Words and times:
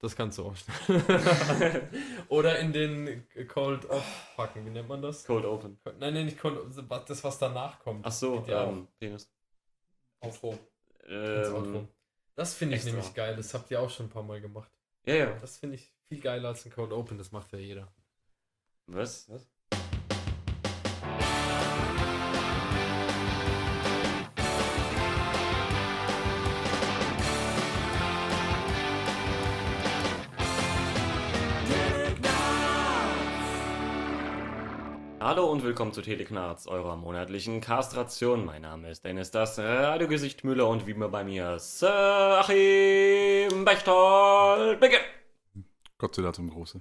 Das 0.00 0.14
kannst 0.14 0.38
du 0.38 0.44
auch 0.46 0.54
schnell. 0.56 1.88
Oder 2.28 2.58
in 2.60 2.72
den 2.72 3.26
Cold 3.48 3.84
Off 3.90 4.32
packen, 4.36 4.64
wie 4.64 4.70
nennt 4.70 4.88
man 4.88 5.02
das? 5.02 5.24
Cold 5.24 5.44
Open. 5.44 5.78
Nein, 5.98 6.14
nein, 6.14 6.24
nicht 6.26 6.38
Cold 6.38 6.58
Das, 7.08 7.24
was 7.24 7.38
danach 7.38 7.80
kommt. 7.80 8.06
Ach 8.06 8.12
so, 8.12 8.44
ähm, 8.46 8.86
Penis. 9.00 9.28
Outro. 10.20 10.56
Ins 11.08 11.48
Outro. 11.48 11.78
Ähm, 11.78 11.88
Das 12.36 12.54
finde 12.54 12.76
ich 12.76 12.82
extra. 12.82 12.94
nämlich 12.96 13.14
geil. 13.14 13.34
Das 13.36 13.52
habt 13.54 13.70
ihr 13.72 13.80
auch 13.80 13.90
schon 13.90 14.06
ein 14.06 14.10
paar 14.10 14.22
Mal 14.22 14.40
gemacht. 14.40 14.70
ja, 15.04 15.14
ja. 15.14 15.32
Das 15.40 15.58
finde 15.58 15.74
ich 15.76 15.92
viel 16.08 16.20
geiler 16.20 16.48
als 16.50 16.64
ein 16.64 16.70
Cold 16.72 16.92
Open. 16.92 17.18
Das 17.18 17.32
macht 17.32 17.52
ja 17.52 17.58
jeder. 17.58 17.92
Was? 18.86 19.28
Was? 19.28 19.48
Hallo 35.28 35.44
und 35.52 35.62
willkommen 35.62 35.92
zu 35.92 36.00
Teleknarz, 36.00 36.66
eurer 36.66 36.96
monatlichen 36.96 37.60
Kastration. 37.60 38.46
Mein 38.46 38.62
Name 38.62 38.88
ist 38.88 39.04
Dennis, 39.04 39.30
das 39.30 39.58
Radiogesicht 39.58 40.42
Müller 40.42 40.66
und 40.66 40.86
wie 40.86 40.92
immer 40.92 41.10
bei 41.10 41.22
mir 41.22 41.58
Sir 41.58 42.38
Achim 42.40 43.62
Bechtold. 43.62 44.80
Bicke. 44.80 44.96
Gott 45.98 46.14
sei 46.14 46.22
Dank 46.22 46.34
zum 46.34 46.48
Große. 46.48 46.80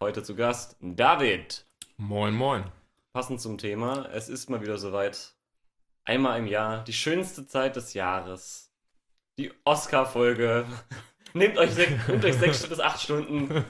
Heute 0.00 0.22
zu 0.22 0.36
Gast 0.36 0.76
David. 0.82 1.64
Moin, 1.96 2.34
moin. 2.34 2.64
Passend 3.14 3.40
zum 3.40 3.56
Thema, 3.56 4.06
es 4.12 4.28
ist 4.28 4.50
mal 4.50 4.60
wieder 4.60 4.76
soweit. 4.76 5.32
Einmal 6.04 6.38
im 6.38 6.46
Jahr, 6.46 6.84
die 6.84 6.92
schönste 6.92 7.46
Zeit 7.46 7.76
des 7.76 7.94
Jahres. 7.94 8.70
Die 9.38 9.50
Oscar-Folge. 9.64 10.66
nehmt, 11.32 11.56
euch 11.56 11.70
sech, 11.70 11.88
nehmt 12.06 12.22
euch 12.26 12.36
sechs 12.36 12.66
bis 12.68 12.80
acht 12.80 13.00
Stunden 13.00 13.64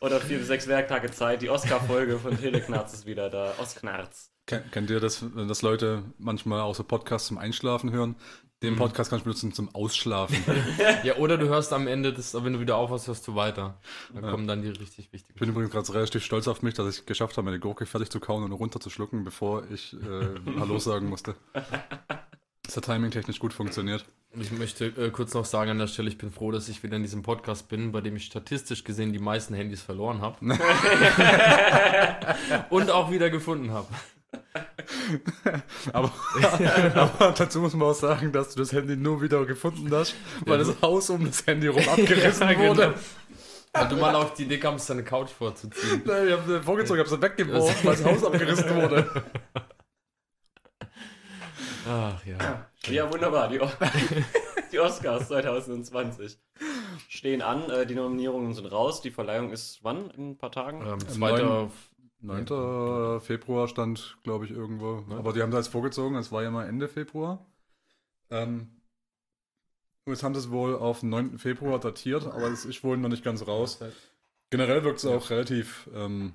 oder 0.00 0.20
vier 0.20 0.38
bis 0.38 0.46
sechs 0.48 0.66
Werktage 0.68 1.10
Zeit. 1.10 1.42
Die 1.42 1.50
Oscar-Folge 1.50 2.18
von 2.18 2.38
Teleknarz 2.38 2.92
ist 2.94 3.06
wieder 3.06 3.30
da. 3.30 3.54
Osknarz. 3.58 4.30
Ken, 4.46 4.62
kennt 4.70 4.90
ihr 4.90 5.00
das, 5.00 5.24
dass 5.48 5.62
Leute 5.62 6.04
manchmal 6.18 6.60
auch 6.60 6.74
so 6.74 6.84
Podcasts 6.84 7.28
zum 7.28 7.38
Einschlafen 7.38 7.90
hören? 7.90 8.14
Den 8.62 8.72
Mhm. 8.74 8.78
Podcast 8.78 9.10
kann 9.10 9.18
ich 9.18 9.24
benutzen 9.24 9.52
zum 9.52 9.74
Ausschlafen. 9.74 10.36
Ja, 11.02 11.16
oder 11.16 11.36
du 11.36 11.46
hörst 11.48 11.72
am 11.74 11.86
Ende, 11.86 12.12
das, 12.12 12.32
wenn 12.42 12.54
du 12.54 12.60
wieder 12.60 12.76
aufhörst, 12.76 13.06
hörst 13.08 13.26
du 13.28 13.34
weiter. 13.34 13.78
Da 14.14 14.20
Ja. 14.20 14.30
kommen 14.30 14.46
dann 14.46 14.62
die 14.62 14.68
richtig 14.68 15.12
wichtigen. 15.12 15.34
Ich 15.34 15.40
bin 15.40 15.50
übrigens 15.50 15.72
gerade 15.72 15.92
relativ 15.92 16.24
stolz 16.24 16.48
auf 16.48 16.62
mich, 16.62 16.72
dass 16.74 16.88
ich 16.88 17.00
es 17.00 17.06
geschafft 17.06 17.36
habe, 17.36 17.44
meine 17.44 17.58
Gurke 17.60 17.84
fertig 17.86 18.08
zu 18.10 18.18
kauen 18.20 18.44
und 18.44 18.52
runterzuschlucken, 18.52 19.24
bevor 19.24 19.64
ich 19.70 19.92
äh, 19.94 20.58
Hallo 20.58 20.78
sagen 20.78 21.08
musste. 21.08 21.34
Das 22.66 22.76
hat 22.76 22.84
timing-technisch 22.84 23.38
gut 23.38 23.52
funktioniert. 23.52 24.04
Ich 24.38 24.50
möchte 24.50 24.86
äh, 24.86 25.10
kurz 25.10 25.32
noch 25.34 25.44
sagen 25.44 25.70
an 25.70 25.78
der 25.78 25.86
Stelle, 25.86 26.08
ich 26.08 26.18
bin 26.18 26.30
froh, 26.30 26.50
dass 26.50 26.68
ich 26.68 26.82
wieder 26.82 26.96
in 26.96 27.02
diesem 27.02 27.22
Podcast 27.22 27.68
bin, 27.68 27.92
bei 27.92 28.00
dem 28.00 28.16
ich 28.16 28.24
statistisch 28.24 28.84
gesehen 28.84 29.12
die 29.12 29.18
meisten 29.18 29.54
Handys 29.54 29.80
verloren 29.80 30.20
habe. 30.20 30.36
Und 32.70 32.90
auch 32.90 33.10
wieder 33.10 33.30
gefunden 33.30 33.70
habe. 33.70 33.86
Aber, 35.92 36.12
aber 36.94 37.34
dazu 37.38 37.60
muss 37.60 37.72
man 37.74 37.88
auch 37.88 37.94
sagen, 37.94 38.32
dass 38.32 38.52
du 38.54 38.60
das 38.60 38.72
Handy 38.72 38.96
nur 38.96 39.22
wieder 39.22 39.46
gefunden 39.46 39.88
hast, 39.92 40.14
weil 40.44 40.58
das 40.58 40.74
Haus 40.82 41.08
um 41.08 41.24
das 41.24 41.46
Handy 41.46 41.68
rum 41.68 41.88
abgerissen 41.88 42.46
Ja, 42.48 42.52
genau. 42.52 42.68
wurde. 42.70 42.94
Weil 43.72 43.88
du 43.88 43.96
mal 43.96 44.14
auf 44.14 44.34
die 44.34 44.42
Idee 44.42 44.58
kamst, 44.58 44.90
deine 44.90 45.04
Couch 45.04 45.30
vorzuziehen. 45.30 46.02
Nein, 46.04 46.26
ich 46.26 46.32
habe 46.32 46.62
vorgezogen, 46.62 47.00
ich 47.00 47.06
habe 47.06 47.16
es 47.16 47.22
weggeworfen, 47.22 47.74
weil 47.84 47.96
das 47.96 48.04
Haus 48.04 48.24
abgerissen 48.24 48.74
wurde. 48.74 49.22
Ach 51.86 52.24
ja. 52.24 52.66
Ja, 52.86 53.12
wunderbar. 53.12 53.48
Die, 53.48 53.58
die 54.72 54.78
Oscars 54.78 55.26
2020 55.26 56.38
stehen 57.08 57.42
an. 57.42 57.68
Äh, 57.68 57.84
die 57.84 57.96
Nominierungen 57.96 58.54
sind 58.54 58.66
raus. 58.66 59.00
Die 59.00 59.10
Verleihung 59.10 59.50
ist 59.50 59.80
wann? 59.82 60.10
In 60.10 60.30
ein 60.30 60.38
paar 60.38 60.52
Tagen? 60.52 60.86
Ähm, 60.86 61.00
zweiter. 61.00 61.70
9. 62.20 63.20
Februar 63.20 63.68
stand, 63.68 64.18
glaube 64.22 64.44
ich, 64.46 64.50
irgendwo. 64.50 65.00
Ne? 65.02 65.16
Aber 65.16 65.32
die 65.32 65.42
haben 65.42 65.50
das 65.50 65.68
vorgezogen, 65.68 66.16
es 66.16 66.32
war 66.32 66.42
ja 66.42 66.50
mal 66.50 66.66
Ende 66.66 66.88
Februar. 66.88 67.44
Ähm, 68.30 68.68
und 70.04 70.12
jetzt 70.12 70.22
haben 70.22 70.34
sie 70.34 70.40
es 70.40 70.50
wohl 70.50 70.76
auf 70.76 71.00
den 71.00 71.10
9. 71.10 71.38
Februar 71.38 71.78
datiert, 71.78 72.26
aber 72.26 72.48
es 72.48 72.64
ist 72.64 72.82
wohl 72.84 72.96
noch 72.96 73.08
nicht 73.08 73.24
ganz 73.24 73.46
raus. 73.46 73.80
Generell 74.50 74.84
wirkt 74.84 74.98
es 74.98 75.06
auch 75.06 75.30
relativ, 75.30 75.90
ähm, 75.94 76.34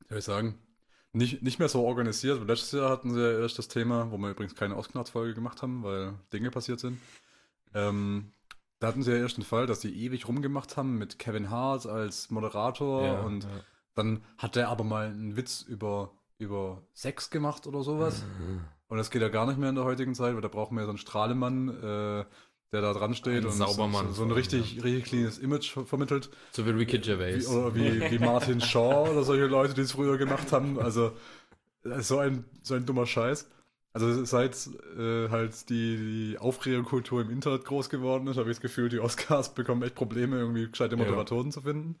wie 0.00 0.08
soll 0.08 0.18
ich 0.18 0.24
sagen, 0.24 0.58
nicht, 1.12 1.42
nicht 1.42 1.58
mehr 1.58 1.68
so 1.68 1.82
organisiert. 1.82 2.46
Letztes 2.46 2.72
Jahr 2.72 2.90
hatten 2.90 3.12
sie 3.12 3.20
ja 3.20 3.40
erst 3.40 3.58
das 3.58 3.68
Thema, 3.68 4.10
wo 4.10 4.18
wir 4.18 4.30
übrigens 4.30 4.54
keine 4.54 4.76
Oscar-Folge 4.76 5.34
gemacht 5.34 5.62
haben, 5.62 5.82
weil 5.82 6.14
Dinge 6.32 6.50
passiert 6.50 6.80
sind. 6.80 6.98
Ähm, 7.74 8.32
da 8.78 8.88
hatten 8.88 9.02
sie 9.02 9.12
ja 9.12 9.18
erst 9.18 9.36
den 9.36 9.44
Fall, 9.44 9.66
dass 9.66 9.80
die 9.80 10.04
ewig 10.04 10.26
rumgemacht 10.26 10.76
haben 10.76 10.98
mit 10.98 11.18
Kevin 11.18 11.50
Hart 11.50 11.86
als 11.86 12.30
Moderator 12.30 13.04
Ja, 13.04 13.20
und 13.20 13.44
ja. 13.44 13.50
dann 13.94 14.22
hat 14.38 14.56
er 14.56 14.68
aber 14.68 14.84
mal 14.84 15.06
einen 15.06 15.36
Witz 15.36 15.62
über, 15.62 16.12
über 16.38 16.82
Sex 16.94 17.30
gemacht 17.30 17.66
oder 17.66 17.82
sowas. 17.82 18.24
Und 18.88 18.96
das 18.96 19.10
geht 19.10 19.22
ja 19.22 19.28
gar 19.28 19.46
nicht 19.46 19.58
mehr 19.58 19.68
in 19.68 19.74
der 19.74 19.84
heutigen 19.84 20.14
Zeit, 20.14 20.34
weil 20.34 20.40
da 20.40 20.48
brauchen 20.48 20.74
wir 20.76 20.80
ja 20.80 20.86
so 20.86 20.90
einen 20.90 20.98
Strahlemann, 20.98 21.68
äh, 21.68 22.24
der 22.72 22.80
da 22.82 22.92
dran 22.92 23.14
steht 23.14 23.44
Ein 23.44 23.46
und 23.46 23.52
so, 23.52 23.66
so 23.66 23.82
ein 23.82 23.90
vor 24.14 24.26
allem, 24.26 24.30
richtig, 24.32 24.82
richtig 24.84 25.04
cleanes 25.04 25.38
Image 25.38 25.70
ver 25.72 25.86
vermittelt. 25.86 26.30
So 26.52 26.66
wie 26.66 26.70
Ricky 26.70 26.98
Wie, 26.98 27.00
Gervais. 27.00 27.46
oder 27.46 27.74
wie, 27.74 28.10
wie 28.10 28.18
Martin 28.18 28.60
Shaw 28.60 29.10
oder 29.10 29.24
solche 29.24 29.46
Leute, 29.46 29.74
die 29.74 29.82
es 29.82 29.92
früher 29.92 30.18
gemacht 30.18 30.52
haben. 30.52 30.78
Also 30.78 31.12
ist 31.82 32.08
so 32.08 32.18
ein, 32.18 32.44
so 32.62 32.74
ein 32.74 32.86
dummer 32.86 33.06
Scheiß. 33.06 33.50
Also 33.92 34.24
seit 34.24 34.54
äh, 34.98 35.28
halt 35.30 35.68
die, 35.68 35.96
die 36.32 36.38
Aufregerkultur 36.38 37.22
im 37.22 37.30
Internet 37.30 37.64
groß 37.64 37.88
geworden 37.90 38.28
ist, 38.28 38.36
habe 38.36 38.50
ich 38.50 38.56
das 38.56 38.62
Gefühl, 38.62 38.88
die 38.88 39.00
Oscars 39.00 39.54
bekommen 39.54 39.82
echt 39.82 39.96
Probleme, 39.96 40.38
irgendwie 40.38 40.70
gescheite 40.70 40.96
Ja. 40.96 41.02
Moderatoren 41.04 41.50
zu 41.52 41.62
finden. 41.62 41.98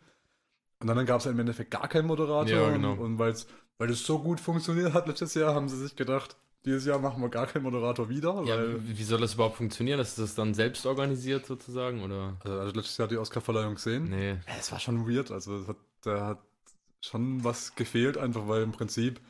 Und 0.80 0.86
dann 0.86 1.04
gab 1.06 1.20
es 1.20 1.26
im 1.26 1.38
Endeffekt 1.38 1.70
gar 1.72 1.88
keinen 1.88 2.06
Moderator. 2.06 2.46
Ja, 2.48 2.70
genau. 2.70 2.92
Und, 2.92 2.98
und 3.00 3.18
weil's, 3.18 3.46
weil 3.78 3.90
es 3.90 4.04
so 4.06 4.18
gut 4.20 4.40
funktioniert 4.40 4.94
hat 4.94 5.08
letztes 5.08 5.34
Jahr, 5.34 5.54
haben 5.54 5.68
sie 5.68 5.78
sich 5.78 5.96
gedacht, 5.96 6.36
dieses 6.64 6.84
Jahr 6.84 6.98
machen 6.98 7.22
wir 7.22 7.28
gar 7.30 7.46
keinen 7.46 7.62
Moderator 7.62 8.08
wieder. 8.08 8.42
Ja, 8.44 8.58
wie 8.82 9.02
soll 9.02 9.20
das 9.20 9.34
überhaupt 9.34 9.56
funktionieren? 9.56 9.98
Ist 10.00 10.18
das 10.18 10.34
dann 10.34 10.54
selbst 10.54 10.84
organisiert 10.86 11.46
sozusagen? 11.46 12.02
Oder? 12.02 12.36
also, 12.44 12.58
also 12.60 12.76
letztes 12.76 12.98
Jahr 12.98 13.08
die 13.08 13.16
Oscarverleihung 13.16 13.74
gesehen. 13.74 14.10
Nee. 14.10 14.36
Es 14.58 14.70
war 14.70 14.78
schon 14.78 15.08
weird, 15.08 15.30
also 15.30 15.66
hat, 15.66 15.76
da 16.02 16.26
hat 16.26 16.38
schon 17.00 17.42
was 17.44 17.74
gefehlt, 17.74 18.18
einfach 18.18 18.46
weil 18.46 18.62
im 18.62 18.72
Prinzip 18.72 19.20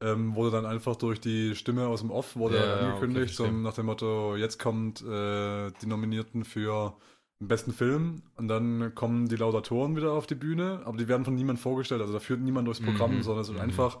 ähm, 0.00 0.34
wurde 0.34 0.50
dann 0.52 0.66
einfach 0.66 0.96
durch 0.96 1.20
die 1.20 1.54
Stimme 1.56 1.86
aus 1.88 2.00
dem 2.00 2.10
Off 2.10 2.36
wurde 2.36 2.56
Ja, 2.56 2.76
angekündigt, 2.80 3.28
okay, 3.28 3.34
so 3.34 3.44
verstehe. 3.44 3.62
nach 3.62 3.74
dem 3.74 3.86
Motto, 3.86 4.36
jetzt 4.36 4.58
kommt 4.58 5.02
äh, 5.02 5.70
die 5.82 5.86
Nominierten 5.86 6.44
für 6.44 6.94
den 7.40 7.48
besten 7.48 7.72
Film 7.72 8.22
und 8.36 8.48
dann 8.48 8.94
kommen 8.94 9.28
die 9.28 9.36
Laudatoren 9.36 9.96
wieder 9.96 10.12
auf 10.12 10.26
die 10.26 10.34
Bühne, 10.34 10.82
aber 10.84 10.98
die 10.98 11.08
werden 11.08 11.24
von 11.24 11.34
niemand 11.34 11.58
vorgestellt, 11.60 12.00
also 12.00 12.12
da 12.12 12.20
führt 12.20 12.40
niemand 12.40 12.66
durchs 12.66 12.80
Programm, 12.80 13.16
Mhm, 13.16 13.22
sondern 13.22 13.42
es 13.42 13.48
ist 13.48 13.54
mhm. 13.54 13.60
einfach 13.60 13.98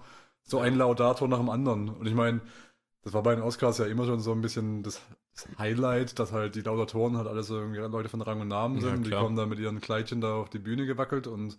so 0.48 0.60
ein 0.60 0.76
Laudator 0.76 1.28
nach 1.28 1.38
dem 1.38 1.50
anderen. 1.50 1.88
Und 1.90 2.06
ich 2.06 2.14
meine, 2.14 2.40
das 3.02 3.12
war 3.12 3.22
bei 3.22 3.34
den 3.34 3.44
Oscars 3.44 3.78
ja 3.78 3.86
immer 3.86 4.06
schon 4.06 4.20
so 4.20 4.32
ein 4.32 4.40
bisschen 4.42 4.82
das, 4.82 5.00
das 5.34 5.48
Highlight, 5.58 6.18
dass 6.18 6.32
halt 6.32 6.54
die 6.56 6.62
Laudatoren 6.62 7.16
halt 7.16 7.28
alle 7.28 7.42
so 7.42 7.56
irgendwie 7.58 7.80
Leute 7.80 8.08
von 8.08 8.22
Rang 8.22 8.40
und 8.40 8.48
Namen 8.48 8.80
Ja, 8.80 8.82
sind. 8.82 9.04
die 9.06 9.10
klar. 9.10 9.22
kommen 9.24 9.36
dann 9.36 9.48
mit 9.48 9.58
ihren 9.60 9.80
Kleidchen 9.80 10.20
da 10.20 10.34
auf 10.36 10.50
die 10.50 10.58
Bühne 10.60 10.86
gewackelt 10.86 11.26
und 11.26 11.58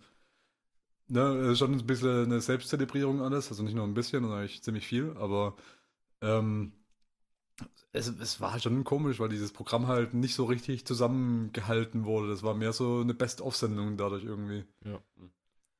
ne, 1.08 1.54
schon 1.56 1.72
ein 1.74 1.86
bisschen 1.86 2.24
eine 2.24 2.40
Selbstzelebrierung 2.40 3.20
alles. 3.22 3.48
Also 3.50 3.62
nicht 3.62 3.74
nur 3.74 3.84
ein 3.86 3.94
bisschen, 3.94 4.22
sondern 4.22 4.40
eigentlich 4.40 4.62
ziemlich 4.62 4.86
viel, 4.86 5.16
aber 5.18 5.56
ähm, 6.22 6.72
es, 7.92 8.08
es 8.08 8.40
war 8.40 8.58
schon 8.58 8.84
komisch, 8.84 9.18
weil 9.20 9.28
dieses 9.28 9.52
Programm 9.52 9.86
halt 9.86 10.14
nicht 10.14 10.34
so 10.34 10.44
richtig 10.44 10.86
zusammengehalten 10.86 12.04
wurde. 12.04 12.28
Das 12.28 12.42
war 12.42 12.54
mehr 12.54 12.72
so 12.72 13.00
eine 13.00 13.14
Best-of-Sendung 13.14 13.96
dadurch 13.96 14.24
irgendwie. 14.24 14.64
Ja. 14.84 15.00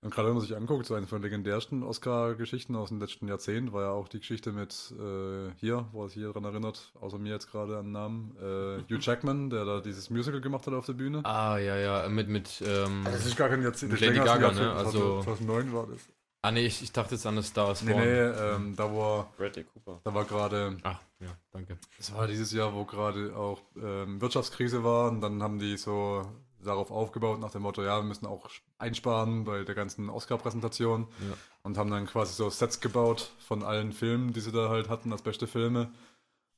Und 0.03 0.15
gerade 0.15 0.29
wenn 0.29 0.35
man 0.37 0.43
sich 0.43 0.57
anguckt, 0.57 0.87
so 0.87 0.95
eine 0.95 1.07
von 1.07 1.21
den 1.21 1.31
legendärsten 1.31 1.83
Oscar-Geschichten 1.83 2.75
aus 2.75 2.89
dem 2.89 3.01
letzten 3.01 3.29
Jahrzehnt 3.29 3.73
war 3.75 3.83
ja 3.83 3.91
auch 3.91 4.09
die 4.09 4.19
Geschichte 4.21 4.51
mit 4.51 4.95
äh, 4.99 5.51
hier, 5.57 5.89
wo 5.93 6.07
es 6.07 6.15
hier 6.15 6.33
dran 6.33 6.45
erinnert, 6.45 6.91
außer 7.01 7.19
mir 7.19 7.33
jetzt 7.33 7.51
gerade 7.51 7.77
an 7.77 7.85
den 7.87 7.93
Namen, 7.93 8.35
äh, 8.39 8.83
Hugh 8.91 8.99
Jackman, 8.99 9.51
der 9.51 9.67
da 9.67 9.81
dieses 9.81 10.09
Musical 10.09 10.41
gemacht 10.41 10.67
hat 10.67 10.73
auf 10.73 10.87
der 10.87 10.95
Bühne. 10.95 11.21
Ah, 11.25 11.59
ja, 11.59 11.77
ja, 11.77 12.09
mit, 12.09 12.29
mit, 12.29 12.63
ähm, 12.67 13.03
Also 13.05 13.19
das 13.19 13.27
ist 13.27 13.37
gar 13.37 13.51
kein 13.51 13.63
Jahrzehnt, 13.63 13.93
Mit 13.93 14.01
das 14.01 14.09
ist 14.09 14.17
Lady 14.17 14.27
Gaga, 14.27 14.53
ne? 14.53 14.61
Jahrzehnt, 14.63 14.87
Also- 14.87 15.23
2009 15.23 15.73
war 15.75 15.87
das. 15.87 16.01
ah, 16.41 16.51
nee, 16.51 16.65
ich, 16.65 16.83
ich 16.83 16.93
dachte 16.93 17.15
jetzt 17.17 17.27
an 17.27 17.37
das 17.37 17.49
Star 17.49 17.71
is 17.71 17.83
Nee, 17.83 17.93
nee, 17.95 18.01
ähm, 18.07 18.75
da 18.77 18.85
war, 18.97 19.31
Bradley 19.37 19.65
Cooper. 19.65 20.01
da 20.03 20.15
war 20.15 20.25
gerade, 20.25 20.79
Ach, 20.83 20.99
ja, 21.21 21.29
danke. 21.53 21.77
das 21.99 22.15
war 22.15 22.27
dieses 22.27 22.51
Jahr, 22.55 22.73
wo 22.75 22.87
gerade 22.87 23.37
auch 23.37 23.61
ähm, 23.77 24.19
Wirtschaftskrise 24.23 24.83
war 24.83 25.11
und 25.11 25.21
dann 25.21 25.43
haben 25.43 25.59
die 25.59 25.77
so 25.77 26.23
darauf 26.65 26.91
aufgebaut 26.91 27.41
nach 27.41 27.51
dem 27.51 27.63
Motto, 27.63 27.83
ja, 27.83 27.99
wir 27.99 28.05
müssen 28.05 28.27
auch 28.27 28.49
einsparen 28.79 29.45
bei 29.45 29.65
der 29.65 29.75
ganzen 29.75 30.09
Oscar-Präsentation 30.11 31.07
Ja. 31.29 31.37
und 31.63 31.79
haben 31.79 31.91
dann 31.91 32.07
quasi 32.07 32.35
so 32.35 32.51
Sets 32.51 32.81
gebaut 32.81 33.33
von 33.39 33.63
allen 33.63 33.93
Filmen, 33.93 34.33
die 34.33 34.41
sie 34.41 34.53
da 34.53 34.69
halt 34.69 34.89
hatten 34.89 35.13
als 35.13 35.23
beste 35.23 35.47
Filme 35.47 35.91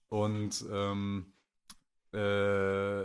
und 0.09 0.65
ähm, 0.73 1.27
äh, 2.13 3.05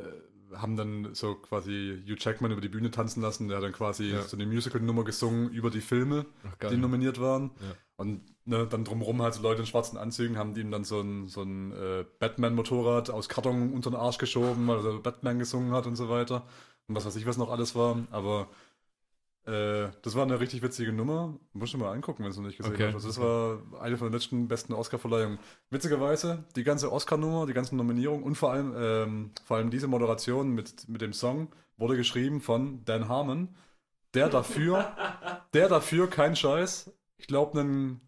haben 0.56 0.78
dann 0.78 1.14
so 1.14 1.36
quasi 1.36 2.02
Hugh 2.08 2.16
Jackman 2.18 2.52
über 2.52 2.62
die 2.62 2.70
Bühne 2.70 2.90
tanzen 2.90 3.22
lassen, 3.22 3.48
der 3.50 3.58
hat 3.58 3.64
dann 3.66 3.74
quasi 3.74 4.06
Ja. 4.12 4.22
so 4.22 4.38
eine 4.38 4.46
Musical-Nummer 4.46 5.04
gesungen 5.04 5.50
über 5.52 5.70
die 5.70 5.82
Filme, 5.82 6.26
Ach, 6.48 6.70
die 6.70 6.78
nominiert 6.78 7.20
waren. 7.20 7.52
Ja. 7.60 7.76
Und 7.98 8.22
ne, 8.46 8.66
dann 8.68 8.84
drumherum 8.86 9.22
halt 9.22 9.34
so 9.34 9.42
Leute 9.42 9.62
in 9.62 9.66
schwarzen 9.68 9.98
Anzügen 9.98 10.38
haben 10.38 10.54
die 10.54 10.62
ihm 10.62 10.72
dann 10.72 10.84
so 10.86 11.02
ein, 11.02 11.28
so 11.28 11.42
ein 11.42 11.72
äh, 11.74 12.06
Batman-Motorrad 12.20 13.10
aus 13.10 13.28
Karton 13.28 13.74
unter 13.74 13.90
den 13.90 13.96
Arsch 14.00 14.20
geschoben, 14.20 14.68
weil 14.68 14.86
er 14.86 15.00
Batman 15.00 15.40
gesungen 15.40 15.72
hat 15.74 15.86
und 15.88 15.96
so 15.96 16.08
weiter. 16.08 16.48
Und 16.88 16.96
was 16.96 17.06
weiß 17.06 17.16
ich, 17.18 17.26
was 17.26 17.38
noch 17.38 17.50
alles 17.52 17.76
war. 17.76 18.06
Aber 18.12 18.48
äh, 19.46 19.90
das 20.02 20.16
war 20.16 20.24
eine 20.24 20.40
richtig 20.40 20.62
witzige 20.62 20.92
Nummer. 20.94 21.40
Muss 21.54 21.72
du 21.72 21.78
mal 21.78 21.92
angucken, 21.94 22.20
wenn 22.20 22.26
du 22.26 22.32
es 22.32 22.38
noch 22.38 22.46
nicht 22.46 22.58
gesehen 22.58 22.74
Okay. 22.74 22.88
hast. 22.88 22.96
Also 22.96 23.08
das 23.08 23.20
war 23.22 23.82
eine 23.82 23.98
von 23.98 24.08
den 24.08 24.14
letzten 24.14 24.48
besten 24.48 24.74
Oscar-Verleihungen. 24.74 25.40
Witzigerweise, 25.70 26.44
die 26.56 26.64
ganze 26.64 26.92
Oscar-Nummer, 26.92 27.46
die 27.46 27.54
ganzen 27.54 27.78
Nominierungen 27.78 28.24
und 28.24 28.36
vor 28.36 28.52
allem, 28.52 28.74
ähm, 28.78 29.32
vor 29.46 29.58
allem 29.58 29.70
diese 29.72 29.88
Moderation 29.88 30.50
mit, 30.52 30.88
mit 30.90 31.02
dem 31.02 31.14
Song 31.14 31.50
wurde 31.78 31.96
geschrieben 31.96 32.42
von 32.42 32.84
Dan 32.86 33.08
Harmon, 33.08 33.56
der 34.14 34.30
dafür, 34.30 34.96
der 35.54 35.70
dafür, 35.70 36.10
kein 36.10 36.36
Scheiß, 36.36 36.92
ich 37.18 37.28
glaube, 37.28 37.60
einen, 37.60 38.02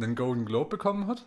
einen 0.00 0.14
Golden 0.14 0.44
Globe 0.46 0.70
bekommen 0.70 1.08
hat. 1.08 1.26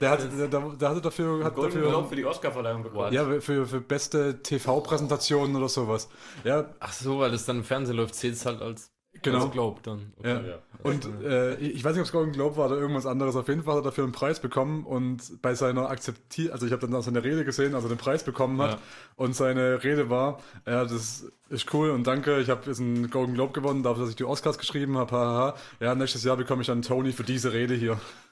Der, 0.00 0.10
hat, 0.10 0.20
der, 0.20 0.48
der, 0.48 0.60
der 0.60 0.88
hatte 0.88 1.00
dafür, 1.00 1.44
hat 1.44 1.54
Golden 1.54 1.74
dafür 1.74 1.90
Globe 1.90 2.08
für 2.08 2.16
die 2.16 2.24
Oscar-Verleihung 2.24 2.82
bekommen. 2.82 3.12
ja, 3.12 3.40
für, 3.40 3.66
für 3.66 3.80
beste 3.80 4.42
TV-Präsentationen 4.42 5.54
oder 5.56 5.68
sowas. 5.68 6.08
Ja, 6.44 6.70
Ach 6.80 6.92
so, 6.92 7.18
weil 7.18 7.30
das 7.30 7.44
dann 7.44 7.58
im 7.58 7.64
Fernsehen 7.64 7.96
läuft, 7.96 8.14
zählt 8.14 8.34
es 8.34 8.46
halt 8.46 8.62
als, 8.62 8.90
Genau. 9.22 9.44
als 9.44 9.50
Globe 9.50 9.80
dann. 9.82 10.12
Ja. 10.22 10.40
Ja. 10.40 10.58
Und 10.82 11.06
äh, 11.22 11.56
ich 11.56 11.84
weiß 11.84 11.92
nicht, 11.92 12.00
ob 12.00 12.06
es 12.06 12.12
Golden 12.12 12.32
Globe 12.32 12.56
war 12.56 12.66
oder 12.66 12.76
irgendwas 12.76 13.06
anderes. 13.06 13.36
Auf 13.36 13.48
jeden 13.48 13.62
Fall 13.62 13.74
hat 13.74 13.82
er 13.82 13.84
dafür 13.84 14.04
einen 14.04 14.12
Preis 14.12 14.40
bekommen 14.40 14.84
und 14.84 15.42
bei 15.42 15.54
seiner 15.54 15.90
Akzeptier, 15.90 16.52
also 16.52 16.66
ich 16.66 16.72
habe 16.72 16.86
dann 16.86 16.94
auch 16.94 17.02
seine 17.02 17.22
Rede 17.22 17.44
gesehen, 17.44 17.74
als 17.74 17.84
er 17.84 17.90
den 17.90 17.98
Preis 17.98 18.24
bekommen 18.24 18.60
hat. 18.62 18.72
Ja. 18.72 18.78
Und 19.16 19.34
seine 19.36 19.82
Rede 19.84 20.08
war, 20.08 20.40
ja, 20.66 20.84
das 20.84 21.26
ist 21.50 21.74
cool 21.74 21.90
und 21.90 22.06
danke, 22.06 22.40
ich 22.40 22.48
habe 22.48 22.62
jetzt 22.66 22.80
einen 22.80 23.10
Golden 23.10 23.34
Globe 23.34 23.52
gewonnen, 23.52 23.82
dafür, 23.82 24.02
dass 24.02 24.10
ich 24.10 24.16
die 24.16 24.24
Oscars 24.24 24.56
geschrieben 24.58 24.96
habe. 24.96 25.12
Haha. 25.12 25.54
Ja, 25.80 25.94
nächstes 25.94 26.24
Jahr 26.24 26.36
bekomme 26.36 26.62
ich 26.62 26.66
dann 26.68 26.76
einen 26.76 26.82
Tony 26.82 27.12
für 27.12 27.24
diese 27.24 27.52
Rede 27.52 27.74
hier. 27.74 28.00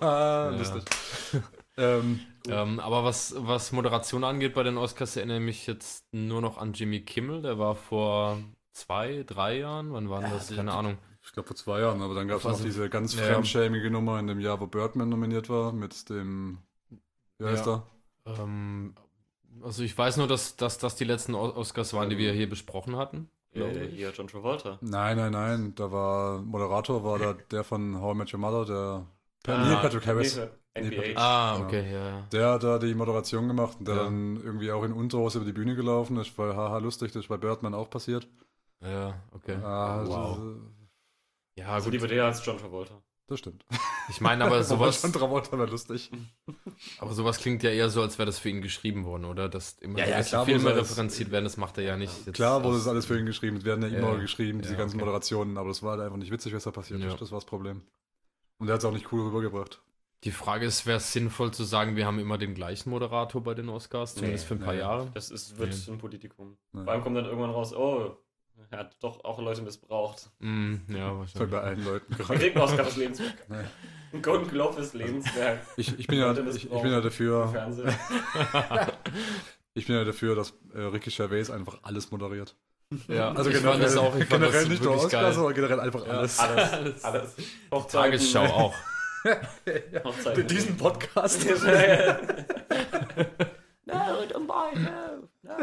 Ah, 0.00 0.50
lustig. 0.56 0.82
ähm, 1.76 2.20
Ähm, 2.48 2.80
aber 2.80 3.04
was, 3.04 3.34
was 3.38 3.72
Moderation 3.72 4.24
angeht 4.24 4.54
bei 4.54 4.62
den 4.62 4.76
Oscars, 4.78 5.16
erinnere 5.16 5.38
ich 5.38 5.44
mich 5.44 5.66
jetzt 5.66 6.04
nur 6.12 6.40
noch 6.40 6.58
an 6.58 6.72
Jimmy 6.72 7.00
Kimmel. 7.00 7.42
Der 7.42 7.58
war 7.58 7.74
vor 7.74 8.38
zwei, 8.76 9.24
drei 9.26 9.58
Jahren. 9.58 9.92
Wann 9.92 10.10
war 10.10 10.20
denn 10.20 10.30
das? 10.30 10.48
Keine 10.54 10.72
Ahnung. 10.72 10.98
ich 11.24 11.32
glaube 11.32 11.46
vor 11.48 11.56
zwei 11.56 11.80
Jahren, 11.80 12.02
aber 12.02 12.14
dann 12.14 12.28
gab 12.28 12.38
es 12.38 12.44
noch 12.44 12.52
Also, 12.52 12.64
diese 12.64 12.88
ganz 12.88 13.14
ja. 13.14 13.22
fremdschämige 13.24 13.90
Nummer 13.90 14.18
in 14.20 14.26
dem 14.26 14.40
Jahr, 14.40 14.60
wo 14.60 14.66
Birdman 14.66 15.08
nominiert 15.08 15.48
war, 15.48 15.72
mit 15.72 16.08
dem, 16.10 16.58
wie 17.38 17.46
heißt 17.46 17.66
Ja. 17.66 17.82
er? 18.26 18.40
Ähm, 18.42 18.94
also 19.62 19.82
ich 19.82 19.96
weiß 19.96 20.18
nur, 20.18 20.28
dass, 20.28 20.56
dass 20.56 20.78
das 20.78 20.96
die 20.96 21.04
letzten 21.04 21.34
Oscars 21.34 21.92
waren, 21.94 22.10
die 22.10 22.18
wir 22.18 22.32
hier 22.32 22.48
besprochen 22.48 22.96
hatten. 22.96 23.30
Äh, 23.54 23.88
hier 23.88 24.10
John 24.10 24.26
Travolta. 24.28 24.78
Nein, 24.82 25.16
nein, 25.16 25.32
nein. 25.32 25.74
Da 25.74 25.90
war 25.90 26.42
Moderator 26.42 27.02
war 27.04 27.18
da 27.18 27.32
der 27.32 27.64
von 27.64 27.98
How 28.00 28.14
I 28.14 28.18
Met 28.18 28.32
Your 28.34 28.40
Mother, 28.40 28.64
der 28.66 29.06
Ah, 29.54 29.64
Neil 29.64 29.76
Patrick 29.76 30.06
Harris. 30.06 30.36
Nee, 30.36 30.82
NBA. 30.82 31.20
Ah, 31.20 31.54
Genau. 31.56 31.68
okay, 31.68 31.92
ja, 31.92 32.08
ja. 32.08 32.22
Der 32.32 32.50
hat 32.52 32.62
da 32.64 32.78
die 32.78 32.94
Moderation 32.94 33.48
gemacht 33.48 33.76
und 33.78 33.88
der 33.88 33.96
Ja. 33.96 34.04
dann 34.04 34.36
irgendwie 34.36 34.70
auch 34.72 34.84
in 34.84 34.92
Unterhose 34.92 35.38
über 35.38 35.46
die 35.46 35.52
Bühne 35.52 35.74
gelaufen 35.74 36.18
ist, 36.18 36.36
weil 36.36 36.54
haha 36.54 36.76
lustig, 36.78 37.12
das 37.12 37.22
ist 37.22 37.28
bei 37.28 37.38
Birdman 37.38 37.72
auch 37.72 37.88
passiert. 37.88 38.28
Ja, 38.82 39.20
okay. 39.32 39.56
Ah, 39.62 40.04
wow. 40.06 40.36
das, 40.38 40.46
Ja, 41.58 41.68
Also 41.68 41.86
gut. 41.86 41.94
lieber 41.94 42.08
der 42.08 42.24
als 42.26 42.44
John 42.44 42.58
Travolta. 42.58 43.00
das 43.26 43.38
stimmt. 43.38 43.64
Ich 44.08 44.20
meine, 44.20 44.44
aber 44.44 44.62
sowas, 44.64 45.00
Schon 45.00 45.12
Travolta 45.12 45.58
war 45.58 45.66
lustig. 45.66 46.10
aber 46.98 47.12
sowas 47.14 47.38
klingt 47.38 47.62
ja 47.62 47.70
eher 47.70 47.88
so, 47.88 48.02
als 48.02 48.18
wäre 48.18 48.26
das 48.26 48.38
für 48.38 48.50
ihn 48.50 48.60
geschrieben 48.62 49.04
worden, 49.04 49.24
oder? 49.24 49.48
Dass 49.48 49.72
immer 49.78 49.98
Ja, 49.98 50.06
ja, 50.06 50.22
klar, 50.22 50.44
Filme 50.44 50.70
das- 50.74 50.90
referenziert 50.90 51.30
werden, 51.30 51.44
das 51.44 51.56
macht 51.56 51.78
er 51.78 51.84
ja 51.84 51.96
nicht. 51.96 52.26
jetzt 52.26 52.36
Klar 52.36 52.62
wurde 52.62 52.76
das 52.76 52.86
alles 52.86 53.06
für 53.06 53.18
ihn 53.18 53.26
geschrieben, 53.26 53.56
es 53.56 53.64
werden 53.64 53.82
ja 53.82 53.88
immer 53.98 54.12
Ja. 54.12 54.18
geschrieben, 54.20 54.60
diese 54.60 54.74
Ja, 54.74 54.78
ganzen 54.78 54.96
okay. 54.96 55.04
Moderationen, 55.06 55.56
aber 55.58 55.68
das 55.68 55.82
war 55.82 55.92
halt 55.92 56.02
einfach 56.02 56.18
nicht 56.18 56.30
witzig, 56.30 56.52
was 56.54 56.64
da 56.64 56.70
passiert 56.70 57.00
Ja. 57.00 57.08
ist. 57.08 57.20
Das 57.20 57.32
war 57.32 57.38
das 57.38 57.46
Problem. 57.46 57.82
Und 58.58 58.68
er 58.68 58.74
hat 58.74 58.80
es 58.80 58.84
auch 58.84 58.92
nicht 58.92 59.10
cool 59.12 59.22
rübergebracht. 59.26 59.82
Die 60.24 60.30
Frage 60.32 60.64
ist, 60.66 60.86
wäre 60.86 60.96
es 60.96 61.12
sinnvoll 61.12 61.52
zu 61.52 61.62
sagen, 61.64 61.94
wir 61.96 62.06
haben 62.06 62.18
immer 62.18 62.38
den 62.38 62.54
gleichen 62.54 62.88
Moderator 62.90 63.42
bei 63.42 63.52
den 63.54 63.68
Oscars, 63.68 64.14
zumindest 64.14 64.44
Nee, 64.44 64.48
für 64.48 64.54
ein 64.54 64.64
paar 64.64 64.72
nee. 64.74 64.80
Jahre? 64.80 65.10
Das 65.14 65.30
ist, 65.30 65.58
wird 65.58 65.74
Nee. 65.74 65.92
ein 65.92 65.98
Politikum. 65.98 66.56
Nee. 66.72 66.84
Vor 66.84 66.92
allem 66.92 67.02
kommt 67.02 67.16
dann 67.16 67.26
irgendwann 67.26 67.50
raus, 67.50 67.74
oh, 67.74 68.16
er 68.70 68.78
hat 68.78 68.96
doch 69.00 69.22
auch 69.24 69.38
Leute 69.40 69.62
missbraucht. 69.62 70.30
Mm, 70.40 70.74
ja, 70.88 71.16
wahrscheinlich. 71.18 71.50
bei 71.50 71.60
allen 71.60 71.84
Leuten 71.84 72.14
gerade. 72.18 72.44
einen 72.44 72.58
Oscar 72.58 72.84
des 72.84 72.96
Lebens. 72.96 73.20
Nee. 73.48 73.56
Ein 74.12 74.22
Golden 74.22 74.48
Globe 74.48 74.76
des 74.76 74.94
Lebens. 74.94 75.26
Der 75.34 75.60
Ich, 75.76 75.98
ich, 75.98 76.06
bin 76.06 76.18
ja, 76.18 76.32
ich, 76.32 76.64
ich 76.64 76.70
bin 76.82 76.90
ja 76.92 77.00
dafür, 77.00 77.52
ich 79.74 79.86
bin 79.86 79.96
ja 79.96 80.04
dafür, 80.04 80.34
dass 80.36 80.54
äh, 80.74 80.80
Ricky 80.80 81.10
Gervais 81.10 81.50
einfach 81.50 81.78
alles 81.82 82.10
moderiert. 82.10 82.56
Ja, 83.08 83.32
Also 83.32 83.50
ich 83.50 83.56
generell, 83.56 83.72
fand 83.72 83.84
das 83.84 83.96
auch, 83.96 84.14
ich 84.16 84.24
fand 84.26 84.42
generell 84.42 84.60
das 84.60 84.68
nicht 84.68 84.82
nur 84.82 84.94
Oscars, 84.94 85.10
geil. 85.12 85.32
sondern 85.32 85.54
generell 85.54 85.80
einfach 85.80 86.06
Ja. 86.06 86.12
alles. 86.12 86.38
Alles. 86.38 87.04
Alles. 87.04 87.34
Tagesschau 87.90 88.44
auch. 88.44 88.74
Hochzeiten. 90.04 90.46
Diesen 90.46 90.76
Podcast. 90.76 91.44
no, 93.84 93.94
don't 94.28 94.46
buy, 94.46 94.78
no, 94.78 95.28
no. 95.42 95.54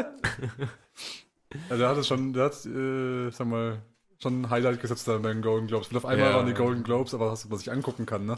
Also 1.68 1.78
der 1.82 1.88
hat 1.88 1.96
es 1.98 2.06
schon, 2.06 2.32
der 2.32 2.44
hat, 2.44 2.66
äh, 2.66 3.30
sag 3.30 3.46
mal, 3.46 3.82
schon 4.22 4.42
ein 4.42 4.50
Highlight 4.50 4.80
gesetzt 4.80 5.06
da 5.08 5.18
bei 5.18 5.32
den 5.32 5.42
Golden 5.42 5.66
Globes. 5.66 5.88
Und 5.88 5.96
auf 5.96 6.04
einmal 6.06 6.30
Ja. 6.30 6.36
waren 6.36 6.46
die 6.46 6.54
Golden 6.54 6.82
Globes, 6.82 7.14
aber 7.14 7.30
was, 7.32 7.50
was 7.50 7.60
ich 7.62 7.70
angucken 7.72 8.06
kann, 8.06 8.26
ne? 8.26 8.36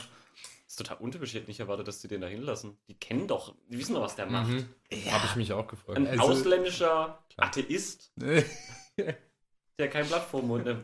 ist 0.68 0.76
total 0.80 0.96
untypisch. 0.98 1.32
Nicht 1.46 1.60
erwartet, 1.60 1.86
dass 1.86 2.00
die 2.00 2.08
den 2.08 2.20
da 2.20 2.26
hinlassen. 2.26 2.76
Die 2.88 2.94
kennen 2.94 3.28
doch, 3.28 3.54
die 3.68 3.78
wissen 3.78 3.94
doch, 3.94 4.02
was 4.02 4.16
der 4.16 4.26
macht. 4.26 4.48
Mhm. 4.50 4.66
Habe 5.12 5.24
ich 5.26 5.36
mich 5.36 5.52
auch 5.52 5.66
gefragt. 5.68 5.96
Ein 5.96 6.06
Also- 6.08 6.22
ausländischer 6.24 7.18
Atheist, 7.36 8.10
Nee. 8.16 8.44
der 9.78 9.88
kein 9.88 10.06
Blatt 10.06 10.24
vor 10.24 10.42
Mund 10.42 10.66
hat. 10.66 10.78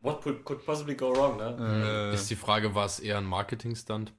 What 0.00 0.22
could, 0.22 0.44
could 0.44 0.64
possibly 0.64 0.94
go 0.94 1.14
wrong, 1.14 1.36
ne? 1.36 2.10
Äh, 2.12 2.14
Ist 2.14 2.30
die 2.30 2.36
Frage, 2.36 2.74
war 2.74 2.86
es 2.86 3.00
eher 3.00 3.18
ein 3.18 3.24
Marketing-Stunt? 3.26 4.12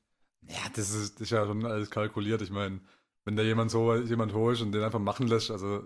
ja, 0.47 0.57
das 0.75 0.89
ist, 0.91 1.15
das 1.15 1.21
ist 1.21 1.29
ja 1.31 1.45
schon 1.45 1.65
alles 1.65 1.89
kalkuliert. 1.89 2.41
Ich 2.41 2.49
meine, 2.51 2.81
wenn 3.25 3.35
da 3.37 3.43
jemand 3.43 3.71
so 3.71 3.95
jemand 3.95 4.33
holt 4.33 4.61
und 4.61 4.71
den 4.71 4.83
einfach 4.83 4.99
machen 4.99 5.27
lässt, 5.27 5.51
also 5.51 5.83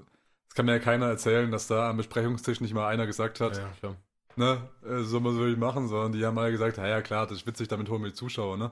das 0.53 0.55
kann 0.55 0.67
mir 0.67 0.73
ja 0.73 0.79
keiner 0.79 1.07
erzählen, 1.07 1.49
dass 1.49 1.65
da 1.65 1.89
am 1.89 1.97
Besprechungstisch 1.97 2.61
nicht 2.61 2.75
mal 2.75 2.87
einer 2.87 3.07
gesagt 3.07 3.39
hat, 3.41 3.57
Ja, 3.57 3.67
klar. 3.79 3.95
ne, 4.35 4.69
äh, 4.87 5.01
so 5.01 5.23
will 5.23 5.53
ich 5.53 5.57
machen, 5.57 5.87
sondern 5.87 6.11
die 6.11 6.23
haben 6.23 6.37
alle 6.37 6.51
gesagt, 6.51 6.77
ja, 6.77 6.85
ja 6.87 7.01
klar, 7.01 7.25
das 7.25 7.37
ist 7.39 7.47
witzig, 7.47 7.69
damit 7.69 7.89
holen 7.89 8.03
wir 8.03 8.09
die 8.09 8.15
Zuschauer, 8.15 8.57
ne? 8.57 8.69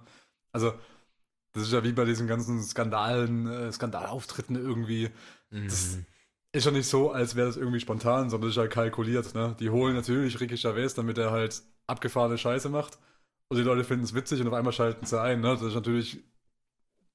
Also, 0.51 0.75
das 1.53 1.63
ist 1.63 1.73
ja 1.73 1.83
wie 1.83 1.91
bei 1.91 2.05
diesen 2.05 2.27
ganzen 2.27 2.61
Skandalen, 2.61 3.47
äh, 3.47 3.71
Skandalauftritten 3.71 4.55
irgendwie. 4.57 5.09
Das- 5.49 5.95
Mhm. 5.95 6.05
Ist 6.53 6.65
ja 6.65 6.71
nicht 6.71 6.87
so, 6.87 7.11
als 7.11 7.35
wäre 7.35 7.47
das 7.47 7.57
irgendwie 7.57 7.79
spontan, 7.79 8.29
sondern 8.29 8.49
das 8.49 8.57
ist 8.57 8.61
ja 8.61 8.67
kalkuliert, 8.67 9.33
ne? 9.33 9.55
Die 9.59 9.71
holen 9.71 9.95
natürlich 9.95 10.39
Ricky 10.39 10.57
Chavez, 10.57 10.93
damit 10.93 11.17
er 11.17 11.31
halt 11.31 11.63
abgefahrene 11.87 12.37
Scheiße 12.37 12.69
macht. 12.69 12.99
Und 13.47 13.57
die 13.57 13.63
Leute 13.63 13.83
finden 13.85 14.03
es 14.03 14.13
witzig 14.13 14.39
und 14.41 14.47
auf 14.49 14.53
einmal 14.53 14.73
schalten 14.73 15.05
sie 15.05 15.19
ein, 15.19 15.39
ne? 15.41 15.47
Das 15.53 15.61
ist 15.63 15.73
natürlich. 15.73 16.19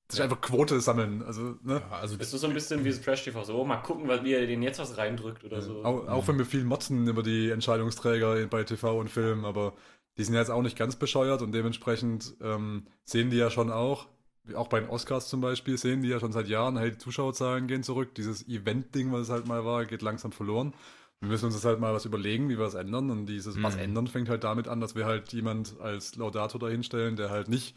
Das 0.08 0.14
ist 0.14 0.19
Ja. 0.20 0.25
einfach 0.25 0.41
Quote 0.41 0.81
sammeln, 0.81 1.22
also, 1.22 1.56
ne? 1.65 1.82
Ja, 1.91 1.96
also 1.98 2.17
Bist 2.17 2.32
du 2.32 2.39
so 2.39 2.46
ein 2.46 2.55
bisschen 2.55 2.84
wie 2.84 2.91
das 2.91 3.01
Trash-TV, 3.03 3.43
so, 3.44 3.55
oh, 3.60 3.65
mal 3.65 3.79
gucken, 3.79 4.08
wie 4.25 4.32
er 4.32 4.46
denen 4.46 4.63
jetzt 4.63 4.79
was 4.79 4.96
reindrückt 4.96 5.43
oder 5.44 5.60
so. 5.60 5.84
Auch, 5.84 6.06
auch 6.08 6.29
wenn 6.29 6.39
wir 6.39 6.46
viel 6.46 6.65
motzen 6.65 7.08
über 7.08 7.22
die 7.25 7.51
Entscheidungsträger 7.51 8.46
bei 8.46 8.63
TV 8.63 8.98
und 8.98 9.10
Film, 9.10 9.44
aber 9.44 9.72
die 10.17 10.25
sind 10.25 10.34
ja 10.34 10.41
jetzt 10.41 10.51
auch 10.51 10.63
nicht 10.63 10.79
ganz 10.79 10.96
bescheuert 10.96 11.43
und 11.43 11.53
dementsprechend 11.53 12.34
ähm, 12.41 12.86
sehen 13.05 13.31
die 13.31 13.36
ja 13.36 13.51
schon 13.51 13.70
auch, 13.70 14.06
auch 14.55 14.69
bei 14.69 14.79
den 14.79 14.89
Oscars 14.89 15.29
zum 15.29 15.41
Beispiel, 15.41 15.77
sehen 15.77 16.03
die 16.03 16.08
ja 16.08 16.20
schon 16.20 16.31
seit 16.32 16.46
Jahren, 16.46 16.77
hey, 16.79 16.93
die 16.93 16.98
Zuschauerzahlen 16.98 17.67
gehen 17.67 17.82
zurück, 17.82 18.15
dieses 18.15 18.46
Event-Ding, 18.48 19.13
was 19.13 19.22
es 19.22 19.31
halt 19.31 19.48
mal 19.48 19.65
war, 19.65 19.84
geht 19.86 20.03
langsam 20.03 20.31
verloren. 20.31 20.72
Wir 21.20 21.31
müssen 21.31 21.46
uns 21.46 21.55
das 21.55 21.65
halt 21.65 21.81
mal 21.81 21.93
was 21.94 22.05
überlegen, 22.05 22.48
wie 22.48 22.56
wir 22.58 22.65
das 22.65 22.75
ändern 22.75 23.10
und 23.10 23.27
dieses 23.27 23.60
was 23.63 23.75
Mhm. 23.75 23.81
ändern 23.82 24.06
fängt 24.06 24.29
halt 24.29 24.44
damit 24.44 24.69
an, 24.69 24.81
dass 24.81 24.94
wir 24.94 25.05
halt 25.06 25.32
jemand 25.32 25.81
als 25.81 26.15
Laudator 26.15 26.60
dahinstellen, 26.60 27.17
der 27.17 27.31
halt 27.31 27.48
nicht 27.48 27.75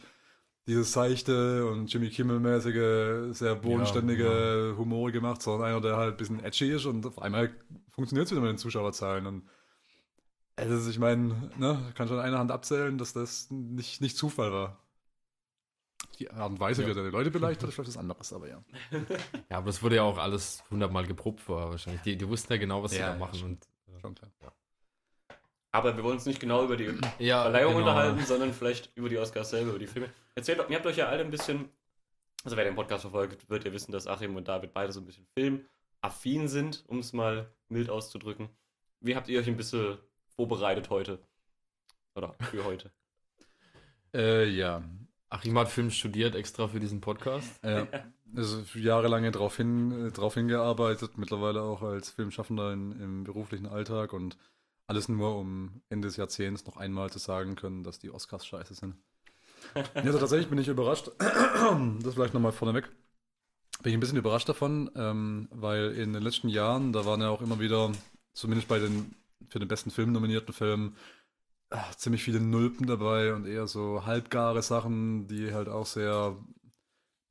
dieses 0.69 0.91
seichte 0.93 1.65
und 1.65 1.91
Jimmy 1.91 2.09
Kimmel-mäßige, 2.09 3.35
sehr 3.35 3.55
bodenständige, 3.55 4.75
humorige 4.77 5.19
macht, 5.19 5.41
sondern 5.41 5.67
einer, 5.69 5.81
der 5.81 5.97
halt 5.97 6.13
ein 6.13 6.17
bisschen 6.17 6.43
edgy 6.43 6.71
ist 6.71 6.85
und 6.85 7.05
auf 7.05 7.19
einmal 7.21 7.53
funktioniert 7.89 8.27
es 8.27 8.31
wieder 8.31 8.41
mit 8.41 8.51
den 8.51 8.57
Zuschauerzahlen. 8.57 9.25
Und 9.25 9.49
also 10.55 10.89
ich 10.89 10.99
meine, 10.99 11.51
ne, 11.57 11.91
kann 11.95 12.07
schon 12.07 12.19
eine 12.19 12.37
Hand 12.37 12.51
abzählen, 12.51 12.97
dass 12.97 13.13
das 13.13 13.49
nicht, 13.49 13.99
nicht 14.01 14.15
Zufall 14.15 14.51
war. 14.53 14.77
Die 16.19 16.29
Art 16.29 16.51
und 16.51 16.59
Weise, 16.59 16.83
Ja. 16.83 16.87
wie 16.87 16.97
er 16.99 17.03
die 17.05 17.09
Leute 17.09 17.31
beleicht 17.31 17.61
hat, 17.63 17.69
ist 17.69 17.75
vielleicht 17.75 17.89
was 17.89 17.97
anderes, 17.97 18.31
aber 18.33 18.47
ja. 18.47 18.61
Ja, 19.49 19.57
aber 19.57 19.67
das 19.67 19.81
wurde 19.81 19.95
ja 19.97 20.03
auch 20.03 20.17
alles 20.17 20.63
hundertmal 20.69 21.05
geprobt 21.07 21.41
vorher 21.41 21.69
wahrscheinlich. 21.71 22.01
Die, 22.03 22.15
die 22.17 22.27
wussten 22.27 22.53
ja 22.53 22.59
genau, 22.59 22.83
was 22.83 22.91
sie 22.91 22.97
Ja, 22.99 23.07
da 23.07 23.13
ja, 23.13 23.19
machen. 23.19 23.39
schon. 23.39 23.49
Und, 23.51 23.67
Schon 24.01 24.15
klar. 24.15 24.31
Aber 25.71 25.95
wir 25.95 26.03
wollen 26.03 26.15
uns 26.15 26.25
nicht 26.25 26.39
genau 26.39 26.63
über 26.63 26.77
die 26.77 26.91
ja, 27.19 27.43
Verleihung 27.43 27.75
genau. 27.75 27.87
unterhalten, 27.87 28.25
sondern 28.25 28.53
vielleicht 28.53 28.91
über 28.95 29.09
die 29.09 29.17
Oscars 29.17 29.51
selber, 29.51 29.71
über 29.71 29.79
die 29.79 29.87
Filme. 29.87 30.09
Erzählt, 30.35 30.63
ihr 30.67 30.75
habt 30.75 30.85
euch 30.85 30.97
ja 30.97 31.07
alle 31.07 31.23
ein 31.23 31.29
bisschen, 31.29 31.69
also 32.43 32.57
wer 32.57 32.63
den 32.63 32.75
Podcast 32.75 33.01
verfolgt, 33.01 33.49
wird 33.49 33.65
ja 33.65 33.71
wissen, 33.71 33.91
dass 33.91 34.07
Achim 34.07 34.35
und 34.35 34.47
David 34.47 34.73
beide 34.73 34.91
so 34.91 34.99
ein 34.99 35.05
bisschen 35.05 35.27
filmaffin 35.37 36.47
sind, 36.47 36.83
um 36.87 36.99
es 36.99 37.13
mal 37.13 37.51
mild 37.67 37.89
auszudrücken. 37.89 38.49
Wie 38.99 39.15
habt 39.15 39.29
ihr 39.29 39.39
euch 39.39 39.47
ein 39.47 39.57
bisschen 39.57 39.99
vorbereitet 40.35 40.89
heute? 40.89 41.19
Oder 42.15 42.35
für 42.39 42.63
heute? 42.63 42.91
Äh, 44.11 44.45
ja. 44.45 44.81
Achim 45.29 45.55
hat 45.59 45.69
Film 45.69 45.91
studiert 45.91 46.33
extra 46.33 46.67
für 46.67 46.79
diesen 46.79 46.99
Podcast. 46.99 47.63
ja. 47.63 47.87
Also 48.35 48.63
jahrelang 48.73 49.31
drauf, 49.31 49.57
hin, 49.57 50.07
äh, 50.07 50.11
drauf 50.11 50.33
hingearbeitet, 50.33 51.19
mittlerweile 51.19 51.61
auch 51.61 51.83
als 51.83 52.09
Filmschaffender 52.09 52.73
in, 52.73 52.91
im 52.99 53.23
beruflichen 53.23 53.67
Alltag 53.67 54.13
und 54.13 54.35
alles 54.89 55.09
nur, 55.09 55.37
um 55.37 55.81
Ende 55.89 56.07
des 56.07 56.17
Jahrzehnts 56.17 56.65
noch 56.65 56.77
einmal 56.77 57.11
zu 57.11 57.19
sagen 57.19 57.55
können, 57.55 57.83
dass 57.83 57.99
die 57.99 58.11
Oscars 58.11 58.45
scheiße 58.45 58.73
sind. 58.75 58.95
Ja, 60.03 60.11
also 60.11 60.19
tatsächlich 60.19 60.49
bin 60.49 60.59
ich 60.59 60.67
überrascht. 60.67 61.11
Das 62.03 62.13
vielleicht 62.15 62.33
nochmal 62.33 62.51
vorneweg. 62.51 62.89
bin 63.81 63.91
ich 63.91 63.93
ein 63.97 63.99
bisschen 63.99 64.17
überrascht 64.17 64.49
davon, 64.49 64.89
ähm, 64.95 65.47
weil 65.51 65.91
in 65.93 66.13
den 66.13 66.23
letzten 66.23 66.49
Jahren, 66.49 66.91
da 66.93 67.05
waren 67.05 67.21
ja 67.21 67.29
auch 67.29 67.41
immer 67.41 67.59
wieder, 67.59 67.91
zumindest 68.33 68.67
bei 68.67 68.79
den 68.79 69.15
für 69.49 69.59
den 69.59 69.67
besten 69.69 69.91
Film 69.91 70.11
nominierten 70.11 70.53
Filmen, 70.53 70.95
ach, 71.71 71.95
ziemlich 71.95 72.23
viele 72.23 72.39
Nulpen 72.41 72.87
dabei 72.87 73.33
und 73.33 73.45
eher 73.47 73.67
so 73.67 74.05
halbgare 74.05 74.61
Sachen, 74.63 75.27
die 75.27 75.53
halt 75.53 75.69
auch 75.69 75.85
sehr 75.87 76.37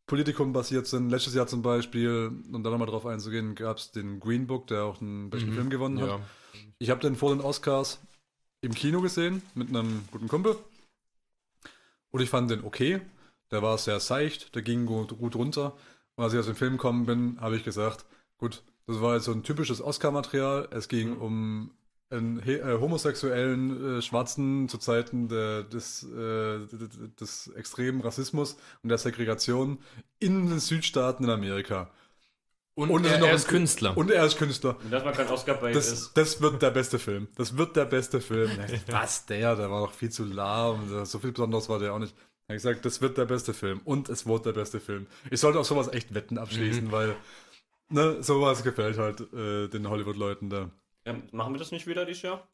Politikum 0.06 0.52
basiert 0.52 0.86
sind. 0.86 1.10
Letztes 1.10 1.34
Jahr 1.34 1.46
zum 1.46 1.62
Beispiel, 1.62 2.32
um 2.52 2.62
da 2.62 2.70
nochmal 2.70 2.88
drauf 2.88 3.04
einzugehen, 3.06 3.54
gab 3.54 3.76
es 3.76 3.90
den 3.92 4.20
Green 4.20 4.46
Book, 4.46 4.66
der 4.68 4.84
auch 4.84 5.00
einen 5.02 5.28
besten 5.30 5.50
Mhm. 5.50 5.54
Film 5.54 5.70
gewonnen 5.70 6.00
hat. 6.00 6.20
Ich 6.78 6.90
habe 6.90 7.00
den 7.00 7.16
vor 7.16 7.34
den 7.34 7.40
Oscars 7.40 8.00
im 8.60 8.74
Kino 8.74 9.00
gesehen 9.00 9.42
mit 9.54 9.68
einem 9.68 10.06
guten 10.10 10.28
Kumpel. 10.28 10.56
Und 12.10 12.20
ich 12.20 12.30
fand 12.30 12.50
den 12.50 12.64
okay. 12.64 13.00
Der 13.50 13.62
war 13.62 13.78
sehr 13.78 14.00
seicht, 14.00 14.54
der 14.54 14.62
ging 14.62 14.86
gut, 14.86 15.16
gut 15.18 15.34
runter. 15.36 15.74
Und 16.16 16.24
als 16.24 16.32
ich 16.32 16.38
aus 16.38 16.46
dem 16.46 16.56
Film 16.56 16.72
gekommen 16.72 17.06
bin, 17.06 17.40
habe 17.40 17.56
ich 17.56 17.64
gesagt, 17.64 18.04
gut, 18.38 18.62
das 18.86 19.00
war 19.00 19.14
jetzt 19.14 19.24
so 19.24 19.32
ein 19.32 19.42
typisches 19.42 19.80
Oscar-Material. 19.80 20.68
Es 20.70 20.88
ging 20.88 21.10
Mhm. 21.10 21.22
um 21.22 21.70
einen 22.10 22.38
äh, 22.40 22.78
homosexuellen 22.80 23.98
äh, 23.98 24.02
Schwarzen 24.02 24.68
zu 24.68 24.78
Zeiten 24.78 25.28
der, 25.28 25.62
des, 25.62 26.04
äh, 26.04 26.60
des 27.20 27.48
extremen 27.48 28.00
Rassismus 28.00 28.56
und 28.82 28.88
der 28.88 28.98
Segregation 28.98 29.78
in 30.18 30.48
den 30.48 30.58
Südstaaten 30.58 31.24
in 31.24 31.30
Amerika. 31.30 31.90
Und, 32.78 32.90
Und 32.90 33.04
er, 33.06 33.14
ist 33.14 33.20
noch 33.20 33.26
er 33.26 33.34
ist 33.34 33.48
Künstler. 33.48 33.96
Und 33.96 34.10
er 34.12 34.24
ist 34.24 34.38
Künstler. 34.38 34.76
Und 34.84 34.92
dass 34.92 35.04
man 35.04 35.12
kein 35.12 35.26
Oscar-Bait 35.28 35.74
Das, 35.74 35.90
ist. 35.90 36.12
das 36.16 36.40
wird 36.40 36.62
der 36.62 36.70
beste 36.70 37.00
Film. 37.00 37.26
Das 37.36 37.56
wird 37.56 37.74
der 37.74 37.86
beste 37.86 38.20
Film. 38.20 38.50
Was, 38.86 39.26
der? 39.26 39.56
Der 39.56 39.68
war 39.68 39.84
doch 39.86 39.92
viel 39.92 40.10
zu 40.10 40.24
lahm. 40.24 41.04
So 41.04 41.18
viel 41.18 41.32
Besonderes 41.32 41.68
war 41.68 41.80
der 41.80 41.92
auch 41.92 41.98
nicht. 41.98 42.14
Er 42.46 42.54
hat 42.54 42.62
gesagt, 42.62 42.84
das 42.84 43.00
wird 43.00 43.18
der 43.18 43.24
beste 43.24 43.52
Film. 43.52 43.80
Und 43.84 44.08
es 44.08 44.26
wurde 44.26 44.52
der 44.52 44.60
beste 44.60 44.78
Film. 44.78 45.08
Ich 45.28 45.40
sollte 45.40 45.58
auf 45.58 45.66
sowas 45.66 45.88
echt 45.92 46.14
Wetten 46.14 46.38
abschließen, 46.38 46.84
Mhm. 46.86 46.92
weil 46.92 47.16
ne, 47.88 48.22
sowas 48.22 48.62
gefällt 48.62 48.96
halt 48.96 49.20
äh, 49.32 49.66
den 49.66 49.90
Hollywood-Leuten 49.90 50.48
da. 50.48 50.70
Ja, 51.04 51.16
machen 51.32 51.54
wir 51.54 51.58
das 51.58 51.72
nicht 51.72 51.88
wieder 51.88 52.06
dieses 52.06 52.22
Jahr? 52.22 52.46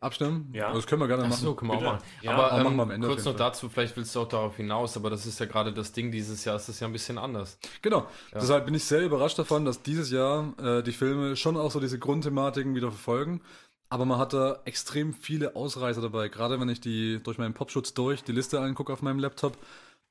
Abstimmen? 0.00 0.50
Ja. 0.52 0.72
Das 0.72 0.86
können 0.86 1.00
wir 1.00 1.08
gerne 1.08 1.24
Ach 1.24 1.28
machen. 1.28 1.40
so, 1.40 1.54
können 1.54 1.70
wir 1.70 1.78
auch 1.78 1.82
machen. 1.82 2.04
Ja, 2.20 2.32
aber 2.32 2.52
aber 2.52 2.64
machen 2.64 2.72
ähm, 2.72 2.76
wir 2.76 2.82
am 2.82 2.90
Ende 2.90 3.08
kurz 3.08 3.24
noch 3.24 3.36
dazu, 3.36 3.68
vielleicht 3.68 3.96
willst 3.96 4.14
du 4.14 4.20
auch 4.20 4.28
darauf 4.28 4.56
hinaus, 4.56 4.96
aber 4.96 5.08
das 5.08 5.24
ist 5.24 5.40
ja 5.40 5.46
gerade 5.46 5.72
das 5.72 5.92
Ding 5.92 6.12
dieses 6.12 6.44
Jahr, 6.44 6.56
ist 6.56 6.68
das 6.68 6.78
ja 6.80 6.86
ein 6.86 6.92
bisschen 6.92 7.16
anders. 7.16 7.58
Genau. 7.80 8.00
Ja. 8.32 8.40
Deshalb 8.40 8.66
bin 8.66 8.74
ich 8.74 8.84
sehr 8.84 9.00
überrascht 9.00 9.38
davon, 9.38 9.64
dass 9.64 9.82
dieses 9.82 10.10
Jahr 10.10 10.52
äh, 10.58 10.82
die 10.82 10.92
Filme 10.92 11.36
schon 11.36 11.56
auch 11.56 11.70
so 11.70 11.80
diese 11.80 11.98
Grundthematiken 11.98 12.74
wieder 12.74 12.90
verfolgen. 12.90 13.40
Aber 13.88 14.04
man 14.04 14.18
hat 14.18 14.32
da 14.32 14.60
extrem 14.64 15.14
viele 15.14 15.56
Ausreißer 15.56 16.02
dabei. 16.02 16.28
Gerade 16.28 16.60
wenn 16.60 16.68
ich 16.68 16.80
die 16.80 17.20
durch 17.22 17.38
meinen 17.38 17.54
Popschutz 17.54 17.94
durch 17.94 18.24
die 18.24 18.32
Liste 18.32 18.60
angucke 18.60 18.92
auf 18.92 19.02
meinem 19.02 19.18
Laptop. 19.20 19.56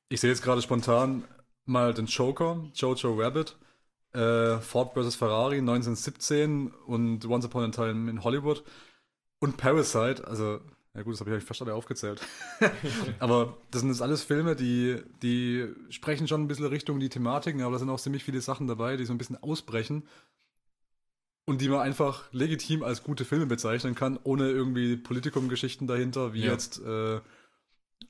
Ich 0.08 0.20
sehe 0.20 0.30
jetzt 0.30 0.42
gerade 0.42 0.62
spontan 0.62 1.24
mal 1.66 1.92
den 1.94 2.06
Joker, 2.06 2.64
Jojo 2.74 3.14
Rabbit, 3.14 3.56
äh, 4.12 4.58
Ford 4.58 4.94
vs. 4.94 5.16
Ferrari 5.16 5.58
1917 5.58 6.72
und 6.86 7.26
Once 7.26 7.44
Upon 7.44 7.64
a 7.64 7.68
Time 7.68 8.10
in 8.10 8.24
Hollywood 8.24 8.64
und 9.44 9.56
Parasite. 9.56 10.26
Also, 10.26 10.60
ja 10.94 11.02
gut, 11.02 11.12
das 11.12 11.20
habe 11.20 11.30
ich 11.30 11.34
eigentlich 11.34 11.44
fast 11.44 11.62
alle 11.62 11.74
aufgezählt. 11.74 12.20
aber 13.18 13.56
das 13.70 13.82
sind 13.82 13.90
jetzt 13.90 14.02
alles 14.02 14.22
Filme, 14.22 14.56
die, 14.56 14.96
die 15.22 15.66
sprechen 15.90 16.26
schon 16.26 16.42
ein 16.42 16.48
bisschen 16.48 16.66
Richtung 16.66 16.98
die 16.98 17.08
Thematiken, 17.08 17.62
aber 17.62 17.72
da 17.72 17.78
sind 17.78 17.90
auch 17.90 18.00
ziemlich 18.00 18.24
viele 18.24 18.40
Sachen 18.40 18.66
dabei, 18.66 18.96
die 18.96 19.04
so 19.04 19.12
ein 19.12 19.18
bisschen 19.18 19.42
ausbrechen 19.42 20.04
und 21.46 21.60
die 21.60 21.68
man 21.68 21.80
einfach 21.80 22.32
legitim 22.32 22.82
als 22.82 23.02
gute 23.02 23.24
Filme 23.24 23.46
bezeichnen 23.46 23.94
kann, 23.94 24.18
ohne 24.24 24.48
irgendwie 24.50 24.96
Politikum-Geschichten 24.96 25.86
dahinter, 25.86 26.32
wie 26.32 26.44
Ja. 26.44 26.52
jetzt, 26.52 26.78
äh, 26.80 27.20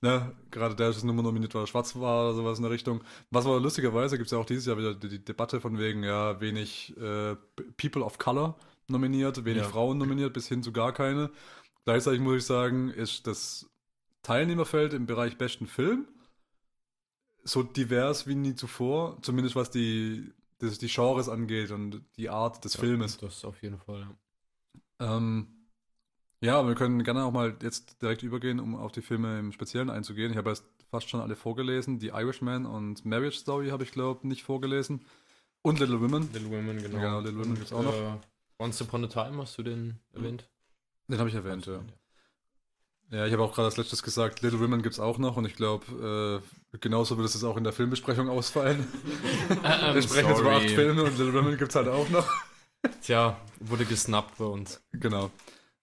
ne, 0.00 0.33
gerade 0.53 0.76
der 0.76 0.91
ist 0.91 1.03
nur 1.03 1.14
nominiert, 1.14 1.55
weil 1.55 1.64
er 1.64 1.67
schwarz 1.67 1.97
war 1.97 2.26
oder 2.29 2.35
sowas 2.35 2.59
in 2.59 2.62
der 2.62 2.71
Richtung. 2.71 3.03
Was 3.31 3.47
aber 3.47 3.59
lustigerweise 3.61 4.19
gibt 4.19 4.26
es 4.26 4.33
ja 4.33 4.38
auch 4.38 4.47
dieses 4.47 4.67
Jahr 4.67 4.79
wieder 4.79 4.95
die, 4.95 5.09
die 5.09 5.25
Debatte 5.25 5.61
von 5.61 5.79
wegen, 5.79 6.05
ja, 6.05 6.41
wenig 6.41 6.97
äh, 6.97 7.35
People 7.76 8.05
of 8.05 8.19
Color 8.19 8.57
nominiert, 8.88 9.45
wenig 9.45 9.62
Ja. 9.62 9.69
Frauen 9.69 9.99
nominiert, 9.99 10.33
bis 10.33 10.49
hin 10.49 10.62
zu 10.62 10.73
gar 10.73 10.93
keine. 10.93 11.31
Gleichzeitig 11.85 12.21
muss 12.21 12.37
ich 12.37 12.45
sagen, 12.45 12.88
ist 12.91 13.26
das 13.26 13.71
Teilnehmerfeld 14.23 14.95
im 14.95 15.07
Bereich 15.07 15.37
besten 15.37 15.67
Film 15.67 16.09
so 17.45 17.62
divers 17.62 18.26
wie 18.26 18.35
nie 18.35 18.55
zuvor, 18.55 19.19
zumindest 19.23 19.55
was 19.55 19.71
die, 19.71 20.33
das, 20.59 20.79
die 20.79 20.88
Genres 20.88 21.29
angeht 21.29 21.71
und 21.71 22.03
die 22.17 22.31
Art 22.31 22.64
des 22.64 22.76
Filmes. 22.76 23.19
Das 23.19 23.45
auf 23.45 23.62
jeden 23.62 23.79
Fall. 23.79 24.09
Ja. 25.00 25.17
Ähm, 25.17 25.49
ja, 26.41 26.67
wir 26.67 26.75
können 26.75 27.05
gerne 27.05 27.25
auch 27.25 27.33
mal 27.33 27.57
jetzt 27.62 28.00
direkt 28.03 28.23
übergehen, 28.23 28.61
um 28.61 28.75
auf 28.75 28.93
die 28.93 29.03
Filme 29.03 29.38
im 29.38 29.53
Speziellen 29.53 29.91
einzugehen. 29.91 30.31
Ich 30.31 30.38
habe 30.38 30.50
erst 30.50 30.64
fast 30.91 31.09
schon 31.09 31.21
alle 31.21 31.37
vorgelesen. 31.37 31.99
Die 31.99 32.09
Irishman 32.09 32.67
und 32.67 33.05
Marriage 33.05 33.38
Story 33.38 33.69
habe 33.69 33.83
ich, 33.83 33.93
glaube 33.93 34.26
nicht 34.26 34.43
vorgelesen. 34.43 35.05
Und 35.62 35.81
Little 35.81 36.00
Women. 36.00 36.31
Little 36.33 36.50
Women, 36.50 36.83
genau. 36.83 36.99
Ja, 36.99 37.19
Little 37.19 37.41
Women 37.41 37.55
gibt's 37.55 37.73
auch 37.73 37.83
noch. 37.83 38.21
Once 38.64 38.80
Upon 38.80 39.04
a 39.04 39.09
Time, 39.09 39.42
hast 39.42 39.59
du 39.59 39.62
den 39.62 39.99
erwähnt? 40.14 40.49
Den 41.09 41.18
habe 41.18 41.28
ich 41.28 41.35
erwähnt, 41.35 41.66
ja. 41.66 41.80
Ja, 43.11 43.26
ich 43.26 43.33
habe 43.35 43.42
auch 43.42 43.54
gerade 43.54 43.66
als 43.66 43.76
letztes 43.76 44.02
gesagt, 44.02 44.40
Little 44.40 44.59
Women 44.59 44.80
gibt 44.80 44.94
es 44.94 45.00
auch 45.00 45.18
noch 45.18 45.37
und 45.37 45.44
ich 45.44 45.54
glaube, 45.54 46.42
äh, 46.73 46.78
genauso 46.78 47.18
wird 47.18 47.28
es 47.28 47.35
jetzt 47.35 47.44
auch 47.44 47.59
in 47.59 47.64
der 47.64 47.75
Filmbesprechung 47.75 48.30
ausfallen. 48.30 48.87
Wir 49.92 50.02
sprechen 50.02 50.30
jetzt 50.30 50.40
über 50.40 50.52
acht. 50.52 50.71
Filme 50.71 51.02
und 51.02 51.18
Little 51.18 51.35
Women 51.35 51.59
gibt 51.59 51.73
es 51.73 51.76
halt 51.76 51.88
auch 51.88 52.09
noch. 52.09 52.26
Tja, 53.02 53.37
wurde 53.61 53.85
gesnappt 53.85 54.38
bei 54.38 54.47
uns. 54.47 54.83
Genau. 54.92 55.30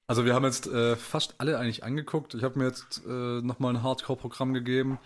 Also 0.07 0.25
wir 0.25 0.33
haben 0.33 0.43
jetzt 0.43 0.67
äh, 0.67 0.95
fast 0.97 1.35
alle 1.37 1.57
eigentlich 1.57 1.83
angeguckt. 1.83 2.33
Ich 2.33 2.43
habe 2.43 2.59
mir 2.59 2.65
jetzt 2.65 3.01
äh, 3.05 3.41
nochmal 3.41 3.75
ein 3.75 3.83
Hardcore-Programm 3.83 4.53
gegeben. 4.53 4.99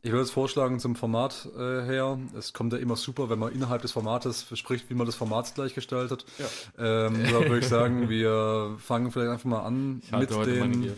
Ich 0.00 0.10
würde 0.12 0.22
jetzt 0.22 0.30
vorschlagen 0.30 0.78
zum 0.78 0.94
Format 0.94 1.48
äh, 1.56 1.82
her. 1.82 2.18
Es 2.36 2.52
kommt 2.52 2.72
ja 2.72 2.78
immer 2.78 2.94
super, 2.94 3.30
wenn 3.30 3.38
man 3.38 3.52
innerhalb 3.52 3.82
des 3.82 3.92
Formates 3.92 4.42
verspricht, 4.42 4.88
wie 4.90 4.94
man 4.94 5.06
das 5.06 5.16
Format 5.16 5.52
gleich 5.54 5.74
gestaltet. 5.74 6.24
Ja. 6.38 7.06
Ähm, 7.06 7.24
da 7.24 7.40
würde 7.40 7.58
ich 7.58 7.68
sagen, 7.68 8.08
wir 8.08 8.76
fangen 8.78 9.10
vielleicht 9.10 9.30
einfach 9.30 9.44
mal 9.46 9.62
an 9.62 10.00
mit 10.12 10.30
den, 10.30 10.92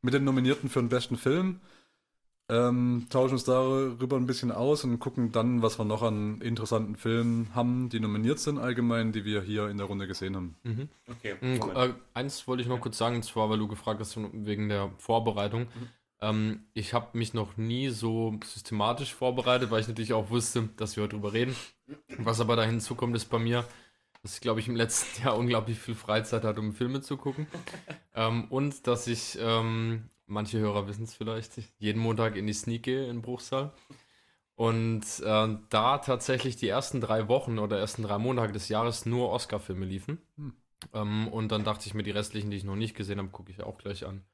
mit 0.00 0.14
den 0.14 0.24
Nominierten 0.24 0.70
für 0.70 0.80
den 0.80 0.88
besten 0.88 1.18
Film. 1.18 1.60
Ähm, 2.48 3.08
tauschen 3.10 3.32
uns 3.32 3.44
darüber 3.44 4.16
ein 4.16 4.26
bisschen 4.26 4.52
aus 4.52 4.84
und 4.84 5.00
gucken 5.00 5.32
dann, 5.32 5.62
was 5.62 5.80
wir 5.80 5.84
noch 5.84 6.02
an 6.02 6.40
interessanten 6.40 6.94
Filmen 6.94 7.48
haben, 7.54 7.88
die 7.88 7.98
nominiert 7.98 8.38
sind 8.38 8.58
allgemein, 8.58 9.10
die 9.10 9.24
wir 9.24 9.42
hier 9.42 9.68
in 9.68 9.78
der 9.78 9.88
Runde 9.88 10.06
gesehen 10.06 10.36
haben. 10.36 10.56
Mhm. 10.62 10.88
Okay, 11.10 11.34
Mhm, 11.40 11.60
äh, 11.74 11.92
eins 12.14 12.46
wollte 12.46 12.62
ich 12.62 12.68
noch 12.68 12.80
kurz 12.80 12.98
sagen, 12.98 13.16
und 13.16 13.24
zwar, 13.24 13.50
weil 13.50 13.58
du 13.58 13.66
gefragt 13.66 13.98
hast 13.98 14.16
wegen 14.32 14.68
der 14.68 14.92
Vorbereitung. 14.98 15.62
Mhm. 15.62 15.88
Ähm, 16.26 16.64
ich 16.74 16.94
habe 16.94 17.16
mich 17.16 17.34
noch 17.34 17.56
nie 17.56 17.88
so 17.90 18.38
systematisch 18.44 19.14
vorbereitet, 19.14 19.70
weil 19.70 19.80
ich 19.80 19.88
natürlich 19.88 20.12
auch 20.12 20.30
wusste, 20.30 20.68
dass 20.76 20.96
wir 20.96 21.04
heute 21.04 21.16
drüber 21.16 21.32
reden. 21.32 21.54
Was 22.18 22.40
aber 22.40 22.56
da 22.56 22.64
hinzukommt, 22.64 23.14
ist 23.14 23.26
bei 23.26 23.38
mir, 23.38 23.64
dass 24.22 24.34
ich, 24.34 24.40
glaube 24.40 24.60
ich, 24.60 24.68
im 24.68 24.76
letzten 24.76 25.22
Jahr 25.24 25.36
unglaublich 25.36 25.78
viel 25.78 25.94
Freizeit 25.94 26.44
hatte, 26.44 26.60
um 26.60 26.72
Filme 26.72 27.00
zu 27.00 27.16
gucken. 27.16 27.46
ähm, 28.14 28.44
und 28.50 28.86
dass 28.86 29.06
ich, 29.06 29.38
ähm, 29.40 30.10
manche 30.26 30.58
Hörer 30.58 30.88
wissen 30.88 31.04
es 31.04 31.14
vielleicht, 31.14 31.52
jeden 31.78 32.00
Montag 32.00 32.36
in 32.36 32.46
die 32.46 32.52
Sneak 32.52 32.82
gehe 32.82 33.08
in 33.08 33.22
Bruchsal. 33.22 33.72
Und 34.56 35.04
äh, 35.22 35.56
da 35.68 35.98
tatsächlich 35.98 36.56
die 36.56 36.68
ersten 36.68 37.02
drei 37.02 37.28
Wochen 37.28 37.58
oder 37.58 37.78
ersten 37.78 38.02
drei 38.02 38.16
Monate 38.16 38.52
des 38.52 38.70
Jahres 38.70 39.04
nur 39.04 39.30
Oscar-Filme 39.30 39.84
liefen. 39.84 40.18
Hm. 40.36 40.54
Ähm, 40.94 41.28
und 41.28 41.52
dann 41.52 41.62
dachte 41.62 41.86
ich 41.86 41.94
mir, 41.94 42.02
die 42.02 42.10
restlichen, 42.10 42.50
die 42.50 42.56
ich 42.56 42.64
noch 42.64 42.76
nicht 42.76 42.96
gesehen 42.96 43.18
habe, 43.18 43.28
gucke 43.28 43.52
ich 43.52 43.62
auch 43.62 43.76
gleich 43.76 44.06
an. 44.06 44.24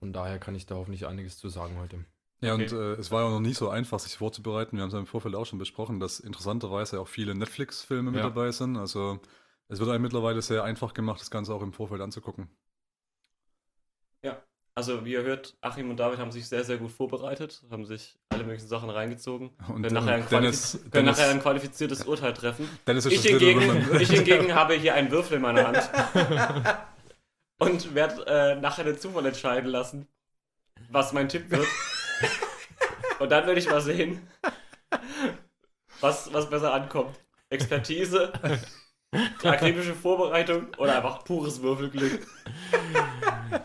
Von 0.00 0.12
daher 0.12 0.38
kann 0.38 0.54
ich 0.54 0.66
da 0.66 0.74
hoffentlich 0.76 1.06
einiges 1.06 1.38
zu 1.38 1.48
sagen 1.48 1.78
heute. 1.78 2.04
Ja, 2.40 2.54
Okay. 2.54 2.64
und 2.64 2.72
äh, 2.72 2.92
es 2.94 3.10
war 3.10 3.22
ja 3.22 3.28
noch 3.30 3.40
nie 3.40 3.52
so 3.52 3.68
einfach, 3.68 3.98
sich 3.98 4.16
vorzubereiten. 4.16 4.76
Wir 4.76 4.82
haben 4.82 4.88
es 4.88 4.94
ja 4.94 4.98
im 5.00 5.06
Vorfeld 5.06 5.34
auch 5.34 5.44
schon 5.44 5.58
besprochen, 5.58 6.00
dass 6.00 6.20
interessanterweise 6.20 6.98
auch 6.98 7.08
viele 7.08 7.34
Netflix-Filme 7.34 8.10
mit 8.10 8.20
Ja. 8.20 8.28
dabei 8.30 8.50
sind. 8.50 8.78
Also 8.78 9.20
es 9.68 9.78
wird 9.78 9.90
einem 9.90 10.02
mittlerweile 10.02 10.40
sehr 10.40 10.64
einfach 10.64 10.94
gemacht, 10.94 11.20
das 11.20 11.30
Ganze 11.30 11.52
auch 11.54 11.62
im 11.62 11.72
Vorfeld 11.74 12.00
anzugucken. 12.00 12.48
Also, 14.76 15.04
wie 15.04 15.12
ihr 15.12 15.22
hört, 15.24 15.58
Achim 15.60 15.90
und 15.90 15.98
David 15.98 16.20
haben 16.20 16.30
sich 16.30 16.48
sehr, 16.48 16.62
sehr 16.64 16.78
gut 16.78 16.92
vorbereitet, 16.92 17.64
haben 17.70 17.84
sich 17.84 18.16
alle 18.30 18.44
möglichen 18.44 18.68
Sachen 18.68 18.88
reingezogen, 18.88 19.50
Und 19.68 19.82
können, 19.82 19.92
nachher 19.94 20.14
ein, 20.14 20.26
Dennis, 20.28 20.28
qualifiz 20.28 20.72
können 20.80 20.90
Dennis, 20.92 21.18
nachher 21.18 21.30
ein 21.32 21.40
qualifiziertes 21.40 22.04
Urteil 22.06 22.32
treffen. 22.32 22.66
Dennis 22.86 23.04
ist 23.04 23.12
Ich 23.12 23.22
hingegen, 23.22 23.60
ich 24.00 24.10
hingegen 24.10 24.54
habe 24.54 24.74
hier 24.74 24.94
einen 24.94 25.10
Würfel 25.10 25.36
in 25.36 25.42
meiner 25.42 25.66
Hand 25.66 25.90
und 27.60 27.94
werde 27.94 28.26
äh, 28.26 28.56
nachher 28.60 28.82
den 28.84 28.98
Zufall 28.98 29.24
entscheiden 29.26 29.70
lassen, 29.70 30.08
was 30.90 31.12
mein 31.12 31.28
Tipp 31.28 31.50
wird. 31.50 31.66
Und 33.20 33.30
dann 33.30 33.46
werde 33.46 33.60
ich 33.60 33.68
mal 33.68 33.82
sehen, 33.82 34.26
was, 36.00 36.32
was 36.32 36.48
besser 36.48 36.72
ankommt. 36.72 37.20
Expertise, 37.50 38.32
akribische 39.44 39.94
Vorbereitung 39.94 40.68
oder 40.78 40.96
einfach 40.96 41.22
pures 41.24 41.60
Würfelglück. 41.60 42.26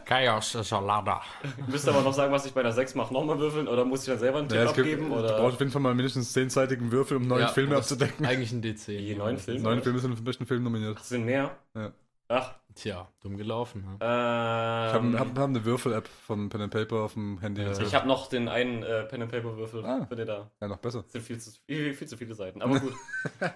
Chaos 0.04 0.52
Salada. 0.52 1.22
Ihr 1.58 1.64
müsst 1.72 1.88
aber 1.88 2.02
noch 2.02 2.14
sagen, 2.14 2.34
was 2.34 2.46
ich 2.46 2.54
bei 2.54 2.60
einer 2.62 2.74
6 2.74 2.96
mache. 2.96 3.14
Nochmal 3.14 3.40
würfeln 3.40 3.68
oder 3.70 3.86
muss 3.86 4.02
ich 4.02 4.08
dann 4.08 4.20
selber 4.20 4.40
einen 4.40 4.50
Tipp 4.50 4.58
Ja, 4.58 4.64
es 4.66 4.74
gibt, 4.74 4.88
abgeben? 4.90 5.10
Du 5.10 5.16
Oder? 5.20 5.38
brauchst 5.38 5.54
auf 5.56 5.60
jeden 5.62 5.72
Fall 5.72 5.82
mal 5.82 5.96
mindestens 5.96 6.34
zehnseitigen 6.34 6.92
Würfel, 6.92 7.16
um 7.18 7.28
neun 7.28 7.40
Ja, 7.40 7.48
Filme 7.48 7.76
das- 7.76 7.92
abzudecken. 7.92 8.26
Eigentlich 8.26 8.52
ein 8.52 8.62
DC. 8.62 8.88
Die 8.88 9.16
neun 9.16 9.38
Filme? 9.38 9.62
Neun 9.62 9.82
Filme 9.82 10.00
sind 10.00 10.12
für 10.12 10.18
den 10.18 10.26
besten 10.26 10.46
Film 10.46 10.64
nominiert. 10.64 10.98
Ach, 11.00 11.04
sind 11.04 11.24
mehr? 11.26 11.56
Ja. 11.76 11.94
Ach, 12.28 12.56
Tja, 12.76 13.08
dumm 13.22 13.38
gelaufen. 13.38 13.86
ähm, 13.86 13.98
Ja. 14.02 14.88
Ich 14.88 14.94
habe 14.94 15.20
hab, 15.20 15.28
hab 15.38 15.40
eine 15.48 15.64
Würfel-App 15.64 16.08
von 16.08 16.50
Pen 16.50 16.62
and 16.62 16.74
Paper 16.74 16.98
auf 17.04 17.14
dem 17.14 17.40
Handy. 17.40 17.62
Ja. 17.62 17.70
Also, 17.70 17.84
ich 17.84 17.96
habe 17.96 18.08
noch 18.08 18.28
den 18.28 18.50
einen 18.50 18.84
äh, 18.84 19.04
Pen 19.06 19.22
and 19.22 19.32
Paper 19.32 19.56
Würfel 19.56 19.86
Ah. 19.86 20.06
für 20.10 20.16
den 20.18 20.28
da. 20.28 20.52
ja, 20.62 20.68
noch 20.68 20.78
besser. 20.78 21.04
Das 21.04 21.12
sind 21.14 21.22
viel 21.24 21.40
zu, 21.40 21.52
viel, 21.66 21.94
viel 21.94 22.08
zu 22.08 22.18
viele 22.18 22.36
Seiten. 22.36 22.62
Aber 22.62 22.80
gut. 22.80 22.94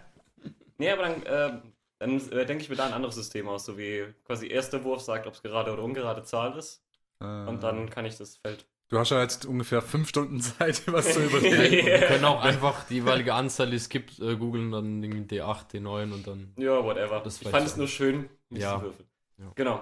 Nee, 0.77 0.91
aber 0.91 1.03
dann, 1.03 1.23
äh, 1.23 1.59
dann 1.99 2.31
äh, 2.31 2.45
denke 2.45 2.63
ich 2.63 2.69
mir 2.69 2.77
da 2.77 2.85
ein 2.85 2.93
anderes 2.93 3.15
System 3.15 3.49
aus, 3.49 3.65
so 3.65 3.77
wie 3.77 4.05
quasi 4.25 4.47
erster 4.47 4.81
Wurf 4.85 5.01
sagt, 5.01 5.27
ob 5.27 5.33
es 5.33 5.41
gerade 5.41 5.73
oder 5.73 5.83
ungerade 5.83 6.23
Zahl 6.23 6.57
ist. 6.57 6.81
Äh, 7.19 7.25
Und 7.25 7.61
dann 7.63 7.89
kann 7.89 8.05
ich 8.05 8.17
das 8.17 8.37
Feld. 8.37 8.65
Du 8.87 8.97
hast 8.97 9.09
ja 9.11 9.21
jetzt 9.21 9.45
ungefähr 9.45 9.81
fünf 9.81 10.07
Stunden 10.07 10.39
Zeit, 10.39 10.81
was 10.91 11.13
zu 11.13 11.19
überlegen. 11.25 11.85
Wir 11.85 11.99
können 11.99 12.23
auch 12.23 12.41
einfach 12.41 12.85
die 12.87 12.95
jeweilige 12.95 13.33
Anzahl, 13.33 13.69
die 13.69 13.75
es 13.75 13.89
gibt, 13.89 14.19
äh, 14.19 14.37
googeln, 14.37 14.71
dann 14.71 15.03
irgendwie 15.03 15.35
D8, 15.35 15.69
D9 15.73 16.13
und 16.13 16.25
dann. 16.25 16.53
Ja, 16.57 16.81
whatever. 16.83 17.19
Das 17.21 17.41
ich 17.41 17.49
fand 17.49 17.65
es 17.67 17.75
nur 17.75 17.87
schön, 17.89 18.29
nicht 18.49 18.61
Ja. 18.63 18.77
zu 18.77 18.83
würfeln. 18.83 19.07
Ja. 19.37 19.51
Genau. 19.55 19.77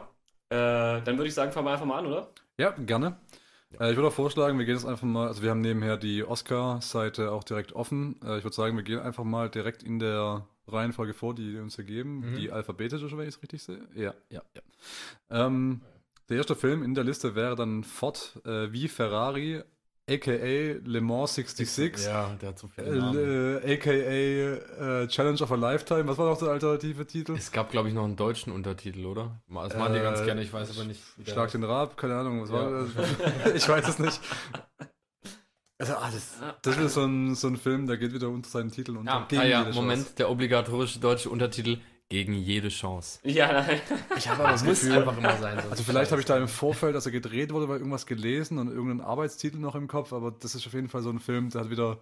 Äh, 0.50 1.02
dann 1.02 1.18
würde 1.18 1.28
ich 1.28 1.34
sagen, 1.34 1.52
fangen 1.52 1.68
wir 1.68 1.72
einfach 1.72 1.86
mal 1.86 2.00
an, 2.00 2.06
oder? 2.08 2.30
Ja, 2.58 2.72
gerne. 2.72 3.18
Äh, 3.80 3.92
ich 3.92 3.98
würde 3.98 4.08
auch 4.08 4.14
vorschlagen, 4.14 4.58
wir 4.58 4.66
gehen 4.66 4.76
jetzt 4.76 4.86
einfach 4.86 5.06
mal, 5.06 5.28
also 5.28 5.42
wir 5.42 5.50
haben 5.50 5.62
nebenher 5.62 5.98
die 5.98 6.24
Oscar-Seite 6.24 7.32
auch 7.32 7.44
direkt 7.44 7.74
offen. 7.74 8.20
Äh, 8.24 8.38
ich 8.38 8.44
würde 8.44 8.56
sagen, 8.56 8.76
wir 8.78 8.84
gehen 8.84 9.00
einfach 9.00 9.24
mal 9.24 9.50
direkt 9.50 9.84
in 9.84 10.00
der 10.00 10.48
Reihenfolge 10.68 11.14
vor, 11.14 11.34
die 11.36 11.52
die 11.54 11.60
uns 11.60 11.76
hier 11.76 11.86
geben. 11.86 12.32
Mhm. 12.32 12.36
Die 12.38 12.52
alphabetische, 12.52 13.06
wenn 13.18 13.28
ich 13.28 13.36
es 13.36 13.42
richtig 13.42 13.64
sehe. 13.64 13.88
Ja, 13.94 14.14
ja, 14.30 14.42
ja. 14.56 14.62
Ähm, 15.30 15.82
der 16.30 16.38
erste 16.38 16.56
Film 16.56 16.84
in 16.84 16.94
der 16.94 17.04
Liste 17.04 17.36
wäre 17.36 17.56
dann 17.56 17.84
Ford 17.84 18.40
äh, 18.46 18.72
wie 18.72 18.88
Ferrari, 18.88 19.64
aka 20.10 20.32
Le 20.86 21.02
Mans 21.02 21.36
66. 21.36 22.06
Ja, 22.06 22.36
der 22.42 22.50
hat 22.50 22.60
so 22.60 22.68
viele 22.68 22.88
Äh, 22.88 22.96
Namen. 22.96 23.62
äh, 23.64 23.74
aka 23.74 23.92
äh, 23.92 25.08
Challenge 25.08 25.42
of 25.42 25.52
a 25.52 25.56
Lifetime. 25.56 26.08
Was 26.08 26.18
war 26.18 26.30
noch 26.30 26.38
der 26.40 26.50
alternative 26.50 27.06
Titel? 27.06 27.34
Es 27.36 27.52
gab, 27.52 27.72
glaube 27.72 27.90
ich, 27.90 27.94
noch 27.94 28.06
einen 28.06 28.16
deutschen 28.16 28.54
Untertitel, 28.54 29.06
oder? 29.06 29.42
Das 29.50 29.76
machen 29.76 29.94
die 29.94 30.00
ganz 30.00 30.22
Äh, 30.22 30.26
gerne, 30.26 30.42
ich 30.44 30.54
weiß 30.54 30.78
aber 30.78 30.86
nicht. 30.88 31.02
Schlag 31.26 31.52
den 31.52 31.64
Rab, 31.64 31.98
keine 31.98 32.16
Ahnung, 32.16 32.42
was 32.42 32.50
Ja. 32.50 32.56
war 32.56 32.72
das? 32.72 32.90
Ich 33.56 33.68
weiß 33.68 33.88
es 33.88 34.00
nicht. 34.00 34.20
Also, 35.80 35.94
ah, 35.94 36.10
das, 36.12 36.40
das 36.64 36.74
ist 36.74 36.80
wieder 36.80 36.90
so 36.90 37.04
ein, 37.06 37.36
so 37.36 37.48
ein 37.50 37.56
Film, 37.58 37.86
der 37.86 37.98
geht 37.98 38.12
wieder 38.14 38.30
unter 38.30 38.50
seinen 38.50 38.72
Titeln 38.72 38.98
unter. 38.98 39.12
Ja, 39.12 39.26
gegen 39.30 39.42
ah, 39.42 39.46
ja. 39.46 39.72
Moment, 39.74 40.18
der 40.18 40.30
obligatorische 40.32 41.00
deutsche 41.00 41.30
Untertitel 41.30 41.78
gegen 42.10 42.34
jede 42.34 42.70
Chance. 42.70 43.20
Ja, 43.24 43.52
nein. 43.52 43.82
Ich 44.16 44.28
habe 44.30 44.44
aber 44.44 44.52
das 44.54 44.64
Muss 44.66 44.80
Gefühl, 44.82 44.98
einfach 45.00 45.18
immer 45.18 45.38
sein. 45.38 45.58
sonst 45.60 45.72
also 45.72 45.84
vielleicht 45.84 46.12
habe 46.12 46.22
ich 46.22 46.26
da 46.28 46.38
im 46.38 46.48
Vorfeld, 46.48 46.96
als 46.96 47.06
er 47.06 47.12
gedreht 47.12 47.52
wurde, 47.52 47.68
mal 47.68 47.78
irgendwas 47.78 48.06
gelesen 48.06 48.58
und 48.60 48.68
irgendeinen 48.70 49.02
Arbeitstitel 49.02 49.58
noch 49.58 49.76
im 49.76 49.88
Kopf, 49.88 50.14
aber 50.14 50.32
das 50.32 50.56
ist 50.56 50.66
auf 50.68 50.74
jeden 50.74 50.88
Fall 50.90 51.02
so 51.02 51.10
ein 51.10 51.20
Film, 51.20 51.50
der 51.50 51.62
hat 51.62 51.70
wieder 51.70 52.00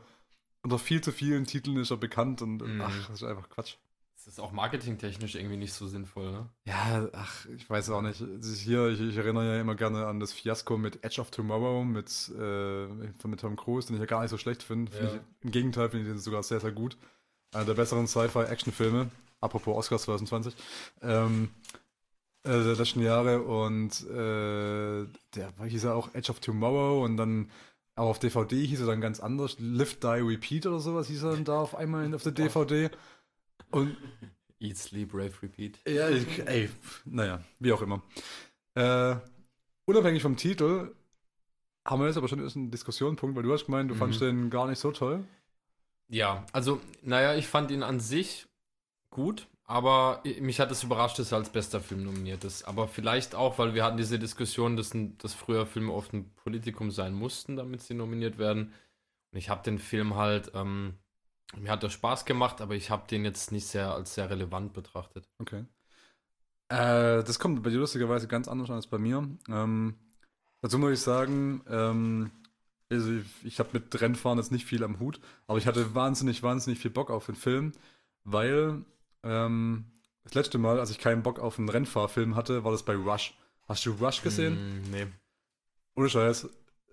unter 0.62 0.80
viel 0.80 1.02
zu 1.02 1.12
vielen 1.12 1.46
Titeln 1.46 1.78
ist 1.78 1.92
er 1.92 1.98
bekannt 1.98 2.42
und 2.42 2.58
Mhm. 2.62 2.82
ach, 2.82 3.08
das 3.08 3.22
ist 3.22 3.24
einfach 3.24 3.50
Quatsch. 3.50 3.76
Das 4.16 4.28
ist 4.34 4.40
auch 4.40 4.52
marketingtechnisch 4.52 5.36
irgendwie 5.36 5.58
nicht 5.58 5.74
so 5.74 5.86
sinnvoll, 5.88 6.32
ne? 6.32 6.50
Ja, 6.66 7.08
ach, 7.14 7.46
ich 7.56 7.70
weiß 7.70 7.92
auch 7.92 8.02
nicht. 8.02 8.24
Hier, 8.64 8.88
ich, 8.88 9.00
ich 9.00 9.18
erinnere 9.18 9.56
ja 9.56 9.62
immer 9.62 9.76
gerne 9.76 10.08
an 10.08 10.20
das 10.20 10.34
Fiasko 10.34 10.78
mit 10.80 11.04
Edge 11.04 11.22
of 11.22 11.30
Tomorrow 11.30 11.84
mit, 11.84 12.08
äh, 12.30 12.88
von- 13.20 13.30
mit 13.30 13.40
Tom 13.42 13.56
Cruise, 13.56 13.86
den 13.88 13.98
ich 13.98 14.00
ja 14.00 14.08
gar 14.08 14.22
nicht 14.22 14.32
so 14.32 14.38
schlecht 14.40 14.64
finde. 14.64 14.92
Find 14.92 15.12
Ja. 15.14 15.20
Im 15.42 15.52
Gegenteil 15.52 15.90
finde 15.90 16.06
ich 16.08 16.12
den 16.12 16.18
sogar 16.20 16.42
sehr, 16.42 16.60
sehr 16.60 16.72
gut. 16.72 16.98
Einer 17.54 17.66
der 17.66 17.76
besseren 17.76 18.08
Sci-Fi-Action-Filme, 18.08 19.12
apropos 19.42 19.76
Oscars 19.76 20.04
2020, 20.04 20.56
ähm, 21.02 21.50
äh, 22.44 22.50
der 22.52 22.76
letzten 22.76 23.02
Jahre. 23.02 23.42
Und 23.44 24.02
äh, 24.10 25.08
der 25.36 25.54
hieß 25.66 25.84
er 25.86 25.96
auch 25.96 26.14
Edge 26.14 26.32
of 26.32 26.40
Tomorrow 26.40 27.04
und 27.04 27.18
dann 27.18 27.50
aber 27.98 28.10
auf 28.10 28.20
DVD 28.20 28.66
hieß 28.66 28.82
er 28.82 28.88
dann 28.88 29.00
ganz 29.00 29.22
anders. 29.22 29.56
Live, 29.60 30.00
Die, 30.02 30.08
Repeat 30.08 30.66
oder 30.66 30.80
sowas 30.80 31.08
hieß 31.08 31.24
er 31.24 31.32
dann 31.32 31.46
da 31.46 31.60
auf 31.62 31.76
einmal 31.76 32.14
auf 32.14 32.24
der 32.24 32.34
DVD. 32.34 32.90
Und 33.72 33.96
Eat, 34.60 34.78
Sleep, 34.78 35.14
Rave, 35.14 35.32
Repeat. 35.42 35.80
ja, 35.88 36.08
ey, 36.10 36.70
naja, 37.06 37.42
wie 37.60 37.72
auch 37.72 37.82
immer. 37.82 38.02
Äh, 38.74 39.16
unabhängig 39.86 40.22
vom 40.22 40.36
Titel 40.36 40.94
haben 41.88 42.02
wir 42.02 42.08
jetzt 42.08 42.18
aber 42.18 42.28
schon 42.28 42.40
einen 42.46 42.72
Diskussionspunkt, 42.72 43.36
weil 43.36 43.44
du 43.44 43.54
hast 43.54 43.66
gemeint, 43.66 43.90
du 43.90 43.96
Mhm. 43.96 44.00
fandst 44.00 44.20
den 44.22 44.50
gar 44.50 44.68
nicht 44.68 44.80
so 44.80 44.92
toll. 44.92 45.24
Ja, 46.10 46.46
also, 46.52 46.82
naja, 47.02 47.36
ich 47.36 47.48
fand 47.48 47.72
ihn 47.72 47.84
an 47.84 48.00
sich 48.00 48.46
gut, 49.16 49.48
aber 49.64 50.22
mich 50.42 50.60
hat 50.60 50.72
es 50.72 50.84
überrascht, 50.84 51.18
dass 51.18 51.32
er 51.32 51.40
als 51.40 51.50
bester 51.50 51.82
Film 51.82 52.04
nominiert 52.04 52.44
ist. 52.44 52.68
Aber 52.68 52.88
vielleicht 52.88 53.34
auch, 53.34 53.58
weil 53.58 53.74
wir 53.74 53.84
hatten 53.84 53.98
diese 53.98 54.20
Diskussion, 54.20 54.78
dass, 54.78 54.92
dass 55.18 55.34
früher 55.34 55.66
Filme 55.66 55.92
oft 55.94 56.14
ein 56.14 56.30
Politikum 56.36 56.92
sein 56.92 57.14
mussten, 57.14 57.56
damit 57.56 57.82
sie 57.82 57.96
nominiert 57.96 58.38
werden. 58.38 58.74
Und 59.32 59.38
ich 59.40 59.50
habe 59.50 59.64
den 59.64 59.80
Film 59.80 60.16
halt, 60.16 60.52
ähm, 60.54 60.96
mir 61.58 61.72
hat 61.72 61.84
er 61.84 61.90
Spaß 61.90 62.26
gemacht, 62.26 62.62
aber 62.62 62.76
ich 62.76 62.92
habe 62.92 63.08
den 63.08 63.26
jetzt 63.26 63.52
nicht 63.52 63.66
sehr 63.66 63.92
als 63.94 64.14
sehr 64.14 64.30
relevant 64.30 64.74
betrachtet. 64.74 65.28
Okay. 65.40 65.66
Äh, 66.70 67.24
das 67.24 67.40
kommt 67.40 67.64
bei 67.64 67.70
dir 67.70 67.78
lustigerweise 67.78 68.28
ganz 68.28 68.48
anders 68.48 68.70
an 68.70 68.76
als 68.76 68.88
bei 68.88 68.98
mir. 68.98 69.28
Ähm, 69.50 69.96
dazu 70.62 70.78
muss 70.78 70.92
ich 70.92 71.00
sagen, 71.00 71.64
ähm, 71.70 72.32
also 72.92 73.14
ich, 73.14 73.26
ich 73.46 73.60
habe 73.60 73.70
mit 73.74 74.00
Rennfahren 74.00 74.38
jetzt 74.38 74.52
nicht 74.52 74.66
viel 74.66 74.84
am 74.84 75.00
Hut, 75.00 75.20
aber 75.48 75.58
ich 75.58 75.66
hatte 75.66 75.96
wahnsinnig, 75.96 76.44
wahnsinnig 76.44 76.80
viel 76.80 76.92
Bock 76.92 77.10
auf 77.10 77.26
den 77.26 77.36
Film, 77.36 77.72
weil 78.26 78.86
ähm, 79.26 79.86
das 80.24 80.34
letzte 80.34 80.58
Mal, 80.58 80.80
als 80.80 80.90
ich 80.92 81.00
keinen 81.00 81.24
Bock 81.24 81.40
auf 81.40 81.60
einen 81.60 81.70
Rennfahrfilm 81.70 82.36
hatte, 82.36 82.64
war 82.64 82.72
das 82.72 82.84
bei 82.84 82.96
Rush. 82.96 83.38
Hast 83.68 83.86
du 83.86 83.92
Rush 83.92 84.22
gesehen? 84.22 84.82
Mm, 84.84 84.92
nee. 84.92 85.08
Ohne 85.96 86.10
Scheiß. 86.10 86.48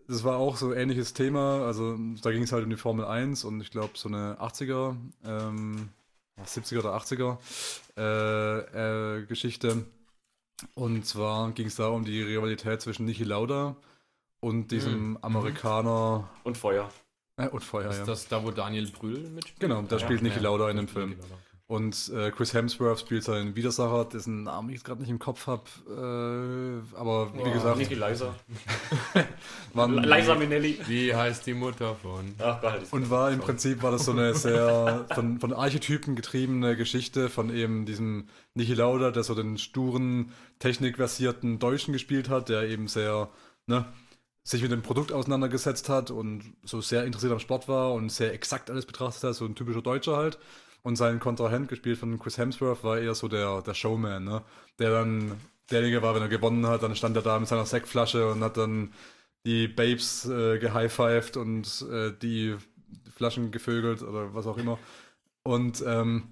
Das 0.09 0.25
war 0.25 0.37
auch 0.37 0.57
so 0.57 0.71
ein 0.71 0.77
ähnliches 0.77 1.15
Thema. 1.15 1.65
Also 1.65 1.97
da 2.23 2.31
ging 2.33 2.43
es 2.43 2.53
halt 2.53 2.65
um 2.65 2.71
die 2.71 2.77
Formel 2.77 3.05
1 3.05 3.45
und 3.45 3.61
ich 3.61 3.71
glaube 3.71 3.93
so 3.95 4.09
eine 4.09 4.37
80er, 4.41 4.97
ähm, 5.25 5.91
ja, 6.37 6.45
70er 6.45 6.79
oder 6.81 6.95
80er 6.97 7.39
äh, 7.97 9.19
äh, 9.21 9.27
Geschichte. 9.27 9.87
Und 10.75 11.07
zwar 11.07 11.51
ging 11.53 11.67
es 11.67 11.77
da 11.77 11.89
um 11.89 12.05
die 12.05 12.23
Rivalität 12.23 12.81
zwischen 12.81 13.05
Niki 13.07 13.25
Lauda 13.25 13.77
und 14.41 14.69
diesem 14.71 15.11
Mhm. 15.11 15.19
Amerikaner 15.23 16.29
Und 16.45 16.57
Feuer. 16.59 16.91
äh, 17.37 17.49
und 17.49 17.65
Feuer, 17.65 17.91
Ist 17.91 17.99
ja. 17.99 18.05
das 18.05 18.29
da, 18.29 18.45
wo 18.45 18.51
Daniel 18.51 18.91
Brühl 18.91 19.29
mitspielt? 19.31 19.61
Genau, 19.61 19.83
da 19.83 19.97
Ja, 19.97 20.05
spielt 20.05 20.23
Niki 20.23 20.37
Ja, 20.37 20.43
Lauda 20.43 20.71
in 20.71 20.77
dem 20.77 20.89
Film. 20.89 21.11
Niki 21.11 21.23
Lauda. 21.23 21.35
Und 21.73 22.13
äh, 22.15 22.31
Chris 22.33 22.53
Hemsworth 22.53 23.01
spielt 23.01 23.25
seinen 23.25 23.57
Widersacher, 23.57 24.05
dessen 24.05 24.43
Namen 24.43 24.69
ich 24.69 24.75
jetzt 24.75 24.85
gerade 24.85 25.01
nicht 25.01 25.09
im 25.09 25.19
Kopf 25.19 25.47
habe. 25.47 25.63
Äh, 25.89 26.97
aber 26.99 27.33
wie 27.33 27.41
Oh, 27.41 27.51
gesagt, 27.51 27.79
Niki 27.79 27.95
Leiser. 27.95 28.35
waren, 29.73 29.95
Leiser 29.95 30.35
Minelli. 30.35 30.79
Wie 30.87 31.15
heißt 31.15 31.47
die 31.47 31.55
Mutter 31.55 31.95
von? 31.95 32.35
Ach 32.41 32.61
Gott, 32.61 32.83
das 32.83 32.93
Und 32.93 33.09
war 33.09 33.31
im 33.31 33.41
Prinzip 33.41 33.83
war 33.83 33.91
das 33.91 34.05
so 34.05 34.13
eine 34.13 34.35
sehr 34.35 35.07
von, 35.15 35.41
von 35.41 35.55
Archetypen 35.55 36.15
getriebene 36.15 36.77
Geschichte 36.77 37.31
von 37.31 37.49
eben 37.49 37.87
diesem 37.87 38.29
Niki 38.53 38.75
Lauda, 38.75 39.11
der 39.11 39.23
so 39.23 39.35
den 39.35 39.57
sturen, 39.57 40.31
technikversierten 40.59 41.59
Deutschen 41.59 41.95
gespielt 41.95 42.29
hat, 42.29 42.51
der 42.51 42.65
eben 42.65 42.87
sehr, 42.87 43.31
ne, 43.67 43.87
sich 44.45 44.61
mit 44.61 44.73
dem 44.73 44.83
Produkt 44.83 45.11
auseinandergesetzt 45.11 45.89
hat 45.89 46.11
und 46.11 46.53
so 46.65 46.83
sehr 46.83 47.07
interessiert 47.07 47.33
am 47.33 47.41
Sport 47.41 47.67
war 47.67 47.95
und 47.95 48.13
sehr 48.13 48.35
exakt 48.35 48.71
alles 48.71 48.85
betrachtet 48.85 49.23
hat, 49.23 49.35
so 49.37 49.47
ein 49.47 49.55
typischer 49.55 49.81
Deutscher 49.81 50.19
halt. 50.19 50.39
Und 50.83 50.97
sein 50.97 51.21
Kontrahent, 51.21 51.69
gespielt 51.69 51.99
von 51.99 52.19
Chris 52.19 52.39
Hemsworth, 52.39 52.83
war 52.83 52.99
eher 52.99 53.15
so 53.15 53.29
der, 53.29 53.63
der 53.63 53.75
Showman, 53.75 54.25
ne? 54.25 54.43
Der 54.79 54.91
dann 54.91 55.33
derjenige 55.71 56.03
war, 56.03 56.15
wenn 56.15 56.23
er 56.23 56.29
gewonnen 56.29 56.67
hat, 56.67 56.83
dann 56.83 56.97
stand 56.97 57.17
er 57.17 57.23
da 57.23 57.39
mit 57.39 57.49
seiner 57.49 57.67
Sektflasche 57.67 58.31
und 58.33 58.43
hat 58.43 58.57
dann 58.57 58.93
die 59.47 59.69
Babes 59.69 60.27
äh, 60.27 60.59
gehighfived 60.59 61.37
und 61.37 61.87
äh, 61.91 62.13
die 62.21 62.57
Flaschen 63.15 63.51
gevögelt 63.53 64.03
oder 64.03 64.35
was 64.35 64.47
auch 64.47 64.59
immer. 64.59 64.79
Und 65.45 65.83
ähm, 65.87 66.25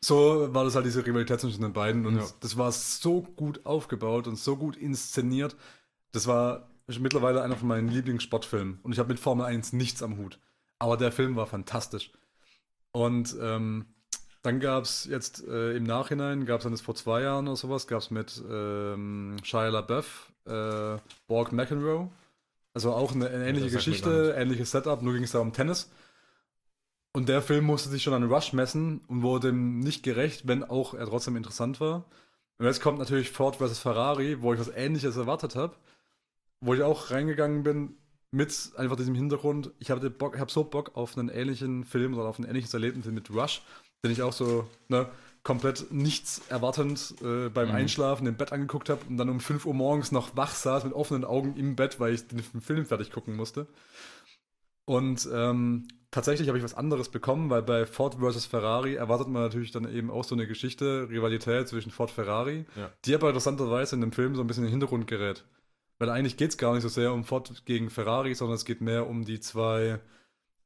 so 0.00 0.52
war 0.54 0.64
das 0.64 0.74
halt 0.74 0.86
diese 0.86 1.04
Rivalität 1.04 1.40
zwischen 1.40 1.62
den 1.62 1.72
beiden 1.72 2.06
und 2.06 2.16
Ja. 2.16 2.24
das 2.40 2.56
war 2.56 2.70
so 2.72 3.22
gut 3.22 3.64
aufgebaut 3.66 4.26
und 4.26 4.36
so 4.36 4.56
gut 4.56 4.76
inszeniert. 4.76 5.56
Das 6.12 6.26
war 6.26 6.70
mittlerweile 6.86 7.42
einer 7.42 7.56
von 7.56 7.68
meinen 7.68 7.88
Lieblingssportfilmen 7.88 8.78
und 8.82 8.92
ich 8.92 8.98
habe 8.98 9.08
mit 9.08 9.20
Formel 9.20 9.44
1 9.46 9.72
nichts 9.72 10.02
am 10.02 10.16
Hut. 10.18 10.38
Aber 10.78 10.96
der 10.96 11.10
Film 11.12 11.36
war 11.36 11.46
fantastisch. 11.46 12.12
Und 12.92 13.36
ähm, 13.40 13.86
dann 14.42 14.60
gab 14.60 14.84
es 14.84 15.04
jetzt 15.04 15.46
äh, 15.46 15.76
im 15.76 15.84
Nachhinein, 15.84 16.46
gab 16.46 16.58
es 16.58 16.64
dann 16.64 16.72
das 16.72 16.80
vor 16.80 16.94
zwei 16.94 17.22
Jahren 17.22 17.48
oder 17.48 17.56
sowas, 17.56 17.86
gab 17.86 18.00
es 18.00 18.10
mit 18.10 18.42
ähm, 18.50 19.36
Shia 19.42 19.68
LaBeouf, 19.68 20.32
äh, 20.46 20.96
Borg 21.26 21.52
McEnroe. 21.52 22.10
Also 22.74 22.92
auch 22.92 23.12
eine, 23.12 23.28
eine 23.28 23.48
ähnliche 23.48 23.70
Geschichte, 23.70 24.34
ähnliches 24.38 24.70
Setup, 24.70 25.02
nur 25.02 25.14
ging 25.14 25.24
es 25.24 25.32
da 25.32 25.40
um 25.40 25.52
Tennis. 25.52 25.90
Und 27.12 27.28
der 27.28 27.42
Film 27.42 27.64
musste 27.64 27.88
sich 27.88 28.02
schon 28.02 28.14
an 28.14 28.30
Rush 28.30 28.52
messen 28.52 29.00
und 29.08 29.22
wurde 29.22 29.48
dem 29.48 29.80
nicht 29.80 30.02
gerecht, 30.02 30.46
wenn 30.46 30.62
auch 30.62 30.94
er 30.94 31.06
trotzdem 31.06 31.36
interessant 31.36 31.80
war. 31.80 32.04
Und 32.58 32.66
jetzt 32.66 32.80
kommt 32.80 32.98
natürlich 32.98 33.30
Ford 33.30 33.56
vs. 33.56 33.78
Ferrari, 33.78 34.40
wo 34.42 34.52
ich 34.52 34.60
was 34.60 34.68
ähnliches 34.68 35.16
erwartet 35.16 35.56
habe, 35.56 35.74
wo 36.60 36.74
ich 36.74 36.82
auch 36.82 37.10
reingegangen 37.10 37.62
bin 37.62 37.96
mit 38.30 38.72
einfach 38.76 38.96
diesem 38.96 39.14
Hintergrund. 39.14 39.70
Ich 39.78 39.90
habe 39.90 40.12
habe 40.38 40.50
so 40.50 40.64
Bock 40.64 40.92
auf 40.96 41.16
einen 41.16 41.28
ähnlichen 41.28 41.84
Film 41.84 42.14
oder 42.14 42.24
auf 42.28 42.38
ein 42.38 42.44
ähnliches 42.44 42.74
Erlebnis 42.74 43.06
mit 43.06 43.30
Rush, 43.30 43.62
den 44.04 44.10
ich 44.10 44.22
auch 44.22 44.32
so 44.32 44.68
ne, 44.88 45.08
komplett 45.42 45.90
nichts 45.90 46.42
erwartend 46.48 47.14
äh, 47.22 47.48
beim 47.48 47.68
Mhm. 47.68 47.74
Einschlafen 47.74 48.26
im 48.26 48.36
Bett 48.36 48.52
angeguckt 48.52 48.90
habe 48.90 49.00
und 49.08 49.16
dann 49.16 49.30
um 49.30 49.40
5 49.40 49.64
Uhr 49.64 49.74
morgens 49.74 50.12
noch 50.12 50.36
wach 50.36 50.54
saß 50.54 50.84
mit 50.84 50.92
offenen 50.92 51.24
Augen 51.24 51.56
im 51.56 51.74
Bett, 51.74 52.00
weil 52.00 52.12
ich 52.14 52.26
den 52.28 52.40
Film 52.42 52.84
fertig 52.84 53.10
gucken 53.10 53.34
musste. 53.36 53.66
Und 54.84 55.28
ähm, 55.32 55.86
tatsächlich 56.10 56.48
habe 56.48 56.56
ich 56.58 56.64
was 56.64 56.74
anderes 56.74 57.10
bekommen, 57.10 57.50
weil 57.50 57.62
bei 57.62 57.84
Ford 57.86 58.16
vs. 58.20 58.46
Ferrari 58.46 58.94
erwartet 58.94 59.28
man 59.28 59.42
natürlich 59.42 59.70
dann 59.70 59.90
eben 59.92 60.10
auch 60.10 60.24
so 60.24 60.34
eine 60.34 60.46
Geschichte, 60.46 61.08
Rivalität 61.10 61.68
zwischen 61.68 61.90
Ford 61.92 62.10
und 62.10 62.14
Ferrari, 62.14 62.64
Ja. 62.76 62.90
die 63.04 63.14
aber 63.14 63.28
interessanterweise 63.28 63.94
in 63.96 64.00
dem 64.00 64.12
Film 64.12 64.34
so 64.34 64.40
ein 64.42 64.46
bisschen 64.46 64.64
in 64.64 64.68
den 64.68 64.72
Hintergrund 64.72 65.06
gerät. 65.06 65.44
Weil 65.98 66.10
eigentlich 66.10 66.36
geht 66.36 66.50
es 66.50 66.58
gar 66.58 66.74
nicht 66.74 66.82
so 66.82 66.88
sehr 66.88 67.12
um 67.12 67.24
Ford 67.24 67.64
gegen 67.64 67.90
Ferrari, 67.90 68.34
sondern 68.34 68.54
es 68.56 68.64
geht 68.64 68.80
mehr 68.80 69.08
um 69.08 69.24
die 69.24 69.40
zwei 69.40 70.00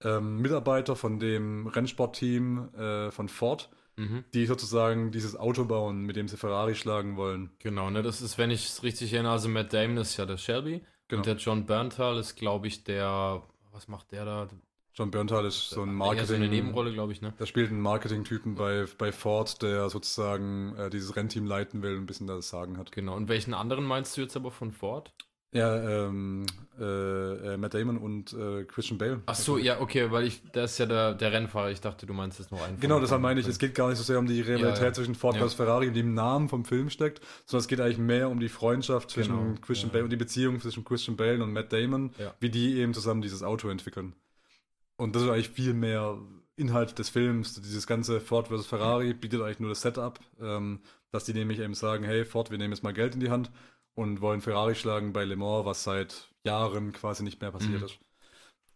ähm, 0.03 0.38
Mitarbeiter 0.38 0.97
von 0.97 1.18
dem 1.21 1.66
Rennsportteam 1.66 2.75
äh, 2.75 3.11
von 3.11 3.29
Ford, 3.29 3.71
Mhm. 3.97 4.25
die 4.33 4.47
sozusagen 4.47 5.11
dieses 5.12 5.37
Auto 5.37 5.66
bauen, 5.66 6.01
mit 6.07 6.16
dem 6.16 6.27
sie 6.27 6.38
Ferrari 6.38 6.75
schlagen 6.75 7.18
wollen. 7.18 7.51
Genau, 7.59 7.90
ne, 7.90 8.03
das 8.03 8.23
ist, 8.23 8.38
wenn 8.38 8.51
ich 8.51 8.66
es 8.66 8.83
richtig 8.83 9.12
erinnere, 9.12 9.33
also 9.35 9.51
Matt 9.51 9.75
Damon 9.75 9.99
ist 9.99 10.16
ja 10.16 10.25
der 10.25 10.38
Shelby 10.38 10.83
Genau. 11.09 11.21
und 11.21 11.27
der 11.27 11.37
John 11.37 11.66
Berntal 11.66 12.16
ist, 12.16 12.35
glaube 12.37 12.68
ich, 12.68 12.85
der, 12.85 13.42
was 13.71 13.88
macht 13.88 14.11
der 14.12 14.25
da? 14.25 14.49
John 14.95 15.11
Berntal 15.11 15.47
ist 15.47 15.71
so 15.71 15.83
ein 15.83 15.95
Marketing. 15.95 16.27
so 16.27 16.35
eine 16.35 16.49
Nebenrolle, 16.49 16.93
glaube 16.93 17.13
ich, 17.13 17.23
ne? 17.23 17.33
Der 17.41 17.47
spielt 17.47 17.71
einen 17.71 17.81
Marketing-Typen 17.81 18.55
bei, 18.57 18.85
bei 18.99 19.11
Ford, 19.13 19.63
der 19.63 19.89
sozusagen 19.89 20.75
äh, 20.77 20.91
dieses 20.91 21.17
Rennteam 21.17 21.47
leiten 21.47 21.83
will 21.83 21.95
und 21.97 22.03
ein 22.03 22.07
bisschen 22.07 22.27
das 22.27 22.49
Sagen 22.51 22.77
hat. 22.77 22.93
Genau, 22.93 23.17
und 23.17 23.29
welchen 23.29 23.55
anderen 23.55 23.85
meinst 23.85 24.17
du 24.17 24.21
jetzt 24.21 24.37
aber 24.37 24.51
von 24.51 24.71
Ford? 24.73 25.13
Ja, 25.55 26.07
ähm, 26.07 26.47
äh, 26.81 26.83
äh, 26.85 27.57
Matt 27.59 27.75
Damon 27.75 27.99
und 27.99 28.33
äh, 28.33 28.65
Christian 28.65 28.97
Bale. 28.97 29.21
Ach 29.27 29.35
so, 29.35 29.59
ja, 29.59 29.81
okay, 29.83 30.11
weil 30.11 30.25
ich, 30.27 30.43
der 30.53 30.65
ist 30.65 30.79
ja 30.79 30.87
der, 30.87 31.13
der 31.13 31.31
Rennfahrer, 31.31 31.71
ich 31.71 31.83
dachte, 31.83 32.07
du 32.07 32.15
meinst 32.15 32.39
jetzt 32.39 32.51
noch 32.53 32.63
einen. 32.63 32.81
Genau, 32.81 33.01
deshalb 33.01 33.21
meine 33.21 33.39
ich, 33.39 33.47
es 33.47 33.59
geht 33.59 33.75
gar 33.75 33.91
nicht 33.91 33.99
so 33.99 34.03
sehr 34.05 34.19
um 34.19 34.27
die 34.27 34.41
Rivalität 34.41 34.79
Ja, 34.81 34.85
ja. 34.87 34.93
zwischen 34.95 35.15
Ford 35.15 35.35
Ja. 35.35 35.41
versus 35.41 35.55
Ferrari, 35.57 35.91
die 35.93 36.01
im 36.01 36.15
Namen 36.15 36.49
vom 36.49 36.65
Film 36.65 36.89
steckt, 36.89 37.21
sondern 37.45 37.61
es 37.61 37.69
geht 37.69 37.81
eigentlich 37.83 37.99
mehr 37.99 38.31
um 38.31 38.41
die 38.41 38.49
Freundschaft 38.49 39.11
zwischen 39.11 39.37
Genau, 39.37 39.61
Christian 39.61 39.91
ja. 39.91 39.93
Bale 39.93 40.05
und 40.05 40.11
die 40.11 40.17
Beziehung 40.17 40.59
zwischen 40.59 40.85
Christian 40.85 41.17
Bale 41.19 41.43
und 41.43 41.53
Matt 41.53 41.71
Damon, 41.71 42.13
Ja. 42.19 42.33
wie 42.41 42.49
die 42.49 42.79
eben 42.79 42.95
zusammen 42.95 43.21
dieses 43.21 43.43
Auto 43.43 43.69
entwickeln. 43.69 44.15
Und 45.03 45.15
das 45.17 45.23
ist 45.23 45.29
eigentlich 45.29 45.51
viel 45.51 45.75
mehr 45.75 46.19
Inhalt 46.57 46.99
des 46.99 47.09
Films. 47.09 47.55
Dieses 47.61 47.87
ganze 47.87 48.21
Ford 48.21 48.49
versus 48.49 48.67
Ferrari 48.67 49.15
bietet 49.15 49.41
eigentlich 49.43 49.61
nur 49.61 49.71
das 49.71 49.81
Setup, 49.81 50.21
ähm, 50.41 50.81
dass 51.11 51.25
die 51.25 51.35
nämlich 51.35 51.59
eben 51.59 51.75
sagen, 51.75 52.05
hey 52.05 52.25
Ford, 52.25 52.51
wir 52.51 52.59
nehmen 52.59 52.73
jetzt 52.73 52.85
mal 52.85 52.93
Geld 52.93 53.15
in 53.15 53.21
die 53.21 53.31
Hand 53.31 53.51
und 53.95 54.21
wollen 54.21 54.41
Ferrari 54.41 54.75
schlagen 54.75 55.12
bei 55.12 55.25
Le 55.25 55.37
Mans, 55.37 55.65
was 55.67 55.83
seit 55.85 56.31
Jahren 56.45 56.93
quasi 56.93 57.23
nicht 57.25 57.41
mehr 57.41 57.51
passiert 57.51 57.81
Mhm. 57.81 57.85
ist. 57.87 57.99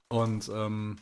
Und 0.08 0.50
ähm, 0.52 0.96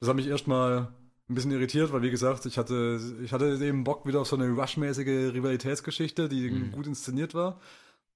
das 0.00 0.08
hat 0.08 0.16
mich 0.16 0.26
erstmal 0.26 0.88
ein 1.28 1.34
bisschen 1.34 1.50
irritiert, 1.52 1.92
weil 1.92 2.02
wie 2.02 2.10
gesagt, 2.10 2.46
ich 2.46 2.58
hatte, 2.58 2.98
ich 3.22 3.32
hatte 3.32 3.58
eben 3.62 3.84
Bock 3.84 4.06
wieder 4.06 4.20
auf 4.20 4.28
so 4.28 4.36
eine 4.36 4.48
Rush-mäßige 4.50 5.34
Rivalitätsgeschichte, 5.34 6.28
die 6.28 6.50
Mhm. 6.50 6.72
gut 6.72 6.86
inszeniert 6.86 7.34
war. 7.34 7.60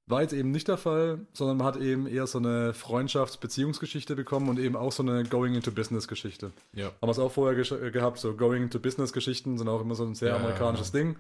War 0.06 0.22
jetzt 0.22 0.32
eben 0.32 0.50
nicht 0.50 0.66
der 0.66 0.76
Fall, 0.78 1.26
sondern 1.32 1.58
man 1.58 1.66
hat 1.66 1.76
eben 1.76 2.06
eher 2.08 2.26
so 2.26 2.38
eine 2.38 2.74
Freundschafts-Beziehungsgeschichte 2.74 4.16
bekommen 4.16 4.48
und 4.48 4.58
eben 4.58 4.74
auch 4.76 4.90
so 4.92 5.02
eine 5.02 5.22
Going-into-Business-Geschichte. 5.24 6.52
Ja. 6.72 6.86
Haben 6.86 6.94
wir 7.02 7.10
es 7.10 7.18
auch 7.20 7.30
vorher 7.30 7.56
gesch- 7.58 7.80
äh, 7.80 7.90
gehabt, 7.92 8.18
so 8.18 8.34
Going-into-Business-Geschichten 8.36 9.58
sind 9.58 9.68
auch 9.68 9.80
immer 9.80 9.94
so 9.94 10.04
ein 10.04 10.14
sehr 10.16 10.30
Ja, 10.30 10.36
amerikanisches 10.36 10.92
ja. 10.92 10.98
Ding. 11.00 11.16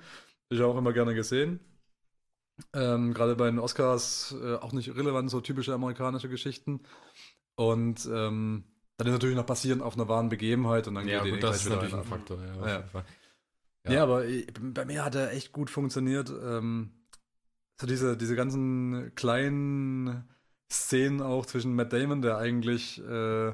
Ich 0.48 0.60
auch 0.62 0.76
immer 0.76 0.92
gerne 0.92 1.14
gesehen. 1.14 1.60
Ähm, 2.74 3.14
Gerade 3.14 3.36
bei 3.36 3.46
den 3.46 3.58
Oscars 3.58 4.34
äh, 4.42 4.56
auch 4.56 4.72
nicht 4.72 4.88
irrelevant, 4.88 5.30
so 5.30 5.40
typische 5.40 5.72
amerikanische 5.74 6.28
Geschichten. 6.28 6.80
Und 7.54 8.04
ähm, 8.12 8.64
dann 8.98 9.06
ist 9.06 9.12
natürlich 9.12 9.36
noch 9.36 9.46
basierend 9.46 9.82
auf 9.82 9.94
einer 9.94 10.08
wahren 10.08 10.28
Begebenheit 10.28 10.88
und 10.88 10.96
dann 10.96 11.08
Ja, 11.08 11.22
geht 11.22 11.34
gut, 11.34 11.42
das 11.42 11.62
ist 11.62 11.68
natürlich 11.70 11.94
ein. 11.94 12.04
Faktor, 12.04 12.38
ja, 12.42 12.84
Ja. 13.86 13.92
Ja, 13.92 14.02
aber 14.02 14.26
ich- 14.26 14.46
bei 14.60 14.84
mir 14.84 15.04
hat 15.04 15.14
er 15.14 15.32
echt 15.32 15.52
gut 15.52 15.70
funktioniert. 15.70 16.30
Ähm, 16.30 16.90
so 17.80 17.86
diese, 17.86 18.16
diese 18.16 18.36
ganzen 18.36 19.14
kleinen 19.14 20.28
Szenen 20.70 21.20
auch 21.20 21.46
zwischen 21.46 21.74
Matt 21.74 21.92
Damon, 21.92 22.22
der 22.22 22.38
eigentlich 22.38 22.98
äh, 23.04 23.52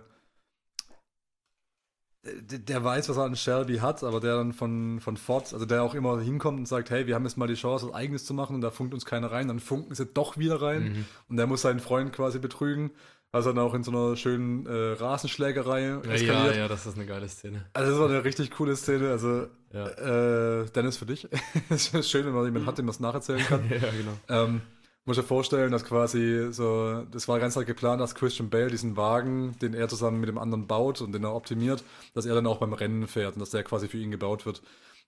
der, 2.25 2.85
weiß, 2.85 3.09
was 3.09 3.17
er 3.17 3.25
an 3.25 3.37
Shelby 3.37 3.79
hat, 3.79 4.03
aber 4.03 4.21
der 4.21 4.37
dann 4.37 4.53
von, 4.53 5.01
von 5.01 5.17
Ford, 5.17 5.53
also 5.55 5.65
der 5.65 5.83
auch 5.83 5.95
immer 5.95 6.21
hinkommt 6.21 6.59
und 6.59 6.67
sagt, 6.67 6.91
hey, 6.91 7.07
wir 7.07 7.15
haben 7.15 7.25
jetzt 7.25 7.37
mal 7.39 7.47
die 7.47 7.55
Chance, 7.55 7.87
was 7.89 7.95
Eigenes 7.95 8.25
zu 8.25 8.35
machen 8.35 8.55
und 8.55 8.61
da 8.61 8.71
funkt 8.71 8.93
uns 8.93 9.07
keiner 9.07 9.31
rein, 9.31 9.49
dann 9.49 9.61
funken 9.61 9.95
sie 9.95 10.05
doch 10.07 10.37
wieder 10.37 10.61
rein 10.61 10.83
Mhm. 10.89 11.05
und 11.29 11.37
der 11.37 11.47
muss 11.47 11.63
seinen 11.63 11.81
Freund 11.81 12.13
quasi 12.13 12.39
betrügen, 12.39 12.91
also 13.33 13.53
dann 13.53 13.63
auch 13.65 13.75
in 13.75 13.83
so 13.83 13.91
einer 13.91 14.17
schönen 14.17 14.67
äh, 14.67 14.93
Rasenschlägerei 14.93 15.83
Ja, 15.83 16.01
eskaliert. 16.01 16.55
ja, 16.57 16.63
ja, 16.63 16.69
das 16.69 16.87
ist 16.87 16.97
eine 16.97 17.07
geile 17.07 17.29
Szene. 17.29 17.67
Also 17.75 17.91
das 17.91 18.01
war 18.01 18.09
eine 18.09 18.25
richtig 18.25 18.51
coole 18.53 18.75
Szene, 18.77 19.11
also 19.11 19.47
Ja, 19.73 19.87
äh, 20.63 20.67
Dennis, 20.71 20.97
für 20.97 21.07
dich. 21.07 21.29
Es 21.71 21.93
ist 21.93 22.11
schön, 22.11 22.25
wenn 22.27 22.33
man 22.33 22.45
jemanden 22.47 22.67
hat, 22.67 22.79
dem 22.79 22.87
man 22.87 22.93
das 22.93 23.01
nacherzählen 23.01 23.41
kann. 23.45 23.65
ja 23.71 23.79
genau. 23.79 24.13
ähm, 24.29 24.63
muss 25.05 25.17
ich 25.17 25.23
dir 25.23 25.29
vorstellen, 25.29 25.73
dass 25.73 25.85
quasi 25.85 26.49
so, 26.53 27.03
das 27.11 27.29
war 27.29 27.39
ganz 27.39 27.57
halt 27.57 27.67
geplant, 27.67 28.01
dass 28.01 28.15
Christian 28.15 28.51
Bale 28.51 28.69
diesen 28.69 28.97
Wagen, 28.97 29.57
den 29.61 29.73
er 29.75 29.89
zusammen 29.89 30.21
mit 30.21 30.29
dem 30.29 30.37
anderen 30.39 30.67
baut 30.67 31.01
und 31.01 31.13
den 31.13 31.25
er 31.25 31.35
optimiert, 31.35 31.83
dass 32.15 32.27
er 32.27 32.35
dann 32.35 32.47
auch 32.47 32.59
beim 32.59 32.75
Rennen 32.75 33.07
fährt 33.07 33.35
und 33.35 33.41
dass 33.41 33.51
der 33.51 33.63
quasi 33.63 33.89
für 33.89 33.97
ihn 33.99 34.11
gebaut 34.11 34.45
wird. 34.47 34.63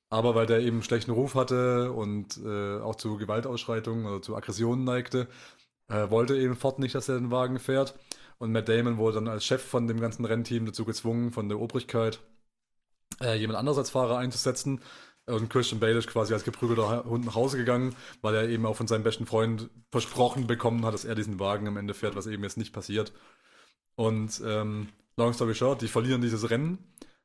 Aber 0.09 0.35
weil 0.35 0.46
der 0.46 0.61
eben 0.61 0.83
schlechten 0.83 1.11
Ruf 1.12 1.35
hatte 1.37 1.92
und 1.92 2.38
äh, 2.44 2.80
auch 2.80 2.96
zu 2.96 3.16
Gewaltausschreitungen 3.16 4.06
oder 4.06 4.20
zu 4.22 4.35
Aggressionen 4.37 4.85
neigte, 4.85 5.28
äh, 5.90 6.11
wollte 6.11 6.37
eben 6.37 6.57
Ford 6.57 6.79
nicht, 6.79 6.94
dass 6.94 7.09
er 7.09 7.18
den 7.18 7.31
Wagen 7.31 7.59
fährt. 7.59 7.94
Und 8.38 8.53
Matt 8.53 8.68
Damon 8.68 8.96
wurde 8.96 9.16
dann 9.16 9.29
als 9.29 9.44
Chef 9.44 9.62
von 9.62 9.87
dem 9.87 10.00
ganzen 10.00 10.24
Rennteam 10.24 10.64
dazu 10.64 10.85
gezwungen, 10.87 11.31
von 11.33 11.48
der 11.48 11.61
Obrigkeit, 11.61 12.20
äh, 13.20 13.37
jemand 13.37 13.59
anderes 13.59 13.76
als 13.76 13.90
Fahrer 13.90 14.16
einzusetzen. 14.16 14.81
Und 15.26 15.50
Christian 15.50 15.81
Bale 15.81 15.98
ist 15.98 16.09
quasi 16.09 16.33
als 16.33 16.44
geprügelter 16.44 17.05
Hund 17.05 17.26
nach 17.26 17.35
Hause 17.35 17.59
gegangen, 17.59 17.94
weil 18.22 18.35
er 18.35 18.48
eben 18.48 18.64
auch 18.66 18.76
von 18.76 18.87
seinem 18.87 19.03
besten 19.03 19.26
Freund 19.26 19.68
versprochen 19.90 20.46
bekommen 20.46 20.85
hat, 20.87 20.94
dass 20.94 21.05
er 21.05 21.14
diesen 21.14 21.38
Wagen 21.38 21.68
am 21.68 21.76
Ende 21.76 21.94
fährt, 21.94 22.16
was 22.16 22.26
eben 22.26 22.42
jetzt 22.42 22.57
nicht 22.57 22.72
passiert. 22.72 23.12
Und 23.94 24.40
ähm, 24.44 24.88
long 25.16 25.35
story 25.35 25.55
short, 25.55 25.83
die 25.83 25.88
verlieren 25.88 26.22
dieses 26.22 26.50
Rennen 26.50 26.79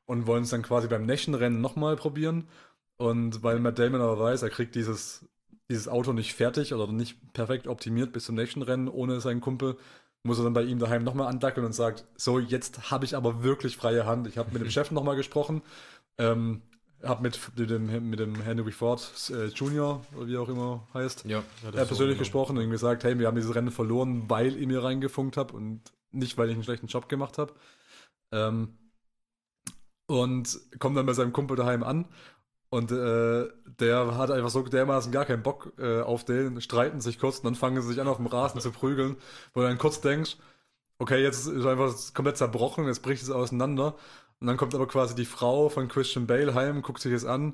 und 0.06 0.28
wollen 0.28 0.44
es 0.44 0.50
dann 0.50 0.62
quasi 0.62 0.88
beim 0.88 1.06
nächsten 1.06 1.34
Rennen 1.34 1.62
nochmal 1.62 1.96
probieren. 1.96 2.48
Und 2.98 3.42
weil 3.44 3.60
Matt 3.60 3.80
Damon 3.80 4.02
aber 4.02 4.20
weiß, 4.20 4.44
er 4.44 4.50
kriegt 4.50 4.76
dieses, 4.76 5.26
dieses 5.70 5.88
Auto 5.88 6.14
nicht 6.14 6.34
fertig 6.34 6.74
oder 6.74 6.92
nicht 6.92 7.34
perfekt 7.34 7.68
optimiert 7.68 8.14
bis 8.14 8.26
zum 8.26 8.36
nächsten 8.36 8.62
Rennen 8.62 8.88
ohne 8.88 9.20
seinen 9.20 9.42
Kumpel, 9.42 9.78
muss 10.24 10.40
er 10.40 10.44
dann 10.44 10.54
bei 10.54 10.64
ihm 10.64 10.80
daheim 10.80 11.04
nochmal 11.04 11.28
andackeln 11.28 11.66
und 11.66 11.74
sagt, 11.74 12.06
so, 12.16 12.40
jetzt 12.40 12.92
habe 12.92 13.06
ich 13.06 13.16
aber 13.16 13.44
wirklich 13.44 13.78
freie 13.78 14.06
Hand. 14.06 14.28
Ich 14.28 14.38
habe 14.38 14.52
mit 14.52 14.62
dem 14.62 14.70
Chef 14.72 14.92
nochmal 14.92 15.16
gesprochen, 15.16 15.62
ähm, 16.18 16.62
habe 17.04 17.22
mit, 17.22 17.40
mit, 17.58 17.70
dem, 17.70 18.10
mit 18.10 18.20
dem 18.20 18.36
Henry 18.42 18.72
Ford 18.72 19.12
äh, 19.30 19.48
Jr., 19.48 20.02
oder 20.16 20.28
wie 20.28 20.38
auch 20.38 20.50
immer 20.50 20.88
heißt, 20.94 21.26
Ja, 21.26 21.44
er 21.64 21.72
persönlich 21.72 21.98
so, 21.98 22.06
genau. 22.06 22.18
gesprochen 22.20 22.58
und 22.58 22.64
ihm 22.64 22.72
gesagt, 22.72 23.04
hey, 23.04 23.18
wir 23.20 23.28
haben 23.28 23.36
dieses 23.36 23.54
Rennen 23.54 23.72
verloren, 23.72 24.24
weil 24.28 24.56
ihr 24.56 24.68
mir 24.68 24.84
reingefunkt 24.84 25.38
habt 25.38 25.54
und 25.54 25.82
nicht, 26.12 26.38
weil 26.38 26.50
ich 26.50 26.56
einen 26.56 26.64
schlechten 26.64 26.88
Job 26.88 27.10
gemacht 27.10 27.38
habe. 27.38 27.54
Ähm, 28.32 28.78
und 30.08 30.60
kommt 30.80 30.98
dann 30.98 31.06
bei 31.06 31.14
seinem 31.14 31.34
Kumpel 31.34 31.58
daheim 31.58 31.84
an 31.84 32.08
und 32.76 32.92
äh, 32.92 33.48
der 33.80 34.18
hat 34.18 34.32
einfach 34.32 34.50
so 34.50 34.62
dermaßen 34.62 35.12
gar 35.12 35.26
keinen 35.26 35.44
Bock 35.44 35.72
äh, 35.80 36.02
auf 36.02 36.26
den, 36.26 36.60
streiten 36.60 37.00
sich 37.00 37.20
kurz 37.20 37.38
und 37.40 37.46
dann 37.46 37.56
fangen 37.56 37.82
sie 37.82 37.88
sich 37.88 38.02
an 38.02 38.08
auf 38.08 38.18
dem 38.18 38.28
Rasen 38.28 38.60
zu 38.60 38.72
prügeln, 38.72 39.16
wo 39.54 39.62
du 39.62 39.68
dann 39.68 39.78
kurz 39.78 40.02
denkst, 40.02 40.36
okay, 41.00 41.24
jetzt 41.24 41.48
ist 41.48 41.66
einfach 41.66 41.94
komplett 42.14 42.38
zerbrochen, 42.38 42.86
jetzt 42.86 43.02
bricht 43.02 43.24
es 43.24 43.32
auseinander. 43.32 43.96
Und 44.42 44.48
dann 44.48 44.58
kommt 44.58 44.76
aber 44.76 44.88
quasi 44.88 45.16
die 45.16 45.26
Frau 45.26 45.70
von 45.70 45.88
Christian 45.88 46.28
Bale 46.28 46.54
heim, 46.54 46.82
guckt 46.82 47.02
sich 47.02 47.14
das 47.14 47.24
an 47.24 47.54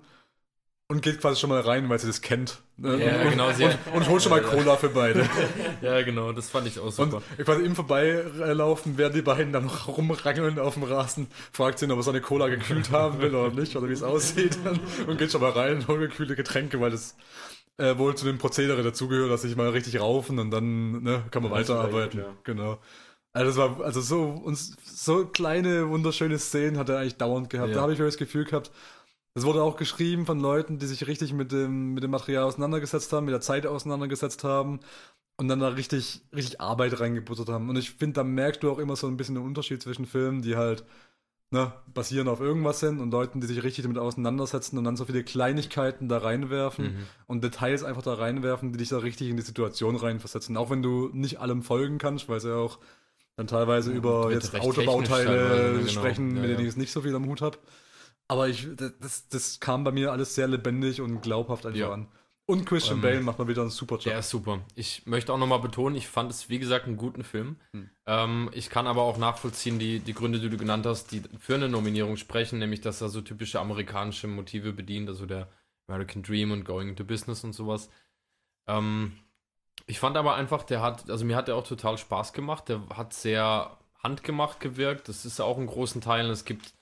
und 0.92 1.02
geht 1.02 1.20
quasi 1.22 1.40
schon 1.40 1.50
mal 1.50 1.62
rein, 1.62 1.90
weil 1.90 1.98
sie 2.00 2.08
das 2.08 2.22
kennt. 2.22 2.62
Ne? 2.78 3.04
Ja, 3.04 3.22
und, 3.24 3.32
genau, 3.32 3.52
sie- 3.52 3.64
und, 3.66 3.78
und 3.94 4.10
holt 4.10 4.22
schon 4.22 4.30
mal 4.32 4.42
Cola 4.42 4.76
für 4.78 4.90
beide. 4.90 5.28
Ja, 5.82 6.02
genau, 6.04 6.32
das 6.32 6.50
fand 6.50 6.68
ich 6.68 6.78
auch 6.80 6.86
Und 6.86 6.92
super. 7.12 7.22
quasi 7.44 7.64
im 7.64 7.76
Vorbeilaufen, 7.76 8.98
während 8.98 9.16
die 9.16 9.22
beiden 9.22 9.52
dann 9.54 9.66
noch 9.66 9.88
rumrangeln 9.88 10.60
auf 10.60 10.76
dem 10.76 10.84
Rasen, 10.84 11.28
fragt 11.52 11.80
sie 11.80 11.86
ihn, 11.86 11.92
ob 11.92 12.00
er 12.00 12.04
seine 12.04 12.22
Cola 12.22 12.48
gekühlt 12.50 12.92
haben 12.92 13.20
will 13.22 13.34
oder 13.34 13.54
nicht, 13.54 13.76
oder 13.76 13.90
wie 13.90 13.94
es 13.94 14.04
aussieht. 14.04 14.58
Und 15.08 15.18
geht 15.18 15.32
schon 15.32 15.42
mal 15.42 15.52
rein 15.52 15.78
und 15.78 15.88
holt 15.88 16.02
gekühlte 16.02 16.36
Getränke, 16.36 16.80
weil 16.80 16.92
das 16.92 17.16
äh, 17.78 17.98
wohl 17.98 18.16
zu 18.16 18.26
dem 18.26 18.38
Prozedere 18.38 18.84
dazugehört, 18.84 19.32
dass 19.32 19.42
sich 19.42 19.56
mal 19.56 19.70
richtig 19.70 20.00
raufen 20.00 20.38
und 20.40 20.52
dann 20.52 21.02
ne, 21.04 21.24
kann 21.32 21.42
man 21.42 21.52
Ja, 21.52 21.58
weiterarbeiten. 21.60 22.20
überlebt, 22.20 22.38
ja. 22.46 22.54
Genau. 22.54 22.80
Also 23.34 23.48
das 23.48 23.58
war 23.58 23.86
also 23.86 24.02
so 24.02 24.24
uns 24.30 24.76
so 24.84 25.26
kleine 25.26 25.88
wunderschöne 25.90 26.38
Szenen 26.38 26.78
hat 26.78 26.90
er 26.90 26.98
eigentlich 27.00 27.16
dauernd 27.18 27.50
gehabt. 27.50 27.70
Ja. 27.70 27.76
Da 27.76 27.82
habe 27.82 27.94
ich 27.94 28.00
das 28.00 28.18
Gefühl 28.18 28.44
gehabt. 28.44 28.72
Das 29.34 29.46
wurde 29.46 29.64
auch 29.64 29.78
geschrieben 29.78 30.26
von 30.26 30.40
Leuten, 30.40 30.78
die 30.78 30.86
sich 30.88 31.08
richtig 31.08 31.34
mit 31.34 31.52
dem 31.52 31.94
mit 31.94 32.04
dem 32.04 32.12
Material 32.12 32.44
auseinandergesetzt 32.44 33.14
haben, 33.14 33.26
mit 33.26 33.34
der 33.34 33.42
Zeit 33.42 33.66
auseinandergesetzt 33.66 34.44
haben 34.44 34.80
und 35.38 35.48
dann 35.48 35.60
da 35.62 35.70
richtig 35.70 36.22
richtig 36.36 36.60
Arbeit 36.62 37.00
reingebuttert 37.00 37.50
haben. 37.50 37.70
Und 37.70 37.78
ich 37.78 37.92
finde, 37.92 38.16
da 38.16 38.24
merkst 38.24 38.62
du 38.64 38.72
auch 38.72 38.80
immer 38.80 38.96
so 38.96 39.08
ein 39.08 39.18
bisschen 39.18 39.36
den 39.36 39.46
Unterschied 39.46 39.82
zwischen 39.82 40.06
Filmen, 40.06 40.42
die 40.42 40.58
halt 40.58 40.84
ne, 41.52 41.74
basieren 41.94 42.28
auf 42.28 42.40
irgendwas 42.42 42.80
sind 42.80 43.00
und 43.00 43.12
Leuten, 43.12 43.42
die 43.42 43.48
sich 43.48 43.64
richtig 43.64 43.84
damit 43.84 43.98
auseinandersetzen 43.98 44.78
und 44.78 44.84
dann 44.86 44.96
so 44.98 45.06
viele 45.06 45.24
Kleinigkeiten 45.24 46.08
da 46.10 46.20
reinwerfen 46.20 46.86
Mhm. 46.86 47.08
und 47.28 47.44
Details 47.44 47.84
einfach 47.84 48.02
da 48.04 48.14
reinwerfen, 48.16 48.72
die 48.72 48.78
dich 48.80 48.90
da 48.90 48.98
richtig 49.00 49.30
in 49.30 49.38
die 49.38 49.44
Situation 49.44 49.96
reinversetzen. 49.96 50.56
Auch 50.58 50.70
wenn 50.70 50.82
du 50.84 51.10
nicht 51.14 51.40
allem 51.42 51.64
folgen 51.64 51.98
kannst, 51.98 52.30
weil 52.30 52.40
sie 52.40 52.50
ja 52.50 52.56
auch 52.56 52.80
dann 53.38 53.48
teilweise 53.48 53.92
über 53.92 54.30
wird 54.30 54.44
jetzt 54.44 54.56
Autobauteile 54.60 55.74
ne, 55.74 55.80
genau. 55.80 55.88
sprechen, 55.90 56.28
Ja, 56.36 56.42
mit 56.42 56.44
denen 56.44 56.54
ja. 56.54 56.60
ich 56.60 56.66
jetzt 56.68 56.78
nicht 56.78 56.92
so 56.92 57.02
viel 57.02 57.16
am 57.16 57.26
Hut 57.26 57.42
habe. 57.42 57.58
Aber 58.32 58.48
ich, 58.48 58.66
das, 59.02 59.28
das 59.28 59.60
kam 59.60 59.84
bei 59.84 59.92
mir 59.92 60.14
alles 60.14 60.36
sehr 60.36 60.48
lebendig 60.48 61.02
und 61.02 61.20
glaubhaft 61.22 61.66
einfach 61.66 61.78
Ja. 61.78 61.92
an. 61.92 62.08
Und 62.46 62.66
Christian 62.66 62.98
Ähm, 63.00 63.02
Bale 63.02 63.22
macht 63.22 63.40
mal 63.40 63.48
wieder 63.50 63.62
einen 63.62 63.72
super 63.72 63.96
Job. 63.96 64.06
Der 64.06 64.20
ist 64.20 64.30
super. 64.30 64.62
Ich 64.74 65.06
möchte 65.06 65.34
auch 65.34 65.38
nochmal 65.38 65.60
betonen, 65.60 65.98
ich 65.98 66.08
fand 66.08 66.32
es, 66.32 66.48
wie 66.48 66.58
gesagt, 66.58 66.86
einen 66.88 66.96
guten 66.96 67.26
Film. 67.26 67.58
Hm. 67.74 67.90
Ähm, 68.06 68.50
ich 68.54 68.70
kann 68.70 68.88
aber 68.88 69.02
auch 69.02 69.18
nachvollziehen, 69.18 69.80
die, 69.80 70.00
die 70.00 70.14
Gründe, 70.14 70.40
die 70.40 70.50
du 70.50 70.56
genannt 70.56 70.86
hast, 70.86 71.12
die 71.12 71.24
für 71.40 71.56
eine 71.56 71.68
Nominierung 71.68 72.16
sprechen, 72.16 72.60
nämlich, 72.60 72.80
dass 72.80 73.02
er 73.02 73.10
so 73.10 73.20
typische 73.20 73.60
amerikanische 73.60 74.28
Motive 74.28 74.72
bedient, 74.72 75.10
also 75.10 75.26
der 75.26 75.50
American 75.88 76.24
Dream 76.24 76.52
und 76.52 76.64
Going 76.64 76.88
into 76.88 77.04
Business 77.04 77.44
und 77.44 77.52
sowas. 77.52 77.90
Ähm, 78.66 79.12
ich 79.88 80.00
fand 80.00 80.16
aber 80.16 80.36
einfach, 80.36 80.64
der 80.64 80.82
hat, 80.82 81.10
also 81.10 81.26
mir 81.26 81.36
hat 81.36 81.50
der 81.50 81.56
auch 81.58 81.68
total 81.68 81.98
Spaß 81.98 82.32
gemacht. 82.32 82.70
Der 82.70 82.82
hat 82.96 83.14
sehr 83.14 83.78
handgemacht 84.02 84.62
gewirkt. 84.62 85.10
Das 85.10 85.26
ist 85.26 85.40
ja 85.40 85.46
auch 85.46 85.58
in 85.58 85.68
großen 85.68 86.00
Teilen. 86.00 86.32
Es 86.32 86.46
gibt 86.46 86.74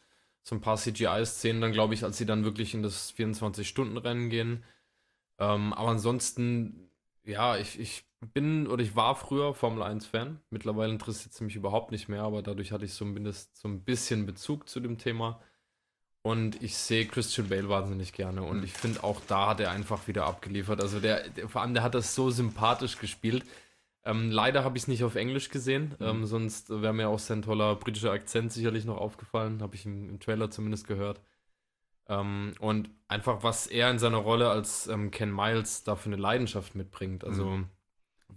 so 0.50 0.56
ein 0.56 0.62
paar 0.62 0.78
CGI-Szenen 0.78 1.62
dann, 1.62 1.72
glaube 1.74 1.94
ich, 1.94 2.04
als 2.04 2.18
sie 2.18 2.26
dann 2.26 2.44
wirklich 2.46 2.74
in 2.74 2.84
das 2.84 3.12
24-Stunden-Rennen 3.12 4.30
gehen. 4.30 4.64
Ähm, 5.40 5.74
aber 5.74 5.90
ansonsten, 5.90 6.90
ja, 7.26 7.58
ich, 7.58 7.80
ich 7.80 8.06
bin 8.34 8.68
oder 8.68 8.84
ich 8.84 8.96
war 8.96 9.16
früher 9.16 9.54
Formel 9.54 9.84
1-Fan. 9.84 10.40
Mittlerweile 10.50 10.94
interessiert 10.94 11.34
es 11.34 11.42
mich 11.42 11.56
überhaupt 11.56 11.92
nicht 11.92 12.10
mehr, 12.10 12.24
aber 12.24 12.42
dadurch 12.44 12.72
hatte 12.72 12.86
ich 12.86 12.94
zumindest 12.94 13.58
so 13.58 13.68
ein 13.70 13.84
bisschen 13.84 14.26
Bezug 14.26 14.70
zu 14.70 14.80
dem 14.80 14.98
Thema. 14.98 15.42
Und 16.22 16.62
ich 16.62 16.76
sehe 16.78 17.08
Christian 17.08 17.50
Bale 17.50 17.70
wahnsinnig 17.70 18.14
gerne. 18.14 18.44
Und 18.44 18.58
Mhm. 18.58 18.64
ich 18.64 18.74
finde, 18.74 19.04
auch 19.04 19.22
da 19.28 19.48
hat 19.50 19.60
er 19.62 19.72
einfach 19.72 20.08
wieder 20.08 20.26
abgeliefert. 20.26 20.82
Also 20.82 21.00
der, 21.00 21.30
der 21.30 21.48
vor 21.50 21.62
allem, 21.62 21.74
der 21.74 21.84
hat 21.84 21.96
das 21.96 22.14
so 22.16 22.30
sympathisch 22.30 22.98
gespielt. 23.00 23.46
Ähm, 24.06 24.32
leider 24.32 24.64
habe 24.64 24.78
ich 24.78 24.84
es 24.84 24.88
nicht 24.88 25.04
auf 25.04 25.16
Englisch 25.16 25.50
gesehen, 25.50 25.96
Mhm. 26.00 26.06
ähm, 26.06 26.26
sonst 26.26 26.70
wäre 26.70 26.94
mir 26.94 27.10
auch 27.10 27.20
sein 27.20 27.42
toller 27.42 27.76
britischer 27.76 28.12
Akzent 28.12 28.52
sicherlich 28.54 28.86
noch 28.86 28.98
aufgefallen. 28.98 29.62
Habe 29.62 29.76
ich 29.76 29.86
im, 29.86 30.10
im 30.10 30.20
Trailer 30.20 30.50
zumindest 30.52 30.88
gehört. 30.88 31.22
Ähm, 32.08 32.54
und 32.60 32.90
einfach, 33.08 33.44
was 33.44 33.68
er 33.68 33.92
in 33.92 34.00
seiner 34.00 34.18
Rolle 34.18 34.50
als 34.50 34.88
ähm, 34.88 35.12
Ken 35.12 35.34
Miles 35.34 35.84
da 35.84 35.96
für 35.96 36.08
eine 36.10 36.18
Leidenschaft 36.18 36.76
mitbringt. 36.76 37.24
Also, 37.26 37.46
Mhm. 37.46 37.66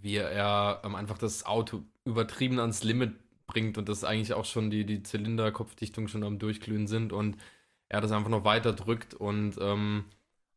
wie 0.01 0.17
er 0.17 0.81
ähm, 0.83 0.95
einfach 0.95 1.17
das 1.17 1.45
Auto 1.45 1.83
übertrieben 2.05 2.59
ans 2.59 2.83
Limit 2.83 3.13
bringt 3.47 3.77
und 3.77 3.89
das 3.89 4.03
eigentlich 4.03 4.33
auch 4.33 4.45
schon 4.45 4.69
die, 4.71 4.85
die 4.85 5.03
Zylinderkopfdichtung 5.03 6.07
schon 6.07 6.23
am 6.23 6.39
Durchglühen 6.39 6.87
sind 6.87 7.13
und 7.13 7.37
er 7.89 8.01
das 8.01 8.11
einfach 8.11 8.29
noch 8.29 8.43
weiter 8.45 8.73
drückt 8.73 9.13
und 9.13 9.57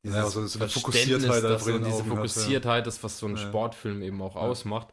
ähm, 0.08 0.14
Ja, 0.14 0.24
also 0.24 0.46
so 0.46 0.58
eine 0.58 0.68
Verständnis 0.68 0.74
Fokussiertheit 0.74 1.44
er 1.44 1.50
den 1.50 1.58
diese 1.58 1.70
Augen 1.72 1.84
hat, 1.84 2.06
ja. 2.08 2.14
Fokussiertheit, 2.16 2.86
das, 2.86 3.02
was 3.04 3.18
so 3.18 3.26
ein 3.26 3.36
Ja. 3.36 3.42
Sportfilm 3.42 4.02
eben 4.02 4.20
auch 4.22 4.34
Ja. 4.34 4.40
ausmacht, 4.42 4.88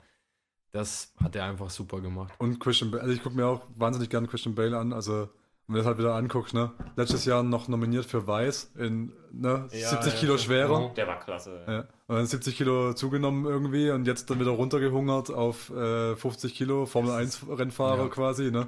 das 0.71 1.13
hat 1.21 1.35
er 1.35 1.45
einfach 1.45 1.69
super 1.69 2.01
gemacht. 2.01 2.33
Und 2.39 2.59
Christian 2.59 2.91
Bale, 2.91 3.03
also 3.03 3.13
ich 3.13 3.21
gucke 3.23 3.35
mir 3.35 3.45
auch 3.47 3.61
wahnsinnig 3.75 4.09
gerne 4.09 4.27
Christian 4.27 4.55
Bale 4.55 4.77
an, 4.77 4.91
also 4.93 5.29
wenn 5.67 5.75
du 5.75 5.79
das 5.79 5.85
halt 5.87 5.97
wieder 5.97 6.15
anguckst, 6.15 6.53
ne? 6.53 6.71
Letztes 6.97 7.23
Jahr 7.23 7.41
noch 7.41 7.69
nominiert 7.69 8.05
für 8.05 8.27
Weiß 8.27 8.71
in 8.77 9.13
ne? 9.31 9.67
Ja, 9.71 9.89
70 9.89 10.13
ja, 10.13 10.19
Kilo 10.19 10.33
ja. 10.33 10.37
schwerer. 10.39 10.91
Der 10.95 11.07
war 11.07 11.19
klasse. 11.19 11.63
Ja. 11.65 11.79
Und 12.07 12.15
dann 12.17 12.25
70 12.25 12.57
Kilo 12.57 12.93
zugenommen 12.93 13.45
irgendwie 13.45 13.89
und 13.91 14.05
jetzt 14.05 14.29
dann 14.29 14.39
wieder 14.41 14.51
runtergehungert 14.51 15.31
auf 15.31 15.69
äh, 15.69 16.15
50 16.17 16.53
Kilo, 16.53 16.85
Formel 16.85 17.11
1 17.13 17.45
Rennfahrer 17.47 18.03
Ja. 18.03 18.09
quasi, 18.09 18.51
ne? 18.51 18.67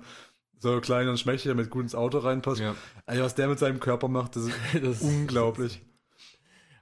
So 0.58 0.80
klein 0.80 1.10
und 1.10 1.20
schmächtig, 1.20 1.44
der 1.50 1.56
mit 1.56 1.70
gut 1.70 1.84
ins 1.84 1.96
Auto 1.96 2.20
reinpasst. 2.20 2.62
Ja. 2.62 2.76
Also 3.06 3.24
was 3.24 3.36
der 3.36 3.50
mit 3.50 3.60
seinem 3.60 3.82
Körper 3.82 4.08
macht, 4.08 4.38
das 4.38 4.44
ist 4.46 4.54
Das- 4.82 5.02
unglaublich. 5.02 5.82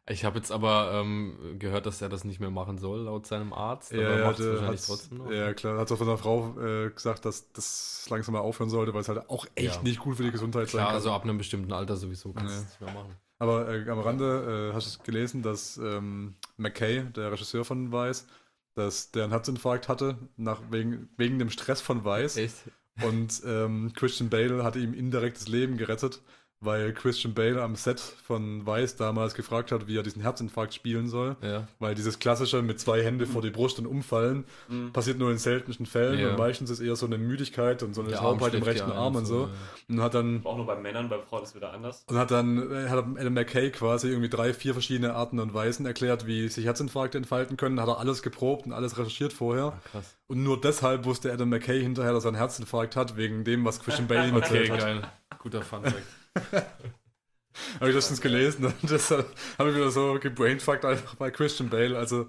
Ich 0.10 0.26
habe 0.26 0.38
jetzt 0.38 0.52
aber 0.52 0.92
ähm, 0.96 1.56
gehört, 1.60 1.86
dass 1.86 2.02
er 2.02 2.10
das 2.10 2.26
nicht 2.26 2.42
mehr 2.42 2.50
machen 2.52 2.78
soll, 2.78 3.02
laut 3.04 3.26
seinem 3.26 3.54
Arzt. 3.54 3.94
Aber 3.94 4.02
Ja, 4.02 4.10
ja, 4.18 4.34
der 4.34 4.52
wahrscheinlich 4.54 4.82
trotzdem 4.86 5.18
noch. 5.20 5.32
ja 5.32 5.54
klar, 5.54 5.78
hat 5.80 5.90
auch 5.92 5.98
von 5.98 6.08
der 6.08 6.18
Frau 6.18 6.60
äh, 6.60 6.90
gesagt, 6.90 7.24
dass 7.24 7.52
das 7.54 8.06
langsam 8.10 8.34
mal 8.34 8.42
aufhören 8.42 8.70
sollte, 8.70 8.94
weil 8.94 9.00
es 9.02 9.08
halt 9.08 9.30
auch 9.30 9.46
echt 9.56 9.78
Ja. 9.78 9.82
nicht 9.84 10.00
gut 10.00 10.18
für 10.18 10.24
die 10.24 10.32
Gesundheit 10.32 10.68
sein 10.68 10.72
Klar, 10.80 10.88
kann. 10.88 10.96
also 10.96 11.12
ab 11.12 11.24
einem 11.24 11.38
bestimmten 11.38 11.72
Alter 11.72 11.96
sowieso 11.96 12.34
kannst 12.34 12.50
du 12.54 12.58
Ja. 12.60 12.62
es 12.66 12.68
nicht 12.68 12.82
mehr 12.82 12.94
machen. 12.94 13.16
Aber 13.40 13.70
äh, 13.74 13.90
am 13.90 14.00
Rande 14.00 14.70
äh, 14.72 14.76
hast 14.76 15.00
du 15.00 15.04
gelesen, 15.04 15.42
dass 15.42 15.78
ähm, 15.78 16.36
McKay, 16.58 17.04
der 17.16 17.32
Regisseur 17.32 17.64
von 17.64 17.92
Vice, 17.94 18.28
dass 18.76 19.12
der 19.12 19.24
einen 19.24 19.32
Herzinfarkt 19.32 19.88
hatte, 19.88 20.18
nach, 20.36 20.62
wegen, 20.70 21.10
wegen 21.18 21.40
dem 21.40 21.50
Stress 21.50 21.80
von 21.80 22.04
Vice. 22.04 22.38
Echt? 22.38 22.56
Und 23.04 23.42
ähm, 23.46 23.92
Christian 23.96 24.30
Bale 24.30 24.64
hatte 24.64 24.80
ihm 24.80 24.94
indirekt 24.94 25.38
das 25.38 25.48
Leben 25.48 25.78
gerettet, 25.78 26.22
weil 26.64 26.94
Christian 26.94 27.34
Bale 27.34 27.62
am 27.62 27.76
Set 27.76 28.00
von 28.00 28.66
Vice 28.66 28.96
damals 28.96 29.34
gefragt 29.34 29.72
hat, 29.72 29.88
wie 29.88 29.98
er 29.98 30.04
diesen 30.04 30.22
Herzinfarkt 30.22 30.74
spielen 30.74 31.08
soll. 31.08 31.36
Ja. 31.42 31.68
Weil 31.80 31.96
dieses 31.96 32.20
klassische 32.20 32.62
mit 32.62 32.80
zwei 32.80 33.04
Hände 33.04 33.26
vor 33.28 33.42
die 33.42 33.50
Brust 33.50 33.80
und 33.80 33.86
umfallen 33.86 34.46
Mhm. 34.70 34.92
passiert 34.94 35.18
nur 35.20 35.32
in 35.32 35.38
seltensten 35.38 35.86
Fällen 35.86 36.20
Ja. 36.20 36.30
und 36.32 36.38
meistens 36.38 36.70
ist 36.70 36.80
eher 36.80 36.96
so 36.96 37.06
eine 37.06 37.18
Müdigkeit 37.18 37.84
und 37.84 37.94
so 37.94 38.02
eine 38.02 38.12
Der 38.12 38.20
Taubheit 38.20 38.54
im 38.54 38.64
rechten 38.64 38.90
ja 38.90 38.96
Arm 38.96 39.16
und 39.16 39.26
so. 39.26 39.50
Und 39.90 40.02
hat 40.02 40.14
dann 40.14 40.42
Auch 40.44 40.58
nur 40.58 40.66
bei 40.66 40.76
Männern, 40.76 41.10
bei 41.10 41.20
Frauen 41.20 41.44
ist 41.44 41.56
wieder 41.56 41.74
anders. 41.74 42.04
und 42.08 42.18
hat 42.18 42.32
dann 42.32 42.72
äh, 42.72 42.90
hat 42.90 43.00
Adam 43.00 43.34
McKay 43.34 43.70
quasi 43.72 44.08
irgendwie 44.10 44.30
drei, 44.30 44.54
vier 44.54 44.74
verschiedene 44.74 45.14
Arten 45.16 45.40
und 45.40 45.54
Weisen 45.54 45.86
erklärt, 45.86 46.26
wie 46.28 46.48
sich 46.50 46.66
Herzinfarkte 46.66 47.18
entfalten 47.18 47.58
können. 47.58 47.80
Hat 47.80 47.88
er 47.88 48.00
alles 48.00 48.22
geprobt 48.22 48.66
und 48.66 48.74
alles 48.74 48.98
recherchiert 48.98 49.34
vorher. 49.34 49.74
Ah, 49.76 49.82
krass. 49.92 50.16
Und 50.28 50.42
nur 50.44 50.60
deshalb 50.60 51.06
wusste 51.06 51.32
Adam 51.32 51.50
McKay 51.50 51.82
hinterher, 51.82 52.14
dass 52.14 52.24
er 52.26 52.30
einen 52.30 52.38
Herzinfarkt 52.38 52.96
hat, 52.96 53.18
wegen 53.18 53.44
dem, 53.44 53.66
was 53.66 53.80
Christian 53.82 54.08
Bale 54.08 54.28
ihm 54.30 54.36
Okay, 54.36 54.44
erzählt 54.46 54.72
hat. 54.72 54.80
geil. 54.80 55.02
Guter 55.40 55.62
Funfact. 55.62 56.02
Habe 57.80 57.90
ich 57.90 57.96
letztens 57.96 58.22
gelesen 58.22 58.66
und 58.66 58.76
das 58.92 59.12
habe 59.12 59.70
ich 59.70 59.76
wieder 59.76 59.92
so 59.92 60.18
gebrainfuckt 60.20 60.86
einfach 60.86 61.16
bei 61.16 61.30
Christian 61.30 61.70
Bale. 61.70 61.98
Also, 61.98 62.28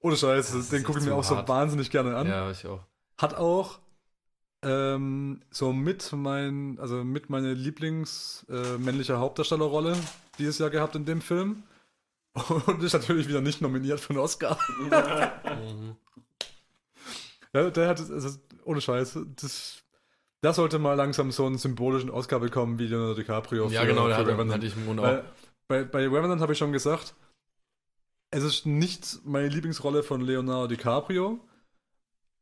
ohne 0.00 0.16
Scheiß, 0.16 0.54
ist 0.54 0.72
den 0.72 0.82
gucke 0.82 0.98
ich 0.98 1.04
mir 1.04 1.12
so 1.12 1.16
auch 1.16 1.24
so 1.24 1.36
hart. 1.36 1.48
wahnsinnig 1.48 1.90
gerne 1.90 2.16
an. 2.16 2.26
ja, 2.26 2.50
ich 2.50 2.66
auch. 2.66 2.80
Hat 3.16 3.34
auch 3.34 3.78
ähm, 4.62 5.40
so 5.50 5.72
mit 5.72 6.12
mein, 6.12 6.78
also 6.80 7.04
mit 7.04 7.30
meine 7.30 7.54
Lieblings 7.54 8.44
äh, 8.50 8.76
männliche 8.78 9.18
Hauptdarstellerrolle 9.18 9.96
dieses 10.38 10.58
Jahr 10.58 10.70
gehabt 10.70 10.96
in 10.96 11.04
dem 11.04 11.20
Film. 11.20 11.62
Und 12.66 12.82
ist 12.82 12.92
natürlich 12.92 13.28
wieder 13.28 13.40
nicht 13.40 13.60
nominiert 13.60 14.00
für 14.00 14.10
einen 14.10 14.20
Oscar. 14.20 14.58
Mhm. 14.78 15.96
Ja, 17.52 17.70
der 17.70 17.88
hat, 17.88 17.98
also, 17.98 18.38
ohne 18.64 18.80
Scheiß, 18.80 19.18
das, 19.36 19.82
der 20.42 20.52
sollte 20.54 20.78
mal 20.78 20.94
langsam 20.94 21.30
so 21.32 21.46
einen 21.46 21.58
symbolischen 21.58 22.10
Oscar 22.10 22.40
bekommen 22.40 22.78
wie 22.78 22.86
Leonardo 22.86 23.14
DiCaprio. 23.14 23.68
Ja, 23.68 23.82
für- 23.82 23.86
genau, 23.88 24.08
der 24.08 24.16
hatte, 24.16 24.36
hatte 24.52 24.66
ich 24.66 24.76
im 24.76 24.86
Grunde 24.86 25.02
Weil, 25.02 25.20
auch. 25.20 25.24
bei, 25.68 25.84
bei 25.84 26.08
Revenant 26.08 26.40
habe 26.40 26.52
ich 26.52 26.58
schon 26.58 26.72
gesagt, 26.72 27.14
es 28.30 28.44
ist 28.44 28.64
nicht 28.66 29.20
meine 29.24 29.48
Lieblingsrolle 29.48 30.02
von 30.02 30.20
Leonardo 30.20 30.68
DiCaprio. 30.68 31.40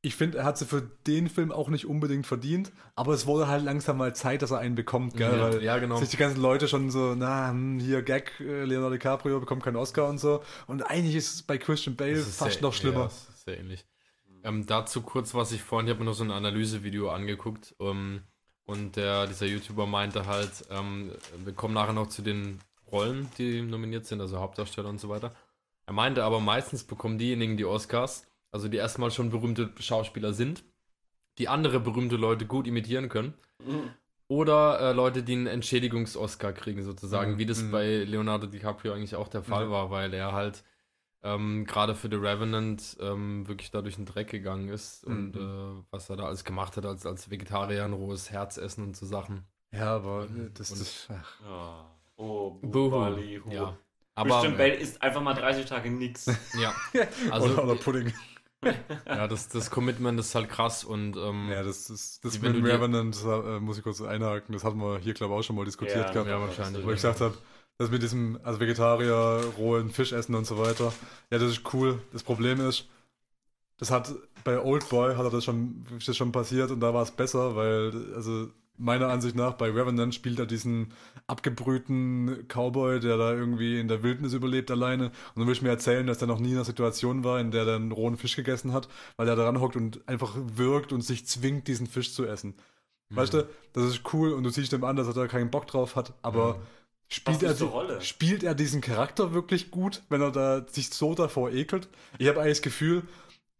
Ich 0.00 0.14
finde, 0.14 0.38
er 0.38 0.44
hat 0.44 0.56
sie 0.56 0.64
für 0.64 0.82
den 1.08 1.28
Film 1.28 1.50
auch 1.50 1.68
nicht 1.68 1.84
unbedingt 1.86 2.24
verdient, 2.24 2.70
aber 2.94 3.14
es 3.14 3.26
wurde 3.26 3.48
halt 3.48 3.64
langsam 3.64 3.96
mal 3.96 4.14
Zeit, 4.14 4.42
dass 4.42 4.52
er 4.52 4.58
einen 4.58 4.76
bekommt, 4.76 5.16
gell? 5.16 5.36
Ja, 5.36 5.52
Weil 5.52 5.62
ja, 5.62 5.78
genau. 5.78 5.96
sich 5.96 6.08
die 6.10 6.16
ganzen 6.16 6.40
Leute 6.40 6.68
schon 6.68 6.92
so, 6.92 7.16
na, 7.16 7.50
hm, 7.50 7.80
hier 7.80 8.02
Gag, 8.02 8.38
äh, 8.38 8.62
Leonardo 8.64 8.92
DiCaprio 8.94 9.40
bekommt 9.40 9.64
keinen 9.64 9.74
Oscar 9.74 10.08
und 10.08 10.18
so. 10.18 10.40
Und 10.68 10.82
eigentlich 10.82 11.16
ist 11.16 11.34
es 11.34 11.42
bei 11.42 11.58
Christian 11.58 11.96
Bale 11.96 12.14
Das 12.14 12.36
fast 12.36 12.52
sehr- 12.54 12.62
noch 12.62 12.74
schlimmer. 12.74 13.00
Ja, 13.00 13.04
das 13.06 13.42
sehr 13.44 13.58
ähnlich. 13.58 13.84
Ähm, 14.44 14.66
dazu 14.66 15.02
kurz, 15.02 15.34
was 15.34 15.52
ich 15.52 15.62
vorhin, 15.62 15.86
ich 15.86 15.90
habe 15.92 16.00
mir 16.04 16.10
noch 16.10 16.14
so 16.16 16.24
ein 16.24 16.30
Analysevideo 16.30 17.10
angeguckt 17.10 17.74
ähm, 17.80 18.22
und 18.64 18.96
der, 18.96 19.26
dieser 19.26 19.46
YouTuber 19.46 19.86
meinte 19.86 20.26
halt, 20.26 20.64
ähm, 20.70 21.10
wir 21.44 21.52
kommen 21.54 21.74
nachher 21.74 21.92
noch 21.92 22.08
zu 22.08 22.22
den 22.22 22.60
Rollen, 22.90 23.28
die 23.38 23.62
nominiert 23.62 24.06
sind, 24.06 24.20
also 24.20 24.38
Hauptdarsteller 24.38 24.88
und 24.88 25.00
so 25.00 25.08
weiter. 25.08 25.34
Er 25.86 25.92
meinte 25.92 26.22
aber, 26.24 26.40
meistens 26.40 26.84
bekommen 26.84 27.18
diejenigen 27.18 27.56
die 27.56 27.64
Oscars, 27.64 28.26
also 28.52 28.68
die 28.68 28.76
erstmal 28.76 29.10
schon 29.10 29.30
berühmte 29.30 29.70
Schauspieler 29.78 30.32
sind, 30.32 30.64
die 31.38 31.48
andere 31.48 31.80
berühmte 31.80 32.16
Leute 32.16 32.46
gut 32.46 32.66
imitieren 32.66 33.08
können. 33.08 33.34
Mhm. 33.64 33.90
Oder 34.28 34.80
äh, 34.80 34.92
Leute, 34.92 35.22
die 35.22 35.32
einen 35.32 35.46
Entschädigungs-Oscar 35.46 36.52
kriegen, 36.52 36.82
sozusagen, 36.82 37.32
Mhm. 37.32 37.38
wie 37.38 37.46
das 37.46 37.62
Mhm. 37.62 37.70
bei 37.70 37.86
Leonardo 38.04 38.46
DiCaprio 38.46 38.92
eigentlich 38.92 39.16
auch 39.16 39.28
der 39.28 39.42
Fall 39.42 39.66
Mhm. 39.66 39.70
war, 39.70 39.90
weil 39.90 40.12
er 40.12 40.32
halt 40.32 40.62
ähm, 41.22 41.64
gerade 41.66 41.94
für 41.94 42.08
The 42.08 42.16
Revenant 42.16 42.96
ähm, 43.00 43.46
wirklich 43.48 43.70
da 43.70 43.82
durch 43.82 43.96
den 43.96 44.06
Dreck 44.06 44.28
gegangen 44.30 44.68
ist 44.68 45.04
und 45.04 45.32
Mhm. 45.34 45.80
äh, 45.80 45.84
was 45.90 46.08
er 46.10 46.16
da 46.16 46.24
alles 46.24 46.44
gemacht 46.44 46.76
hat, 46.76 46.86
als, 46.86 47.04
als 47.06 47.30
Vegetarier 47.30 47.84
ein 47.84 47.92
rohes 47.92 48.30
Herz 48.30 48.56
essen 48.56 48.84
und 48.84 48.96
so 48.96 49.06
Sachen. 49.06 49.44
Ja, 49.72 49.96
aber 49.96 50.24
äh, 50.24 50.50
das, 50.54 50.70
Und- 50.70 50.80
das 50.80 51.08
ach, 51.10 51.40
Ja. 51.44 51.90
Oh, 52.16 52.50
Buhu. 52.62 52.70
Bubalihu. 52.90 53.50
Ja. 53.52 53.76
Aber 54.14 54.30
Christian 54.30 54.56
Bale 54.56 54.74
ist 54.74 55.00
einfach 55.02 55.20
mal 55.22 55.34
30 55.34 55.66
Tage 55.66 55.90
nix. 55.90 56.26
ja, 56.60 56.72
also 57.30 57.48
oder, 57.52 57.64
oder 57.64 57.74
Pudding. 57.76 58.12
ja, 59.06 59.28
das, 59.28 59.48
das 59.48 59.70
Commitment 59.70 60.18
ist 60.18 60.34
halt 60.34 60.48
krass 60.48 60.82
und 60.82 61.16
ähm, 61.16 61.48
Ja, 61.48 61.62
das 61.62 61.90
ist 61.90 62.24
das 62.24 62.40
mit 62.40 62.56
dir- 62.56 62.64
Revenant, 62.64 63.14
das, 63.14 63.22
äh, 63.24 63.60
muss 63.60 63.78
ich 63.78 63.84
kurz 63.84 64.00
einhaken, 64.02 64.52
das 64.52 64.64
hatten 64.64 64.78
wir 64.78 64.98
hier, 64.98 65.14
glaube 65.14 65.34
ich, 65.34 65.38
auch 65.40 65.42
schon 65.44 65.54
mal 65.54 65.64
diskutiert 65.64 66.06
Ja, 66.06 66.12
gehabt. 66.12 66.28
ja, 66.28 66.40
wahrscheinlich. 66.40 66.84
Wo 66.84 66.88
ich 66.90 66.96
gesagt 66.96 67.20
habe, 67.20 67.38
das 67.78 67.90
mit 67.90 68.02
diesem, 68.02 68.38
also 68.42 68.60
Vegetarier, 68.60 69.40
rohen 69.56 69.90
Fisch 69.90 70.12
essen 70.12 70.34
und 70.34 70.46
so 70.46 70.58
weiter, 70.58 70.92
ja, 71.30 71.38
das 71.38 71.50
ist 71.50 71.62
cool. 71.72 72.00
Das 72.12 72.22
Problem 72.22 72.60
ist, 72.60 72.88
das 73.78 73.90
hat 73.90 74.12
bei 74.44 74.60
Oldboy 74.60 75.14
hat 75.14 75.24
er 75.24 75.30
das 75.30 75.44
schon, 75.44 75.84
ist 75.96 76.08
das 76.08 76.16
schon 76.16 76.32
passiert 76.32 76.70
und 76.70 76.80
da 76.80 76.92
war 76.92 77.02
es 77.02 77.12
besser, 77.12 77.54
weil, 77.56 77.92
also 78.14 78.48
meiner 78.76 79.08
Ansicht 79.08 79.34
nach, 79.36 79.54
bei 79.54 79.70
Revenant 79.70 80.14
spielt 80.14 80.38
er 80.38 80.46
diesen 80.46 80.92
abgebrühten 81.26 82.46
Cowboy, 82.48 83.00
der 83.00 83.16
da 83.16 83.32
irgendwie 83.32 83.78
in 83.80 83.88
der 83.88 84.02
Wildnis 84.02 84.32
überlebt 84.32 84.70
alleine. 84.70 85.06
Und 85.06 85.12
dann 85.36 85.46
will 85.46 85.54
ich 85.54 85.62
mir 85.62 85.68
erzählen, 85.68 86.06
dass 86.06 86.18
der 86.18 86.28
noch 86.28 86.38
nie 86.38 86.50
in 86.50 86.54
einer 86.56 86.64
Situation 86.64 87.24
war, 87.24 87.40
in 87.40 87.50
der 87.50 87.66
er 87.66 87.76
einen 87.76 87.92
rohen 87.92 88.16
Fisch 88.16 88.36
gegessen 88.36 88.72
hat, 88.72 88.88
weil 89.16 89.28
er 89.28 89.34
daran 89.36 89.60
hockt 89.60 89.74
und 89.76 90.06
einfach 90.08 90.34
wirkt 90.54 90.92
und 90.92 91.00
sich 91.02 91.26
zwingt, 91.26 91.66
diesen 91.66 91.88
Fisch 91.88 92.12
zu 92.12 92.24
essen. 92.24 92.54
Weißt 93.10 93.34
du, 93.34 93.48
das 93.72 93.84
ist 93.84 94.02
cool 94.12 94.32
und 94.32 94.44
du 94.44 94.50
siehst 94.50 94.72
ihm 94.72 94.84
an, 94.84 94.96
dass 94.96 95.06
er 95.06 95.14
da 95.14 95.26
keinen 95.26 95.50
Bock 95.50 95.66
drauf 95.66 95.96
hat, 95.96 96.12
aber 96.22 96.56
Ja. 96.56 96.56
Spielt, 97.08 97.42
er, 97.42 97.54
die 97.54 97.64
Rolle? 97.64 98.00
spielt 98.00 98.42
er 98.42 98.54
diesen 98.54 98.80
Charakter 98.80 99.32
wirklich 99.34 99.70
gut, 99.70 100.02
wenn 100.08 100.20
er 100.20 100.30
da 100.32 100.66
sich 100.68 100.90
so 100.90 101.14
davor 101.14 101.50
ekelt? 101.52 101.88
Ich 102.18 102.28
habe 102.28 102.40
eigentlich 102.40 102.58
das 102.58 102.62
Gefühl, 102.62 103.02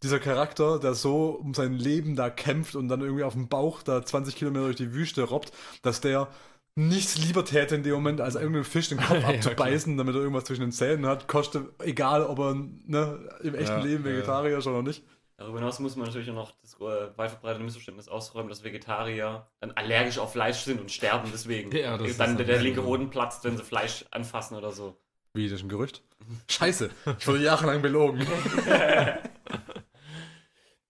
dieser 0.03 0.21
Charakter, 0.21 0.79
der 0.79 0.95
so 0.95 1.31
um 1.31 1.55
sein 1.55 1.75
Leben 1.75 2.15
da 2.17 2.31
kämpft 2.31 2.77
und 2.77 2.89
dann 2.89 3.01
irgendwie 3.01 3.25
auf 3.25 3.33
dem 3.35 3.49
Bauch 3.49 3.83
da 3.83 4.05
20 4.05 4.37
Kilometer 4.37 4.65
durch 4.67 4.77
die 4.77 4.95
Wüste 4.95 5.23
robbt, 5.25 5.53
dass 5.83 6.01
der 6.01 6.29
nichts 6.77 7.19
lieber 7.19 7.45
täte 7.45 7.75
in 7.75 7.83
dem 7.83 7.95
Moment, 7.95 8.21
als 8.21 8.37
irgendeinen 8.37 8.65
Fisch 8.65 8.89
den 8.89 9.01
Kopf 9.01 9.23
Ja, 9.23 9.29
abzubeißen, 9.31 9.97
damit 9.97 10.15
er 10.15 10.21
irgendwas 10.21 10.45
zwischen 10.45 10.61
den 10.63 10.73
Zähnen 10.73 11.07
hat. 11.07 11.27
Kostet, 11.29 11.69
egal 11.81 12.25
ob 12.25 12.39
er 12.39 12.55
ne, 12.55 13.29
im 13.43 13.55
echten 13.57 13.81
Ja, 13.81 13.83
Leben 13.83 14.05
ja. 14.05 14.13
Vegetarier 14.13 14.59
ist 14.59 14.67
oder 14.69 14.83
nicht. 14.83 15.03
Darüber 15.39 15.61
hinaus 15.61 15.79
muss 15.79 15.95
man 15.97 16.07
natürlich 16.09 16.29
auch 16.31 16.35
noch 16.35 16.53
das 16.61 16.75
äh, 16.75 17.17
weit 17.17 17.31
verbreitete 17.31 17.65
Missverständnis 17.65 18.09
ausräumen, 18.09 18.49
dass 18.51 18.65
Vegetarier 18.65 19.47
dann 19.61 19.71
allergisch 19.71 20.19
auf 20.19 20.33
Fleisch 20.33 20.59
sind 20.65 20.81
und 20.81 20.91
sterben 20.91 21.31
deswegen. 21.33 21.71
Ja, 21.77 21.97
das 21.97 22.09
ist 22.11 22.21
dann 22.21 22.37
dann- 22.37 22.47
der 22.47 22.61
linke 22.61 22.83
Hoden 22.85 23.09
platzt, 23.09 23.45
wenn 23.45 23.57
sie 23.57 23.63
Fleisch 23.63 24.05
anfassen 24.11 24.57
oder 24.57 24.73
so. 24.73 24.97
Wie, 25.35 25.49
das 25.49 25.61
ist 25.61 25.65
ein 25.65 25.69
Gerücht? 25.69 26.03
Scheiße, 26.51 26.91
ich 27.21 27.27
wurde 27.29 27.43
jahrelang 27.45 27.81
belogen. 27.81 28.27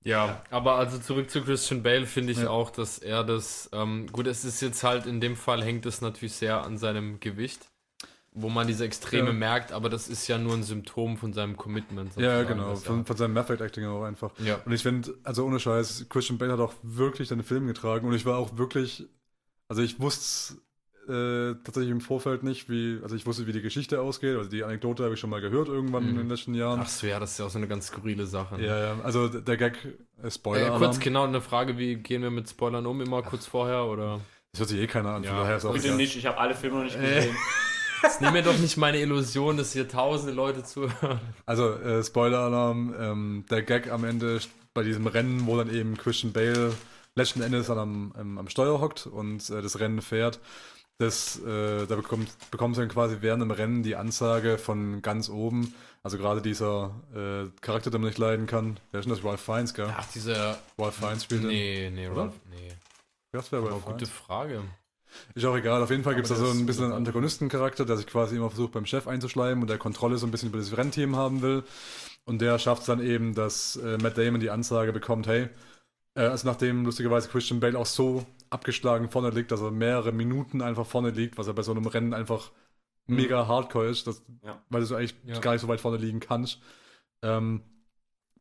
Ja, 0.04 0.42
aber 0.50 0.76
also 0.76 0.98
zurück 0.98 1.28
zu 1.28 1.42
Christian 1.42 1.82
Bale 1.82 2.06
finde 2.06 2.32
ich 2.32 2.38
Ja. 2.38 2.48
auch, 2.48 2.70
dass 2.70 2.98
er 2.98 3.24
das, 3.24 3.68
ähm, 3.74 4.06
gut, 4.11 4.26
es 4.26 4.44
ist 4.44 4.62
jetzt 4.62 4.82
halt 4.82 5.04
in 5.04 5.20
dem 5.20 5.37
Fall 5.37 5.62
hängt 5.62 5.84
es 5.84 6.00
natürlich 6.00 6.32
sehr 6.34 6.62
an 6.64 6.78
seinem 6.78 7.20
Gewicht, 7.20 7.68
wo 8.40 8.48
man 8.48 8.66
diese 8.66 8.85
Extreme 8.85 9.29
Ja. 9.29 9.33
merkt, 9.33 9.72
aber 9.72 9.88
das 9.88 10.09
ist 10.09 10.27
ja 10.29 10.38
nur 10.38 10.55
ein 10.55 10.62
Symptom 10.62 11.16
von 11.16 11.33
seinem 11.33 11.57
Commitment. 11.57 12.16
Ja, 12.16 12.42
genau, 12.44 12.70
das 12.70 12.85
von, 12.85 13.05
von 13.05 13.16
seinem 13.16 13.35
Method 13.35 13.62
Acting 13.62 13.85
auch 13.87 14.05
einfach. 14.05 14.31
ja. 14.38 14.61
Und 14.64 14.72
ich 14.72 14.83
finde, 14.83 15.14
also 15.24 15.44
ohne 15.44 15.59
Scheiß, 15.61 16.07
Christian 16.09 16.38
Bale 16.38 16.53
hat 16.53 16.61
auch 16.61 16.74
wirklich 16.83 17.29
den 17.29 17.42
Film 17.42 17.66
getragen 17.66 18.07
und 18.07 18.14
ich 18.14 18.24
war 18.27 18.38
auch 18.38 18.57
wirklich, 18.59 19.07
also 19.68 19.83
ich 19.83 20.01
wusste 20.01 20.55
äh, 21.09 21.55
tatsächlich 21.64 21.90
im 21.90 22.03
Vorfeld 22.03 22.42
nicht, 22.42 22.68
wie, 22.68 23.01
also 23.03 23.16
ich 23.16 23.24
wusste, 23.24 23.46
wie 23.46 23.53
die 23.53 23.62
Geschichte 23.62 23.98
ausgeht, 24.01 24.37
also 24.37 24.51
die 24.51 24.62
Anekdote 24.62 25.05
habe 25.05 25.14
ich 25.14 25.20
schon 25.20 25.31
mal 25.31 25.40
gehört 25.40 25.68
irgendwann 25.68 26.03
Mhm. 26.05 26.11
in 26.11 26.16
den 26.16 26.29
letzten 26.29 26.55
Jahren. 26.55 26.81
Ach 26.83 26.88
so, 26.88 27.07
ja, 27.07 27.18
das 27.18 27.33
ist 27.33 27.38
ja 27.38 27.46
auch 27.46 27.51
so 27.51 27.57
eine 27.57 27.66
ganz 27.66 27.87
skurrile 27.87 28.27
Sache. 28.27 28.57
ne? 28.59 28.66
Ja, 28.66 28.79
ja, 28.79 28.96
also 29.03 29.27
der 29.29 29.57
Gag, 29.57 29.79
äh, 30.22 30.31
Spoiler. 30.31 30.74
Äh, 30.74 30.79
kurz 30.79 31.01
genau 31.01 31.24
eine 31.24 31.40
Frage, 31.40 31.79
wie 31.79 31.96
gehen 31.96 32.20
wir 32.22 32.31
mit 32.31 32.48
Spoilern 32.51 32.85
um? 32.85 33.01
Immer 33.01 33.22
kurz 33.22 33.46
vorher 33.46 33.85
oder? 33.87 34.20
Das 34.53 34.61
hört 34.61 34.68
sich 34.70 34.81
eh 34.81 34.87
keiner 34.87 35.11
an, 35.11 35.24
von 35.24 35.35
Ja, 35.35 35.40
daher 35.42 35.57
ist 35.57 35.64
auch 35.64 35.72
Bitte 35.72 35.94
nicht, 35.94 36.14
ich 36.16 36.27
habe 36.27 36.37
alle 36.38 36.55
Filme 36.55 36.77
noch 36.77 36.85
nicht 36.85 36.96
Äh. 36.96 37.16
gesehen. 37.16 37.37
Jetzt 38.02 38.20
nimm 38.20 38.32
mir 38.32 38.42
doch 38.42 38.56
nicht 38.58 38.76
meine 38.76 38.98
Illusion, 38.98 39.56
dass 39.56 39.72
hier 39.72 39.88
tausende 39.88 40.32
Leute 40.32 40.64
zuhören. 40.64 41.20
Also, 41.46 41.72
äh, 41.74 42.02
Spoiler-Alarm, 42.02 42.94
ähm, 42.98 43.44
der 43.50 43.62
Gag 43.62 43.90
am 43.90 44.04
Ende 44.04 44.40
bei 44.74 44.82
diesem 44.82 45.06
Rennen, 45.06 45.46
wo 45.46 45.56
dann 45.56 45.72
eben 45.74 45.96
Christian 45.96 46.32
Bale 46.32 46.72
letzten 47.14 47.42
Endes 47.42 47.66
dann 47.66 47.78
am, 47.78 48.12
am, 48.16 48.38
am 48.38 48.48
Steuer 48.48 48.80
hockt 48.80 49.06
und 49.06 49.48
äh, 49.50 49.61
das 49.62 49.80
Rennen 49.80 50.02
fährt, 50.02 50.40
das, 50.98 51.38
äh, 51.40 51.87
da 51.87 51.96
bekommt, 51.96 52.28
bekommt 52.50 52.76
dann 52.76 52.88
quasi 52.88 53.18
während 53.20 53.42
dem 53.42 53.50
Rennen 53.50 53.82
die 53.82 53.96
Ansage 53.96 54.58
von 54.58 55.00
ganz 55.02 55.28
oben, 55.28 55.74
also 56.02 56.18
gerade 56.18 56.42
dieser 56.42 56.92
äh, 57.14 57.50
Charakter, 57.61 57.90
den 57.90 58.00
man 58.00 58.08
nicht 58.08 58.18
leiden 58.18 58.46
kann, 58.46 58.78
wer 58.90 59.00
ist 59.00 59.06
denn 59.06 59.14
das? 59.14 59.24
Ralph 59.24 59.40
Fiennes, 59.40 59.74
gell? 59.74 59.92
Ach, 59.96 60.06
dieser. 60.12 60.58
Ralph 60.78 60.96
Fiennes 60.96 61.24
spielt 61.24 61.42
den. 61.42 61.48
Nee, 61.48 61.90
nee, 61.92 62.08
Oder? 62.08 62.22
Ralph, 62.22 62.34
nee. 62.50 62.72
Das 63.32 63.52
wäre 63.52 63.62
Aber 63.62 63.72
Ralph 63.72 63.84
gute 63.84 64.06
Fiennes. 64.06 64.11
Frage. 64.26 64.62
Ist 65.35 65.44
auch 65.44 65.57
egal, 65.57 65.83
auf 65.83 65.90
jeden 65.90 66.03
Fall 66.05 66.14
gibt 66.14 66.29
es 66.31 66.37
da 66.38 66.44
so 66.44 66.51
ein 66.51 66.66
bisschen 66.66 66.85
einen. 66.87 66.92
Antagonistencharakter, 66.94 67.85
der 67.85 67.97
sich 67.97 68.07
quasi 68.07 68.37
immer 68.37 68.51
versucht 68.51 68.73
beim 68.73 68.87
Chef 68.87 69.07
einzuschleimen 69.09 69.62
und 69.62 69.68
der 69.71 69.79
Kontrolle 69.79 70.18
so 70.18 70.27
ein 70.27 70.31
bisschen 70.31 70.51
über 70.51 70.59
das 70.59 70.77
Rennteam 70.77 71.16
haben 71.16 71.42
will. 71.42 71.64
Und 72.25 72.40
der 72.42 72.59
schafft 72.59 72.83
es 72.83 72.87
dann 72.87 73.01
eben, 73.01 73.35
dass 73.35 73.77
äh, 73.77 73.99
Matt 73.99 74.18
Damon 74.18 74.40
die 74.40 74.51
Ansage 74.51 74.92
bekommt, 74.92 75.27
hey, 75.27 75.49
äh, 76.14 76.21
also 76.23 76.47
nachdem 76.47 76.85
lustigerweise 76.85 77.29
Christian 77.29 77.61
Bale 77.61 77.79
auch 77.79 77.87
so 77.87 78.27
abgeschlagen 78.51 79.09
vorne 79.11 79.31
liegt, 79.31 79.51
dass 79.51 79.61
er 79.61 79.71
mehrere 79.71 80.12
Minuten 80.12 80.62
einfach 80.62 80.87
vorne 80.87 81.11
liegt, 81.11 81.38
was 81.38 81.47
er 81.47 81.55
bei 81.55 81.62
so 81.62 81.73
einem 81.73 81.87
Rennen 81.87 82.14
einfach 82.14 82.51
Mhm. 83.07 83.16
mega 83.16 83.47
hardcore 83.47 83.87
ist, 83.88 84.07
dass, 84.07 84.23
Ja. 84.44 84.62
weil 84.68 84.81
du 84.83 84.87
so 84.87 84.94
eigentlich 84.97 85.14
Ja. 85.25 85.38
gar 85.40 85.53
nicht 85.53 85.62
so 85.62 85.68
weit 85.68 85.81
vorne 85.81 85.97
liegen 85.97 86.21
kannst. 86.21 86.61
Ähm, 87.23 87.62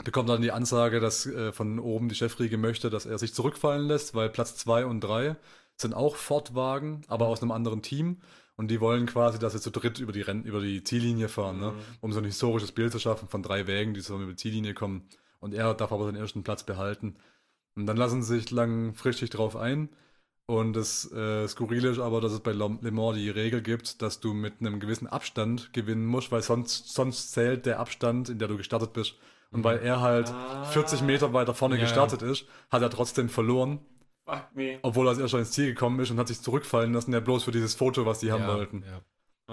bekommt 0.03 0.29
dann 0.29 0.41
die 0.41 0.51
Ansage, 0.51 0.99
dass 0.99 1.25
äh, 1.25 1.51
von 1.53 1.79
oben 1.79 2.09
die 2.09 2.15
Chefriege 2.15 2.57
möchte, 2.57 2.89
dass 2.89 3.05
er 3.05 3.17
sich 3.17 3.33
zurückfallen 3.33 3.87
lässt, 3.87 4.13
weil 4.15 4.29
Platz 4.29 4.55
2 4.57 4.85
und 4.85 5.01
3 5.01 5.35
sind 5.77 5.93
auch 5.93 6.15
Ford-Wagen, 6.15 7.01
aber 7.07 7.27
aus 7.27 7.41
einem 7.41 7.51
anderen 7.51 7.81
Team. 7.81 8.17
Und 8.55 8.69
die 8.71 8.81
wollen 8.81 9.05
quasi, 9.05 9.37
dass 9.37 9.53
sie 9.53 9.61
zu 9.61 9.69
dritt 9.69 9.99
über 9.99 10.11
die, 10.11 10.21
Renn 10.21 10.43
über 10.43 10.59
die 10.61 10.83
Ziellinie 10.83 11.29
fahren, 11.29 11.59
ne? 11.59 11.71
Mhm. 11.73 11.75
um 12.01 12.11
so 12.11 12.19
ein 12.19 12.25
historisches 12.25 12.71
Bild 12.71 12.91
zu 12.91 12.97
schaffen 12.99 13.27
von 13.27 13.43
drei 13.43 13.67
Wägen, 13.67 13.93
die 13.93 14.01
zusammen 14.01 14.23
über 14.23 14.31
die 14.33 14.37
Ziellinie 14.37 14.73
kommen. 14.73 15.07
Und 15.39 15.53
er 15.53 15.73
darf 15.75 15.91
aber 15.91 16.05
seinen 16.05 16.15
ersten 16.15 16.41
Platz 16.43 16.63
behalten. 16.63 17.17
Und 17.75 17.85
dann 17.85 17.97
lassen 17.97 18.23
sie 18.23 18.39
sich 18.39 18.49
langfristig 18.49 19.29
drauf 19.29 19.55
ein. 19.55 19.89
Und 20.47 20.73
das 20.73 21.11
äh, 21.11 21.47
Skurrile 21.47 21.89
ist 21.89 21.99
aber, 21.99 22.19
dass 22.21 22.31
es 22.31 22.39
bei 22.39 22.53
Le 22.53 22.69
Mans 22.69 23.17
die 23.17 23.29
Regel 23.29 23.61
gibt, 23.61 24.01
dass 24.01 24.19
du 24.21 24.33
mit 24.33 24.55
einem 24.59 24.79
gewissen 24.79 25.05
Abstand 25.05 25.71
gewinnen 25.73 26.05
musst, 26.05 26.31
weil 26.31 26.41
sonst, 26.41 26.91
sonst 26.93 27.33
zählt 27.33 27.67
der 27.67 27.79
Abstand, 27.79 28.29
in 28.29 28.39
der 28.39 28.47
du 28.47 28.57
gestartet 28.57 28.93
bist. 28.93 29.15
Und 29.51 29.63
weil 29.63 29.77
er 29.79 30.01
halt 30.01 30.29
Ah. 30.31 30.63
40 30.63 31.01
Meter 31.01 31.33
weiter 31.33 31.53
vorne 31.53 31.75
Ja, 31.75 31.81
ja. 31.81 31.85
gestartet 31.85 32.21
ist, 32.23 32.45
hat 32.71 32.81
er 32.81 32.89
trotzdem 32.89 33.29
verloren, 33.29 33.79
Fuck 34.27 34.47
me. 34.55 34.77
obwohl 34.81 35.07
er 35.07 35.11
als 35.11 35.19
erster 35.19 35.39
ins 35.39 35.51
Ziel 35.51 35.67
gekommen 35.67 35.99
ist 35.99 36.11
und 36.11 36.19
hat 36.19 36.27
sich 36.27 36.41
zurückfallen 36.41 36.93
lassen, 36.93 37.13
ja 37.13 37.19
bloß 37.21 37.45
für 37.45 37.51
dieses 37.51 37.73
Foto, 37.75 38.05
was 38.05 38.19
die 38.19 38.31
haben 38.31 38.43
ja, 38.43 38.53
wollten. 38.55 38.83
Ja. 38.85 39.01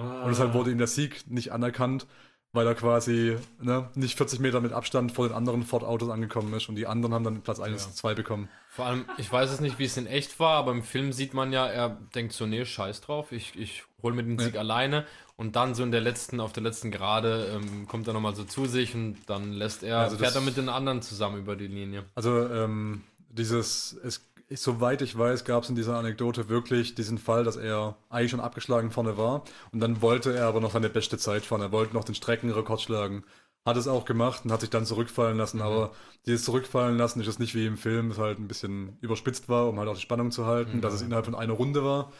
Ah. 0.00 0.22
Und 0.24 0.30
deshalb 0.30 0.52
wurde 0.52 0.70
ihm 0.72 0.78
der 0.78 0.88
Sieg 0.88 1.30
nicht 1.30 1.52
anerkannt, 1.52 2.06
weil 2.52 2.66
er 2.66 2.74
quasi 2.74 3.36
ne, 3.60 3.88
nicht 3.94 4.16
40 4.16 4.40
Meter 4.40 4.60
mit 4.60 4.72
Abstand 4.72 5.12
vor 5.12 5.28
den 5.28 5.36
anderen 5.36 5.62
Ford-Autos 5.62 6.08
angekommen 6.10 6.52
ist 6.54 6.68
und 6.68 6.74
die 6.74 6.86
anderen 6.86 7.14
haben 7.14 7.24
dann 7.24 7.40
Platz 7.42 7.60
1 7.60 7.82
Ja. 7.82 7.88
und 7.88 7.96
2 7.96 8.14
bekommen. 8.14 8.48
Vor 8.68 8.86
allem, 8.86 9.04
ich 9.18 9.30
weiß 9.32 9.50
es 9.50 9.60
nicht, 9.60 9.78
wie 9.78 9.84
es 9.84 9.96
in 9.96 10.06
echt 10.06 10.38
war, 10.40 10.56
aber 10.58 10.72
im 10.72 10.82
Film 10.82 11.12
sieht 11.12 11.34
man 11.34 11.52
ja, 11.52 11.66
er 11.66 11.90
denkt 12.14 12.32
so, 12.32 12.46
nee, 12.46 12.64
scheiß 12.64 13.00
drauf, 13.00 13.30
ich, 13.32 13.56
ich 13.58 13.84
hole 14.02 14.14
mir 14.14 14.24
den 14.24 14.38
Ja. 14.38 14.44
Sieg 14.46 14.56
alleine. 14.56 15.06
Und 15.36 15.56
dann 15.56 15.74
so 15.74 15.82
in 15.82 15.90
der 15.90 16.00
letzten, 16.00 16.38
auf 16.38 16.52
der 16.52 16.62
letzten 16.62 16.92
Gerade 16.92 17.46
ähm, 17.60 17.88
kommt 17.88 18.06
er 18.06 18.14
nochmal 18.14 18.36
so 18.36 18.44
zu 18.44 18.66
sich 18.66 18.94
und 18.94 19.16
dann 19.26 19.52
lässt 19.52 19.82
er, 19.82 19.98
Also 19.98 20.16
das- 20.16 20.24
fährt 20.24 20.36
er 20.36 20.42
mit 20.46 20.56
den 20.56 20.68
anderen 20.68 21.02
zusammen 21.02 21.38
über 21.38 21.56
die 21.56 21.66
Linie. 21.66 22.04
Also 22.14 22.48
ähm, 22.48 23.02
dieses, 23.30 23.92
es, 24.04 24.24
ich, 24.54 24.60
soweit 24.60 25.02
ich 25.02 25.16
weiß, 25.18 25.44
gab 25.44 25.62
es 25.64 25.68
in 25.68 25.76
dieser 25.76 25.96
Anekdote 25.98 26.48
wirklich 26.48 26.94
diesen 26.94 27.18
Fall, 27.18 27.44
dass 27.44 27.56
er 27.56 27.96
eigentlich 28.08 28.30
schon 28.30 28.40
abgeschlagen 28.40 28.90
vorne 28.90 29.16
war 29.18 29.44
und 29.72 29.80
dann 29.80 30.00
wollte 30.00 30.34
er 30.34 30.46
aber 30.46 30.60
noch 30.60 30.72
seine 30.72 30.88
beste 30.88 31.18
Zeit 31.18 31.44
fahren. 31.44 31.60
Er 31.60 31.72
wollte 31.72 31.94
noch 31.94 32.04
den 32.04 32.14
Streckenrekord 32.14 32.80
schlagen. 32.80 33.24
Hat 33.66 33.76
es 33.78 33.88
auch 33.88 34.04
gemacht 34.04 34.42
und 34.44 34.52
hat 34.52 34.60
sich 34.60 34.68
dann 34.70 34.84
zurückfallen 34.84 35.38
lassen, 35.38 35.62
aber 35.62 35.92
dieses 36.26 36.44
Zurückfallen 36.44 36.98
lassen 36.98 37.20
ist 37.22 37.28
es 37.28 37.38
nicht 37.38 37.54
wie 37.54 37.64
im 37.66 37.78
Film, 37.78 38.10
es 38.10 38.18
halt 38.18 38.38
ein 38.38 38.46
bisschen 38.46 38.98
überspitzt 39.00 39.48
war, 39.48 39.68
um 39.68 39.78
halt 39.78 39.88
auch 39.88 39.94
die 39.94 40.02
Spannung 40.02 40.30
zu 40.30 40.44
halten, 40.44 40.76
Mhm. 40.76 40.80
dass 40.82 40.92
es 40.94 41.00
innerhalb 41.02 41.24
von 41.24 41.34
einer 41.34 41.54
Runde 41.54 41.82
war. 41.82 42.12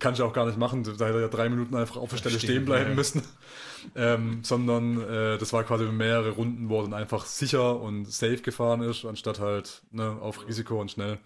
Kann 0.00 0.14
ich 0.14 0.20
auch 0.22 0.32
gar 0.34 0.44
nicht 0.46 0.58
machen, 0.58 0.82
da 0.82 0.90
hätte 0.90 1.04
er 1.04 1.20
ja 1.20 1.28
drei 1.28 1.48
Minuten 1.48 1.76
einfach 1.76 1.96
auf 1.96 2.10
der 2.10 2.16
Stelle 2.18 2.38
Stehen 2.38 2.50
stehen 2.50 2.64
bleiben 2.66 2.84
bleiben. 2.84 2.96
müssen. 2.96 3.22
ähm, 3.94 4.40
sondern 4.42 5.00
äh, 5.00 5.38
das 5.38 5.52
war 5.52 5.62
quasi 5.64 5.84
mehrere 5.84 6.30
Runden, 6.30 6.68
wo 6.68 6.78
er 6.80 6.82
dann 6.84 6.94
einfach 6.94 7.24
sicher 7.24 7.80
und 7.80 8.04
safe 8.12 8.38
gefahren 8.42 8.82
ist, 8.82 9.04
anstatt 9.04 9.38
halt 9.40 9.82
ne, 9.92 10.18
auf 10.20 10.46
Risiko 10.46 10.80
und 10.80 10.90
schnell. 10.90 11.18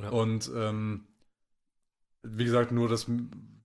Ja. 0.00 0.10
Und 0.10 0.50
ähm, 0.54 1.06
wie 2.22 2.44
gesagt, 2.44 2.72
nur 2.72 2.88
das, 2.88 3.06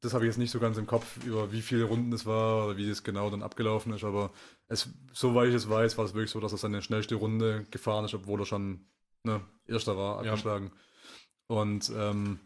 das 0.02 0.14
habe 0.14 0.26
ich 0.26 0.30
jetzt 0.30 0.38
nicht 0.38 0.52
so 0.52 0.60
ganz 0.60 0.78
im 0.78 0.88
Kopf, 0.88 1.24
über 1.26 1.52
wie 1.52 1.62
viele 1.62 1.86
Runden 1.86 2.14
es 2.14 2.26
war 2.26 2.66
oder 2.66 2.78
wie 2.78 2.90
es 2.90 3.04
genau 3.04 3.30
dann 3.30 3.44
abgelaufen 3.44 3.94
ist, 3.94 4.04
aber 4.04 4.32
es, 4.68 4.90
soweit 5.14 5.50
ich 5.50 5.56
es 5.56 5.70
weiß, 5.70 5.98
war 5.98 6.06
es 6.06 6.14
wirklich 6.14 6.32
so, 6.32 6.40
dass 6.40 6.52
er 6.52 6.58
seine 6.58 6.82
schnellste 6.82 7.16
Runde 7.16 7.66
gefahren 7.72 8.06
ist, 8.06 8.14
obwohl 8.14 8.42
er 8.42 8.46
schon 8.46 8.86
ne, 9.24 9.42
Erster 9.66 9.98
war, 9.98 10.24
Ja. 10.24 10.32
abgeschlagen. 10.32 10.72
Und 11.48 11.92
ähm, 11.96 12.40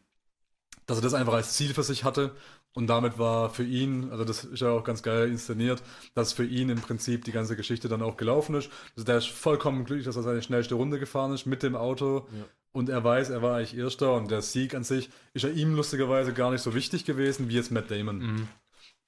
dass 0.85 0.97
er 0.97 1.03
das 1.03 1.13
einfach 1.13 1.33
als 1.33 1.53
Ziel 1.53 1.73
für 1.73 1.83
sich 1.83 2.03
hatte 2.03 2.35
und 2.73 2.87
damit 2.87 3.17
war 3.17 3.49
für 3.49 3.63
ihn, 3.63 4.09
also 4.11 4.23
das 4.25 4.43
ist 4.43 4.59
ja 4.61 4.69
auch 4.69 4.83
ganz 4.83 5.01
geil 5.03 5.29
inszeniert, 5.29 5.81
dass 6.13 6.33
für 6.33 6.45
ihn 6.45 6.69
im 6.69 6.81
Prinzip 6.81 7.23
die 7.25 7.31
ganze 7.31 7.55
Geschichte 7.55 7.87
dann 7.87 8.01
auch 8.01 8.17
gelaufen 8.17 8.55
ist. 8.55 8.69
Also 8.95 9.05
der 9.05 9.17
ist 9.17 9.27
vollkommen 9.27 9.85
glücklich, 9.85 10.05
dass 10.05 10.15
er 10.15 10.23
seine 10.23 10.41
schnellste 10.41 10.75
Runde 10.75 10.99
gefahren 10.99 11.33
ist 11.33 11.45
mit 11.45 11.63
dem 11.63 11.75
Auto 11.75 12.27
Ja. 12.31 12.45
Und 12.75 12.89
er 12.89 13.03
weiß, 13.03 13.29
er 13.29 13.41
war 13.41 13.55
eigentlich 13.57 13.77
Erster 13.77 14.13
und 14.13 14.29
der 14.29 14.41
Sieg 14.41 14.75
an 14.75 14.83
sich 14.83 15.09
ist 15.33 15.43
ja 15.43 15.49
ihm 15.49 15.75
lustigerweise 15.75 16.33
gar 16.33 16.51
nicht 16.51 16.61
so 16.61 16.75
wichtig 16.75 17.05
gewesen 17.05 17.47
wie 17.47 17.55
jetzt 17.55 17.71
Matt 17.71 17.89
Damon. 17.89 18.17
Mhm. 18.17 18.47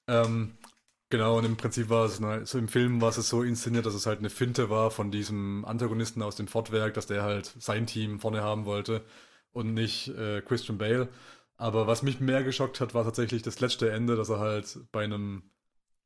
Ähm, 0.07 0.57
genau, 1.09 1.37
und 1.37 1.43
im 1.45 1.57
Prinzip 1.57 1.89
war 1.89 2.05
es, 2.05 2.21
ne, 2.21 2.45
so 2.45 2.57
im 2.57 2.69
Film 2.69 3.01
war 3.01 3.09
es 3.09 3.15
so 3.15 3.43
inszeniert, 3.43 3.85
dass 3.85 3.93
es 3.93 4.05
halt 4.05 4.19
eine 4.19 4.29
Finte 4.29 4.69
war 4.69 4.89
von 4.89 5.11
diesem 5.11 5.65
Antagonisten 5.65 6.21
aus 6.21 6.37
dem 6.37 6.47
Fortwerk, 6.47 6.93
dass 6.93 7.07
der 7.07 7.23
halt 7.23 7.53
sein 7.59 7.85
Team 7.85 8.21
vorne 8.21 8.41
haben 8.41 8.63
wollte 8.65 9.03
und 9.51 9.73
nicht 9.73 10.07
äh, 10.09 10.41
Christian 10.41 10.77
Bale. 10.77 11.09
Aber 11.57 11.87
was 11.87 12.03
mich 12.03 12.21
mehr 12.21 12.43
geschockt 12.43 12.79
hat, 12.79 12.93
war 12.93 13.03
tatsächlich 13.03 13.41
das 13.41 13.59
letzte 13.59 13.91
Ende, 13.91 14.15
dass 14.15 14.29
er 14.29 14.39
halt 14.39 14.79
bei 14.93 15.03
einem, 15.03 15.41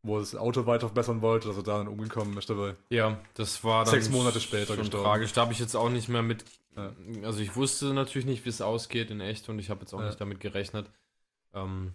wo 0.01 0.15
er 0.17 0.21
das 0.21 0.35
Auto 0.35 0.65
weiter 0.65 0.87
verbessern 0.87 1.21
wollte, 1.21 1.47
dass 1.49 1.57
er 1.57 1.63
da 1.63 1.77
dann 1.77 1.89
umgekommen 1.89 2.35
ist 2.37 2.49
dabei. 2.49 2.75
Ja, 2.89 3.19
das 3.35 3.63
war 3.63 3.83
dann 3.83 3.93
Sechs 3.93 4.09
Monate 4.09 4.39
später 4.39 4.75
gestorben. 4.77 5.05
tragisch. 5.05 5.33
Da 5.33 5.41
habe 5.41 5.53
ich 5.53 5.59
jetzt 5.59 5.75
auch 5.75 5.89
nicht 5.89 6.09
mehr 6.09 6.23
mit. 6.23 6.43
Ja. 6.75 6.93
Also 7.23 7.39
ich 7.41 7.55
wusste 7.55 7.93
natürlich 7.93 8.25
nicht, 8.25 8.45
wie 8.45 8.49
es 8.49 8.61
ausgeht 8.61 9.11
in 9.11 9.19
echt 9.21 9.49
und 9.49 9.59
ich 9.59 9.69
habe 9.69 9.81
jetzt 9.81 9.93
auch 9.93 9.99
Ja. 9.99 10.05
nicht 10.07 10.21
damit 10.21 10.39
gerechnet. 10.39 10.89
Ähm, 11.53 11.93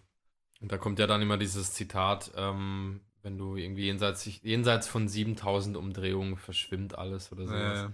und 0.61 0.73
da 0.73 0.79
kommt 0.79 0.99
ja 0.99 1.07
dann 1.07 1.23
immer 1.23 1.39
dieses 1.39 1.73
Zitat, 1.73 2.33
ähm, 2.37 3.01
wenn 3.23 3.39
du 3.39 3.57
irgendwie 3.57 3.87
jenseits, 3.87 4.25
jenseits 4.43 4.87
von 4.89 5.09
7000 5.09 5.77
Umdrehungen 5.77 6.37
verschwimmt 6.37 6.97
alles 6.97 7.33
oder 7.33 7.47
sowas. 7.47 7.59
Ja, 7.59 7.75
Ja, 7.85 7.91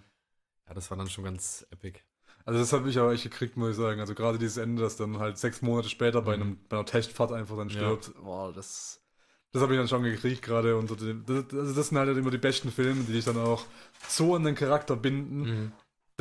ja. 0.68 0.74
das 0.74 0.90
war 0.90 0.98
dann 0.98 1.08
schon 1.08 1.24
ganz 1.24 1.66
epic. 1.70 2.00
Also 2.44 2.58
das 2.58 2.72
habe 2.72 2.88
ich 2.90 2.98
aber 2.98 3.12
echt 3.12 3.22
gekriegt, 3.22 3.56
muss 3.56 3.70
ich 3.70 3.76
sagen. 3.76 4.00
Also 4.00 4.14
gerade 4.14 4.38
dieses 4.38 4.56
Ende, 4.56 4.82
das 4.82 4.96
dann 4.96 5.18
halt 5.18 5.38
sechs 5.38 5.62
Monate 5.62 5.88
später 5.88 6.22
bei, 6.22 6.36
Mhm. 6.36 6.42
einem, 6.42 6.58
bei 6.68 6.76
einer 6.76 6.86
Testfahrt 6.86 7.32
einfach 7.32 7.56
dann 7.56 7.68
Ja. 7.68 7.74
stirbt. 7.76 8.12
Boah, 8.16 8.52
das, 8.52 9.00
das 9.52 9.62
habe 9.62 9.74
ich 9.74 9.78
dann 9.78 9.86
schon 9.88 10.02
gekriegt 10.02 10.42
gerade. 10.42 10.76
Und 10.76 10.90
das, 10.90 11.00
also 11.52 11.74
das 11.74 11.88
sind 11.88 11.98
halt 11.98 12.16
immer 12.16 12.30
die 12.32 12.38
besten 12.38 12.70
Filme, 12.72 13.04
die 13.04 13.12
dich 13.12 13.24
dann 13.24 13.38
auch 13.38 13.64
so 14.08 14.34
an 14.34 14.42
den 14.44 14.54
Charakter 14.56 14.96
binden, 14.96 15.40
Mhm. 15.42 15.72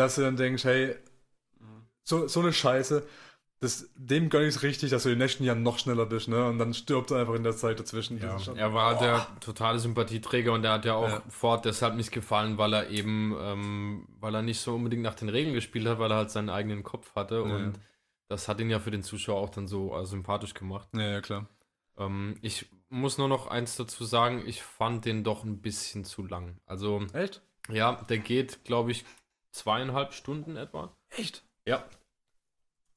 Dass 0.02 0.16
du 0.16 0.22
dann 0.22 0.36
denkst, 0.38 0.64
hey, 0.64 0.96
so, 2.04 2.28
so 2.28 2.40
eine 2.40 2.52
Scheiße, 2.54 3.04
das, 3.60 3.90
dem 3.96 4.30
gönne 4.30 4.48
ich 4.48 4.56
es 4.56 4.64
richtig, 4.64 4.90
dass 4.90 5.04
du 5.04 5.10
in 5.10 5.16
den 5.16 5.20
nächsten 5.20 5.44
Jahren 5.44 5.62
noch 5.62 5.78
schneller 5.78 6.08
bist, 6.08 6.28
ne? 6.28 6.48
Und 6.48 6.58
dann 6.58 6.74
stirbt 6.74 7.12
er 7.12 7.18
einfach 7.20 7.36
in 7.36 7.44
der 7.44 7.56
Zeit 7.56 7.80
dazwischen. 7.80 8.20
Ja, 8.20 8.38
er 8.56 8.74
war 8.74 8.96
Boah. 8.96 9.02
der 9.04 9.28
totale 9.40 9.78
Sympathieträger 9.78 10.52
und 10.54 10.64
der 10.64 10.72
hat 10.72 10.86
ja 10.86 10.96
auch 10.96 11.08
Ja. 11.08 11.22
Ford 11.30 11.64
deshalb 11.66 11.94
nicht 11.96 12.12
gefallen, 12.12 12.58
weil 12.58 12.74
er 12.74 12.90
eben, 12.90 13.36
ähm, 13.40 14.08
weil 14.20 14.34
er 14.34 14.42
nicht 14.42 14.62
so 14.62 14.74
unbedingt 14.74 15.04
nach 15.04 15.14
den 15.14 15.30
Regeln 15.30 15.54
gespielt 15.54 15.88
hat, 15.88 16.00
weil 16.00 16.10
er 16.12 16.18
halt 16.18 16.32
seinen 16.32 16.50
eigenen 16.50 16.82
Kopf 16.82 17.14
hatte 17.14 17.36
Ja. 17.36 17.42
und 17.42 17.74
das 18.30 18.48
hat 18.48 18.60
ihn 18.60 18.70
ja 18.72 18.80
für 18.80 18.92
den 18.92 19.04
Zuschauer 19.04 19.40
auch 19.40 19.50
dann 19.50 19.68
so 19.68 19.96
äh, 19.96 20.06
sympathisch 20.08 20.56
gemacht. 20.56 20.88
Ja, 20.96 21.02
ja, 21.12 21.22
klar. 21.22 21.48
Ähm, 21.98 22.38
ich 22.42 22.66
muss 22.90 23.20
nur 23.20 23.28
noch 23.28 23.46
eins 23.46 23.76
dazu 23.76 24.06
sagen, 24.06 24.42
ich 24.48 24.64
fand 24.64 25.06
den 25.06 25.24
doch 25.24 25.44
ein 25.44 25.62
bisschen 25.62 26.04
zu 26.04 26.26
lang. 26.26 26.60
Also, 26.66 27.06
Echt? 27.14 27.44
ja, 27.70 28.02
der 28.10 28.18
geht, 28.18 28.64
glaube 28.66 28.90
ich, 28.92 29.06
zweieinhalb 29.52 30.14
Stunden 30.14 30.58
etwa. 30.58 30.96
Echt? 31.10 31.44
Ja. 31.66 31.84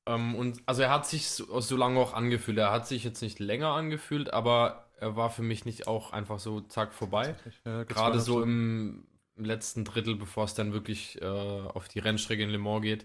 Ähm, 0.07 0.35
und 0.35 0.63
also 0.67 0.83
er 0.83 0.91
hat 0.91 1.07
sich 1.07 1.31
so, 1.31 1.61
so 1.61 1.77
lange 1.77 1.99
auch 1.99 2.13
angefühlt. 2.13 2.59
Er 2.59 2.73
hat 2.73 2.87
sich 2.87 3.05
jetzt 3.05 3.23
nicht 3.23 3.39
länger 3.39 3.69
angefühlt, 3.69 4.33
aber 4.33 4.91
er 4.99 5.17
war 5.17 5.31
für 5.31 5.43
mich 5.43 5.65
nicht 5.65 5.87
auch 5.87 6.13
einfach 6.13 6.39
so 6.39 6.61
zack 6.61 6.93
vorbei. 6.95 7.37
Ja, 7.65 7.85
Gerade 7.85 8.21
so 8.21 8.43
im, 8.43 9.07
im 9.37 9.45
letzten 9.45 9.85
Drittel, 9.85 10.17
bevor 10.17 10.45
es 10.45 10.55
dann 10.55 10.73
wirklich 10.73 11.21
äh, 11.21 11.27
auf 11.27 11.89
die 11.89 11.99
Rennstrecke 11.99 12.43
in 12.43 12.51
Le 12.51 12.59
Mans 12.59 12.83
geht. 12.83 13.05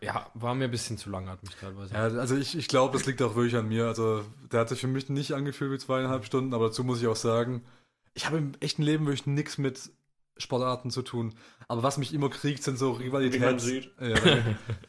Ja, 0.00 0.30
war 0.34 0.54
mir 0.54 0.64
ein 0.64 0.70
bisschen 0.70 0.98
zu 0.98 1.08
lang, 1.08 1.28
hat 1.28 1.42
mich 1.42 1.54
teilweise. 1.54 1.94
Ja, 1.94 2.02
also 2.02 2.36
ich, 2.36 2.58
ich 2.58 2.68
glaube, 2.68 2.92
das 2.92 3.06
liegt 3.06 3.22
auch 3.22 3.36
wirklich 3.36 3.56
an 3.56 3.68
mir. 3.68 3.86
Also 3.86 4.24
der 4.52 4.60
hat 4.60 4.68
sich 4.68 4.80
für 4.80 4.86
mich 4.86 5.08
nicht 5.08 5.32
angefühlt 5.32 5.72
wie 5.72 5.78
zweieinhalb 5.78 6.26
Stunden, 6.26 6.52
aber 6.52 6.66
dazu 6.66 6.84
muss 6.84 7.00
ich 7.00 7.08
auch 7.08 7.16
sagen, 7.16 7.64
ich 8.12 8.26
habe 8.26 8.36
im 8.36 8.52
echten 8.60 8.82
Leben 8.82 9.06
wirklich 9.06 9.26
nichts 9.26 9.56
mit 9.56 9.90
Sportarten 10.36 10.90
zu 10.90 11.02
tun. 11.02 11.34
Aber 11.68 11.82
was 11.82 11.96
mich 11.98 12.12
immer 12.12 12.28
kriegt, 12.28 12.62
sind 12.62 12.78
so 12.78 12.98
Wie 13.00 13.08
man 13.08 13.22
Rivalitäts... 13.22 13.64
sieht. 13.64 13.90
Ja, 14.00 14.14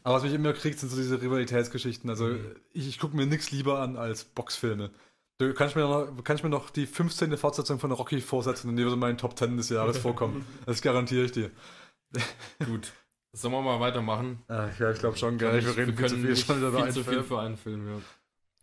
aber 0.02 0.16
was 0.16 0.22
mich 0.24 0.34
immer 0.34 0.52
kriegt, 0.52 0.78
sind 0.78 0.88
so 0.90 0.96
diese 0.96 1.20
Rivalitätsgeschichten. 1.22 2.10
Also 2.10 2.26
Mhm. 2.26 2.56
ich, 2.72 2.88
ich 2.88 2.98
gucke 2.98 3.16
mir 3.16 3.26
nichts 3.26 3.50
lieber 3.50 3.80
an 3.80 3.96
als 3.96 4.24
Boxfilme. 4.24 4.90
Du 5.38 5.52
kannst 5.54 5.76
mir 5.76 5.82
noch, 5.82 6.24
kannst 6.24 6.42
mir 6.44 6.50
noch 6.50 6.70
die 6.70 6.86
15. 6.86 7.36
Fortsetzung 7.36 7.78
von 7.78 7.92
Rocky 7.92 8.20
vorsetzen 8.20 8.70
und 8.70 8.76
die 8.76 8.84
wird 8.84 8.94
in 8.94 8.98
meinen 9.00 9.18
Top 9.18 9.38
10 9.38 9.56
des 9.56 9.68
Jahres 9.68 9.98
vorkommen. 9.98 10.46
Das 10.64 10.80
garantiere 10.82 11.24
ich 11.26 11.32
dir. 11.32 11.50
Gut. 12.64 12.92
Sollen 13.32 13.52
wir 13.52 13.60
mal 13.60 13.78
weitermachen? 13.80 14.42
Ah, 14.48 14.68
ja, 14.78 14.90
ich 14.92 14.98
glaube 14.98 15.18
schon, 15.18 15.36
geil. 15.36 15.62
Wir 15.62 15.76
reden 15.76 15.94
viel 15.94 16.06
zu 16.06 16.14
können 16.14 16.20
viel 16.22 16.30
nicht 16.30 16.46
schon 16.46 16.56
wieder 16.56 16.68
über 16.68 16.78
viel 16.78 16.84
einen 16.86 16.94
zu 16.94 17.04
viel 17.04 17.22
für 17.22 17.38
einen 17.40 17.56
Film, 17.58 17.86
ja. 17.86 18.00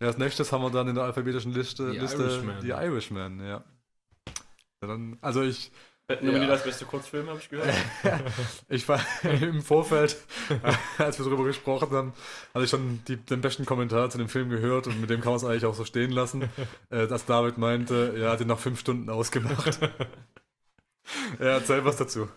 Ja, 0.02 0.08
als 0.08 0.18
nächstes 0.18 0.52
haben 0.52 0.64
wir 0.64 0.72
dann 0.72 0.88
in 0.88 0.96
der 0.96 1.04
alphabetischen 1.04 1.54
Liste 1.54 1.92
Die 1.92 2.00
Liste 2.00 2.24
Irishman. 2.24 2.62
die 2.62 2.70
Irishman, 2.70 3.40
ja. 3.40 3.64
ja 4.82 4.88
dann, 4.88 5.18
also 5.22 5.44
ich, 5.44 5.72
Nominiert 6.22 6.50
Ja. 6.50 6.54
als 6.54 6.64
beste 6.64 6.86
Kurzfilm, 6.86 7.28
habe 7.30 7.40
ich 7.40 7.50
gehört. 7.50 7.74
ich 8.70 8.88
war 8.88 9.00
im 9.24 9.62
Vorfeld, 9.62 10.18
als 10.98 11.18
wir 11.20 11.26
darüber 11.26 11.46
gesprochen 11.46 11.92
haben, 11.92 12.14
hatte 12.54 12.66
ich 12.66 12.70
schon 12.70 13.02
die, 13.08 13.18
den 13.18 13.42
besten 13.42 13.66
Kommentar 13.66 14.10
zu 14.10 14.18
dem 14.18 14.30
Film 14.30 14.50
gehört 14.50 14.88
und 14.88 15.00
mit 15.02 15.10
dem 15.10 15.22
kann 15.22 15.32
man 15.32 15.38
es 15.38 15.44
eigentlich 15.46 15.66
auch 15.66 15.76
so 15.76 15.86
stehen 15.86 16.12
lassen, 16.12 16.50
äh, 16.90 17.08
dass 17.08 17.26
David 17.26 17.58
meinte, 17.58 18.16
er 18.18 18.32
hat 18.32 18.42
ihn 18.42 18.48
nach 18.48 18.60
fünf 18.60 18.80
Stunden 18.80 19.10
ausgemacht. 19.10 19.80
er 21.40 21.52
erzähl 21.52 21.84
was 21.86 21.98
dazu. 21.98 22.30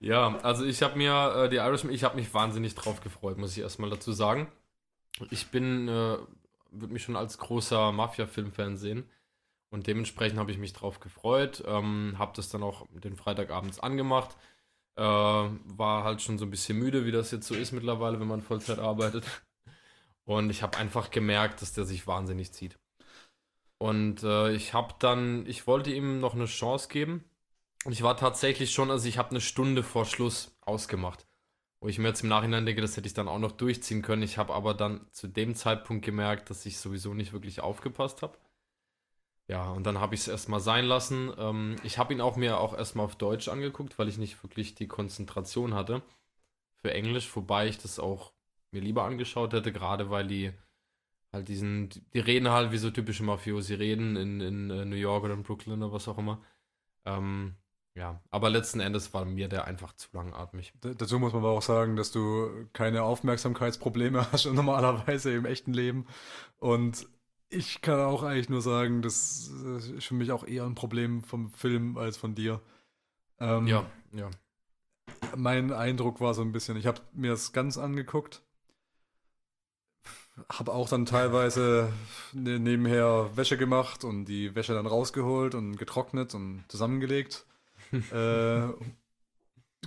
Ja, 0.00 0.38
also 0.42 0.64
ich 0.64 0.82
habe 0.82 0.98
mir 0.98 1.44
äh, 1.44 1.48
die 1.48 1.56
Irishman, 1.56 1.92
ich 1.92 2.04
habe 2.04 2.16
mich 2.16 2.32
wahnsinnig 2.34 2.74
drauf 2.74 3.00
gefreut, 3.00 3.38
muss 3.38 3.56
ich 3.56 3.62
erstmal 3.62 3.90
dazu 3.90 4.12
sagen. 4.12 4.48
Ich 5.30 5.48
bin, 5.48 5.88
äh, 5.88 6.18
würde 6.70 6.92
mich 6.92 7.02
schon 7.04 7.16
als 7.16 7.38
großer 7.38 7.92
Mafia-Filmfan 7.92 8.76
sehen 8.76 9.08
und 9.70 9.86
dementsprechend 9.86 10.38
habe 10.38 10.50
ich 10.52 10.58
mich 10.58 10.72
drauf 10.72 11.00
gefreut, 11.00 11.62
ähm, 11.66 12.14
habe 12.18 12.32
das 12.36 12.48
dann 12.48 12.62
auch 12.62 12.86
den 12.90 13.16
Freitagabends 13.16 13.80
angemacht, 13.80 14.36
äh, 14.96 15.02
war 15.02 16.04
halt 16.04 16.22
schon 16.22 16.38
so 16.38 16.46
ein 16.46 16.50
bisschen 16.50 16.78
müde, 16.78 17.04
wie 17.04 17.12
das 17.12 17.30
jetzt 17.30 17.46
so 17.46 17.54
ist 17.54 17.72
mittlerweile, 17.72 18.20
wenn 18.20 18.28
man 18.28 18.42
Vollzeit 18.42 18.78
arbeitet. 18.78 19.24
Und 20.24 20.50
ich 20.50 20.62
habe 20.62 20.78
einfach 20.78 21.10
gemerkt, 21.10 21.62
dass 21.62 21.72
der 21.72 21.84
sich 21.84 22.06
wahnsinnig 22.06 22.52
zieht. 22.52 22.78
Und 23.78 24.22
äh, 24.22 24.52
ich 24.52 24.74
habe 24.74 24.94
dann, 24.98 25.46
ich 25.46 25.66
wollte 25.66 25.92
ihm 25.92 26.20
noch 26.20 26.34
eine 26.34 26.46
Chance 26.46 26.88
geben. 26.88 27.24
Und 27.84 27.92
ich 27.92 28.02
war 28.02 28.16
tatsächlich 28.16 28.72
schon, 28.72 28.90
also 28.90 29.06
ich 29.08 29.18
habe 29.18 29.30
eine 29.30 29.40
Stunde 29.40 29.82
vor 29.82 30.04
Schluss 30.04 30.56
ausgemacht. 30.62 31.26
Wo 31.80 31.88
ich 31.88 31.98
mir 31.98 32.08
jetzt 32.08 32.22
im 32.22 32.28
Nachhinein 32.28 32.66
denke, 32.66 32.80
das 32.80 32.96
hätte 32.96 33.06
ich 33.06 33.14
dann 33.14 33.28
auch 33.28 33.38
noch 33.38 33.52
durchziehen 33.52 34.02
können. 34.02 34.22
Ich 34.22 34.38
habe 34.38 34.54
aber 34.54 34.74
dann 34.74 35.06
zu 35.12 35.28
dem 35.28 35.54
Zeitpunkt 35.54 36.04
gemerkt, 36.04 36.50
dass 36.50 36.66
ich 36.66 36.78
sowieso 36.78 37.14
nicht 37.14 37.32
wirklich 37.32 37.60
aufgepasst 37.60 38.22
habe. 38.22 38.36
Ja, 39.48 39.70
und 39.70 39.84
dann 39.84 40.00
habe 40.00 40.14
ich 40.14 40.22
es 40.22 40.28
erstmal 40.28 40.60
sein 40.60 40.84
lassen. 40.84 41.32
Ähm, 41.38 41.76
ich 41.84 41.98
habe 41.98 42.12
ihn 42.12 42.20
auch 42.20 42.36
mir 42.36 42.58
auch 42.58 42.76
erstmal 42.76 43.06
auf 43.06 43.16
Deutsch 43.16 43.48
angeguckt, 43.48 43.98
weil 43.98 44.08
ich 44.08 44.18
nicht 44.18 44.42
wirklich 44.42 44.74
die 44.74 44.88
Konzentration 44.88 45.74
hatte 45.74 46.02
für 46.82 46.92
Englisch, 46.92 47.34
wobei 47.36 47.68
ich 47.68 47.78
das 47.78 47.98
auch 47.98 48.32
mir 48.72 48.80
lieber 48.80 49.04
angeschaut 49.04 49.52
hätte, 49.52 49.72
gerade 49.72 50.10
weil 50.10 50.26
die 50.26 50.52
halt 51.32 51.48
diesen, 51.48 51.90
die 52.12 52.18
reden 52.20 52.50
halt 52.50 52.72
wie 52.72 52.78
so 52.78 52.90
typische 52.90 53.24
Mafiosi 53.24 53.74
reden 53.74 54.16
in, 54.16 54.40
in 54.40 54.70
äh, 54.70 54.84
New 54.84 54.96
York 54.96 55.24
oder 55.24 55.34
in 55.34 55.42
Brooklyn 55.42 55.82
oder 55.82 55.92
was 55.92 56.08
auch 56.08 56.18
immer. 56.18 56.42
Ähm, 57.04 57.54
ja, 57.94 58.20
aber 58.30 58.50
letzten 58.50 58.80
Endes 58.80 59.14
war 59.14 59.24
mir 59.24 59.48
der 59.48 59.64
einfach 59.66 59.94
zu 59.94 60.08
langatmig. 60.12 60.72
D 60.84 60.94
dazu 60.96 61.18
muss 61.18 61.32
man 61.32 61.42
aber 61.42 61.52
auch 61.52 61.62
sagen, 61.62 61.96
dass 61.96 62.12
du 62.12 62.68
keine 62.72 63.02
Aufmerksamkeitsprobleme 63.02 64.26
hast 64.32 64.46
normalerweise 64.46 65.32
im 65.32 65.46
echten 65.46 65.72
Leben. 65.72 66.06
Und 66.58 67.06
ich 67.48 67.80
kann 67.80 68.00
auch 68.00 68.22
eigentlich 68.22 68.48
nur 68.48 68.62
sagen, 68.62 69.02
das 69.02 69.48
ist 69.48 70.04
für 70.04 70.14
mich 70.14 70.32
auch 70.32 70.44
eher 70.46 70.64
ein 70.64 70.74
Problem 70.74 71.22
vom 71.22 71.50
Film 71.50 71.96
als 71.96 72.16
von 72.16 72.34
dir. 72.34 72.60
Ähm, 73.40 73.66
Ja, 73.68 73.86
ja. 74.12 74.30
Mein 75.36 75.72
Eindruck 75.72 76.20
war 76.20 76.34
so 76.34 76.42
ein 76.42 76.50
bisschen, 76.50 76.76
ich 76.76 76.86
habe 76.86 77.00
mir 77.12 77.30
das 77.30 77.52
ganz 77.52 77.78
angeguckt, 77.78 78.42
habe 80.50 80.72
auch 80.72 80.88
dann 80.88 81.06
teilweise 81.06 81.92
ne- 82.32 82.58
nebenher 82.58 83.30
Wäsche 83.36 83.56
gemacht 83.56 84.04
und 84.04 84.26
die 84.26 84.54
Wäsche 84.54 84.74
dann 84.74 84.86
rausgeholt 84.86 85.54
und 85.54 85.76
getrocknet 85.76 86.34
und 86.34 86.64
zusammengelegt. 86.68 87.46
äh, 88.12 88.68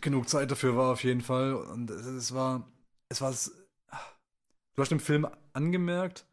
genug 0.01 0.30
Zeit 0.30 0.51
dafür 0.51 0.76
war 0.76 0.91
auf 0.93 1.03
jeden 1.03 1.22
Fall 1.22 1.53
und 1.53 1.89
es, 1.91 2.34
war, 2.34 2.68
es 3.10 3.22
war, 3.22 3.32
du 3.32 4.82
hast 4.82 4.91
im 4.91 4.99
Film 4.99 5.28
angemerkt, 5.53 6.26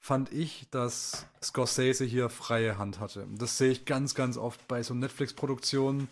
fand 0.00 0.32
ich, 0.32 0.66
dass 0.70 1.26
Scorsese 1.42 2.04
hier 2.04 2.28
freie 2.28 2.78
Hand 2.78 2.98
hatte. 2.98 3.28
Das 3.36 3.58
sehe 3.58 3.70
ich 3.70 3.84
ganz, 3.84 4.14
ganz 4.14 4.36
oft 4.36 4.66
bei 4.66 4.82
so 4.82 4.94
Netflix-Produktionen 4.94 6.08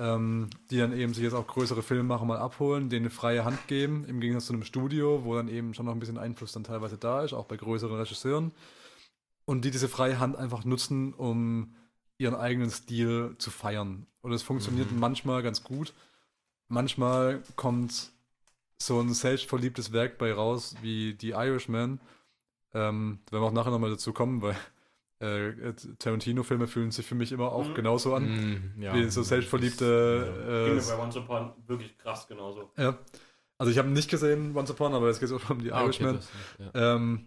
ähm, 0.00 0.48
die 0.70 0.78
dann 0.78 0.96
eben 0.96 1.12
sich 1.12 1.22
jetzt 1.22 1.34
auch 1.34 1.46
größere 1.46 1.82
Filmemacher 1.82 2.24
mal 2.24 2.38
abholen, 2.38 2.88
denen 2.88 3.04
eine 3.04 3.10
freie 3.10 3.44
Hand 3.44 3.68
geben, 3.68 4.06
im 4.06 4.20
Gegensatz 4.20 4.46
zu 4.46 4.54
einem 4.54 4.64
Studio, 4.64 5.24
wo 5.24 5.34
dann 5.34 5.48
eben 5.48 5.74
schon 5.74 5.84
noch 5.84 5.92
ein 5.92 6.00
bisschen 6.00 6.16
Einfluss 6.16 6.52
dann 6.52 6.64
teilweise 6.64 6.96
da 6.96 7.22
ist, 7.22 7.34
auch 7.34 7.44
bei 7.44 7.58
größeren 7.58 7.96
Regisseuren. 7.96 8.52
Und 9.44 9.64
die 9.64 9.70
diese 9.70 9.88
freie 9.88 10.18
Hand 10.18 10.36
einfach 10.36 10.64
nutzen, 10.64 11.12
um 11.12 11.74
ihren 12.16 12.34
eigenen 12.34 12.70
Stil 12.70 13.34
zu 13.36 13.50
feiern. 13.50 14.06
Und 14.22 14.32
es 14.32 14.42
funktioniert 14.42 14.90
Mhm. 14.90 15.00
manchmal 15.00 15.42
ganz 15.42 15.64
gut. 15.64 15.92
Manchmal 16.68 17.42
kommt 17.56 18.10
so 18.78 19.00
ein 19.00 19.12
selbstverliebtes 19.12 19.92
Werk 19.92 20.16
bei 20.16 20.32
raus, 20.32 20.76
wie 20.80 21.14
The 21.20 21.30
Irishman. 21.30 22.00
Ähm, 22.72 23.18
da 23.26 23.32
werden 23.32 23.42
wir 23.42 23.48
auch 23.48 23.52
nachher 23.52 23.70
nochmal 23.70 23.90
dazu 23.90 24.12
kommen, 24.12 24.42
weil 24.42 24.56
äh, 25.20 25.72
Tarantino-Filme 25.98 26.66
fühlen 26.66 26.90
sich 26.92 27.04
für 27.06 27.14
mich 27.14 27.32
immer 27.32 27.52
auch 27.52 27.68
Mhm. 27.68 27.74
genauso 27.74 28.14
an. 28.14 28.72
Mm, 28.76 28.82
ja. 28.82 28.94
Wie 28.94 29.10
so 29.10 29.22
selbstverliebte. 29.22 30.68
Äh, 30.70 30.74
mir 30.74 30.82
bei 30.82 30.98
Once 31.02 31.16
Upon 31.16 31.52
wirklich 31.66 31.98
krass 31.98 32.26
genauso. 32.28 32.70
ja. 32.76 32.96
Also 33.58 33.70
ich 33.70 33.76
habe 33.76 33.88
nicht 33.90 34.08
gesehen 34.10 34.56
Once 34.56 34.70
Upon, 34.70 34.94
aber 34.94 35.08
es 35.08 35.20
geht 35.20 35.30
auch 35.32 35.50
um 35.50 35.62
die 35.62 35.70
Ah, 35.72 35.80
okay, 35.80 35.84
Irishman. 36.04 36.16
das 36.16 36.28
nicht, 36.58 36.74
ja. 36.74 36.94
ähm, 36.96 37.26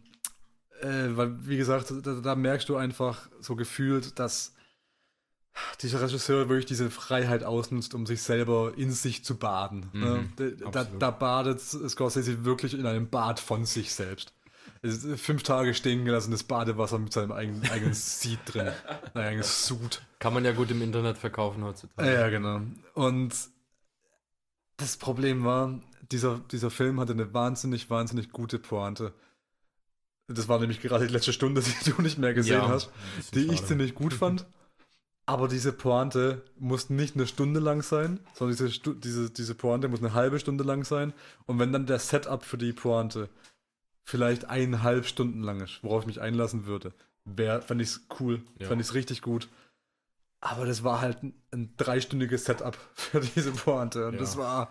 äh, 0.82 1.16
weil, 1.16 1.48
wie 1.48 1.58
gesagt, 1.58 1.94
da, 2.02 2.14
da 2.16 2.36
merkst 2.36 2.68
du 2.70 2.76
einfach 2.76 3.30
so 3.40 3.56
gefühlt, 3.56 4.18
dass 4.18 4.56
dieser 5.82 6.02
Regisseur 6.02 6.50
wirklich 6.50 6.66
diese 6.66 6.90
Freiheit 6.90 7.44
ausnutzt, 7.44 7.94
um 7.94 8.08
sich 8.08 8.24
selber 8.24 8.74
in 8.76 8.90
sich 8.92 9.24
zu 9.24 9.38
baden. 9.38 9.92
Mhm, 9.94 10.02
ne? 10.02 10.56
da, 10.62 10.72
da, 10.72 10.84
da 10.86 11.12
badet 11.12 11.62
Scorsese 11.62 12.44
wirklich 12.44 12.74
in 12.74 12.88
einem 12.88 13.08
Bad 13.10 13.40
von 13.40 13.66
sich 13.66 13.94
selbst. 13.94 14.34
Fünf 15.16 15.44
Tage 15.44 15.74
stehen 15.74 16.04
gelassenes 16.04 16.44
Badewasser 16.44 17.00
mit 17.00 17.14
seinem 17.14 17.32
eigenen, 17.32 17.70
eigenen 17.72 17.94
Seed 17.94 18.40
drin. 18.46 18.72
Sein 19.14 19.24
eigenes 19.28 19.66
Suit. 19.66 20.02
Kann 20.20 20.34
man 20.34 20.44
ja 20.44 20.52
gut 20.52 20.70
im 20.72 20.82
Internet 20.82 21.18
verkaufen 21.18 21.64
heutzutage. 21.64 22.14
Ja, 22.14 22.28
genau. 22.30 22.62
Und 22.94 23.34
das 24.78 24.98
Problem 24.98 25.46
war, 25.46 25.80
dieser, 26.12 26.42
dieser 26.52 26.70
Film 26.70 27.00
hatte 27.00 27.14
eine 27.14 27.34
wahnsinnig, 27.34 27.90
wahnsinnig 27.90 28.32
gute 28.32 28.60
Pointe. 28.60 29.14
Das 30.28 30.50
war 30.50 30.60
nämlich 30.60 30.82
gerade 30.82 31.08
die 31.08 31.14
letzte 31.14 31.32
Stunde, 31.32 31.62
die 31.62 31.90
du 31.92 32.02
nicht 32.02 32.18
mehr 32.18 32.34
gesehen 32.34 32.62
Ja, 32.62 32.68
hast, 32.68 32.92
die 33.34 33.46
ich 33.46 33.58
schade. 33.58 33.68
ziemlich 33.68 33.96
gut 33.96 34.14
fand. 34.14 34.46
Aber 35.26 35.48
diese 35.48 35.72
Pointe 35.72 36.44
muss 36.60 36.90
nicht 36.90 37.16
eine 37.16 37.28
Stunde 37.28 37.62
lang 37.62 37.82
sein, 37.82 38.20
sondern 38.34 38.58
diese, 38.58 38.94
diese, 39.00 39.30
diese 39.30 39.56
Pointe 39.56 39.88
muss 39.88 40.02
eine 40.02 40.14
halbe 40.14 40.40
Stunde 40.40 40.66
lang 40.66 40.84
sein. 40.84 41.14
Und 41.46 41.60
wenn 41.60 41.72
dann 41.72 41.86
der 41.86 42.00
Setup 42.00 42.44
für 42.44 42.58
die 42.58 42.74
Pointe 42.74 43.30
vielleicht 44.04 44.46
eineinhalb 44.46 45.06
Stunden 45.06 45.42
lang 45.42 45.62
ist, 45.62 45.84
worauf 45.84 46.02
ich 46.04 46.08
mich 46.08 46.22
einlassen 46.22 46.66
würde, 46.66 46.94
wär, 47.26 47.62
fand 47.62 47.82
ich 47.82 47.90
es 47.90 48.08
cool, 48.20 48.42
Ja. 48.60 48.68
fand 48.68 48.82
ich 48.82 48.88
es 48.88 48.94
richtig 48.94 49.22
gut. 49.22 49.48
Aber 50.42 50.66
das 50.66 50.84
war 50.84 51.00
halt 51.00 51.24
ein, 51.24 51.34
ein 51.52 51.74
dreistündiges 51.78 52.46
Setup 52.46 52.78
für 52.96 53.22
diese 53.22 53.52
Pointe. 53.52 54.08
Und 54.08 54.14
Ja. 54.16 54.20
das 54.20 54.38
war 54.38 54.70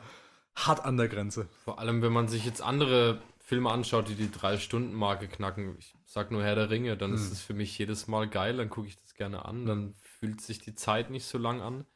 hart 0.54 0.84
an 0.84 0.96
der 0.98 1.08
Grenze. 1.08 1.48
Vor 1.64 1.78
allem, 1.78 2.02
wenn 2.02 2.12
man 2.12 2.28
sich 2.28 2.44
jetzt 2.44 2.60
andere 2.60 3.22
Filme 3.38 3.70
anschaut, 3.70 4.08
die 4.08 4.14
die 4.14 4.30
Drei-Stunden-Marke 4.30 5.28
knacken, 5.28 5.76
ich 5.78 5.94
sag 6.04 6.30
nur 6.30 6.42
Herr 6.42 6.54
der 6.54 6.68
Ringe, 6.70 6.96
dann 6.98 7.14
ist 7.14 7.26
Hm. 7.26 7.32
es 7.32 7.40
für 7.40 7.54
mich 7.54 7.76
jedes 7.78 8.06
Mal 8.06 8.28
geil, 8.28 8.58
dann 8.58 8.68
gucke 8.68 8.88
ich 8.88 8.96
das 9.00 9.14
gerne 9.14 9.44
an, 9.46 9.64
dann 9.66 9.94
fühlt 9.98 10.40
sich 10.42 10.58
die 10.58 10.74
Zeit 10.74 11.08
nicht 11.10 11.24
so 11.26 11.38
lang 11.38 11.62
an. 11.62 11.86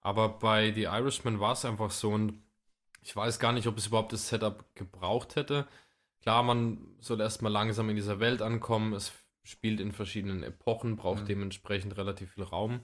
Aber 0.00 0.30
bei 0.30 0.72
The 0.72 0.84
Irishman 0.84 1.40
war 1.40 1.52
es 1.52 1.66
einfach 1.66 1.90
so 1.90 2.10
und 2.10 2.42
ich 3.02 3.14
weiß 3.14 3.38
gar 3.38 3.52
nicht, 3.52 3.66
ob 3.66 3.76
es 3.76 3.86
überhaupt 3.88 4.12
das 4.14 4.28
Setup 4.28 4.64
gebraucht 4.74 5.36
hätte. 5.36 5.66
Klar, 6.22 6.42
man 6.42 6.78
soll 7.00 7.20
erstmal 7.20 7.52
langsam 7.52 7.88
in 7.88 7.96
dieser 7.96 8.20
Welt 8.20 8.42
ankommen. 8.42 8.92
Es 8.92 9.12
spielt 9.42 9.80
in 9.80 9.92
verschiedenen 9.92 10.42
Epochen, 10.42 10.96
braucht 10.96 11.22
Mhm. 11.22 11.26
dementsprechend 11.26 11.96
relativ 11.96 12.32
viel 12.32 12.44
Raum. 12.44 12.80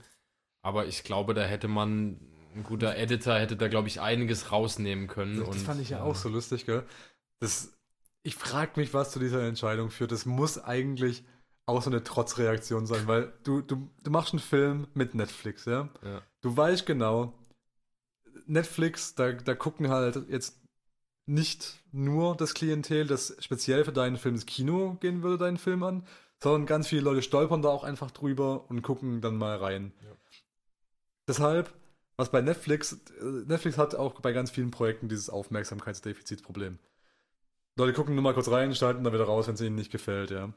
Aber 0.63 0.87
ich 0.87 1.03
glaube, 1.03 1.33
da 1.33 1.43
hätte 1.43 1.67
man, 1.67 2.19
ein 2.55 2.63
guter 2.63 2.97
Editor 2.97 3.35
hätte 3.35 3.55
da, 3.55 3.67
glaube 3.67 3.87
ich, 3.87 4.01
einiges 4.01 4.51
rausnehmen 4.51 5.07
können. 5.07 5.39
Das 5.39 5.49
und, 5.49 5.57
fand 5.59 5.81
ich 5.81 5.89
ja 5.89 5.99
äh, 5.99 6.01
auch 6.01 6.15
so 6.15 6.29
lustig, 6.29 6.65
gell? 6.65 6.83
Das, 7.39 7.77
ich 8.23 8.35
frage 8.35 8.79
mich, 8.79 8.93
was 8.93 9.11
zu 9.11 9.19
dieser 9.19 9.47
Entscheidung 9.47 9.91
führt. 9.91 10.11
Das 10.11 10.25
muss 10.25 10.57
eigentlich 10.57 11.23
auch 11.67 11.81
so 11.81 11.89
eine 11.91 12.03
Trotzreaktion 12.03 12.87
sein, 12.87 13.07
weil 13.07 13.33
du, 13.43 13.61
du, 13.61 13.89
du 14.01 14.11
machst 14.11 14.33
einen 14.33 14.39
Film 14.39 14.87
mit 14.93 15.13
Netflix, 15.13 15.65
ja? 15.65 15.89
Ja. 16.03 16.21
Du 16.41 16.57
weißt 16.57 16.85
genau, 16.85 17.33
Netflix, 18.45 19.15
da, 19.15 19.33
da 19.33 19.53
gucken 19.53 19.89
halt 19.89 20.27
jetzt 20.29 20.59
nicht 21.27 21.75
nur 21.91 22.35
das 22.35 22.53
Klientel, 22.53 23.05
das 23.05 23.35
speziell 23.39 23.85
für 23.85 23.91
deinen 23.91 24.17
Film 24.17 24.35
ins 24.35 24.45
Kino 24.45 24.97
gehen 24.99 25.21
würde, 25.21 25.37
deinen 25.37 25.57
Film 25.57 25.83
an, 25.83 26.07
sondern 26.41 26.65
ganz 26.65 26.87
viele 26.87 27.01
Leute 27.01 27.21
stolpern 27.21 27.61
da 27.61 27.69
auch 27.69 27.83
einfach 27.83 28.11
drüber 28.11 28.69
und 28.69 28.81
gucken 28.81 29.21
dann 29.21 29.37
mal 29.37 29.57
rein. 29.57 29.91
Ja. 30.01 30.15
Deshalb, 31.27 31.73
was 32.15 32.31
bei 32.31 32.41
Netflix, 32.41 32.97
Netflix 33.45 33.77
hat 33.77 33.95
auch 33.95 34.21
bei 34.21 34.31
ganz 34.31 34.51
vielen 34.51 34.71
Projekten 34.71 35.09
dieses 35.09 35.29
Aufmerksamkeitsdefizitproblem. 35.29 36.79
Leute 37.75 37.93
gucken 37.93 38.15
nur 38.15 38.23
mal 38.23 38.33
kurz 38.33 38.49
rein, 38.49 38.73
schalten 38.73 39.03
dann 39.03 39.13
wieder 39.13 39.25
raus, 39.25 39.47
wenn 39.47 39.55
es 39.55 39.61
ihnen 39.61 39.75
nicht 39.75 39.91
gefällt, 39.91 40.31
ja. 40.31 40.53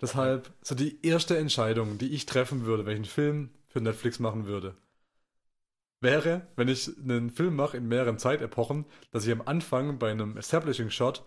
Deshalb, 0.00 0.50
so 0.62 0.74
die 0.74 1.06
erste 1.06 1.38
Entscheidung, 1.38 1.98
die 1.98 2.12
ich 2.14 2.26
treffen 2.26 2.64
würde, 2.64 2.90
einen 2.90 3.04
Film 3.04 3.50
für 3.68 3.80
Netflix 3.80 4.18
machen 4.18 4.46
würde, 4.46 4.74
wäre, 6.04 6.46
wenn 6.54 6.68
ich 6.68 6.88
einen 6.98 7.30
Film 7.30 7.56
mache 7.56 7.76
in 7.76 7.88
mehreren 7.88 8.18
Zeitepochen, 8.18 8.84
dass 9.10 9.26
ich 9.26 9.32
am 9.32 9.42
Anfang 9.44 9.98
bei 9.98 10.12
einem 10.12 10.36
Establishing 10.36 10.90
Shot 10.90 11.24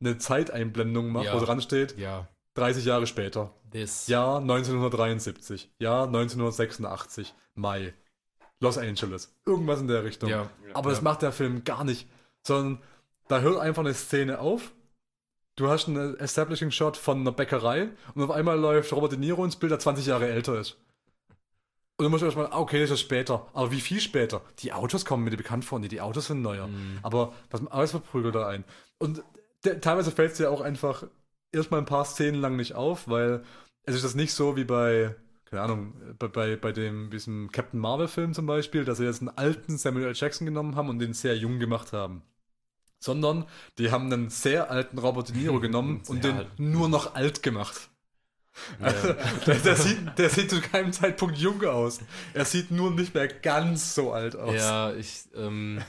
eine 0.00 0.18
Zeiteinblendung 0.18 1.10
mache, 1.10 1.26
Ja. 1.26 1.34
wo 1.40 1.44
dran 1.44 1.60
steht, 1.60 1.96
Ja, 1.96 2.26
30 2.54 2.84
Jahre 2.84 3.06
später. 3.06 3.54
das. 3.70 4.08
Jahr 4.08 4.40
1973. 4.40 5.70
Jahr 5.78 6.06
1986. 6.08 7.34
Mai. 7.54 7.94
Los 8.60 8.78
Angeles. 8.78 9.34
Irgendwas 9.46 9.80
in 9.80 9.88
der 9.88 10.04
Richtung. 10.04 10.28
Ja, 10.30 10.48
Aber 10.72 10.90
das 10.90 11.02
macht 11.02 11.22
der 11.22 11.32
Film 11.32 11.64
gar 11.64 11.84
nicht. 11.84 12.08
Sondern 12.46 12.82
da 13.28 13.40
hört 13.40 13.58
einfach 13.60 13.82
eine 13.84 13.94
Szene 13.94 14.38
auf. 14.40 14.72
Du 15.56 15.68
hast 15.68 15.88
einen 15.88 16.16
Establishing 16.18 16.70
Shot 16.70 16.96
von 16.96 17.20
einer 17.20 17.32
Bäckerei 17.32 17.90
und 18.14 18.22
auf 18.22 18.30
einmal 18.30 18.58
läuft 18.58 18.92
Robert 18.92 19.12
De 19.12 19.18
Niro 19.18 19.44
ins 19.44 19.56
Bild, 19.56 19.70
der 19.70 19.78
20 19.78 20.06
Jahre 20.06 20.28
älter 20.28 20.58
ist. 20.58 20.76
Und 21.96 22.04
dann 22.04 22.10
musst 22.10 22.22
du 22.22 22.26
erstmal, 22.26 22.46
ah, 22.46 22.58
okay, 22.58 22.80
das 22.80 22.90
ist 22.90 23.00
später. 23.00 23.46
Aber 23.52 23.70
wie 23.70 23.80
viel 23.80 24.00
später? 24.00 24.42
Die 24.60 24.72
Autos 24.72 25.04
kommen 25.04 25.22
mir 25.22 25.30
die 25.30 25.36
bekannt 25.36 25.64
vor. 25.64 25.78
Nee, 25.78 25.88
die 25.88 26.00
Autos 26.00 26.26
sind 26.26 26.42
neuer. 26.42 26.66
Mhm. 26.66 26.98
Aber 27.02 27.32
was 27.50 27.64
alles 27.68 27.92
verprügelt 27.92 28.34
da 28.34 28.48
ein. 28.48 28.64
Und 28.98 29.22
teilweise 29.80 30.10
fällt 30.10 30.32
es 30.32 30.38
dir 30.38 30.50
auch 30.50 30.60
einfach 30.60 31.04
erstmal 31.52 31.80
ein 31.80 31.86
paar 31.86 32.04
Szenen 32.04 32.40
lang 32.40 32.56
nicht 32.56 32.74
auf, 32.74 33.08
weil 33.08 33.44
es 33.84 33.94
ist 33.94 34.04
das 34.04 34.14
nicht 34.14 34.32
so 34.32 34.56
wie 34.56 34.64
bei, 34.64 35.14
keine 35.44 35.62
Ahnung, 35.62 35.94
bei, 36.18 36.28
bei, 36.28 36.56
bei 36.56 36.72
dem 36.72 37.10
diesem 37.10 37.52
Captain 37.52 37.78
Marvel-Film 37.80 38.34
zum 38.34 38.46
Beispiel, 38.46 38.84
dass 38.84 38.98
sie 38.98 39.04
jetzt 39.04 39.20
einen 39.20 39.36
alten 39.36 39.78
Samuel 39.78 40.06
L. 40.06 40.14
Jackson 40.14 40.46
genommen 40.46 40.74
haben 40.74 40.88
und 40.88 40.98
den 40.98 41.12
sehr 41.12 41.36
jung 41.36 41.60
gemacht 41.60 41.92
haben. 41.92 42.22
Sondern 42.98 43.44
die 43.78 43.90
haben 43.90 44.12
einen 44.12 44.30
sehr 44.30 44.70
alten 44.70 44.98
Robert 44.98 45.28
De 45.28 45.36
Niro 45.36 45.60
genommen 45.60 46.02
und 46.08 46.24
den 46.24 46.38
alt. 46.38 46.58
nur 46.58 46.88
noch 46.88 47.14
alt 47.14 47.42
gemacht. 47.42 47.90
Also, 48.80 49.12
der, 49.46 49.54
der, 49.56 49.76
sieht, 49.76 50.18
der 50.18 50.30
sieht 50.30 50.50
zu 50.50 50.60
keinem 50.60 50.92
Zeitpunkt 50.92 51.36
jung 51.38 51.64
aus. 51.64 52.00
Er 52.34 52.44
sieht 52.44 52.70
nur 52.70 52.90
nicht 52.92 53.14
mehr 53.14 53.26
ganz 53.28 53.94
so 53.94 54.12
alt 54.12 54.36
aus. 54.36 54.54
Ja, 54.54 54.92
ich, 54.94 55.24
ähm, 55.34 55.82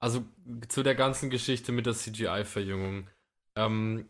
also 0.00 0.24
zu 0.68 0.82
der 0.82 0.94
ganzen 0.94 1.30
Geschichte 1.30 1.72
mit 1.72 1.86
der 1.86 1.94
CGI-Verjüngung. 1.94 3.08
Ähm, 3.54 4.08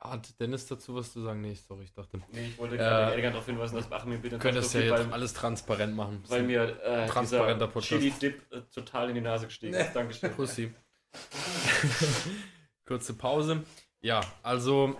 hat 0.00 0.38
Dennis 0.38 0.66
dazu 0.66 0.94
was 0.96 1.12
zu 1.12 1.22
sagen? 1.22 1.40
Nee, 1.40 1.54
sorry, 1.54 1.84
ich 1.84 1.92
dachte. 1.94 2.20
Nee, 2.32 2.48
ich 2.48 2.58
wollte 2.58 2.74
Äh, 2.74 2.78
gerade 2.78 3.12
elegant 3.14 3.34
darauf 3.34 3.46
hinweisen, 3.46 3.76
dass 3.76 3.90
Achim 3.90 4.10
mir 4.10 4.18
bitte 4.18 4.32
Wir 4.36 4.38
können 4.40 4.56
das 4.56 4.72
ja 4.74 4.80
jetzt 4.80 4.90
weil, 4.92 5.12
alles 5.12 5.32
transparent 5.32 5.96
machen. 5.96 6.22
weil 6.28 6.42
mir 6.42 6.78
äh, 6.82 7.06
Transparenter 7.06 7.68
dieser. 7.68 7.80
Chili-Dip 7.80 8.52
äh, 8.52 8.60
total 8.74 9.08
in 9.08 9.14
die 9.14 9.20
Nase 9.22 9.46
gestiegen 9.46 9.72
ist. 9.74 9.92
Dankeschön. 9.94 10.30
Pussy. 10.32 10.74
Kurze 12.84 13.14
Pause. 13.14 13.62
Ja, 14.02 14.20
also 14.42 14.98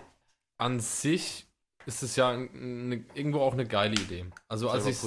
an 0.57 0.79
sich 0.79 1.45
ist 1.85 2.03
es 2.03 2.15
ja 2.15 2.29
eine, 2.29 3.05
irgendwo 3.13 3.41
auch 3.41 3.53
eine 3.53 3.65
geile 3.65 3.93
Idee. 3.93 4.25
Also 4.47 4.69
als 4.69 4.85
ich 4.85 4.97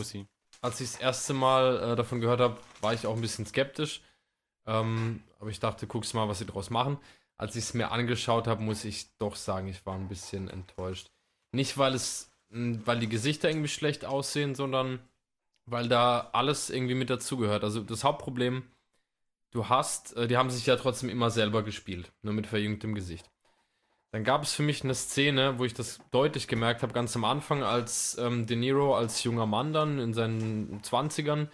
als 0.61 0.81
ich 0.81 0.93
das 0.93 1.01
erste 1.01 1.35
Mal 1.35 1.93
äh, 1.93 1.97
davon 1.97 2.21
gehört 2.21 2.41
habe, 2.41 2.59
war 2.81 2.93
ich 2.93 3.07
auch 3.07 3.15
ein 3.15 3.21
bisschen 3.21 3.47
skeptisch. 3.47 4.03
Ähm, 4.67 5.23
aber 5.39 5.51
ich 5.51 5.61
dachte, 5.61 5.87
guckst 5.87 6.15
mal, 6.15 6.29
was 6.29 6.41
sie 6.41 6.47
draus 6.47 6.71
machen. 6.71 6.99
Als 7.37 7.55
ich 7.55 7.65
es 7.65 7.75
mir 7.75 7.93
angeschaut 7.93 8.49
habe, 8.49 8.63
muss 8.63 8.85
ich 8.85 9.17
doch 9.19 9.37
sagen, 9.37 9.69
ich 9.69 9.87
war 9.87 9.95
ein 9.95 10.09
bisschen 10.09 10.49
enttäuscht. 10.49 11.11
Nicht, 11.53 11.79
weil 11.79 11.95
es, 11.95 12.33
weil 12.51 12.99
die 12.99 13.09
Gesichter 13.09 13.49
irgendwie 13.49 13.69
schlecht 13.69 14.05
aussehen, 14.05 14.55
sondern 14.55 14.99
weil 15.67 15.89
da 15.89 16.31
alles 16.33 16.71
irgendwie 16.71 16.95
mit 16.95 17.11
dazugehört. 17.11 17.63
Also 17.63 17.83
das 17.83 18.03
Hauptproblem, 18.03 18.65
du 19.53 19.69
hast, 19.69 20.17
äh, 20.17 20.27
die 20.27 20.37
haben 20.37 20.51
sich 20.51 20.67
ja 20.67 20.77
trotzdem 20.77 21.09
immer 21.09 21.31
selber 21.31 21.63
gespielt, 21.63 22.13
nur 22.23 22.35
mit 22.35 22.47
verjüngtem 22.47 22.95
Gesicht. 22.95 23.31
Dann 24.11 24.25
gab 24.25 24.43
es 24.43 24.55
für 24.55 24.63
mich 24.63 24.83
eine 24.85 24.95
Szene, 24.95 25.59
wo 25.59 25.65
ich 25.65 25.75
das 25.75 26.01
deutlich 26.11 26.49
gemerkt 26.49 26.83
habe, 26.83 26.95
ganz 26.95 27.15
am 27.15 27.25
Anfang, 27.25 27.63
als 27.63 28.17
ähm, 28.19 28.47
De 28.47 28.57
Niro 28.57 28.97
als 28.97 29.23
junger 29.23 29.47
Mann 29.47 29.73
dann 29.73 29.99
in 29.99 30.15
seinen 30.15 30.81
20ern, 30.81 31.49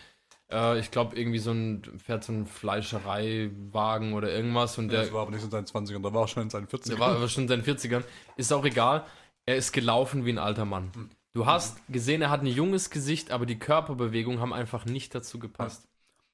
äh, 0.50 0.78
ich 0.78 0.92
glaube, 0.92 1.16
irgendwie 1.16 1.40
so 1.40 1.50
ein, 1.50 1.82
fährt 1.98 2.22
so 2.22 2.32
ein 2.32 2.46
Fleischereiwagen 2.46 4.12
oder 4.12 4.30
irgendwas 4.30 4.78
und 4.78 4.88
Der, 4.88 5.02
das 5.02 5.12
war 5.12 5.22
aber 5.22 5.32
nicht 5.32 5.42
in 5.42 5.50
seinen 5.50 5.66
20ern, 5.66 6.02
da 6.02 6.14
war 6.14 6.28
schon 6.28 6.44
in 6.44 6.50
seinen 6.50 6.68
40ern. 6.68 6.88
der 6.90 6.98
war 7.00 7.16
aber 7.16 7.28
schon 7.28 7.44
in 7.44 7.48
seinen 7.48 7.64
40ern, 7.64 8.04
ist 8.36 8.52
auch 8.52 8.64
egal, 8.64 9.04
er 9.46 9.56
ist 9.56 9.72
gelaufen 9.72 10.24
wie 10.24 10.30
ein 10.30 10.38
alter 10.38 10.64
Mann. 10.64 10.92
Du 11.32 11.46
hast 11.46 11.80
gesehen, 11.88 12.22
er 12.22 12.30
hat 12.30 12.42
ein 12.42 12.46
junges 12.46 12.90
Gesicht, 12.90 13.32
aber 13.32 13.44
die 13.44 13.58
Körperbewegungen 13.58 14.40
haben 14.40 14.52
einfach 14.52 14.84
nicht 14.84 15.12
dazu 15.16 15.40
gepasst. 15.40 15.88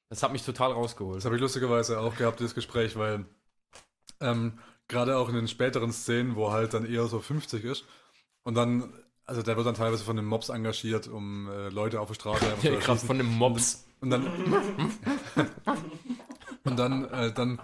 Das 0.09 0.21
hat 0.21 0.31
mich 0.31 0.43
total 0.43 0.73
rausgeholt. 0.73 1.17
Das 1.17 1.25
habe 1.25 1.35
ich 1.35 1.41
lustigerweise 1.41 1.99
auch 1.99 2.15
gehabt, 2.15 2.39
dieses 2.39 2.53
Gespräch, 2.53 2.95
weil 2.95 3.25
ähm, 4.19 4.59
gerade 4.91 5.17
auch 5.17 5.29
in 5.29 5.35
den 5.35 5.47
späteren 5.47 5.91
Szenen, 5.91 6.35
wo 6.35 6.45
er 6.47 6.51
halt 6.53 6.73
dann 6.75 6.85
eher 6.85 7.07
so 7.07 7.19
50 7.19 7.63
ist 7.63 7.85
und 8.43 8.53
dann, 8.55 8.93
also 9.25 9.41
der 9.41 9.55
wird 9.57 9.65
dann 9.65 9.73
teilweise 9.75 10.03
von 10.03 10.15
den 10.17 10.25
Mobs 10.25 10.49
engagiert, 10.49 11.07
um 11.07 11.49
äh, 11.49 11.69
Leute 11.69 11.99
auf 12.01 12.09
der 12.09 12.15
Straße 12.15 12.45
einfach 12.45 12.59
zu 12.65 12.67
Ja, 12.67 12.73
Kraft 12.79 12.87
erschießen. 13.03 13.07
von 13.07 13.17
dem 13.17 13.27
Mobs. 13.27 13.85
Und 14.01 14.09
dann, 14.11 14.25
und 16.63 16.79
dann, 16.79 17.05
äh, 17.05 17.31
dann, 17.33 17.59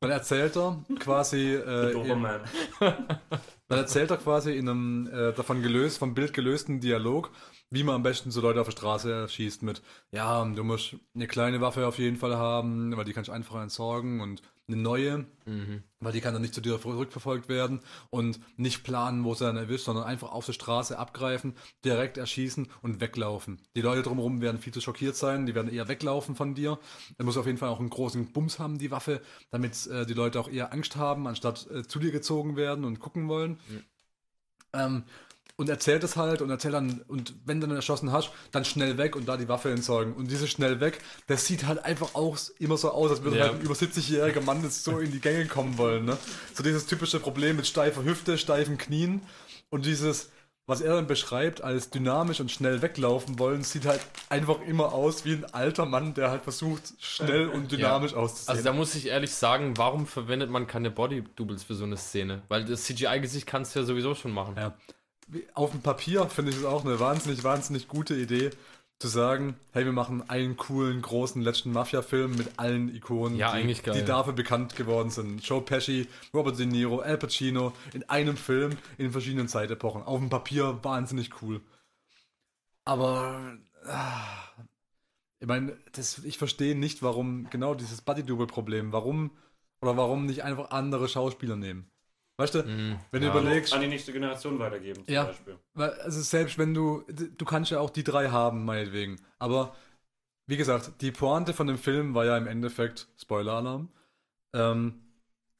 dann 0.00 0.10
erzählt 0.10 0.56
er 0.56 0.82
quasi, 0.98 1.54
äh, 1.54 1.88
in, 1.92 1.94
Doberman. 1.94 2.40
dann 2.80 3.78
erzählt 3.78 4.10
er 4.10 4.16
quasi 4.18 4.56
in 4.56 4.68
einem 4.68 5.06
äh, 5.12 5.32
davon 5.32 5.62
gelöst, 5.62 5.98
vom 5.98 6.14
Bild 6.14 6.32
gelösten 6.32 6.80
Dialog, 6.80 7.30
wie 7.70 7.84
man 7.84 7.96
am 7.96 8.02
besten 8.02 8.30
so 8.30 8.40
Leute 8.40 8.60
auf 8.60 8.66
der 8.68 8.72
Straße 8.72 9.28
schießt 9.28 9.62
mit, 9.62 9.82
ja, 10.10 10.44
du 10.44 10.64
musst 10.64 10.96
eine 11.14 11.26
kleine 11.26 11.60
Waffe 11.60 11.86
auf 11.86 11.98
jeden 11.98 12.16
Fall 12.16 12.36
haben, 12.36 12.96
weil 12.96 13.04
die 13.04 13.12
kannst 13.12 13.28
du 13.28 13.32
einfach 13.32 13.60
entsorgen 13.62 14.20
und 14.20 14.42
eine 14.72 14.80
neue, 14.80 15.26
Mhm. 15.46 15.82
weil 15.98 16.12
die 16.12 16.20
kann 16.20 16.32
dann 16.32 16.42
nicht 16.42 16.54
zu 16.54 16.60
dir 16.60 16.80
zurückverfolgt 16.80 17.48
werden 17.48 17.80
und 18.10 18.38
nicht 18.56 18.84
planen, 18.84 19.24
wo 19.24 19.34
sie 19.34 19.44
dann 19.44 19.56
erwischt, 19.56 19.84
sondern 19.86 20.04
einfach 20.04 20.30
auf 20.30 20.46
der 20.46 20.52
Straße 20.52 20.98
abgreifen, 20.98 21.54
direkt 21.84 22.18
erschießen 22.18 22.68
und 22.82 23.00
weglaufen. 23.00 23.60
Die 23.74 23.80
Leute 23.80 24.02
drumherum 24.02 24.40
werden 24.40 24.60
viel 24.60 24.72
zu 24.72 24.80
schockiert 24.80 25.16
sein, 25.16 25.46
die 25.46 25.54
werden 25.54 25.72
eher 25.72 25.88
weglaufen 25.88 26.36
von 26.36 26.54
dir. 26.54 26.78
Er 27.18 27.24
muss 27.24 27.36
auf 27.36 27.46
jeden 27.46 27.58
Fall 27.58 27.68
auch 27.70 27.80
einen 27.80 27.90
großen 27.90 28.32
Bums 28.32 28.58
haben, 28.58 28.78
die 28.78 28.90
Waffe, 28.90 29.20
damit 29.50 29.86
äh, 29.88 30.06
die 30.06 30.14
Leute 30.14 30.38
auch 30.40 30.48
eher 30.48 30.72
Angst 30.72 30.96
haben, 30.96 31.26
anstatt 31.26 31.68
äh, 31.70 31.82
zu 31.82 31.98
dir 31.98 32.12
gezogen 32.12 32.56
werden 32.56 32.84
und 32.84 33.00
gucken 33.00 33.28
wollen. 33.28 33.58
Ähm, 34.72 35.02
und 35.60 35.68
erzählt 35.68 36.02
es 36.04 36.16
halt 36.16 36.40
und 36.40 36.48
erzählt 36.48 36.72
dann, 36.72 37.02
und 37.06 37.34
wenn 37.44 37.60
du 37.60 37.66
dann 37.66 37.76
erschossen 37.76 38.12
hast, 38.12 38.30
dann 38.50 38.64
schnell 38.64 38.96
weg 38.96 39.14
und 39.14 39.28
da 39.28 39.36
die 39.36 39.46
Waffe 39.46 39.70
entsorgen. 39.70 40.14
Und 40.14 40.30
dieses 40.30 40.48
schnell 40.48 40.80
weg, 40.80 41.00
das 41.26 41.44
sieht 41.44 41.66
halt 41.66 41.84
einfach 41.84 42.14
auch 42.14 42.38
immer 42.58 42.78
so 42.78 42.90
aus, 42.90 43.10
als 43.10 43.22
würde 43.22 43.36
Ja. 43.36 43.44
halt 43.44 43.56
ein 43.56 43.60
über 43.60 43.74
70-jähriger 43.74 44.40
Mann 44.40 44.62
jetzt 44.62 44.84
so 44.84 44.98
in 45.00 45.12
die 45.12 45.20
Gänge 45.20 45.44
kommen 45.44 45.76
wollen. 45.76 46.06
Ne? 46.06 46.16
So 46.54 46.62
dieses 46.62 46.86
typische 46.86 47.20
Problem 47.20 47.56
mit 47.56 47.66
steifer 47.66 48.02
Hüfte, 48.04 48.38
steifen 48.38 48.78
Knien 48.78 49.20
und 49.68 49.84
dieses, 49.84 50.30
was 50.66 50.80
er 50.80 50.94
dann 50.94 51.06
beschreibt 51.06 51.60
als 51.62 51.90
dynamisch 51.90 52.40
und 52.40 52.50
schnell 52.50 52.80
weglaufen 52.80 53.38
wollen, 53.38 53.62
sieht 53.62 53.84
halt 53.84 54.00
einfach 54.30 54.62
immer 54.62 54.94
aus 54.94 55.26
wie 55.26 55.34
ein 55.34 55.44
alter 55.52 55.84
Mann, 55.84 56.14
der 56.14 56.30
halt 56.30 56.42
versucht, 56.42 56.94
schnell 57.00 57.48
und 57.48 57.70
dynamisch 57.70 58.14
auszusehen. 58.14 58.48
Also 58.56 58.64
da 58.64 58.72
muss 58.72 58.94
ich 58.94 59.08
ehrlich 59.08 59.34
sagen, 59.34 59.76
warum 59.76 60.06
verwendet 60.06 60.48
man 60.48 60.66
keine 60.66 60.90
Body-Doubles 60.90 61.64
für 61.64 61.74
so 61.74 61.84
eine 61.84 61.98
Szene? 61.98 62.40
Weil 62.48 62.64
das 62.64 62.84
CGI-Gesicht 62.84 63.46
kannst 63.46 63.74
du 63.74 63.80
ja 63.80 63.84
sowieso 63.84 64.14
schon 64.14 64.32
machen. 64.32 64.54
Ja. 64.56 64.74
Auf 65.54 65.70
dem 65.70 65.82
Papier 65.82 66.26
finde 66.28 66.52
ich 66.52 66.58
es 66.58 66.64
auch 66.64 66.84
eine 66.84 67.00
wahnsinnig, 67.00 67.44
wahnsinnig 67.44 67.88
gute 67.88 68.14
Idee. 68.14 68.50
zu 69.00 69.08
sagen, 69.08 69.56
hey, 69.72 69.86
wir 69.86 69.92
machen 69.92 70.28
einen 70.28 70.58
coolen, 70.58 71.00
großen 71.00 71.40
letzten 71.40 71.72
Mafia-Film 71.72 72.36
mit 72.36 72.58
allen 72.58 72.94
Ikonen, 72.94 73.38
Ja, 73.38 73.56
die, 73.56 73.72
die 73.72 74.04
dafür 74.04 74.34
bekannt 74.34 74.76
geworden 74.76 75.08
sind. 75.08 75.42
Joe 75.42 75.62
Pesci, 75.62 76.06
Robert 76.34 76.58
De 76.58 76.66
Niro, 76.66 76.98
Al 77.00 77.16
Pacino 77.16 77.72
in 77.94 78.06
einem 78.10 78.36
Film 78.36 78.76
in 78.98 79.10
verschiedenen 79.10 79.48
Zeitepochen. 79.48 80.02
Auf 80.02 80.18
dem 80.18 80.28
Papier 80.28 80.78
wahnsinnig 80.82 81.30
cool. 81.40 81.62
Aber 82.84 83.56
ah, 83.86 84.26
ich 85.38 85.48
meine, 85.48 85.78
ich 86.24 86.36
verstehe 86.36 86.76
nicht, 86.76 87.02
warum 87.02 87.48
genau 87.48 87.74
dieses 87.74 88.02
Buddy-Double-Problem, 88.02 88.92
warum 88.92 89.30
oder 89.80 89.96
warum 89.96 90.26
nicht 90.26 90.44
einfach 90.44 90.72
andere 90.72 91.08
Schauspieler 91.08 91.56
nehmen. 91.56 91.90
Weißt 92.40 92.54
du, 92.54 92.62
Mhm, 92.62 92.98
wenn 93.10 93.22
ja. 93.22 93.30
du 93.32 93.38
überlegst, 93.38 93.74
An 93.74 93.82
die 93.82 93.86
nächste 93.88 94.12
Generation 94.12 94.58
weitergeben, 94.58 95.04
zum 95.04 95.14
Ja. 95.14 95.24
Beispiel. 95.24 95.58
weil, 95.74 95.90
also 96.00 96.22
selbst 96.22 96.56
wenn 96.56 96.72
du, 96.72 97.04
du 97.08 97.44
kannst 97.44 97.70
ja 97.70 97.80
auch 97.80 97.90
die 97.90 98.02
drei 98.02 98.30
haben, 98.30 98.64
meinetwegen. 98.64 99.20
Aber 99.38 99.76
wie 100.46 100.56
gesagt, 100.56 101.02
die 101.02 101.12
Pointe 101.12 101.52
von 101.52 101.66
dem 101.66 101.78
Film 101.78 102.14
war 102.14 102.24
ja 102.24 102.36
im 102.38 102.46
Endeffekt, 102.46 103.08
Spoiler-Alarm, 103.18 103.90
ähm, 104.54 105.02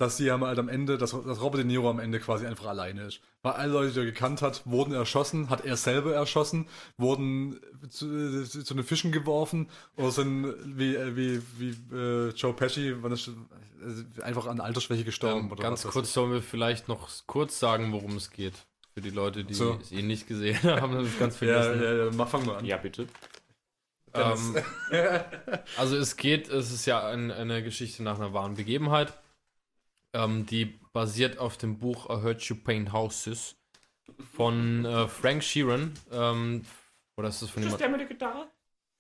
dass 0.01 0.17
sie 0.17 0.31
haben 0.31 0.43
halt 0.45 0.59
am 0.59 0.71
Ende, 0.71 0.97
dass, 0.97 1.11
dass 1.11 1.43
Robert 1.43 1.59
De 1.59 1.65
Niro 1.67 1.91
am 1.91 1.99
Ende 1.99 2.21
quasi 2.21 2.47
einfach 2.47 2.65
alleine 2.65 3.03
ist. 3.03 3.21
Weil 3.43 3.53
alle 3.53 3.71
Leute, 3.71 3.93
die 3.93 3.99
er 3.99 4.05
gekannt 4.07 4.41
hat, 4.41 4.63
wurden 4.65 4.95
erschossen, 4.95 5.51
hat 5.51 5.67
er 5.67 5.77
selber 5.77 6.15
erschossen, 6.15 6.69
wurden 6.97 7.61
zu, 7.91 8.45
zu, 8.47 8.65
zu 8.65 8.75
den 8.75 8.83
Fischen 8.83 9.13
geworfen 9.13 9.69
oder 9.97 10.11
sind 10.11 10.55
wie, 10.65 10.97
äh, 10.97 11.17
wie, 11.17 11.43
wie 11.59 11.95
äh, 11.95 12.31
Joe 12.31 12.55
Pesci 12.55 12.95
wann 13.03 13.13
ist, 13.13 13.29
äh, 13.29 14.23
einfach 14.23 14.47
an 14.47 14.61
Altersschwäche 14.61 15.05
gestorben. 15.05 15.41
Ähm, 15.41 15.53
oder 15.53 15.63
ganz 15.63 15.85
was 15.85 15.93
kurz 15.93 16.15
sollen 16.15 16.33
wir 16.33 16.41
vielleicht 16.41 16.89
noch 16.89 17.11
kurz 17.27 17.61
sagen, 17.61 17.93
worum 17.93 18.17
es 18.17 18.31
geht. 18.31 18.55
Für 18.95 19.03
die 19.03 19.11
Leute, 19.11 19.45
die 19.45 19.53
So. 19.53 19.79
es 19.83 19.93
eh 19.93 20.01
nicht 20.01 20.29
gesehen 20.29 20.63
haben, 20.63 20.95
das 20.95 21.09
ist 21.09 21.19
ganz. 21.19 21.39
Ja, 21.41 21.63
vergessen. 21.63 21.83
ja, 21.83 22.05
ja, 22.07 22.11
mach, 22.17 22.29
fang 22.29 22.47
mal 22.47 22.57
an. 22.57 22.65
Ja, 22.65 22.79
bitte. 22.79 23.07
Ähm, 24.15 24.57
also 25.77 25.97
es 25.97 26.17
geht, 26.17 26.49
es 26.49 26.73
ist 26.73 26.87
ja 26.87 27.07
ein, 27.07 27.31
eine 27.31 27.63
Geschichte 27.63 28.03
nach 28.03 28.17
einer 28.17 28.33
wahren 28.33 28.55
Begebenheit, 28.55 29.13
ähm, 30.13 30.47
die 30.47 30.79
basiert 30.93 31.39
auf 31.39 31.57
dem 31.57 31.79
Buch 31.79 32.11
I 32.11 32.23
Heard 32.23 32.43
You 32.43 32.57
Paint 32.57 32.93
Houses 32.93 33.57
von 34.35 34.85
äh, 34.85 35.09
Frank 35.09 35.43
Sheeran. 35.43 35.95
Ähm, 36.13 36.65
oder 37.17 37.29
ist 37.29 37.43
das 37.43 37.51
von 37.51 37.63
jemand? 37.63 37.81
der 37.81 37.89
mit 37.89 38.01
der 38.01 38.09
Gitarre? 38.09 38.49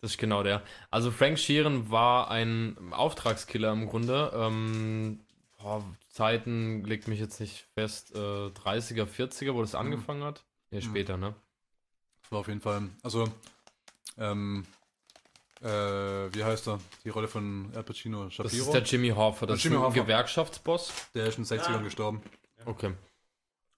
Das 0.00 0.12
ist 0.12 0.18
genau 0.18 0.42
der. 0.42 0.62
Also 0.90 1.11
Frank 1.11 1.38
Sheeran 1.38 1.90
war 1.90 2.30
ein 2.30 2.92
Auftragskiller 2.92 3.72
im 3.72 3.86
Grunde. 3.86 4.32
Ähm, 4.34 5.20
boah, 5.58 5.84
Zeiten 6.08 6.84
legt 6.84 7.06
mich 7.06 7.20
jetzt 7.20 7.40
nicht 7.40 7.66
fest. 7.74 8.14
Äh, 8.14 8.18
30er, 8.18 9.04
40er, 9.04 9.54
wo 9.54 9.61
das 9.61 9.74
angefangen 9.74 10.24
hat. 10.24 10.44
Nee, 10.70 10.80
später, 10.80 11.16
ne? 11.16 11.34
Das 12.22 12.32
war 12.32 12.40
auf 12.40 12.48
jeden 12.48 12.61
Fall, 12.61 12.88
also, 13.02 13.28
ähm, 14.16 14.64
äh, 15.61 15.66
wie 16.34 16.42
heißt 16.44 16.68
er? 16.68 16.80
Die 17.04 17.08
Rolle 17.11 17.28
von 17.28 17.70
Al 17.74 17.82
Pacino, 17.82 18.24
Das 18.24 18.34
Shapiro? 18.34 18.64
ist 18.64 18.70
der 18.72 18.82
Jimmy 18.82 19.11
Hoffa, 19.11 19.46
das 19.46 19.62
Jimmy 19.62 19.76
ist 19.76 19.80
ein 19.80 19.86
Hoffa. 19.86 20.00
Gewerkschaftsboss. 20.00 20.92
der 21.14 21.26
ist 21.26 21.38
in 21.38 21.44
den 21.44 21.58
60ern 21.58 21.74
Ah. 21.80 21.82
gestorben. 21.82 22.22
Okay. 22.64 22.92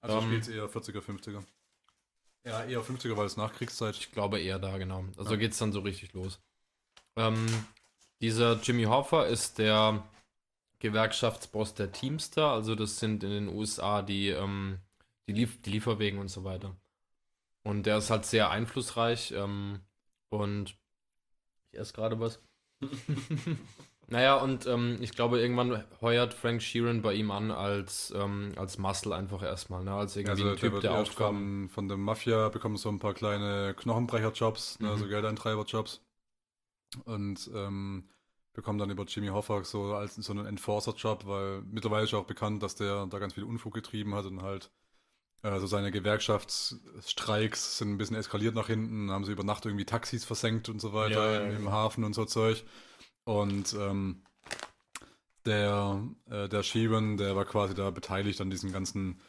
Also 0.01 0.18
Ähm. 0.18 0.24
spielt 0.43 0.49
eher 0.57 0.68
40er, 0.68 1.01
50er. 1.01 1.43
Ja, 2.45 2.64
eher 2.64 2.83
50er, 2.83 3.16
weil 3.16 3.26
es 3.26 3.37
Nachkriegszeit. 3.37 3.97
Ich 3.97 4.11
glaube 4.12 4.41
eher 4.41 4.59
da, 4.59 4.76
genau. 4.78 5.05
Also 5.16 5.33
Ja. 5.33 5.37
geht 5.39 5.53
es 5.53 5.59
dann 5.59 5.72
so 5.72 5.80
richtig 5.80 6.12
los. 6.12 6.41
Ähm, 7.16 7.47
dieser 8.20 8.55
Jimmy 8.61 8.85
Hoffa 8.85 9.24
ist 9.24 9.59
der 9.59 10.03
Gewerkschaftsboss 10.80 11.74
der 11.74 11.93
Teamster. 11.93 12.49
Also 12.49 12.74
das 12.74 12.99
sind 12.99 13.22
in 13.22 13.30
den 13.30 13.49
USA 13.49 14.03
die, 14.03 14.28
ähm, 14.30 14.78
die, 15.28 15.33
Lief 15.33 15.61
die 15.62 15.70
Lieferwegen 15.70 16.18
und 16.18 16.28
so 16.28 16.43
weiter. 16.45 16.74
Und 17.62 17.85
der 17.87 17.99
ist 17.99 18.11
halt 18.11 18.24
sehr 18.26 18.51
einflussreich. 18.51 19.30
Ähm, 19.33 19.80
und 20.30 20.74
ich 21.73 21.79
esse 21.79 21.93
gerade 21.93 22.20
was. 22.20 22.41
naja, 24.09 24.37
und 24.37 24.66
ähm, 24.66 24.99
ich 25.01 25.12
glaube, 25.12 25.41
irgendwann 25.41 25.85
heuert 26.01 26.35
Frank 26.35 26.62
Sheeran 26.62 27.03
bei 27.03 27.14
ihm 27.14 27.31
an 27.31 27.51
als, 27.51 28.12
ähm, 28.16 28.53
als 28.57 28.79
Muscle 28.79 29.12
einfach 29.14 29.43
erstmal. 29.43 29.85
Ne? 29.85 29.93
Als 29.95 30.16
irgendwie 30.16 30.43
Also 30.43 30.45
ein 30.45 30.49
der 30.51 30.57
Typ, 30.57 30.73
wird 30.75 30.85
der 30.85 30.91
erst 30.93 31.11
Aufgaben. 31.12 31.68
von, 31.68 31.68
von 31.70 31.89
der 31.89 31.97
Mafia 31.97 32.49
bekommt 32.51 32.79
so 32.79 32.89
ein 32.91 32.99
paar 32.99 33.14
kleine 33.14 33.75
Knochenbrecher-Jobs, 33.75 34.81
ne, 34.81 34.89
Mhm. 34.89 34.93
also 34.93 35.07
Geldeintreiber-Jobs. 35.09 36.03
Und 37.05 37.51
ähm, 37.55 38.09
bekommt 38.53 38.81
dann 38.81 38.91
über 38.91 39.05
Jimmy 39.05 39.29
Hoffa 39.29 39.64
so 39.64 39.95
als 39.95 40.16
so 40.16 40.33
einen 40.33 40.47
Enforcer-Job, 40.47 41.27
weil 41.27 41.62
mittlerweile 41.62 42.05
ist 42.05 42.12
ja 42.12 42.18
auch 42.18 42.27
bekannt, 42.27 42.62
dass 42.62 42.75
der 42.75 43.07
da 43.07 43.18
ganz 43.18 43.35
viel 43.35 43.45
Unfug 43.45 43.73
getrieben 43.75 44.14
hat 44.14 44.27
und 44.27 44.43
halt 44.43 44.70
also 45.51 45.66
seine 45.66 45.90
Gewerkschaftsstreiks 45.90 47.78
sind 47.78 47.90
ein 47.90 47.99
bisschen 47.99 48.16
eskaliert 48.16 48.55
nach 48.55 48.68
hinten, 48.68 49.11
haben 49.11 49.24
sie 49.24 49.32
über 49.32 49.45
Nacht 49.45 49.66
irgendwie 49.66 49.84
Taxis 49.84 50.24
versenkt 50.24 50.68
und 50.68 50.80
so 50.80 50.93
weiter 50.93 51.32
Ja, 51.32 51.40
ja, 51.40 51.49
im, 51.49 51.57
im. 51.57 51.72
Hafen 51.72 52.05
und 52.05 52.14
so 52.14 52.24
Zeug. 52.24 52.64
Und 53.24 53.74
ähm, 53.74 54.22
der, 55.45 56.03
äh, 56.30 56.49
der 56.49 56.62
Sheeran, 56.62 57.16
der 57.16 57.34
war 57.34 57.45
quasi 57.45 57.74
da 57.74 57.90
beteiligt 57.90 58.40
an 58.40 58.51
diesen 58.51 58.72
ganzen 58.72 59.20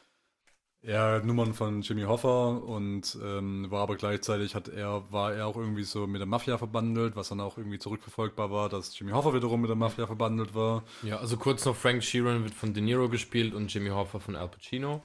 ja, 0.83 1.19
Nummern 1.19 1.53
von 1.53 1.81
Jimmy 1.81 2.03
Hoffa 2.03 2.49
und 2.49 3.17
ähm, 3.23 3.71
war 3.71 3.83
aber 3.83 3.95
gleichzeitig 3.95 4.53
hat 4.53 4.67
er, 4.67 5.11
war 5.11 5.33
er 5.33 5.47
auch 5.47 5.55
irgendwie 5.55 5.83
so 5.83 6.07
mit 6.07 6.19
der 6.19 6.27
Mafia 6.27 6.57
verbandelt, 6.57 7.15
was 7.15 7.29
dann 7.29 7.39
auch 7.39 7.57
irgendwie 7.57 7.79
zurückverfolgbar 7.79 8.51
war, 8.51 8.67
dass 8.67 8.97
Jimmy 8.99 9.13
Hoffa 9.13 9.33
wiederum 9.33 9.61
mit 9.61 9.69
der 9.69 9.77
Mafia 9.77 10.05
verbandelt 10.07 10.53
war. 10.53 10.83
Ja, 11.01 11.17
also 11.19 11.37
kurz 11.37 11.63
noch, 11.65 11.75
Frank 11.75 12.03
Sheeran 12.03 12.43
wird 12.43 12.53
von 12.53 12.73
De 12.73 12.83
Niro 12.83 13.07
gespielt 13.07 13.53
und 13.53 13.73
Jimmy 13.73 13.89
Hoffa 13.89 14.19
von 14.19 14.35
Al 14.35 14.49
Pacino. 14.49 15.01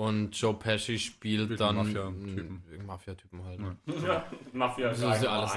Und 0.00 0.34
Joe 0.34 0.54
Pesci 0.54 0.98
spielt 0.98 1.44
Spielt 1.44 1.60
dann 1.60 1.76
Mafia-Typen. 1.76 2.86
Mafia-Typen 2.86 3.44
halt. 3.44 3.60
Ne? 3.60 3.76
Ja. 3.86 4.02
Ja, 4.02 4.24
Mafia 4.50 4.94
So 4.94 5.10
ist 5.10 5.22
ja 5.22 5.30
alles. 5.30 5.54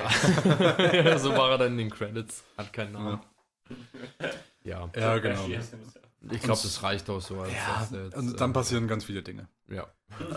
ja, 0.93 1.17
so 1.17 1.29
war 1.29 1.51
er 1.51 1.59
dann 1.59 1.71
in 1.71 1.77
den 1.77 1.89
Credits. 1.89 2.43
Hat 2.57 2.73
keinen 2.73 2.91
Namen. 2.91 3.21
Ja. 4.65 4.89
Ja, 4.93 5.17
genau. 5.19 5.45
Ich 6.29 6.41
glaube, 6.41 6.59
das 6.61 6.83
reicht 6.83 7.09
auch 7.09 7.21
so. 7.21 7.39
Als 7.39 7.53
er 7.93 8.03
jetzt, 8.03 8.17
Und 8.17 8.37
dann 8.37 8.49
äh, 8.49 8.53
passieren 8.53 8.89
ganz 8.89 9.05
viele 9.05 9.23
Dinge. 9.23 9.47
Ja. 9.69 9.87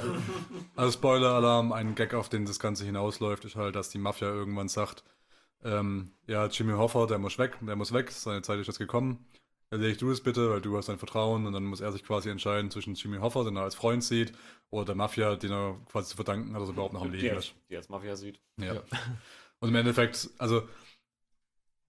Also 0.76 0.92
Spoiler-Alarm, 0.92 1.72
ein 1.72 1.96
Gag, 1.96 2.14
auf 2.14 2.28
den 2.28 2.46
das 2.46 2.60
Ganze 2.60 2.84
hinausläuft, 2.84 3.44
ist 3.44 3.56
halt, 3.56 3.74
dass 3.74 3.88
die 3.88 3.98
Mafia 3.98 4.28
irgendwann 4.28 4.68
sagt, 4.68 5.02
ähm, 5.64 6.12
ja, 6.28 6.46
Jimmy 6.46 6.74
Hoffa, 6.74 7.06
der 7.06 7.18
muss 7.18 7.38
weg, 7.38 7.58
der 7.60 7.74
muss 7.74 7.92
weg, 7.92 8.12
seine 8.12 8.42
Zeit 8.42 8.60
ist 8.60 8.68
jetzt 8.68 8.78
gekommen. 8.78 9.26
Erledigt 9.70 10.00
du 10.00 10.10
es 10.10 10.22
bitte, 10.22 10.48
weil 10.50 10.60
du 10.60 10.76
hast 10.76 10.88
dein 10.88 10.98
Vertrauen 10.98 11.44
und 11.46 11.52
dann 11.52 11.64
muss 11.64 11.80
er 11.80 11.90
sich 11.92 12.04
quasi 12.04 12.30
entscheiden 12.30 12.70
zwischen 12.70 12.94
Jimmy 12.94 13.18
Hoffa, 13.18 13.42
den 13.42 13.56
er 13.56 13.62
als 13.62 13.74
Freund 13.74 14.04
sieht, 14.04 14.32
oder 14.70 14.84
der 14.84 14.94
Mafia, 14.94 15.34
den 15.36 15.50
er 15.50 15.80
quasi 15.90 16.10
zu 16.10 16.16
verdanken 16.16 16.54
hat, 16.54 16.60
dass 16.62 16.68
er 16.68 16.72
überhaupt 16.74 16.94
noch 16.94 17.02
am 17.02 17.10
Leben 17.10 17.36
ist. 17.36 17.54
die 17.68 17.76
als 17.76 17.88
Mafia 17.88 18.14
sieht. 18.14 18.40
Ja. 18.58 18.74
Ja. 18.74 18.82
Und 19.58 19.70
im 19.70 19.74
Endeffekt, 19.74 20.30
also 20.38 20.68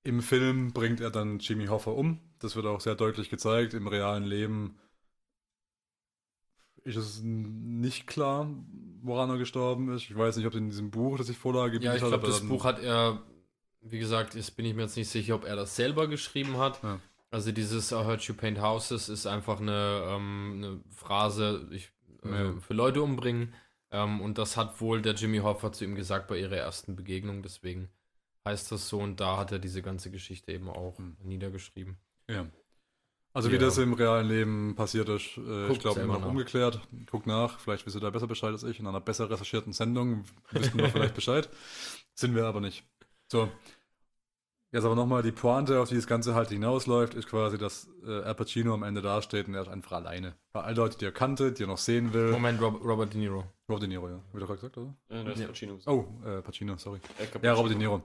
im 0.03 0.21
Film 0.21 0.71
bringt 0.73 1.01
er 1.01 1.11
dann 1.11 1.39
Jimmy 1.39 1.67
Hoffa 1.67 1.91
um. 1.91 2.19
Das 2.39 2.55
wird 2.55 2.65
auch 2.65 2.79
sehr 2.79 2.95
deutlich 2.95 3.29
gezeigt. 3.29 3.73
Im 3.73 3.87
realen 3.87 4.23
Leben 4.23 4.79
ist 6.83 6.95
es 6.95 7.21
nicht 7.21 8.07
klar, 8.07 8.49
woran 9.01 9.29
er 9.29 9.37
gestorben 9.37 9.93
ist. 9.93 10.03
Ich 10.03 10.17
weiß 10.17 10.37
nicht, 10.37 10.45
ob 10.47 10.55
in 10.55 10.69
diesem 10.69 10.89
Buch, 10.91 11.17
das 11.17 11.27
ich 11.29 11.37
Vorlage 11.37 11.79
Ja, 11.79 11.93
ich 11.93 11.99
glaube, 12.01 12.25
das 12.25 12.39
dann- 12.39 12.47
Buch 12.47 12.63
hat 12.63 12.81
er, 12.81 13.21
wie 13.81 13.99
gesagt, 13.99 14.33
jetzt 14.35 14.55
bin 14.55 14.65
ich 14.65 14.73
mir 14.73 14.83
jetzt 14.83 14.95
nicht 14.95 15.09
sicher, 15.09 15.35
ob 15.35 15.43
er 15.43 15.55
das 15.57 15.75
selber 15.75 16.07
geschrieben 16.07 16.57
hat. 16.57 16.81
Ja. 16.81 16.99
Also 17.29 17.51
dieses 17.51 17.91
I 17.91 17.95
heard 18.05 18.21
you 18.23 18.33
paint 18.33 18.59
houses 18.61 19.09
ist 19.09 19.25
einfach 19.27 19.59
eine, 19.59 20.03
ähm, 20.07 20.53
eine 20.57 20.81
Phrase, 20.95 21.67
ich, 21.71 21.91
äh, 22.23 22.29
Ja. 22.29 22.53
für 22.59 22.73
Leute 22.73 23.01
umbringen. 23.01 23.53
Ähm, 23.91 24.21
und 24.21 24.37
das 24.37 24.57
hat 24.57 24.79
wohl 24.81 25.01
der 25.01 25.13
Jimmy 25.13 25.39
Hoffa 25.39 25.71
zu 25.71 25.83
ihm 25.85 25.95
gesagt 25.95 26.27
bei 26.27 26.37
ihrer 26.39 26.55
ersten 26.57 26.95
Begegnung. 26.95 27.41
Deswegen 27.43 27.89
heißt 28.45 28.71
das 28.71 28.87
so. 28.89 28.99
Und 28.99 29.19
da 29.19 29.37
hat 29.37 29.51
er 29.51 29.59
diese 29.59 29.81
ganze 29.81 30.09
Geschichte 30.11 30.51
eben 30.51 30.69
auch 30.69 30.97
Hm. 30.97 31.17
niedergeschrieben. 31.23 31.97
Ja. 32.29 32.47
Also 33.33 33.49
wie 33.51 33.55
Ja. 33.55 33.59
das 33.61 33.77
im 33.77 33.93
realen 33.93 34.27
Leben 34.27 34.75
passiert 34.75 35.09
ist, 35.09 35.37
äh, 35.37 35.67
ich 35.71 35.79
glaube, 35.79 35.99
selber 35.99 36.13
noch 36.13 36.21
nach. 36.21 36.27
ungeklärt. 36.29 36.79
Guck 37.11 37.27
nach, 37.27 37.59
vielleicht 37.59 37.85
wisst 37.85 37.95
ihr 37.95 37.99
da 38.01 38.09
besser 38.09 38.25
Bescheid 38.27 38.51
als 38.51 38.63
ich. 38.63 38.79
In 38.79 38.87
einer 38.87 39.01
besser 39.01 39.29
recherchierten 39.29 39.73
Sendung 39.73 40.23
wüssten 40.51 40.79
wir 40.79 40.89
vielleicht 40.89 41.13
Bescheid. 41.13 41.47
Sind 42.15 42.35
wir 42.35 42.45
aber 42.45 42.61
nicht. 42.61 42.83
So. 43.31 43.49
Jetzt 44.77 44.85
aber 44.85 44.93
nochmal, 44.93 45.23
die 45.23 45.31
Pointe, 45.31 45.79
auf 45.79 45.89
die 45.89 45.95
das 45.95 46.05
Ganze 46.05 46.35
halt 46.35 46.49
hinausläuft, 46.49 47.15
ist 47.15 47.27
quasi, 47.27 47.57
dass 47.57 47.89
äh, 48.05 48.21
Al 48.21 48.35
Pacino 48.35 48.75
am 48.75 48.83
Ende 48.83 49.01
dasteht 49.01 49.47
und 49.47 49.55
er 49.55 49.63
ist 49.63 49.69
einfach 49.69 49.93
alleine. 49.93 50.35
Weil 50.53 50.61
all 50.65 50.75
Leute, 50.75 50.99
die 50.99 51.05
er 51.05 51.11
kannte, 51.11 51.51
die 51.51 51.63
er 51.63 51.67
noch 51.67 51.79
sehen 51.79 52.13
will. 52.13 52.29
Moment, 52.29 52.61
Rob, 52.61 52.85
Robert 52.85 53.11
De 53.11 53.19
Niro. 53.19 53.43
Robert 53.67 53.81
De 53.81 53.89
Niro, 53.89 54.07
ja. 54.07 54.17
Hab 54.17 54.33
ich 54.35 54.39
doch 54.39 54.45
gerade 54.45 54.59
gesagt, 54.59 54.77
oder? 54.77 54.95
Ja, 55.09 55.23
das 55.23 55.33
ist 55.33 55.41
Ja. 55.41 55.47
Pacino. 55.47 55.79
Oh, 55.87 56.05
äh, 56.27 56.41
Pacino, 56.43 56.77
sorry. 56.77 56.99
Äh, 57.17 57.25
Ja, 57.43 57.53
Robert 57.53 57.71
De 57.71 57.77
Niro. 57.79 58.03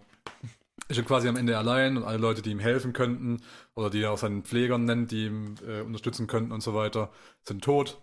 Ist 0.88 0.96
ja 0.96 1.02
quasi 1.02 1.28
am 1.28 1.36
Ende 1.36 1.58
allein 1.58 1.98
und 1.98 2.04
alle 2.04 2.16
Leute, 2.16 2.40
die 2.40 2.50
ihm 2.52 2.58
helfen 2.58 2.94
könnten 2.94 3.42
oder 3.74 3.90
die 3.90 4.00
er 4.00 4.10
auch 4.12 4.16
seinen 4.18 4.42
Pflegern 4.42 4.86
nennt, 4.86 5.10
die 5.10 5.26
ihm 5.26 5.56
äh, 5.68 5.82
unterstützen 5.82 6.26
könnten 6.26 6.52
und 6.52 6.62
so 6.62 6.74
weiter, 6.74 7.10
sind 7.46 7.62
tot. 7.62 8.00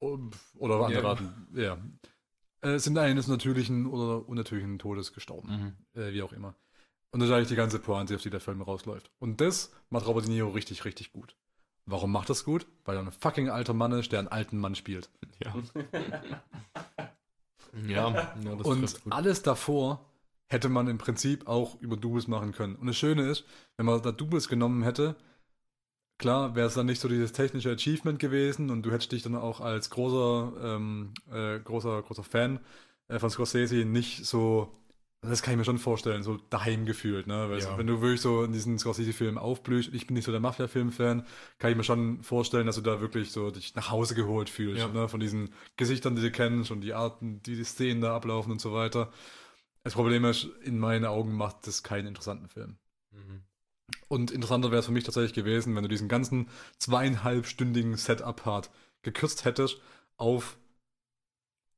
Oder 0.00 0.78
Ja. 0.80 0.86
andere 0.86 1.04
Raten, 1.04 1.48
ja. 1.54 1.76
Äh, 2.62 2.78
sind 2.78 2.96
eines 2.96 3.28
natürlichen 3.28 3.86
oder 3.86 4.26
unnatürlichen 4.26 4.78
Todes 4.78 5.12
gestorben. 5.12 5.76
Mhm. 5.94 6.00
Äh, 6.00 6.12
wie 6.14 6.22
auch 6.22 6.32
immer. 6.32 6.54
Und 7.12 7.20
das 7.20 7.28
ist 7.28 7.34
eigentlich 7.34 7.48
die 7.48 7.56
ganze 7.56 7.78
Pointe, 7.78 8.14
auf 8.14 8.22
die 8.22 8.30
der 8.30 8.40
Film 8.40 8.62
rausläuft. 8.62 9.10
Und 9.18 9.40
das 9.40 9.70
macht 9.90 10.06
Robert 10.06 10.24
De 10.24 10.32
Niro 10.32 10.50
richtig, 10.50 10.84
richtig 10.84 11.12
gut. 11.12 11.36
Warum 11.84 12.10
macht 12.10 12.30
das 12.30 12.44
gut? 12.44 12.66
Weil 12.84 12.96
er 12.96 13.02
ein 13.02 13.12
fucking 13.12 13.50
alter 13.50 13.74
Mann 13.74 13.92
ist, 13.92 14.12
der 14.12 14.20
einen 14.20 14.28
alten 14.28 14.58
Mann 14.58 14.74
spielt. 14.74 15.10
Ja. 15.44 15.54
ja, 17.86 18.34
ja, 18.42 18.56
das 18.56 18.66
und 18.66 19.02
alles 19.10 19.42
davor 19.42 20.04
hätte 20.48 20.68
man 20.68 20.88
im 20.88 20.98
Prinzip 20.98 21.48
auch 21.48 21.80
über 21.80 21.96
Doubles 21.96 22.28
machen 22.28 22.52
können. 22.52 22.76
Und 22.76 22.86
das 22.86 22.96
Schöne 22.96 23.28
ist, 23.28 23.44
wenn 23.76 23.86
man 23.86 24.00
da 24.02 24.12
Doubles 24.12 24.48
genommen 24.48 24.82
hätte, 24.82 25.16
klar 26.18 26.54
wäre 26.54 26.68
es 26.68 26.74
dann 26.74 26.86
nicht 26.86 27.00
so 27.00 27.08
dieses 27.08 27.32
technische 27.32 27.72
Achievement 27.72 28.18
gewesen 28.18 28.70
und 28.70 28.82
du 28.84 28.90
hättest 28.90 29.12
dich 29.12 29.22
dann 29.22 29.34
auch 29.34 29.60
als 29.60 29.90
großer, 29.90 30.52
ähm, 30.62 31.12
äh, 31.30 31.58
großer, 31.58 32.02
großer 32.02 32.24
Fan 32.24 32.60
äh, 33.08 33.18
von 33.18 33.30
Scorsese 33.30 33.84
nicht 33.84 34.24
so, 34.24 34.72
das 35.30 35.40
kann 35.42 35.54
ich 35.54 35.58
mir 35.58 35.64
schon 35.64 35.78
vorstellen, 35.78 36.22
so 36.24 36.36
daheim 36.50 36.84
gefühlt, 36.84 37.28
ne? 37.28 37.48
Weil 37.48 37.60
Ja. 37.60 37.70
so, 37.72 37.78
wenn 37.78 37.86
du 37.86 38.00
wirklich 38.00 38.20
so 38.20 38.42
in 38.42 38.52
diesen 38.52 38.78
Scorsese-Film 38.78 39.38
aufblühst, 39.38 39.94
ich 39.94 40.06
bin 40.08 40.14
nicht 40.14 40.24
so 40.24 40.32
der 40.32 40.40
Mafia-Film-Fan, 40.40 41.24
kann 41.58 41.70
ich 41.70 41.76
mir 41.76 41.84
schon 41.84 42.22
vorstellen, 42.24 42.66
dass 42.66 42.74
du 42.76 42.82
da 42.82 43.00
wirklich 43.00 43.30
so 43.30 43.50
dich 43.52 43.74
nach 43.76 43.90
Hause 43.90 44.14
geholt 44.16 44.50
fühlst, 44.50 44.80
Ja. 44.82 44.88
ne? 44.88 45.08
Von 45.08 45.20
diesen 45.20 45.54
Gesichtern, 45.76 46.16
die 46.16 46.22
du 46.22 46.30
kennst 46.32 46.70
und 46.72 46.80
die 46.80 46.92
Arten, 46.94 47.40
die 47.44 47.54
die 47.54 47.64
Szenen 47.64 48.00
da 48.00 48.16
ablaufen 48.16 48.50
und 48.50 48.60
so 48.60 48.72
weiter. 48.72 49.12
Das 49.84 49.94
Problem 49.94 50.24
ist, 50.24 50.44
in 50.62 50.78
meinen 50.78 51.04
Augen 51.04 51.34
macht 51.36 51.66
das 51.66 51.82
keinen 51.84 52.08
interessanten 52.08 52.48
Film. 52.48 52.76
Mhm. 53.12 53.42
Und 54.08 54.30
interessanter 54.30 54.70
wäre 54.70 54.80
es 54.80 54.86
für 54.86 54.92
mich 54.92 55.04
tatsächlich 55.04 55.34
gewesen, 55.34 55.74
wenn 55.76 55.82
du 55.82 55.88
diesen 55.88 56.08
ganzen 56.08 56.48
zweieinhalbstündigen 56.78 57.96
Setup-Part 57.96 58.70
gekürzt 59.02 59.44
hättest 59.44 59.80
auf 60.16 60.56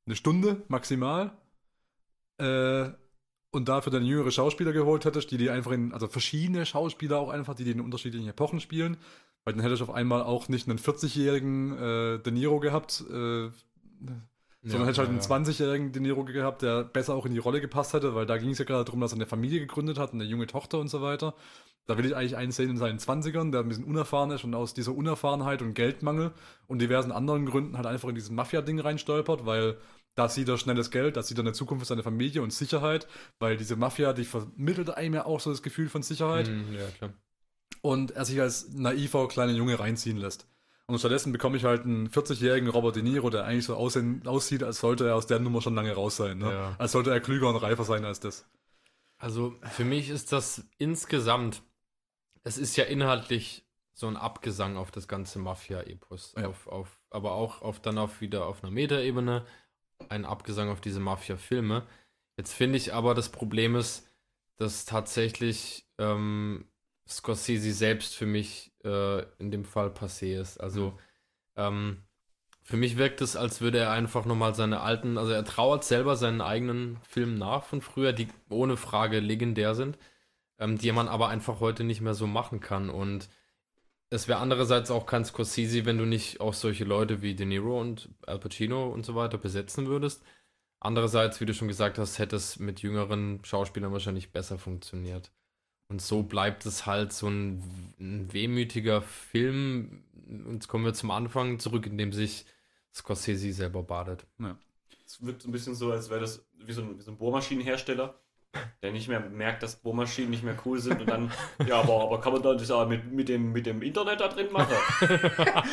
eine 0.07 0.17
Stunde 0.17 0.63
maximal 0.69 1.33
äh, 2.39 2.91
und 3.55 3.69
dafür 3.69 3.93
dann 3.93 4.05
jüngere 4.05 4.31
Schauspieler 4.31 4.73
geholt 4.73 5.05
hättest, 5.05 5.31
die 5.31 5.39
die 5.39 5.51
einfach 5.51 5.73
in, 5.73 5.93
also 5.93 6.09
verschiedene 6.09 6.67
Schauspieler 6.67 7.19
auch 7.19 7.31
einfach, 7.31 7.55
die 7.55 7.65
die 7.65 7.71
in 7.71 7.81
unterschiedlichen 7.81 8.29
Epochen 8.29 8.61
spielen, 8.61 8.97
weil 9.45 9.55
dann 9.55 9.63
hättest 9.63 9.81
du 9.81 9.85
auf 9.85 9.95
einmal 9.95 10.23
auch 10.23 10.49
nicht 10.49 10.69
einen 10.69 10.79
40-jährigen 10.79 11.73
äh, 11.79 12.19
De 12.19 12.33
Niro 12.33 12.61
gehabt, 12.61 13.05
äh, 13.09 13.51
sondern 14.63 14.87
hättest 14.87 14.99
halt 14.99 15.11
einen 15.11 15.21
20-jährigen 15.21 15.93
De 15.93 16.01
Niro 16.01 16.25
gehabt, 16.25 16.63
der 16.63 16.85
besser 16.85 17.15
auch 17.15 17.27
in 17.27 17.33
die 17.33 17.39
Rolle 17.39 17.61
gepasst 17.61 17.93
hätte, 17.93 18.15
weil 18.15 18.27
da 18.27 18.39
ging 18.39 18.51
es 18.51 18.59
ja 18.59 18.65
gerade 18.65 18.85
darum, 18.85 19.01
dass 19.01 19.13
er 19.13 19.17
eine 19.17 19.27
Familie 19.27 19.61
gegründet 19.61 19.99
hat, 19.99 20.13
eine 20.13 20.25
junge 20.25 20.47
Tochter 20.47 20.79
und 20.79 20.89
so 20.89 21.03
weiter. 21.03 21.35
Da 21.87 21.99
will 21.99 22.07
ich 22.07 22.17
eigentlich 22.17 22.37
einen 22.37 22.51
sehen 22.51 22.71
in 22.71 22.79
seinen 22.79 22.99
20ern, 22.99 23.51
der 23.51 23.61
ein 23.61 23.69
bisschen 23.69 23.85
unerfahren 23.85 24.31
ist 24.31 24.43
und 24.45 24.55
aus 24.55 24.73
dieser 24.73 24.95
Unerfahrenheit 24.95 25.61
und 25.61 25.75
Geldmangel 25.75 26.33
und 26.67 26.81
diversen 26.81 27.13
anderen 27.13 27.45
Gründen 27.45 27.77
halt 27.77 27.87
einfach 27.87 28.09
in 28.09 28.15
dieses 28.15 28.31
Mafia-Ding 28.31 28.81
reinstolpert, 28.81 29.45
weil 29.45 29.77
da 30.15 30.29
sieht 30.29 30.49
er 30.49 30.59
schnelles 30.59 30.91
Geld, 30.91 31.17
da 31.17 31.23
sieht 31.23 31.39
er 31.39 31.43
eine 31.43 31.53
Zukunft 31.53 31.83
für 31.83 31.89
seine 31.89 32.03
Familie 32.03 32.43
und 32.43 32.53
Sicherheit, 32.53 33.07
weil 33.39 33.57
diese 33.57 33.77
Mafia, 33.77 34.13
die 34.13 34.25
vermittelt 34.25 34.91
einem 34.91 35.15
ja 35.15 35.27
auch 35.27 35.41
so 35.41 35.51
das 35.51 35.63
Gefühl 35.63 35.89
von 35.89 36.03
Sicherheit 36.03 36.49
Mhm, 36.49 36.75
ja, 36.75 36.87
klar. 36.99 37.13
und 37.83 38.13
er 38.13 38.25
sich 38.25 38.41
als 38.41 38.73
naiver 38.73 39.27
kleiner 39.29 39.53
Junge 39.53 39.79
reinziehen 39.79 40.17
lässt. 40.17 40.47
Und 40.87 40.99
stattdessen 40.99 41.33
bekomme 41.33 41.57
ich 41.57 41.65
halt 41.65 41.85
einen 41.85 42.09
40-jährigen 42.11 42.69
Robert 42.69 42.97
De 42.97 43.03
Niro, 43.03 43.31
der 43.31 43.45
eigentlich 43.45 43.65
so 43.65 43.75
aussehen, 43.75 44.27
aussieht, 44.27 44.63
als 44.63 44.81
sollte 44.81 45.07
er 45.07 45.17
aus 45.17 45.27
der 45.27 45.41
Nummer 45.41 45.63
schon 45.63 45.75
lange 45.75 45.93
raus 45.95 46.17
sein. 46.17 46.39
Ne? 46.39 46.51
Ja. 46.53 46.77
Als 46.79 46.93
sollte 46.93 47.11
er 47.11 47.21
klüger 47.21 47.49
und 47.49 47.57
reifer 47.57 47.85
sein 47.85 48.05
als 48.05 48.21
das. 48.21 48.47
Also 49.17 49.55
für 49.73 49.85
mich 49.85 50.11
ist 50.11 50.33
das 50.33 50.65
insgesamt, 50.77 51.63
es 52.43 52.59
ist 52.59 52.77
ja 52.77 52.85
inhaltlich 52.85 53.65
so 53.95 54.09
ein 54.09 54.17
Abgesang 54.19 54.77
auf 54.77 54.91
das 54.91 55.09
ganze 55.09 55.39
Mafia-Epos. 55.39 56.35
Ja. 56.37 56.49
Auf, 56.49 56.67
auf, 56.67 57.01
aber 57.09 57.33
auch 57.33 57.63
auf, 57.63 57.81
dann 57.81 57.97
auf 57.97 58.21
wieder 58.21 58.45
auf 58.47 58.63
einer 58.63 58.73
Metaebene 58.73 59.47
ein 60.09 60.25
Abgesang 60.25 60.69
auf 60.69 60.81
diese 60.81 61.01
Mafia-Filme. 61.01 61.87
Jetzt 62.37 62.53
finde 62.53 62.79
ich 62.79 62.93
aber, 62.95 63.15
das 63.15 63.29
Problem 63.29 63.77
ist, 63.77 64.09
dass 64.57 64.85
tatsächlich 64.85 65.87
ähm, 65.99 66.67
Scorsese 67.09 67.73
selbst 67.73 68.15
für 68.15 68.27
mich 68.27 68.73
äh, 68.85 69.23
in 69.39 69.51
dem 69.51 69.65
Fall 69.65 69.89
passé 69.89 70.41
ist. 70.41 70.59
Also 70.59 70.99
ähm, 71.57 72.03
für 72.63 72.77
mich 72.77 72.97
wirkt 72.97 73.21
es, 73.21 73.37
als 73.37 73.61
würde 73.61 73.79
er 73.79 73.91
einfach 73.91 74.25
nochmal 74.25 74.55
seine 74.55 74.81
alten, 74.81 75.19
also 75.19 75.33
er 75.33 75.45
trauert 75.45 75.85
selber 75.85 76.17
seinen 76.17 76.41
eigenen 76.41 76.99
Filmen 77.09 77.39
nach 77.39 77.65
von 77.65 77.83
früher, 77.83 78.13
die 78.13 78.29
ohne 78.49 78.77
Frage 78.77 79.21
legendär 79.21 79.75
sind, 79.75 79.99
ähm, 80.59 80.79
die 80.79 80.91
man 80.93 81.09
aber 81.09 81.29
einfach 81.29 81.61
heute 81.61 81.85
nicht 81.85 82.01
mehr 82.01 82.15
so 82.15 82.27
machen 82.27 82.61
kann. 82.61 82.89
Und 82.89 83.29
es 84.15 84.29
wäre 84.29 84.39
andererseits 84.39 84.91
auch 84.91 85.07
kein 85.07 85.25
Scorsese, 85.25 85.85
wenn 85.85 85.99
du 85.99 86.07
nicht 86.07 86.41
auch 86.41 86.55
solche 86.55 86.85
Leute 86.85 87.21
wie 87.21 87.35
De 87.35 87.47
Niro 87.47 87.81
und 87.81 88.09
Al 88.27 88.39
Pacino 88.39 88.89
und 88.89 89.05
so 89.05 89.15
weiter 89.15 89.39
besetzen 89.39 89.87
würdest. 89.87 90.23
Andererseits, 90.79 91.41
wie 91.41 91.47
du 91.47 91.55
schon 91.55 91.69
gesagt 91.69 91.99
hast, 91.99 92.19
hätte 92.19 92.37
es 92.37 92.59
mit 92.59 92.81
jüngeren 92.83 93.45
Schauspielern 93.45 93.93
wahrscheinlich 93.93 94.33
besser 94.33 94.59
funktioniert. 94.59 95.33
Und 95.89 96.01
so 96.01 96.23
bleibt 96.23 96.65
es 96.65 96.87
halt 96.87 97.13
so 97.13 97.29
ein, 97.29 97.63
ein 97.99 98.33
wehmütiger 98.33 99.03
Film. 99.03 100.05
Jetzt 100.53 100.69
kommen 100.69 100.85
wir 100.85 100.95
zum 100.95 101.11
Anfang 101.11 101.59
zurück, 101.59 101.87
in 101.87 101.99
dem 101.99 102.13
sich 102.13 102.47
Scorsese 102.95 103.53
selber 103.53 103.83
badet. 103.83 104.27
Es 105.07 105.23
wirkt 105.23 105.43
so 105.43 105.49
ein 105.49 105.53
bisschen 105.53 105.75
so, 105.75 105.91
als 105.91 106.09
wäre 106.09 106.21
das 106.21 106.47
wie 106.55 106.73
so 106.73 106.83
ein, 106.83 106.99
wie 106.99 107.03
so 107.03 107.11
ein 107.11 107.19
Bohrmaschinenhersteller, 107.19 108.19
der 108.83 108.93
nicht 108.93 109.09
mehr 109.09 109.21
merkt, 109.21 109.63
dass 109.63 109.77
Bohrmaschinen 109.77 110.31
nicht 110.31 110.43
mehr 110.45 110.55
cool 110.65 110.79
sind 110.79 111.01
und 111.01 111.09
dann, 111.09 111.31
ja, 111.67 111.81
aber, 111.81 112.03
aber 112.03 112.21
kann 112.21 112.33
man 112.33 112.43
da 112.43 112.55
das 112.55 112.71
auch 112.71 112.87
mit, 112.89 113.13
mit, 113.13 113.29
dem, 113.29 113.53
mit 113.53 113.67
dem 113.67 113.83
Internet 113.83 114.21
da 114.21 114.29
drin 114.29 114.49
machen? 114.53 114.75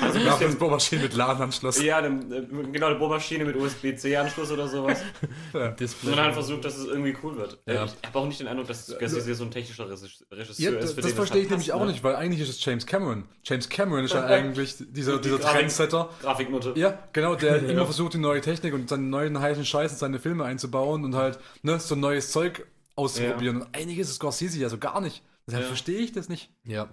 Also 0.01 0.19
ein 0.19 0.25
Nach 0.25 0.39
bisschen, 0.39 0.57
Bohrmaschine 0.57 1.03
mit 1.03 1.13
LAN-Anschluss. 1.15 1.81
ja, 1.81 2.01
dem, 2.01 2.31
äh, 2.31 2.41
genau, 2.71 2.87
eine 2.87 2.95
Bohrmaschine 2.95 3.45
mit 3.45 3.55
USB-C-Anschluss 3.55 4.51
oder 4.51 4.67
sowas. 4.67 5.01
Display. 5.79 6.09
Und 6.11 6.17
dann 6.17 6.25
halt 6.25 6.33
versucht, 6.33 6.65
dass 6.65 6.77
es 6.77 6.85
irgendwie 6.87 7.15
cool 7.23 7.35
wird. 7.37 7.59
Ja. 7.65 7.85
Ich 7.85 7.91
habe 8.07 8.19
auch 8.19 8.25
nicht 8.27 8.39
den 8.39 8.47
Eindruck, 8.47 8.67
dass 8.67 8.87
Scorsese 8.87 9.35
so 9.35 9.43
ein 9.43 9.51
technischer 9.51 9.85
Regis- 9.89 10.23
Regisseur 10.31 10.71
Ja, 10.73 10.77
ist. 10.79 10.83
das, 10.83 10.93
für 10.93 11.01
das 11.01 11.11
den 11.11 11.15
verstehe 11.15 11.37
ich 11.41 11.43
halt 11.45 11.51
nämlich 11.51 11.67
passt, 11.69 11.79
auch 11.81 11.85
ne? 11.85 11.91
nicht, 11.91 12.03
weil 12.03 12.15
eigentlich 12.15 12.41
ist 12.41 12.49
es 12.49 12.63
James 12.65 12.85
Cameron. 12.85 13.25
James 13.43 13.69
Cameron 13.69 14.05
ist 14.05 14.13
ja 14.13 14.25
eigentlich 14.25 14.75
dieser, 14.79 15.17
Die 15.17 15.21
dieser 15.23 15.37
Grafik- 15.37 15.59
Trendsetter. 15.59 16.09
Grafiknote. 16.21 16.73
Ja, 16.75 16.97
genau, 17.13 17.35
der 17.35 17.51
Ja. 17.63 17.69
immer 17.69 17.85
versucht, 17.85 18.13
die 18.13 18.17
neue 18.17 18.41
Technik 18.41 18.73
und 18.73 18.89
seinen 18.89 19.09
neuen 19.09 19.39
heißen 19.39 19.65
Scheiß 19.65 19.91
in 19.93 19.97
seine 19.97 20.19
Filme 20.19 20.45
einzubauen 20.45 21.03
und 21.05 21.15
halt 21.15 21.39
ne, 21.63 21.79
so 21.79 21.95
neues 21.95 22.31
Zeug 22.31 22.65
auszuprobieren. 23.01 23.61
Und 23.61 23.75
einiges 23.75 24.09
ist 24.09 24.15
Scorsese 24.15 24.59
ja 24.59 24.69
so 24.69 24.77
gar 24.77 25.01
nicht. 25.01 25.23
Deshalb 25.47 25.63
Ja. 25.63 25.67
verstehe 25.67 25.99
ich 25.99 26.11
das 26.11 26.29
nicht. 26.29 26.49
Ja. 26.63 26.89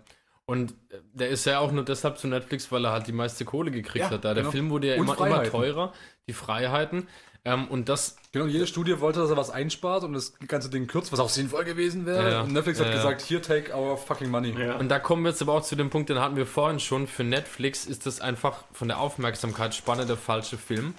Und 0.47 0.73
äh, 0.91 0.97
der 1.13 1.29
ist 1.29 1.45
ja 1.45 1.59
auch 1.59 1.73
nur 1.73 1.85
deshalb 1.85 2.19
zu 2.19 2.27
Netflix, 2.27 2.73
weil 2.73 2.85
er 2.85 2.93
halt 2.93 3.07
die 3.07 3.13
meiste 3.13 3.45
Kohle 3.45 3.71
gekriegt 3.71 4.07
Ja, 4.07 4.11
hat. 4.11 4.25
Da 4.25 4.33
der 4.35 4.43
genau. 4.45 4.51
Film 4.51 4.71
wurde 4.71 4.89
ja 4.89 4.95
immer, 4.95 5.15
immer 5.19 5.43
teurer, 5.45 5.93
die 6.27 6.33
Freiheiten. 6.33 7.07
Ähm, 7.45 7.69
und 7.69 7.89
das, 7.89 8.17
Genau, 8.33 8.45
jede 8.45 8.67
Studie 8.67 9.01
wollte, 9.01 9.21
dass 9.21 9.31
er 9.31 9.37
was 9.39 9.49
einspart 9.49 10.05
und 10.05 10.13
das 10.13 10.35
ganze 10.49 10.69
Ding 10.69 10.87
kürzt, 10.87 11.13
was 11.13 11.21
auch 11.21 11.31
sinnvoll 11.31 11.65
gewesen 11.65 12.05
wäre. 12.05 12.23
Ja, 12.23 12.29
ja. 12.31 12.41
Und 12.43 12.53
Netflix 12.53 12.79
Ja, 12.79 12.85
hat 12.85 12.91
ja. 12.93 12.97
gesagt, 12.99 13.23
hier, 13.23 13.41
take 13.41 13.75
our 13.75 13.97
fucking 13.97 14.31
money. 14.31 14.55
Ja. 14.59 14.77
und 14.77 14.89
da 14.91 14.99
kommen 14.99 15.23
wir 15.23 15.31
jetzt 15.31 15.41
aber 15.41 15.55
auch 15.55 15.63
zu 15.63 15.75
dem 15.77 15.89
Punkt, 15.89 16.11
den 16.11 16.19
hatten 16.19 16.37
wir 16.37 16.45
vorhin 16.47 16.79
schon. 16.81 17.07
Für 17.07 17.25
Netflix 17.25 17.87
ist 17.87 18.05
das 18.07 18.21
einfach 18.21 18.65
von 18.73 18.89
der 18.89 18.99
Aufmerksamkeitsspanne 19.01 20.05
der 20.05 20.17
falsche 20.19 20.59
Film. 20.59 20.95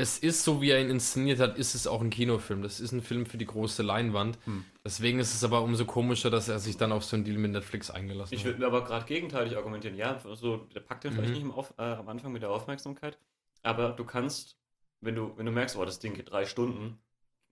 Es 0.00 0.18
ist, 0.18 0.44
so 0.44 0.62
wie 0.62 0.70
er 0.70 0.80
ihn 0.80 0.88
inszeniert 0.90 1.40
hat, 1.40 1.58
ist 1.58 1.74
es 1.74 1.86
auch 1.86 2.00
ein 2.00 2.10
Kinofilm. 2.10 2.62
Das 2.62 2.80
ist 2.80 2.92
ein 2.92 3.02
Film 3.02 3.26
für 3.26 3.36
die 3.36 3.44
große 3.44 3.82
Leinwand. 3.82 4.38
Hm. 4.46 4.64
Deswegen 4.84 5.18
ist 5.18 5.34
es 5.34 5.44
aber 5.44 5.62
umso 5.62 5.84
komischer, 5.84 6.30
dass 6.30 6.48
er 6.48 6.58
sich 6.58 6.76
dann 6.78 6.90
auf 6.92 7.04
so 7.04 7.16
einen 7.16 7.24
Deal 7.24 7.36
mit 7.36 7.50
Netflix 7.52 7.90
eingelassen 7.90 8.32
Ich 8.34 8.40
hat. 8.40 8.46
würde 8.46 8.60
mir 8.60 8.66
aber 8.66 8.82
gerade 8.84 9.04
gegenteilig 9.04 9.56
argumentieren. 9.56 9.96
Ja, 9.96 10.18
so, 10.34 10.56
der 10.74 10.80
packt 10.80 11.04
den 11.04 11.12
vielleicht 11.12 11.28
Mhm. 11.28 11.34
nicht 11.34 11.42
im 11.42 11.50
Auf, 11.52 11.74
äh, 11.78 11.82
am 11.82 12.08
Anfang 12.08 12.32
mit 12.32 12.42
der 12.42 12.50
Aufmerksamkeit, 12.50 13.18
aber 13.62 13.90
du 13.90 14.04
kannst, 14.04 14.56
wenn 15.02 15.14
du, 15.14 15.36
wenn 15.36 15.44
du 15.46 15.52
merkst, 15.52 15.76
oh, 15.76 15.84
das 15.84 15.98
Ding 15.98 16.14
geht 16.14 16.30
drei 16.30 16.46
Stunden, 16.46 16.98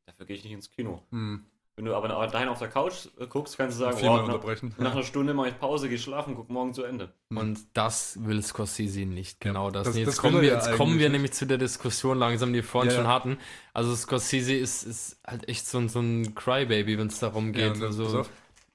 dafür 0.06 0.24
gehe 0.26 0.36
ich 0.36 0.44
nicht 0.44 0.52
ins 0.54 0.70
Kino. 0.70 1.02
Hm. 1.10 1.44
Wenn 1.78 1.84
du 1.84 1.94
aber 1.94 2.08
daheim 2.08 2.48
auf 2.48 2.58
der 2.58 2.66
Couch 2.68 3.06
äh, 3.20 3.26
guckst, 3.28 3.56
kannst 3.56 3.78
du 3.78 3.84
sagen, 3.84 3.96
oh, 4.02 4.16
nach, 4.16 4.24
unterbrechen. 4.24 4.74
nach 4.78 4.90
einer 4.92 5.02
Stunde 5.04 5.32
mache 5.32 5.50
ich 5.50 5.58
Pause, 5.60 5.88
gehe 5.88 5.96
schlafen, 5.96 6.34
guck 6.34 6.50
morgen 6.50 6.74
zu 6.74 6.82
Ende. 6.82 7.12
Und 7.30 7.60
das 7.72 8.18
will 8.24 8.42
Scorsese 8.42 9.02
nicht. 9.06 9.40
Genau 9.40 9.70
das. 9.70 9.84
das- 9.86 9.94
Nee, 9.94 10.00
jetzt 10.00 10.08
das 10.18 10.24
will 10.24 10.30
kommen 10.32 10.42
wir, 10.42 10.48
ja 10.48 10.54
jetzt 10.56 10.72
kommen 10.72 10.98
wir 10.98 11.08
nämlich 11.08 11.32
zu 11.32 11.46
der 11.46 11.56
Diskussion 11.58 12.18
langsam, 12.18 12.48
die 12.48 12.56
wir 12.56 12.64
vorhin 12.64 12.90
Ja, 12.90 12.96
schon 12.96 13.04
ja. 13.06 13.12
hatten. 13.12 13.38
Also 13.72 13.94
Scorsese 13.94 14.54
ist, 14.54 14.82
ist 14.82 15.20
halt 15.24 15.48
echt 15.48 15.68
so, 15.68 15.78
ein- 15.78 15.88
so 15.88 16.00
ein 16.00 16.34
Crybaby, 16.34 16.98
wenn 16.98 17.06
es 17.06 17.20
darum 17.20 17.52
geht. 17.52 17.74
pass 17.74 17.82
also 17.82 18.26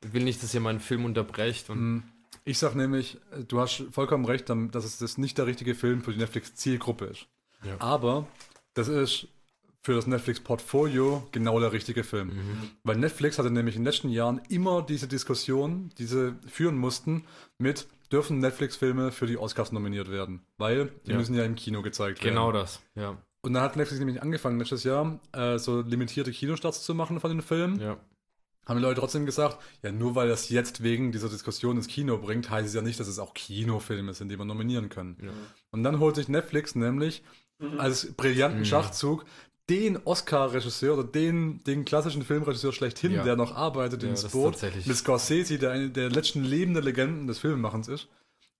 will 0.01 0.23
nicht, 0.23 0.41
dass 0.41 0.53
ihr 0.53 0.61
meinen 0.61 0.79
Film 0.79 1.03
unterbrecht. 1.05 1.69
Und 1.69 1.77
Hm. 1.77 2.03
Ich 2.45 2.57
sag 2.59 2.75
nämlich, 2.75 3.17
äh, 3.31 3.43
du 3.45 3.59
hast 3.61 3.83
vollkommen 3.91 4.25
recht, 4.25 4.49
dass 4.49 4.83
es 4.85 4.97
das 4.97 5.17
nicht 5.17 5.37
der 5.37 5.45
richtige 5.45 5.75
Film 5.75 6.01
für 6.01 6.11
die 6.13 6.19
Netflix-Zielgruppe 6.19 7.05
ist. 7.05 7.27
Ja. 7.63 7.75
Aber 7.79 8.27
das 8.73 8.87
ist 8.89 9.27
für 9.85 9.93
das 9.93 10.07
Netflix-Portfolio 10.07 11.27
genau 11.31 11.59
der 11.59 11.71
richtige 11.73 12.03
Film. 12.03 12.29
Mhm. 12.29 12.69
Weil 12.83 12.97
Netflix 12.97 13.37
hatte 13.37 13.51
nämlich 13.51 13.75
in 13.75 13.81
den 13.81 13.85
letzten 13.91 14.09
Jahren 14.09 14.41
immer 14.49 14.81
diese 14.81 15.07
Diskussion, 15.07 15.89
diese 15.97 16.35
führen 16.47 16.77
mussten 16.77 17.25
mit, 17.57 17.87
dürfen 18.11 18.39
Netflix-Filme 18.39 19.11
für 19.11 19.27
die 19.27 19.37
Oscars 19.37 19.71
nominiert 19.71 20.09
werden? 20.09 20.41
Weil 20.57 20.91
die 21.05 21.11
Ja. 21.11 21.17
müssen 21.17 21.35
ja 21.35 21.43
im 21.43 21.55
Kino 21.55 21.81
gezeigt 21.81 22.23
werden. 22.23 22.33
genau 22.33 22.51
das, 22.51 22.81
ja. 22.95 23.17
Und 23.41 23.53
dann 23.53 23.63
hat 23.63 23.75
Netflix 23.75 23.99
nämlich 23.99 24.21
angefangen 24.21 24.57
letztes 24.57 24.85
Jahr, 24.85 25.19
äh, 25.33 25.57
so 25.59 25.81
limitierte 25.81 26.31
Kinostarts 26.31 26.83
zu 26.83 26.95
machen 26.95 27.19
von 27.19 27.29
den 27.31 27.41
Filmen. 27.41 27.79
ja. 27.79 27.97
Haben 28.65 28.77
die 28.77 28.83
Leute 28.83 29.01
trotzdem 29.01 29.25
gesagt, 29.25 29.57
ja, 29.81 29.91
nur 29.91 30.15
weil 30.15 30.29
das 30.29 30.47
jetzt 30.47 30.81
wegen 30.83 31.11
dieser 31.11 31.27
Diskussion 31.27 31.75
ins 31.75 31.87
Kino 31.89 32.17
bringt, 32.17 32.49
heißt 32.49 32.65
es 32.69 32.73
ja 32.73 32.81
nicht, 32.81 32.97
dass 32.97 33.07
es 33.09 33.19
auch 33.19 33.33
Kinofilme 33.33 34.13
sind, 34.13 34.29
die 34.29 34.37
wir 34.39 34.45
nominieren 34.45 34.87
können. 34.87 35.17
Ja. 35.21 35.31
Und 35.71 35.83
dann 35.83 35.99
holt 35.99 36.15
sich 36.15 36.29
Netflix 36.29 36.73
nämlich 36.73 37.23
als 37.77 38.13
brillanten 38.13 38.61
Mhm. 38.61 38.65
Schachzug 38.65 39.25
den 39.69 39.97
Oscar-Regisseur 40.03 40.93
oder 40.97 41.03
den, 41.05 41.63
den 41.63 41.85
klassischen 41.85 42.23
Filmregisseur 42.23 42.73
schlechthin, 42.73 43.13
Ja. 43.13 43.23
der 43.23 43.35
noch 43.35 43.55
arbeitet 43.55 44.03
Ja, 44.03 44.09
Boot, 44.31 44.53
tatsächlich- 44.53 44.85
mit 44.87 44.97
Scorsese, 44.97 45.57
der 45.57 45.71
eine 45.71 45.89
der 45.89 46.09
letzten 46.09 46.43
lebenden 46.43 46.83
Legenden 46.83 47.27
des 47.27 47.39
Filmemachens 47.39 47.87
ist. 47.87 48.07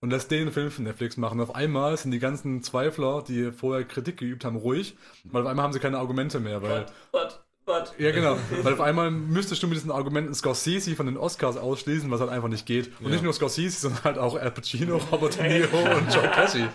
Und 0.00 0.10
lässt 0.10 0.30
den 0.30 0.52
Film 0.52 0.70
für 0.70 0.82
Netflix 0.82 1.16
machen. 1.16 1.40
Auf 1.40 1.54
einmal 1.54 1.96
sind 1.96 2.10
die 2.10 2.18
ganzen 2.18 2.62
Zweifler, 2.62 3.24
die 3.26 3.52
vorher 3.52 3.84
Kritik 3.86 4.18
geübt 4.18 4.44
haben, 4.44 4.56
ruhig, 4.56 4.96
weil 5.24 5.42
auf 5.42 5.48
einmal 5.48 5.62
haben 5.64 5.72
sie 5.72 5.78
keine 5.78 5.96
Argumente 5.98 6.40
mehr, 6.40 6.60
weil 6.60 6.80
But, 6.80 6.92
but, 7.12 7.22
but, 7.22 7.40
Gott. 7.66 7.94
Ja, 7.98 8.10
genau. 8.10 8.36
Weil 8.62 8.74
auf 8.74 8.82
einmal 8.82 9.10
müsstest 9.10 9.62
du 9.62 9.66
mit 9.66 9.76
diesen 9.76 9.90
Argumenten 9.90 10.34
Scorsese 10.34 10.94
von 10.94 11.06
den 11.06 11.16
Oscars 11.16 11.56
ausschließen, 11.56 12.10
was 12.10 12.20
halt 12.20 12.28
einfach 12.30 12.48
nicht 12.50 12.66
geht. 12.66 12.88
Und 13.00 13.06
Ja. 13.06 13.12
nicht 13.12 13.24
nur 13.24 13.32
Scorsese, 13.32 13.80
sondern 13.80 14.04
halt 14.04 14.18
auch 14.18 14.36
Al 14.36 14.50
Pacino, 14.50 14.98
Robert 15.10 15.38
De 15.38 15.48
Niro 15.48 15.78
und 15.96 16.14
Joe 16.14 16.28
Pesci. 16.28 16.66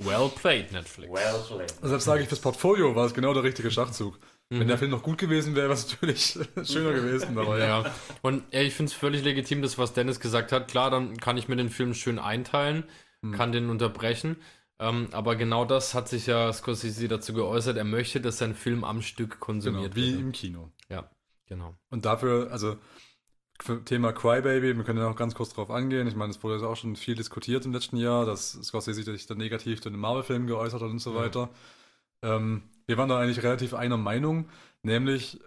Well 0.00 0.28
played, 0.30 0.72
Netflix. 0.72 1.12
Well 1.12 1.40
played. 1.46 1.72
Deshalb 1.82 2.00
sage 2.00 2.22
ich, 2.22 2.28
fürs 2.28 2.40
Portfolio 2.40 2.94
war 2.96 3.06
es 3.06 3.14
genau 3.14 3.34
der 3.34 3.42
richtige 3.42 3.70
Schachzug. 3.70 4.18
Wenn 4.48 4.64
Mhm. 4.64 4.68
der 4.68 4.78
Film 4.78 4.90
noch 4.90 5.02
gut 5.02 5.18
gewesen 5.18 5.54
wäre, 5.54 5.68
wäre 5.68 5.74
es 5.74 5.90
natürlich 5.92 6.38
schöner 6.64 6.92
gewesen. 6.92 7.38
Aber 7.38 7.58
ja. 7.58 7.82
Ja, 7.84 7.94
und 8.22 8.42
ja, 8.52 8.62
ich 8.62 8.74
finde 8.74 8.90
es 8.90 8.94
völlig 8.96 9.22
legitim, 9.22 9.62
das, 9.62 9.78
was 9.78 9.92
Dennis 9.92 10.18
gesagt 10.18 10.50
hat. 10.52 10.68
Klar, 10.68 10.90
dann 10.90 11.16
kann 11.18 11.36
ich 11.36 11.48
mir 11.48 11.56
den 11.56 11.70
Film 11.70 11.94
schön 11.94 12.18
einteilen, 12.18 12.84
Hm. 13.22 13.32
kann 13.32 13.52
den 13.52 13.68
unterbrechen. 13.70 14.36
Ähm, 14.80 15.08
aber 15.12 15.36
genau 15.36 15.66
das 15.66 15.92
hat 15.92 16.08
sich 16.08 16.26
ja 16.26 16.50
Scorsese 16.52 17.06
dazu 17.06 17.34
geäußert. 17.34 17.76
Er 17.76 17.84
möchte, 17.84 18.20
dass 18.22 18.38
sein 18.38 18.54
Film 18.54 18.82
am 18.82 19.02
Stück 19.02 19.32
Genau, 19.32 19.44
konsumiert 19.44 19.94
wie 19.94 20.12
wird. 20.12 20.20
im 20.22 20.32
Kino. 20.32 20.72
Ja, 20.88 21.10
genau. 21.46 21.74
Und 21.90 22.06
dafür, 22.06 22.48
also 22.50 22.78
Thema 23.84 24.12
Crybaby, 24.12 24.76
wir 24.76 24.84
können 24.84 24.98
ja 24.98 25.08
noch 25.08 25.16
ganz 25.16 25.34
kurz 25.34 25.52
drauf 25.52 25.70
angehen. 25.70 26.06
Ich 26.06 26.16
meine, 26.16 26.30
es 26.30 26.42
wurde 26.42 26.54
jetzt 26.56 26.64
auch 26.64 26.76
schon 26.76 26.96
viel 26.96 27.14
diskutiert 27.14 27.64
im 27.66 27.72
letzten 27.72 27.96
Jahr, 27.96 28.24
dass 28.24 28.52
Scorsese 28.62 29.02
sich 29.12 29.26
da 29.26 29.34
negativ 29.34 29.80
zu 29.80 29.90
den 29.90 30.00
Marvel-Filmen 30.00 30.46
geäußert 30.46 30.80
hat 30.82 30.90
und 30.90 30.98
so 30.98 31.12
Ja. 31.14 31.20
weiter. 31.20 31.48
Ähm, 32.22 32.62
wir 32.86 32.96
waren 32.96 33.08
da 33.08 33.18
eigentlich 33.20 33.42
relativ 33.42 33.74
einer 33.74 33.96
Meinung, 33.96 34.48
nämlich, 34.82 35.40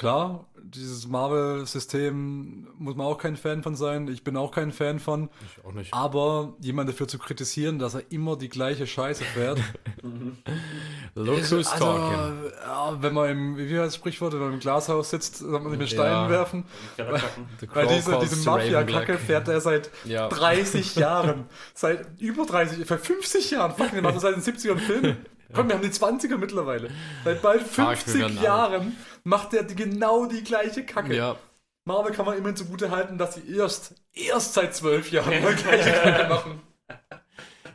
klar, 0.00 0.46
dieses 0.62 1.06
Marvel-System 1.08 2.68
muss 2.78 2.96
man 2.96 3.06
auch 3.06 3.18
kein 3.18 3.36
Fan 3.36 3.62
von 3.62 3.76
sein. 3.76 4.08
Ich 4.08 4.24
bin 4.24 4.34
auch 4.36 4.50
kein 4.50 4.72
Fan 4.72 4.98
von. 4.98 5.28
Ich 5.44 5.62
auch 5.64 5.72
nicht. 5.72 5.92
Aber 5.92 6.54
jemand 6.60 6.88
dafür 6.88 7.06
zu 7.06 7.18
kritisieren, 7.18 7.78
dass 7.78 7.94
er 7.94 8.02
immer 8.10 8.36
die 8.36 8.48
gleiche 8.48 8.86
Scheiße 8.86 9.24
fährt. 9.24 9.60
Luxus 11.14 11.66
also, 11.72 11.84
talking. 11.84 13.02
wenn 13.02 13.12
man 13.12 13.30
im, 13.30 13.56
wie 13.58 13.78
heißt 13.78 13.88
das 13.88 13.96
Sprichwort, 13.96 14.32
wenn 14.32 14.40
man 14.40 14.52
im 14.54 14.60
Glashaus 14.60 15.10
sitzt, 15.10 15.36
soll 15.36 15.60
man 15.60 15.70
sich 15.70 15.78
mit 15.78 15.88
Steinen 15.90 16.12
Ja. 16.24 16.30
werfen. 16.30 16.64
Weil 16.96 17.20
Crow 17.68 17.94
diese, 17.94 18.18
diese 18.20 18.48
Mafia-Kacke 18.48 19.18
fährt 19.18 19.48
er 19.48 19.60
seit 19.60 19.90
Ja. 20.04 20.28
30 20.28 20.96
Jahren. 20.96 21.44
Seit 21.74 22.06
über 22.20 22.46
30, 22.46 22.86
seit 22.86 23.00
50 23.00 23.50
Jahren. 23.50 23.72
Fuck, 23.76 23.90
den 23.92 24.02
macht 24.02 24.14
er 24.14 24.20
seit 24.20 24.36
den 24.36 24.42
70ern 24.42 24.78
Film. 24.78 25.16
Komm, 25.54 25.68
wir 25.68 25.74
haben 25.76 25.82
die 25.82 25.88
20er 25.88 26.36
mittlerweile. 26.36 26.90
Seit 27.24 27.42
bald 27.42 27.62
Fuck, 27.62 27.78
wir 27.78 27.96
50 27.96 28.20
werden 28.20 28.38
alt. 28.38 28.44
Jahren 28.44 28.96
macht 29.24 29.54
er 29.54 29.64
die, 29.64 29.74
genau 29.74 30.26
die 30.26 30.42
gleiche 30.44 30.84
Kacke. 30.84 31.14
Ja, 31.14 31.36
Marvel 31.84 32.12
kann 32.12 32.26
man 32.26 32.36
immerhin 32.36 32.56
zugute 32.56 32.90
halten, 32.90 33.18
dass 33.18 33.34
sie 33.34 33.54
erst, 33.56 33.94
erst 34.12 34.54
seit 34.54 34.74
12 34.74 35.10
Jahren 35.12 35.32
die 35.32 35.62
gleiche 35.62 35.92
Kacke 35.92 36.28
machen. 36.28 36.60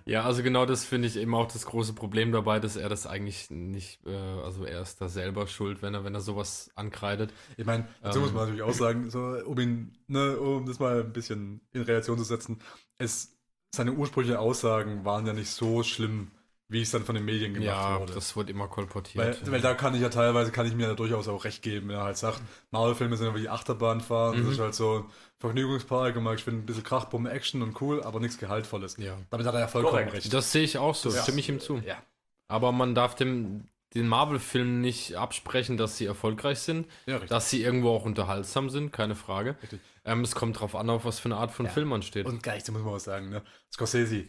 Ja, 0.07 0.23
also 0.23 0.43
genau 0.43 0.67
das 0.67 0.86
finde 0.86 1.07
ich 1.07 1.17
eben 1.17 1.34
auch 1.34 1.51
das 1.51 1.65
große 1.65 1.93
Problem 1.93 2.32
dabei, 2.32 2.59
dass 2.59 2.76
er 2.76 2.89
das 2.89 3.07
eigentlich 3.07 3.49
nicht, 3.49 4.05
äh, 4.05 4.15
also 4.15 4.63
er 4.63 4.82
ist 4.82 5.01
da 5.01 5.09
selber 5.09 5.47
schuld, 5.47 5.82
wenn 5.82 5.95
er, 5.95 6.03
wenn 6.03 6.13
er 6.13 6.21
sowas 6.21 6.69
ankreidet. 6.76 7.34
Ich 7.57 7.65
meine, 7.65 7.88
dazu 8.03 8.19
Ähm. 8.19 8.26
muss 8.26 8.34
man 8.34 8.41
natürlich 8.43 8.61
auch 8.61 8.73
sagen, 8.73 9.09
so, 9.09 9.19
um 9.19 9.59
ihn, 9.59 9.97
ne, 10.05 10.38
um 10.38 10.67
das 10.67 10.78
mal 10.78 10.99
ein 11.01 11.11
bisschen 11.11 11.61
in 11.73 11.82
Relation 11.82 12.19
zu 12.19 12.23
setzen, 12.23 12.59
es, 12.99 13.36
seine 13.73 13.93
ursprünglichen 13.93 14.38
Aussagen 14.38 15.05
waren 15.05 15.26
ja 15.26 15.34
nicht 15.34 15.49
so 15.49 15.82
schlimm, 15.82 16.30
wie 16.68 16.82
es 16.82 16.89
dann 16.91 17.03
von 17.05 17.13
den 17.16 17.26
Medien 17.26 17.53
gemacht 17.53 17.68
Ja, 17.68 17.99
wurde. 17.99 18.13
das 18.13 18.36
wird 18.36 18.49
immer 18.49 18.68
kolportiert. 18.68 19.43
Weil, 19.43 19.51
weil 19.51 19.61
da 19.61 19.74
kann 19.76 19.93
ich 19.93 20.01
ja 20.01 20.09
teilweise, 20.09 20.51
kann 20.51 20.66
ich 20.66 20.74
mir 20.74 20.88
ja 20.88 20.93
durchaus 20.95 21.28
auch 21.28 21.43
recht 21.45 21.61
geben, 21.61 21.89
wenn 21.89 21.95
er 21.97 22.03
halt 22.05 22.18
sagt, 22.18 22.41
Marvel-Filme 22.72 23.16
sind 23.18 23.28
ja 23.28 23.36
wie 23.36 23.47
Achterbahn 23.49 24.01
fahren, 24.01 24.36
das 24.38 24.45
Mhm. 24.45 24.51
ist 24.51 24.59
halt 24.59 24.74
so 24.76 24.95
ein 24.99 25.05
Vergnügungspark 25.39 26.16
und 26.16 26.24
mal, 26.24 26.36
ich 26.36 26.43
finde 26.43 26.61
ein 26.61 26.66
bisschen 26.66 26.84
Krach, 26.84 27.05
Bumm, 27.05 27.28
Action 27.28 27.61
und 27.61 27.80
cool, 27.82 28.01
aber 28.03 28.20
nichts 28.20 28.38
Gehaltvolles. 28.38 28.97
ja. 28.97 29.16
Damit 29.30 29.45
hat 29.45 29.53
er 29.53 29.59
ja 29.61 29.68
vollkommen 29.68 29.93
Korrekt. 29.97 30.13
recht. 30.13 30.34
Das 30.34 30.51
sehe 30.51 30.63
ich 30.63 30.78
auch 30.80 30.95
so, 30.95 31.09
Ja. 31.11 31.22
stimme 31.22 31.39
ich 31.39 31.49
ihm 31.49 31.59
zu. 31.59 31.78
Ja. 31.86 32.01
Aber 32.47 32.72
man 32.72 32.95
darf 32.95 33.16
dem 33.16 33.66
den 33.93 34.09
Marvel-Filmen 34.09 34.82
nicht 34.82 35.16
absprechen, 35.16 35.78
dass 35.78 35.95
sie 35.97 36.05
erfolgreich 36.05 36.59
sind, 36.59 36.86
Ja, 37.05 37.18
dass 37.20 37.49
sie 37.49 37.63
irgendwo 37.63 37.91
auch 37.91 38.03
unterhaltsam 38.03 38.70
sind, 38.70 38.91
keine 38.91 39.16
Frage. 39.16 39.55
Richtig. 39.63 39.80
Ähm, 40.03 40.20
es 40.22 40.36
kommt 40.36 40.59
drauf 40.59 40.76
an, 40.76 40.89
auf 40.89 41.05
was 41.05 41.20
für 41.20 41.30
eine 41.30 41.38
Art 41.38 41.51
von 41.51 41.68
Ja. 41.68 41.72
Film 41.72 41.88
man 41.88 42.01
steht. 42.01 42.26
Und 42.26 42.43
gleich, 42.43 42.63
da 42.66 42.74
muss 42.74 42.82
man 42.82 42.93
auch 42.93 42.99
sagen, 42.99 43.30
ne? 43.30 43.41
Scorsese, 43.74 44.26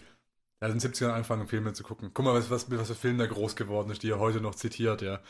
er 0.61 0.68
hat 0.68 0.74
in 0.74 0.80
den 0.80 0.92
70ern 0.92 1.11
angefangen, 1.11 1.46
Filme 1.48 1.72
zu 1.74 1.82
gucken. 1.82 2.11
Guck 2.14 2.24
mal, 2.24 2.34
was, 2.34 2.50
was, 2.50 2.70
was 2.70 2.88
für 2.88 2.94
Film 2.94 3.18
da 3.18 3.26
groß 3.26 3.57
geworden 3.57 3.90
ist, 3.90 4.02
die 4.02 4.11
er 4.11 4.18
heute 4.18 4.40
noch 4.40 4.54
zitiert, 4.54 5.02
ja. 5.02 5.20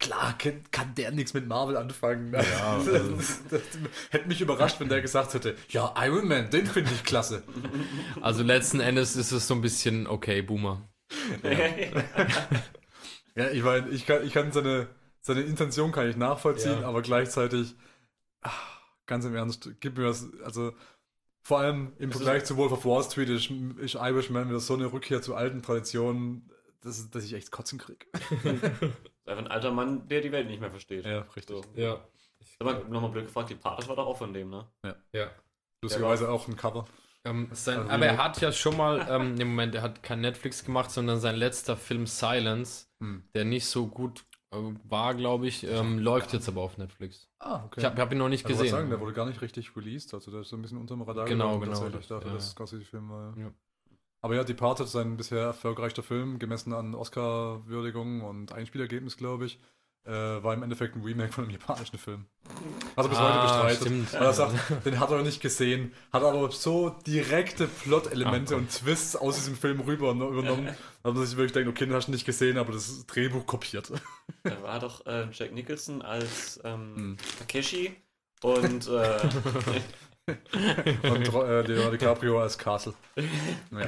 Klar 0.00 0.38
kann, 0.38 0.62
kann 0.70 0.94
der 0.94 1.10
nichts 1.10 1.34
mit 1.34 1.48
Marvel 1.48 1.76
anfangen. 1.76 2.30
Ne? 2.30 2.38
Ja, 2.38 2.78
das, 2.78 2.88
also- 2.94 3.16
das, 3.16 3.40
das, 3.50 3.60
hätte 4.10 4.28
mich 4.28 4.40
überrascht, 4.40 4.78
wenn 4.80 4.88
der 4.88 5.02
gesagt 5.02 5.34
hätte, 5.34 5.56
ja, 5.70 5.92
Iron 5.98 6.28
Man, 6.28 6.50
den 6.50 6.66
finde 6.66 6.90
ich 6.92 7.02
klasse. 7.04 7.42
Also 8.20 8.42
letzten 8.42 8.80
Endes 8.80 9.16
ist 9.16 9.32
es 9.32 9.48
so 9.48 9.54
ein 9.54 9.60
bisschen, 9.60 10.06
okay, 10.06 10.40
Boomer. 10.42 10.88
Ja, 13.34 13.48
ich 13.52 13.62
meine, 13.62 13.88
ich 13.90 14.06
kann, 14.06 14.24
ich 14.24 14.32
kann 14.32 14.52
seine, 14.52 14.88
seine 15.20 15.42
Intention 15.42 15.92
kann 15.92 16.08
ich 16.08 16.16
nachvollziehen, 16.16 16.82
Ja. 16.82 16.88
aber 16.88 17.02
gleichzeitig, 17.02 17.74
ach, 18.42 18.80
ganz 19.06 19.24
im 19.24 19.34
Ernst, 19.34 19.68
gib 19.80 19.98
mir 19.98 20.04
das, 20.04 20.26
also 20.44 20.72
vor 21.48 21.60
allem 21.60 21.94
im 21.98 22.10
Es 22.10 22.16
Vergleich 22.16 22.44
zu 22.44 22.58
Wolf 22.58 22.72
of 22.72 22.84
Wall 22.84 23.02
Street 23.02 23.30
ist, 23.30 23.50
ist 23.78 23.94
Irishman 23.94 24.50
wieder 24.50 24.60
so 24.60 24.74
eine 24.74 24.92
Rückkehr 24.92 25.22
zu 25.22 25.34
alten 25.34 25.62
Traditionen, 25.62 26.50
dass, 26.82 27.08
dass 27.08 27.24
ich 27.24 27.32
echt 27.32 27.50
Kotzen 27.50 27.78
krieg. 27.78 28.06
Einfach 29.24 29.44
ein 29.44 29.46
alter 29.48 29.70
Mann, 29.70 30.06
der 30.08 30.20
die 30.20 30.30
Welt 30.30 30.46
nicht 30.46 30.60
mehr 30.60 30.70
versteht. 30.70 31.06
Ja, 31.06 31.20
richtig. 31.34 31.56
So. 31.56 31.64
Ja. 31.74 32.06
Aber 32.58 32.84
nochmal 32.90 33.12
blöd 33.12 33.24
gefragt, 33.28 33.48
die 33.48 33.54
Part, 33.54 33.78
das 33.78 33.88
war 33.88 33.96
doch 33.96 34.06
auch 34.06 34.18
von 34.18 34.34
dem, 34.34 34.50
ne? 34.50 34.66
Ja. 35.14 35.30
Lustigerweise 35.80 36.28
auch 36.28 36.46
ein 36.48 36.56
Cover. 36.56 36.84
Ähm, 37.24 37.48
sein, 37.52 37.78
Also 37.78 37.92
aber 37.92 38.04
er 38.04 38.18
hat 38.18 38.38
ja 38.42 38.52
schon 38.52 38.76
mal, 38.76 39.06
ähm, 39.08 39.40
im 39.40 39.48
Moment, 39.48 39.74
er 39.74 39.80
hat 39.80 40.02
kein 40.02 40.20
Netflix 40.20 40.62
gemacht, 40.66 40.90
sondern 40.90 41.18
sein 41.18 41.36
letzter 41.36 41.78
Film 41.78 42.06
Silence, 42.06 42.88
Hm. 43.00 43.22
der 43.34 43.46
nicht 43.46 43.64
so 43.64 43.86
gut 43.86 44.26
war, 44.50 45.14
glaube 45.14 45.46
ich, 45.46 45.64
ähm, 45.64 45.98
läuft 45.98 46.32
jetzt 46.32 46.48
aber 46.48 46.62
auf 46.62 46.78
Netflix. 46.78 47.28
Ah, 47.38 47.64
okay. 47.66 47.80
Ich 47.80 47.84
habe 47.84 48.00
hab 48.00 48.10
ihn 48.12 48.18
noch 48.18 48.28
nicht 48.28 48.40
ich 48.40 48.46
wollte 48.46 48.62
gesehen. 48.62 48.76
sagen, 48.76 48.90
der 48.90 49.00
wurde 49.00 49.12
gar 49.12 49.26
nicht 49.26 49.42
richtig 49.42 49.76
released, 49.76 50.14
also 50.14 50.30
der 50.30 50.40
ist 50.40 50.48
so 50.48 50.56
ein 50.56 50.62
bisschen 50.62 50.78
unterm 50.78 51.02
Radar 51.02 51.26
Genau, 51.26 51.58
genau, 51.58 51.72
tatsächlich 51.72 51.96
das- 52.00 52.08
dafür, 52.08 52.28
ja, 52.28 52.34
dass 52.34 52.44
es 52.44 52.50
Scorsese-Film 52.52 53.10
war. 53.10 53.36
Ja. 53.38 53.52
Aber 54.20 54.34
ja, 54.34 54.44
Departed 54.44 54.86
ist 54.86 54.96
ein 54.96 55.16
bisher 55.16 55.40
erfolgreichster 55.42 56.02
Film, 56.02 56.38
gemessen 56.38 56.72
an 56.72 56.94
Oscar-Würdigung 56.94 58.22
und 58.22 58.52
Einspielergebnis, 58.52 59.16
glaube 59.16 59.46
ich. 59.46 59.60
Äh, 60.08 60.42
war 60.42 60.54
im 60.54 60.62
Endeffekt 60.62 60.96
ein 60.96 61.02
Remake 61.02 61.32
von 61.32 61.44
einem 61.44 61.52
japanischen 61.52 61.98
Film. 61.98 62.24
Was 62.94 63.04
er 63.06 63.10
bis 63.10 63.18
heute 63.18 63.28
Ah, 63.32 63.42
bestreitet. 63.42 63.80
stimmt. 63.82 64.12
Weil 64.14 64.22
er 64.22 64.32
sagt, 64.32 64.86
den 64.86 64.98
hat 65.00 65.10
er 65.10 65.18
noch 65.18 65.24
nicht 65.24 65.40
gesehen, 65.42 65.92
hat 66.12 66.22
aber 66.22 66.50
so 66.50 66.90
direkte 67.06 67.66
Plot-Elemente 67.66 68.54
Ach, 68.54 68.58
und 68.58 68.70
Twists 68.70 69.14
aus 69.16 69.36
diesem 69.36 69.54
Film 69.54 69.80
rüber 69.80 70.10
übernommen, 70.12 70.66
dass 71.02 71.14
man 71.14 71.26
sich 71.26 71.36
wirklich 71.36 71.52
denkt, 71.52 71.68
okay, 71.68 71.84
den 71.84 71.94
hast 71.94 72.06
du 72.08 72.12
nicht 72.12 72.24
gesehen, 72.24 72.56
aber 72.56 72.72
das 72.72 73.04
Drehbuch 73.06 73.44
kopiert. 73.46 73.92
Da 74.44 74.62
war 74.62 74.80
doch 74.80 75.04
äh, 75.06 75.28
Jack 75.30 75.52
Nicholson 75.52 76.00
als 76.00 76.58
ähm, 76.64 76.96
Hm. 76.96 77.16
Takeshi 77.38 77.94
und 78.42 78.88
äh, 78.88 79.18
Und 81.02 81.28
äh, 81.34 81.62
Leonardo 81.62 81.90
DiCaprio 81.92 82.40
als 82.40 82.56
Castle. 82.58 82.94
Ja. 83.16 83.86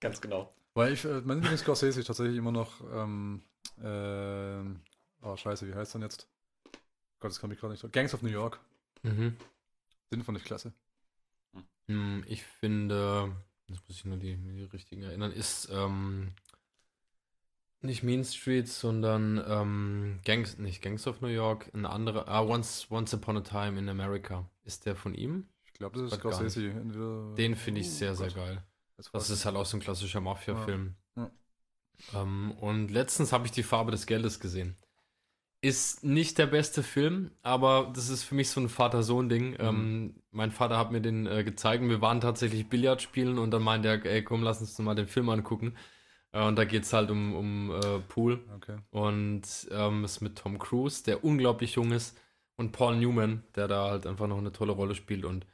ganz 0.00 0.20
genau. 0.20 0.52
Weil 0.74 0.92
ich, 0.92 1.04
äh, 1.04 1.20
mein 1.24 1.38
Lieblings-Scorsese 1.40 2.00
ist 2.00 2.06
tatsächlich 2.06 2.36
immer 2.36 2.52
noch, 2.52 2.72
ähm, 2.94 3.42
ähm, 3.82 4.80
oh 5.22 5.36
scheiße, 5.36 5.68
wie 5.68 5.74
heißt 5.74 5.94
denn 5.94 6.02
jetzt? 6.02 6.28
Gott, 7.20 7.30
das 7.30 7.40
kann 7.40 7.50
mich 7.50 7.58
gerade 7.58 7.72
nicht. 7.72 7.92
Gangs 7.92 8.14
of 8.14 8.22
New 8.22 8.30
York. 8.30 8.60
Mhm. 9.02 9.36
Den 10.12 10.22
fand 10.22 10.38
ich 10.38 10.44
klasse. 10.44 10.72
Hm, 11.88 12.24
Ich 12.26 12.42
finde, 12.44 13.34
jetzt 13.68 13.86
muss 13.88 13.98
ich 13.98 14.04
nur 14.04 14.16
die, 14.16 14.36
die 14.36 14.64
richtigen 14.64 15.02
erinnern, 15.02 15.32
ist 15.32 15.68
ähm, 15.70 16.32
nicht 17.82 18.02
Mean 18.02 18.24
Streets, 18.24 18.80
sondern 18.80 19.42
ähm, 19.46 20.20
Gangs, 20.24 20.58
nicht 20.58 20.82
Gangs 20.82 21.06
of 21.06 21.20
New 21.20 21.28
York, 21.28 21.70
ein 21.74 21.86
anderer, 21.86 22.28
ah, 22.28 22.42
Once, 22.42 22.86
Once 22.90 23.14
Upon 23.14 23.38
a 23.38 23.40
Time 23.40 23.78
in 23.78 23.88
America. 23.88 24.48
Ist 24.64 24.86
der 24.86 24.96
von 24.96 25.14
ihm? 25.14 25.48
Ich 25.64 25.72
glaube, 25.74 25.98
das 25.98 26.12
ist 26.12 26.18
Scorsese. 26.18 26.70
Den 27.36 27.56
finde 27.56 27.80
ich 27.80 27.86
Oh 27.86 27.90
sehr, 27.90 28.14
sehr 28.14 28.28
Gott, 28.28 28.36
geil. 28.36 28.62
Das 29.12 29.30
ist 29.30 29.46
halt 29.46 29.56
auch 29.56 29.64
so 29.64 29.78
ein 29.78 29.80
klassischer 29.80 30.20
Mafia-Film. 30.20 30.94
Ja. 31.16 31.30
Ähm, 32.14 32.52
und 32.52 32.90
letztens 32.90 33.32
habe 33.32 33.46
ich 33.46 33.52
die 33.52 33.62
Farbe 33.62 33.90
des 33.90 34.06
Geldes 34.06 34.40
gesehen. 34.40 34.76
Ist 35.62 36.04
nicht 36.04 36.38
der 36.38 36.46
beste 36.46 36.82
Film, 36.82 37.32
aber 37.42 37.92
das 37.94 38.08
ist 38.08 38.24
für 38.24 38.34
mich 38.34 38.48
so 38.48 38.60
ein 38.60 38.70
Vater-Sohn-Ding. 38.70 39.56
Ähm, 39.58 40.14
mein 40.30 40.52
Vater 40.52 40.78
hat 40.78 40.90
mir 40.90 41.02
den 41.02 41.26
äh, 41.26 41.44
gezeigt. 41.44 41.82
und 41.82 41.90
Wir 41.90 42.00
waren 42.00 42.22
tatsächlich 42.22 42.68
Billard 42.68 43.02
spielen 43.02 43.38
und 43.38 43.50
dann 43.50 43.62
meinte 43.62 43.88
er, 43.88 44.04
ey, 44.06 44.24
komm, 44.24 44.42
lass 44.42 44.62
uns 44.62 44.78
mal 44.78 44.94
den 44.94 45.06
Film 45.06 45.28
angucken. 45.28 45.76
Äh, 46.32 46.44
und 46.46 46.56
da 46.56 46.64
geht 46.64 46.84
es 46.84 46.92
halt 46.94 47.10
um, 47.10 47.34
um 47.34 47.70
äh, 47.72 47.98
Pool. 48.08 48.40
Okay. 48.56 48.78
Und 48.90 49.42
ähm, 49.70 50.04
ist 50.04 50.22
mit 50.22 50.38
Tom 50.38 50.58
Cruise, 50.58 51.04
der 51.04 51.24
unglaublich 51.24 51.74
jung 51.74 51.92
ist, 51.92 52.16
und 52.56 52.72
Paul 52.72 52.96
Newman, 52.96 53.42
der 53.54 53.68
da 53.68 53.90
halt 53.90 54.06
einfach 54.06 54.28
noch 54.28 54.38
eine 54.38 54.52
tolle 54.52 54.72
Rolle 54.72 54.94
spielt 54.94 55.24
und 55.26 55.46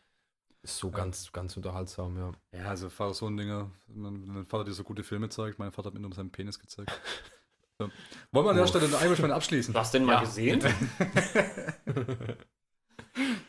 ist 0.63 0.77
so 0.79 0.89
Ja. 0.91 0.95
ganz, 0.99 1.33
ganz 1.33 1.57
unterhaltsam, 1.57 2.17
ja. 2.17 2.33
Ja, 2.53 2.67
also 2.67 2.91
Vater-Sohn-Dinger. 2.91 3.71
Wenn 3.89 4.27
mein 4.27 4.47
Vater 4.47 4.65
dir 4.65 4.73
so 4.73 4.85
gute 4.85 5.03
Filme 5.05 5.29
zeigt, 5.29 5.59
mein 5.59 5.73
Vater 5.73 5.89
hat 5.89 5.95
mir 5.95 6.01
nur 6.01 6.13
seinen 6.15 6.31
Penis 6.31 6.59
gezeigt. 6.61 6.93
So. 7.79 7.91
Wollen 8.33 8.47
wir 8.47 8.51
an 8.51 8.57
der 8.57 8.65
Uff. 8.65 8.71
Stelle 8.71 8.89
den 8.89 9.01
Irishman 9.01 9.33
abschließen? 9.33 9.75
Du 9.75 9.79
hast 9.81 9.93
den 9.93 10.05
mal 10.05 10.15
Ja. 10.15 10.21
gesehen? 10.21 10.63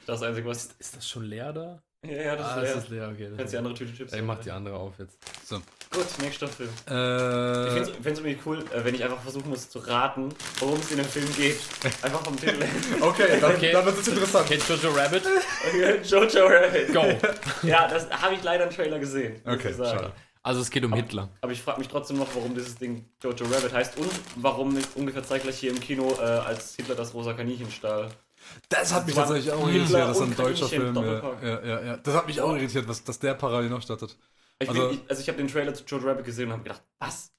Das 0.06 0.22
Einzige, 0.24 0.48
was. 0.48 0.70
Ist 0.80 0.96
das 0.96 1.10
schon 1.10 1.24
leer 1.26 1.52
da? 1.52 1.82
Ja, 2.06 2.12
ja, 2.22 2.36
das 2.38 2.46
Ah, 2.48 2.50
ist 2.50 2.56
das 2.56 2.64
leer. 2.70 2.78
ist 2.78 2.90
leer, 2.90 3.10
okay. 3.12 3.24
das 3.24 3.30
Kannst 3.32 3.44
ist 3.44 3.52
die 3.52 3.58
andere 3.58 3.74
Tüte 3.74 3.94
Chips 3.94 4.14
Ich 4.14 4.22
mach 4.22 4.40
die 4.40 4.52
andere 4.52 4.76
auf 4.78 4.94
jetzt. 4.98 5.18
So. 5.46 5.58
Gut, 5.92 6.06
nächster 6.22 6.48
Film. 6.48 6.70
Ich 6.86 6.92
Äh, 6.94 7.70
finde 7.84 8.12
es 8.12 8.20
irgendwie 8.20 8.38
cool, 8.46 8.64
äh, 8.74 8.86
wenn 8.86 8.96
ich 8.96 9.04
einfach 9.04 9.20
versuchen 9.20 9.50
muss 9.50 9.70
zu 9.70 9.80
raten, 9.80 10.30
worum 10.60 10.80
es 10.80 10.90
in 10.92 10.98
dem 10.98 11.06
Film 11.06 11.28
geht. 11.36 11.60
Einfach 12.02 12.24
vom 12.24 12.40
Titel 12.40 12.64
okay, 13.02 13.40
dann, 13.42 13.56
Okay. 13.56 13.72
dann 13.74 13.86
wird 13.86 13.98
es 14.00 14.08
interessant. 14.08 14.46
Okay, 14.50 14.60
Jojo 14.70 14.92
Rabbit, 14.96 15.24
Okay, 15.68 16.00
Jojo 16.04 16.48
Rabbit. 16.48 16.94
go! 16.94 17.68
Ja, 17.68 17.90
das 17.90 18.10
habe 18.10 18.36
ich 18.36 18.44
leider 18.44 18.66
im 18.66 18.70
Trailer 18.70 19.00
gesehen. 19.00 19.42
Okay, 19.46 19.72
ich 19.72 19.76
schade. 19.76 20.14
Also 20.48 20.62
es 20.62 20.70
geht 20.70 20.86
um 20.86 20.94
Hitler. 20.94 21.28
Aber 21.42 21.52
ich 21.52 21.62
frage 21.62 21.80
mich 21.80 21.90
trotzdem 21.90 22.18
noch, 22.18 22.34
warum 22.34 22.56
dieses 22.56 22.76
Ding 22.76 23.04
Jojo 23.22 23.46
Rabbit 23.52 23.74
heißt 23.74 23.98
und 23.98 24.10
warum 24.38 24.74
nicht 24.74 24.88
ungefähr 24.96 25.22
zeitgleich 25.22 25.58
hier 25.60 25.72
im 25.72 25.80
Kino 25.82 26.16
äh, 26.20 26.22
als 26.24 26.76
Hitler 26.78 26.96
das 26.96 27.14
rosa 27.14 27.34
Kaninchen 27.34 27.70
stahl. 27.70 28.08
Das 28.70 28.94
hat 28.94 29.06
mich 29.06 29.16
Das 29.16 29.26
tatsächlich 29.28 29.52
auch 29.54 29.68
Hitler 29.68 30.00
irritiert, 30.00 30.08
dass 30.10 30.22
ein 30.22 30.36
deutscher 30.38 30.68
Film. 30.70 30.86
Ja, 30.86 30.92
Doppelpack. 30.94 31.44
ja, 31.44 31.66
ja, 31.66 31.82
ja. 31.82 31.98
Das 31.98 32.16
hat 32.16 32.28
mich 32.28 32.40
auch 32.40 32.54
irritiert, 32.56 32.88
was, 32.88 33.04
dass 33.04 33.20
der 33.20 33.34
parallel 33.34 33.70
noch 33.70 33.82
startet. 33.82 34.18
Ich 34.60 34.70
Also- 34.70 34.84
also, 34.84 34.94
ich, 34.94 35.10
also 35.10 35.22
ich 35.22 35.28
habe 35.28 35.38
den 35.38 35.50
Trailer 35.50 35.74
zu 35.74 35.84
Jojo 35.84 36.08
Rabbit 36.08 36.24
gesehen 36.26 36.46
und 36.46 36.54
habe 36.54 36.64
gedacht, 36.64 36.82
was? 36.98 37.34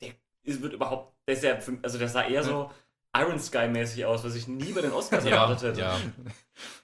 Der 0.00 0.10
ist, 0.42 0.60
wird 0.60 0.72
überhaupt, 0.72 1.14
der 1.28 1.34
ist 1.36 1.44
ja, 1.44 1.60
für, 1.60 1.78
also 1.82 1.98
der 1.98 2.08
sah 2.08 2.22
eher 2.26 2.42
so 2.42 2.68
Iron 3.16 3.38
Sky 3.38 3.68
mäßig 3.68 4.04
aus, 4.06 4.24
was 4.24 4.34
ich 4.34 4.48
nie 4.48 4.72
bei 4.72 4.80
den 4.80 4.92
Oscars 4.92 5.24
Ja, 5.24 5.30
erwartet 5.44 5.62
hätte. 5.70 5.80
ja. 5.80 5.96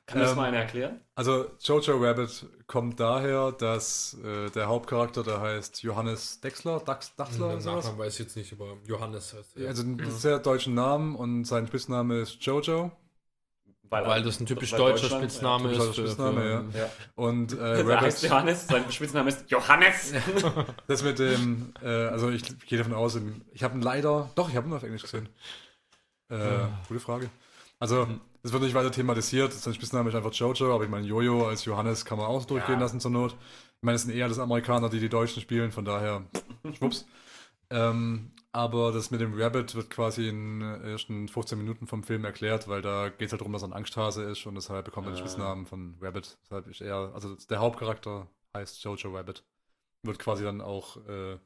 Kann 0.07 0.19
das 0.21 0.31
Ähm, 0.31 0.37
mal 0.37 0.45
einer 0.49 0.59
erklären? 0.59 1.01
Also 1.15 1.47
Jojo 1.61 1.97
Rabbit 1.99 2.47
kommt 2.67 2.99
daher, 2.99 3.53
dass 3.53 4.17
äh, 4.25 4.51
der 4.51 4.67
Hauptcharakter, 4.67 5.23
der 5.23 5.41
heißt 5.41 5.83
Johannes 5.83 6.41
Dexler, 6.41 6.81
Dax, 6.81 7.15
Dachsler 7.17 7.47
oder 7.49 7.61
sowas. 7.61 7.97
weiß 7.97 8.15
ich 8.15 8.19
jetzt 8.21 8.37
nicht, 8.37 8.53
aber 8.53 8.77
Johannes 8.87 9.35
heißt 9.35 9.57
Also 9.67 9.83
einen 9.83 10.11
sehr 10.11 10.39
deutschen 10.41 10.75
Namen 10.75 11.15
und 11.15 11.45
sein 11.45 11.67
Spitzname 11.67 12.21
ist 12.21 12.43
Jojo. 12.45 12.91
Weil 13.89 14.23
das 14.23 14.39
ein 14.39 14.47
typisch 14.47 14.71
weil 14.73 14.79
deutscher 14.79 15.09
Spitzname 15.09 15.73
ja, 15.73 15.83
ist. 15.85 15.97
Spitzname, 15.97 16.41
für- 16.71 16.79
ja. 16.79 16.85
Ja. 16.85 16.91
Und 17.17 17.53
äh, 17.55 17.57
Der 17.85 18.01
heißt 18.01 18.19
Rabbit, 18.19 18.31
Johannes, 18.31 18.67
sein 18.69 18.85
Spitzname 18.93 19.29
ist 19.31 19.51
Johannes. 19.51 20.13
das 20.87 21.03
mit 21.03 21.19
dem, 21.19 21.73
äh, 21.83 21.89
also 21.89 22.31
ich 22.31 22.43
gehe 22.67 22.79
davon 22.79 22.95
aus, 22.95 23.19
ich 23.53 23.65
habe 23.65 23.77
ihn 23.77 23.83
leider, 23.83 24.31
doch, 24.37 24.49
ich 24.49 24.55
habe 24.57 24.69
ihn 24.69 24.73
auf 24.75 24.83
Englisch 24.85 25.03
gesehen. 25.03 25.29
Äh, 26.31 26.69
gute 26.89 27.01
Frage. 27.01 27.31
Also, 27.79 28.07
es 28.43 28.53
wird 28.53 28.63
nicht 28.63 28.75
weiter 28.75 28.91
thematisiert, 28.93 29.53
sein 29.53 29.75
Spitzname 29.75 30.09
ist 30.11 30.15
einfach 30.15 30.33
Jojo, 30.33 30.75
aber 30.75 30.85
ich 30.85 30.91
meine, 30.91 31.07
Jojo 31.07 31.49
als 31.49 31.65
Johannes 31.65 32.05
kann 32.05 32.19
man 32.19 32.27
auch 32.27 32.45
durchgehen 32.45 32.75
Ja. 32.77 32.81
lassen 32.81 33.01
zur 33.01 33.11
Not. 33.11 33.33
Ich 33.33 33.83
meine, 33.83 33.97
es 33.97 34.03
sind 34.03 34.15
eher 34.15 34.27
alles 34.27 34.39
Amerikaner, 34.39 34.89
die 34.91 35.01
die 35.01 35.09
Deutschen 35.09 35.41
spielen, 35.43 35.73
von 35.73 35.85
daher, 35.85 36.25
schwupps. 36.75 37.07
ähm, 37.71 38.33
aber 38.53 38.93
das 38.93 39.11
mit 39.11 39.21
dem 39.21 39.33
Rabbit 39.41 39.75
wird 39.77 39.91
quasi 39.91 40.29
in 40.29 40.61
den 40.61 40.83
ersten 40.85 41.29
15 41.29 41.57
Minuten 41.57 41.87
vom 41.87 42.03
Film 42.03 42.25
erklärt, 42.25 42.67
weil 42.69 42.83
da 42.83 43.09
geht 43.09 43.27
es 43.27 43.33
halt 43.33 43.41
darum, 43.41 43.53
dass 43.53 43.63
er 43.63 43.69
ein 43.69 43.73
Angsthase 43.73 44.25
ist 44.25 44.45
und 44.47 44.57
deshalb 44.57 44.85
bekommt 44.85 45.07
er 45.07 45.13
den 45.13 45.17
Ah. 45.17 45.19
Spitznamen 45.21 45.67
von 45.67 45.97
Rabbit. 46.01 46.37
Deshalb 46.45 46.67
ist 46.67 46.81
er, 46.81 47.13
also 47.15 47.37
der 47.49 47.61
Hauptcharakter 47.61 48.27
heißt 48.57 48.83
Jojo 48.83 49.15
Rabbit. 49.17 49.45
Wird 50.03 50.19
quasi 50.19 50.43
dann 50.45 50.61
auch 50.61 50.97
äh, 51.09 51.39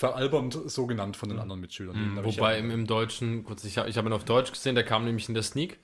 veralbernd 0.00 0.58
so 0.66 0.86
genannt 0.86 1.16
von 1.18 1.28
den 1.28 1.38
anderen 1.38 1.60
Mitschülern. 1.60 2.14
Mhm, 2.14 2.24
wobei 2.24 2.58
im, 2.58 2.70
im 2.70 2.86
Deutschen, 2.86 3.44
kurz, 3.44 3.64
ich, 3.64 3.76
ich 3.76 3.98
habe 3.98 4.08
ihn 4.08 4.14
auf 4.14 4.24
Deutsch 4.24 4.50
gesehen, 4.50 4.74
der 4.74 4.84
kam 4.84 5.04
nämlich 5.04 5.28
in 5.28 5.34
der 5.34 5.42
Sneak. 5.42 5.78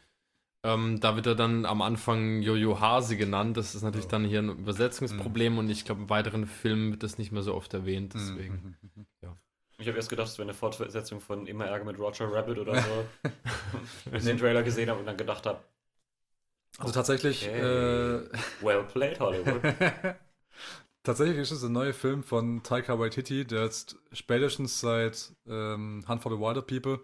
Ähm, 0.65 1.01
da 1.01 1.17
wird 1.17 1.27
er 1.27 1.35
dann 1.35 1.67
am 1.67 1.83
Anfang 1.83 2.41
Jojo 2.41 2.81
Hase 2.81 3.19
genannt. 3.19 3.59
Das 3.59 3.75
ist 3.75 3.83
natürlich 3.83 4.07
dann 4.09 4.25
hier 4.25 4.41
ein 4.41 4.49
Übersetzungsproblem 4.49 5.59
und 5.59 5.69
ich 5.69 5.85
glaube, 5.85 6.01
im 6.01 6.09
weiteren 6.11 6.47
Film 6.47 6.93
wird 6.93 7.03
das 7.03 7.19
nicht 7.19 7.31
mehr 7.31 7.43
so 7.43 7.55
oft 7.55 7.73
erwähnt. 7.75 8.15
Deswegen. 8.15 8.77
Mhm. 8.97 9.07
Ich 9.79 9.87
habe 9.89 9.99
erst 9.99 10.09
gedacht, 10.09 10.29
es 10.29 10.39
wäre 10.39 10.47
eine 10.49 10.55
Fortsetzung 10.55 11.21
von 11.21 11.47
Immer 11.47 11.67
Ärger 11.67 11.85
mit 11.85 11.99
Roger 11.99 12.33
Rabbit 12.33 12.59
oder 12.59 12.81
so. 12.81 13.05
Als 14.11 14.25
ich 14.25 14.31
den 14.31 14.39
Trailer 14.39 14.63
gesehen 14.63 14.89
habe 14.89 15.01
und 15.01 15.05
dann 15.05 15.19
gedacht 15.19 15.45
habe, 15.45 15.61
Also 16.79 16.95
tatsächlich, 16.95 17.47
Okay. 17.47 17.59
äh, 17.59 18.29
well 18.63 18.85
played, 18.85 19.21
Hollywood. 19.21 19.61
tatsächlich 21.07 21.39
ist 21.39 21.53
es 21.53 21.63
ein 21.65 21.73
neuer 21.73 21.95
Film 21.95 22.23
von 22.23 22.63
Taika 22.63 22.99
Waititi, 22.99 23.45
der 23.47 23.65
jetzt 23.65 23.97
spätestens 24.13 24.81
seit 24.81 25.33
ähm, 25.49 26.05
Hunt 26.09 26.23
for 26.23 26.33
the 26.33 26.39
Wilder 26.39 26.63
People, 26.63 27.01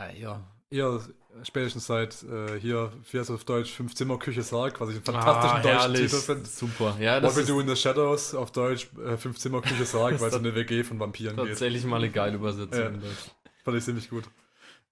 äh, 0.00 0.18
ja, 0.20 0.42
eher 0.70 1.00
spätestens 1.42 1.86
seit 1.86 2.22
äh, 2.24 2.58
hier, 2.58 2.92
wie 3.10 3.18
heißt 3.18 3.30
es 3.30 3.34
auf 3.34 3.44
Deutsch, 3.44 3.70
Fünf 3.72 3.94
Zimmer 3.94 4.18
Küche 4.18 4.42
Sarg, 4.42 4.80
was 4.80 4.88
ich 4.90 4.96
einen 4.96 5.04
fantastischen 5.04 5.56
Ah, 5.58 5.88
deutschen. 5.88 5.94
Titel 5.94 6.16
finde. 6.16 6.46
Super. 6.46 6.96
Ja, 7.00 7.16
What 7.16 7.24
das 7.24 7.36
We 7.36 7.40
ist 7.42 7.50
Do 7.50 7.60
in 7.60 7.68
the 7.68 7.76
Shadows, 7.76 8.34
auf 8.34 8.50
Deutsch 8.52 8.88
äh, 9.04 9.16
Fünf 9.16 9.38
Zimmer 9.38 9.60
Küche 9.60 9.84
Sarg, 9.84 10.18
weil 10.20 10.28
es 10.28 10.34
um 10.34 10.40
eine 10.40 10.54
WG 10.54 10.82
von 10.84 10.98
Vampiren 10.98 11.36
geht. 11.36 11.46
tatsächlich 11.48 11.84
mal 11.84 11.96
eine 11.96 12.10
geile 12.10 12.36
Übersetzung. 12.36 12.80
Ja. 12.80 12.86
in 12.88 13.00
Deutsch. 13.00 13.30
Fand 13.64 13.76
ich 13.76 13.84
ziemlich 13.84 14.10
gut. 14.10 14.24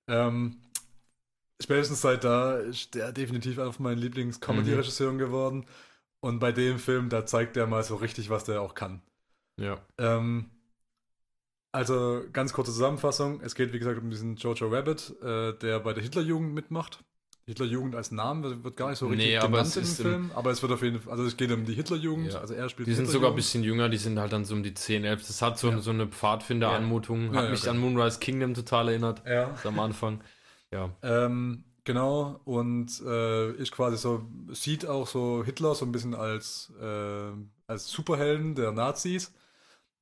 Ähm, 0.08 0.56
spätestens 1.60 2.00
seit 2.00 2.24
da 2.24 2.58
ist 2.58 2.94
der 2.94 3.12
definitiv 3.12 3.58
einer 3.58 3.72
von 3.72 3.84
meinen 3.84 3.98
Lieblings-Comedy-Regisseuren 3.98 5.18
geworden. 5.18 5.66
Und 6.24 6.38
bei 6.38 6.52
dem 6.52 6.78
Film, 6.78 7.08
da 7.08 7.26
zeigt 7.26 7.56
der 7.56 7.66
mal 7.66 7.82
so 7.82 7.96
richtig, 7.96 8.30
was 8.30 8.44
der 8.44 8.62
auch 8.62 8.74
kann. 8.74 9.02
Ja. 9.58 9.78
Ähm, 9.98 10.50
also 11.72 12.22
ganz 12.32 12.52
kurze 12.52 12.70
Zusammenfassung. 12.72 13.40
Es 13.42 13.54
geht, 13.54 13.72
wie 13.72 13.78
gesagt, 13.78 13.98
um 14.00 14.10
diesen 14.10 14.36
Jojo 14.36 14.68
Rabbit, 14.68 15.14
äh, 15.22 15.52
der 15.54 15.80
bei 15.80 15.92
der 15.92 16.02
Hitlerjugend 16.02 16.54
mitmacht. 16.54 17.02
Hitlerjugend 17.44 17.96
als 17.96 18.12
Name 18.12 18.62
wird, 18.62 18.76
gar 18.76 18.90
nicht 18.90 18.98
so 19.00 19.08
richtig 19.08 19.26
Nee, 19.30 19.36
aber 19.38 19.48
genannt 19.48 19.66
es 19.68 19.76
im 19.76 19.82
ist 19.82 19.98
im- 20.00 20.06
Film. 20.06 20.30
Aber 20.36 20.50
es 20.52 20.62
wird 20.62 20.70
auf 20.70 20.82
jeden 20.82 21.00
Fall, 21.00 21.10
also 21.12 21.24
es 21.24 21.36
geht 21.36 21.50
um 21.50 21.64
die 21.64 21.74
Hitlerjugend. 21.74 22.32
Ja. 22.32 22.38
Also 22.40 22.54
er 22.54 22.68
spielt 22.68 22.86
Die 22.86 22.94
sind 22.94 23.08
sogar 23.08 23.30
ein 23.30 23.36
bisschen 23.36 23.64
jünger, 23.64 23.88
die 23.88 23.96
sind 23.96 24.16
halt 24.20 24.32
dann 24.32 24.44
so 24.44 24.54
um 24.54 24.62
die 24.62 24.74
10, 24.74 25.04
11. 25.04 25.26
Das 25.26 25.42
hat 25.42 25.58
so, 25.58 25.70
Ja. 25.70 25.78
so 25.80 25.90
eine 25.90 26.06
Pfadfinder-Anmutung. 26.06 27.30
Hat 27.30 27.34
Ja, 27.34 27.44
ja, 27.46 27.50
mich 27.50 27.60
okay. 27.62 27.70
an 27.70 27.78
Moonrise 27.78 28.20
Kingdom 28.20 28.54
total 28.54 28.90
erinnert. 28.90 29.22
Ja. 29.26 29.52
Am 29.64 29.80
Anfang. 29.80 30.20
Ja. 30.70 30.90
Ähm, 31.02 31.64
genau, 31.84 32.40
und 32.44 33.00
äh, 33.04 33.52
ist 33.52 33.72
quasi 33.72 33.96
so, 33.96 34.24
sieht 34.52 34.86
auch 34.86 35.06
so 35.06 35.44
Hitler 35.44 35.74
so 35.74 35.84
ein 35.84 35.92
bisschen 35.92 36.14
als, 36.14 36.72
äh, 36.80 37.32
als 37.66 37.88
Superhelden 37.88 38.54
der 38.54 38.72
Nazis. 38.72 39.32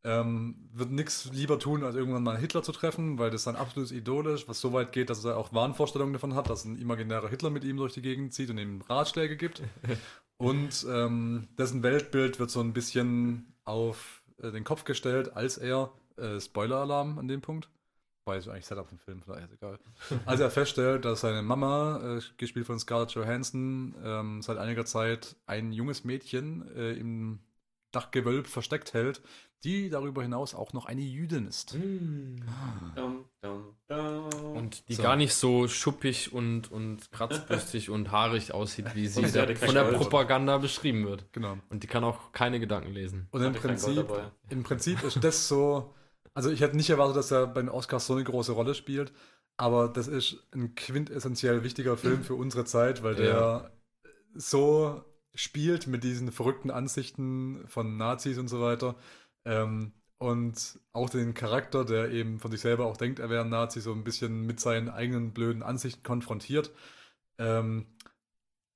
Ähm, 0.03 0.71
wird 0.73 0.91
nichts 0.93 1.27
lieber 1.27 1.59
tun, 1.59 1.85
als 1.85 1.95
irgendwann 1.95 2.23
mal 2.23 2.39
Hitler 2.39 2.63
zu 2.63 2.73
treffen, 2.73 3.19
weil 3.19 3.31
das 3.31 3.43
sein 3.43 3.57
absolutes 3.57 3.93
Idol 3.93 4.29
ist, 4.29 4.49
was 4.49 4.59
so 4.59 4.73
weit 4.73 4.93
geht, 4.93 5.11
dass 5.11 5.25
er 5.27 5.37
auch 5.37 5.53
Wahnvorstellungen 5.53 6.15
davon 6.15 6.35
hat, 6.35 6.49
dass 6.49 6.65
ein 6.65 6.81
imaginärer 6.81 7.29
Hitler 7.29 7.51
mit 7.51 7.65
ihm 7.65 7.77
durch 7.77 7.93
die 7.93 8.01
Gegend 8.01 8.33
zieht 8.33 8.49
und 8.49 8.57
ihm 8.57 8.81
Ratschläge 8.89 9.37
gibt. 9.37 9.63
und 10.39 10.87
ähm, 10.89 11.49
dessen 11.59 11.83
Weltbild 11.83 12.39
wird 12.39 12.51
so 12.51 12.61
ein 12.61 12.73
bisschen 12.73 13.55
auf 13.65 14.23
äh, 14.39 14.51
den 14.51 14.65
Kopf 14.65 14.85
gestellt, 14.85 15.37
als 15.37 15.59
er, 15.59 15.93
äh, 16.17 16.41
Spoiler-Alarm 16.41 17.19
an 17.19 17.29
dem 17.29 17.43
Punkt, 17.43 17.69
weil 18.25 18.39
es 18.39 18.49
eigentlich 18.49 18.67
Setup 18.67 18.87
vom 18.87 18.99
Film, 18.99 19.23
von 19.23 19.35
daher 19.35 19.47
ist 19.47 19.55
egal. 19.55 19.79
Als 20.27 20.41
er 20.41 20.51
feststellt, 20.51 21.05
dass 21.05 21.21
seine 21.23 21.43
Mama, 21.43 22.19
äh, 22.19 22.21
gespielt 22.37 22.67
von 22.67 22.79
Scarlett 22.79 23.13
Johansson, 23.13 23.95
ähm, 24.05 24.43
seit 24.43 24.59
einiger 24.59 24.85
Zeit 24.85 25.37
ein 25.47 25.73
junges 25.73 26.05
Mädchen 26.05 26.71
äh, 26.77 26.93
im 26.93 27.41
Dachgewölb 27.93 28.47
versteckt 28.47 28.95
hält, 28.95 29.21
die 29.65 29.91
darüber 29.91 30.23
hinaus 30.23 30.55
auch 30.55 30.73
noch 30.73 30.87
eine 30.87 31.03
Jüdin 31.03 31.47
ist. 31.47 31.75
Dum, 31.75 33.25
dum, 33.43 33.75
dum. 33.89 34.57
Und 34.57 34.89
die 34.89 34.95
So. 34.95 35.03
gar 35.03 35.17
nicht 35.17 35.35
so 35.35 35.69
schuppig 35.69 36.33
und, 36.33 36.71
und 36.71 37.11
kratzbürstig 37.13 37.91
und 37.91 38.11
haarig 38.11 38.53
aussieht, 38.55 38.95
wie 38.95 39.07
sie 39.07 39.23
der, 39.31 39.55
von 39.57 39.75
der 39.75 39.85
Gold. 39.85 39.97
Propaganda 39.97 40.57
beschrieben 40.59 41.07
wird. 41.07 41.31
Genau. 41.33 41.59
Und 41.69 41.83
die 41.83 41.89
kann 41.89 42.05
auch 42.05 42.33
keine 42.33 42.59
Gedanken 42.59 42.93
lesen. 42.93 43.29
Und 43.33 43.43
im 43.43 43.53
Prinzip, 43.53 44.07
im 44.49 44.63
Prinzip 44.63 45.03
ist 45.03 45.23
das 45.23 45.49
so, 45.49 45.95
also 46.35 46.51
ich 46.51 46.61
hätte 46.61 46.77
nicht 46.77 46.91
erwartet, 46.91 47.17
dass 47.17 47.31
er 47.31 47.47
bei 47.47 47.61
den 47.61 47.69
Oscars 47.69 48.07
so 48.07 48.15
eine 48.15 48.25
große 48.25 48.53
Rolle 48.53 48.75
spielt, 48.75 49.13
aber 49.57 49.89
das 49.89 50.09
ist 50.09 50.49
ein 50.55 50.75
quintessentiell 50.75 51.63
wichtiger 51.65 51.97
Film 51.97 52.23
für 52.25 52.35
unsere 52.35 52.65
Zeit, 52.65 53.03
weil 53.03 53.15
der 53.15 53.27
Ja. 53.29 53.71
so 54.35 55.05
spielt 55.35 55.87
mit 55.87 56.05
diesen 56.05 56.33
verrückten 56.33 56.71
Ansichten 56.71 57.67
von 57.69 57.97
Nazis 57.97 58.39
und 58.39 58.49
so 58.49 58.61
weiter. 58.61 58.97
Ähm, 59.45 59.93
und 60.19 60.79
auch 60.93 61.09
den 61.11 61.35
Charakter, 61.35 61.85
der 61.85 62.11
eben 62.11 62.41
von 62.41 62.51
sich 62.51 62.61
selber 62.61 62.87
auch 62.87 62.97
denkt, 62.97 63.21
er 63.21 63.31
wäre 63.31 63.43
ein 63.45 63.49
Nazi, 63.51 63.81
so 63.81 63.93
ein 63.93 64.05
bisschen 64.05 64.47
mit 64.47 64.61
seinen 64.61 64.91
eigenen 64.91 65.33
blöden 65.33 65.63
Ansichten 65.63 66.03
konfrontiert. 66.03 66.73
Ähm, 67.39 67.87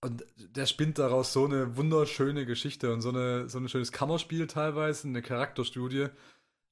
und 0.00 0.24
der 0.36 0.66
spinnt 0.66 0.98
daraus 0.98 1.32
so 1.32 1.46
eine 1.46 1.76
wunderschöne 1.76 2.46
Geschichte 2.46 2.92
und 2.92 3.00
so, 3.00 3.08
eine, 3.10 3.48
so 3.48 3.58
ein 3.58 3.68
schönes 3.68 3.92
Kammerspiel 3.92 4.46
teilweise, 4.46 5.08
eine 5.08 5.22
Charakterstudie. 5.22 6.08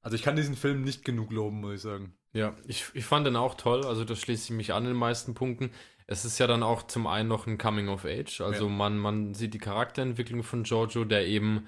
Also 0.02 0.16
ich 0.16 0.22
kann 0.22 0.36
diesen 0.36 0.56
Film 0.56 0.82
nicht 0.82 1.04
genug 1.04 1.32
loben, 1.32 1.60
muss 1.60 1.74
ich 1.74 1.80
sagen. 1.80 2.14
Ja, 2.32 2.54
ich, 2.66 2.86
ich 2.94 3.04
fand 3.04 3.26
den 3.26 3.36
auch 3.36 3.54
toll. 3.54 3.84
Also 3.84 4.04
da 4.04 4.16
schließe 4.16 4.44
ich 4.44 4.56
mich 4.56 4.72
an 4.72 4.84
in 4.84 4.90
den 4.90 4.96
meisten 4.98 5.34
Punkten. 5.34 5.70
Es 6.06 6.24
ist 6.24 6.38
ja 6.38 6.46
dann 6.46 6.62
auch 6.62 6.82
zum 6.86 7.06
einen 7.06 7.28
noch 7.28 7.46
ein 7.46 7.58
Coming 7.58 7.88
of 7.88 8.04
Age. 8.04 8.40
Also 8.40 8.66
Ja. 8.66 8.70
man, 8.70 8.98
man 8.98 9.34
sieht 9.34 9.54
die 9.54 9.58
Charakterentwicklung 9.58 10.42
von 10.42 10.62
Giorgio, 10.64 11.04
der 11.04 11.26
eben 11.26 11.66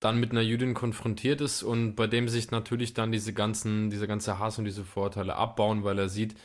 dann 0.00 0.20
mit 0.20 0.32
einer 0.32 0.42
Jüdin 0.42 0.74
konfrontiert 0.74 1.40
ist 1.42 1.62
und 1.62 1.94
bei 1.96 2.06
dem 2.06 2.28
sich 2.28 2.50
natürlich 2.50 2.94
dann 2.94 3.12
diese 3.12 3.34
ganzen, 3.34 3.90
dieser 3.90 4.06
ganze 4.06 4.38
Hass 4.38 4.58
und 4.58 4.64
diese 4.66 4.84
Vorurteile 4.84 5.36
abbauen, 5.36 5.84
weil 5.84 5.98
er 5.98 6.08
sieht, 6.08 6.36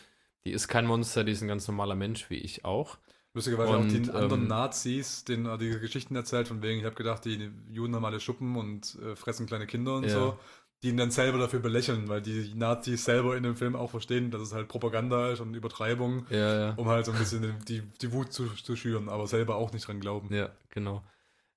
die 0.45 0.51
ist 0.51 0.67
kein 0.67 0.85
Monster, 0.85 1.23
die 1.23 1.31
ist 1.33 1.41
ein 1.41 1.47
ganz 1.47 1.67
normaler 1.67 1.95
Mensch, 1.95 2.29
wie 2.29 2.37
ich 2.37 2.65
auch. 2.65 2.97
Lustigerweise 3.33 3.77
auch 3.77 3.79
Und, 3.79 3.91
die 3.91 4.11
anderen 4.11 4.43
ähm, 4.43 4.47
Nazis, 4.47 5.25
denen 5.25 5.45
er 5.45 5.57
diese 5.57 5.79
Geschichten 5.81 6.15
erzählt, 6.15 6.47
von 6.47 6.61
wegen, 6.61 6.79
ich 6.79 6.85
habe 6.85 6.95
gedacht, 6.95 7.25
die 7.25 7.51
Juden 7.69 7.93
haben 7.95 8.05
alle 8.05 8.19
Schuppen 8.21 8.55
und 8.55 8.95
äh, 9.01 9.15
fressen 9.15 9.45
kleine 9.45 9.67
Kinder 9.67 9.97
und 9.97 10.05
Ja. 10.05 10.13
so. 10.13 10.39
Die 10.85 10.91
ihn 10.91 10.97
dann 10.97 11.09
selber 11.09 11.39
dafür 11.39 11.59
belächeln, 11.61 12.07
weil 12.09 12.21
die 12.21 12.53
Nazis 12.53 13.05
selber 13.05 13.35
in 13.35 13.41
dem 13.41 13.55
Film 13.55 13.75
auch 13.75 13.89
verstehen, 13.89 14.29
dass 14.29 14.43
es 14.43 14.53
halt 14.53 14.67
Propaganda 14.67 15.31
ist 15.31 15.39
und 15.39 15.55
Übertreibung, 15.55 16.27
Ja, 16.29 16.59
ja. 16.59 16.73
um 16.75 16.87
halt 16.87 17.07
so 17.07 17.11
ein 17.11 17.17
bisschen 17.17 17.55
die, 17.67 17.81
die 17.81 18.11
Wut 18.13 18.31
zu, 18.31 18.45
zu 18.49 18.75
schüren, 18.75 19.09
aber 19.09 19.25
selber 19.25 19.55
auch 19.55 19.73
nicht 19.73 19.87
dran 19.87 19.99
glauben. 19.99 20.31
Ja, 20.31 20.51
genau. 20.69 21.01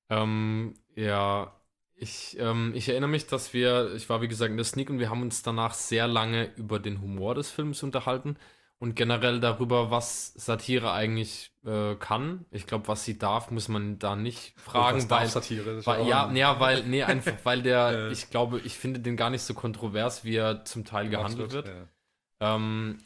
Ähm, 0.08 0.72
ja, 0.96 1.52
ich, 1.94 2.38
ähm, 2.40 2.72
ich 2.74 2.88
erinnere 2.88 3.10
mich, 3.10 3.26
dass 3.26 3.52
wir, 3.52 3.92
ich 3.94 4.08
war 4.08 4.22
wie 4.22 4.28
gesagt 4.28 4.50
in 4.50 4.56
der 4.56 4.64
Sneak 4.64 4.88
und 4.88 4.98
wir 4.98 5.10
haben 5.10 5.20
uns 5.20 5.42
danach 5.42 5.74
sehr 5.74 6.08
lange 6.08 6.50
über 6.56 6.78
den 6.78 7.02
Humor 7.02 7.34
des 7.34 7.50
Films 7.50 7.82
unterhalten 7.82 8.38
und 8.78 8.94
generell 8.96 9.40
darüber, 9.40 9.90
was 9.90 10.32
Satire 10.36 10.92
eigentlich 10.92 11.52
äh, 11.68 11.96
kann. 11.96 12.46
Ich 12.50 12.66
glaube, 12.66 12.88
was 12.88 13.04
sie 13.04 13.18
darf, 13.18 13.50
muss 13.50 13.68
man 13.68 13.98
da 13.98 14.16
nicht 14.16 14.58
fragen, 14.58 15.06
darf 15.06 15.20
weil, 15.20 15.28
Satire, 15.28 15.86
weil 15.86 16.06
ja, 16.08 16.32
ja, 16.32 16.58
weil, 16.58 16.84
nee, 16.84 17.02
einfach, 17.02 17.34
weil 17.44 17.62
der, 17.62 18.10
ich 18.10 18.30
glaube, 18.30 18.60
ich 18.60 18.78
finde 18.78 19.00
den 19.00 19.16
gar 19.16 19.28
nicht 19.28 19.42
so 19.42 19.52
kontrovers, 19.52 20.24
wie 20.24 20.36
er 20.36 20.64
zum 20.64 20.84
Teil 20.84 21.10
gehandelt 21.10 21.52
wird. 21.52 21.68
Ja. 21.68 22.54
Ähm, 22.56 22.98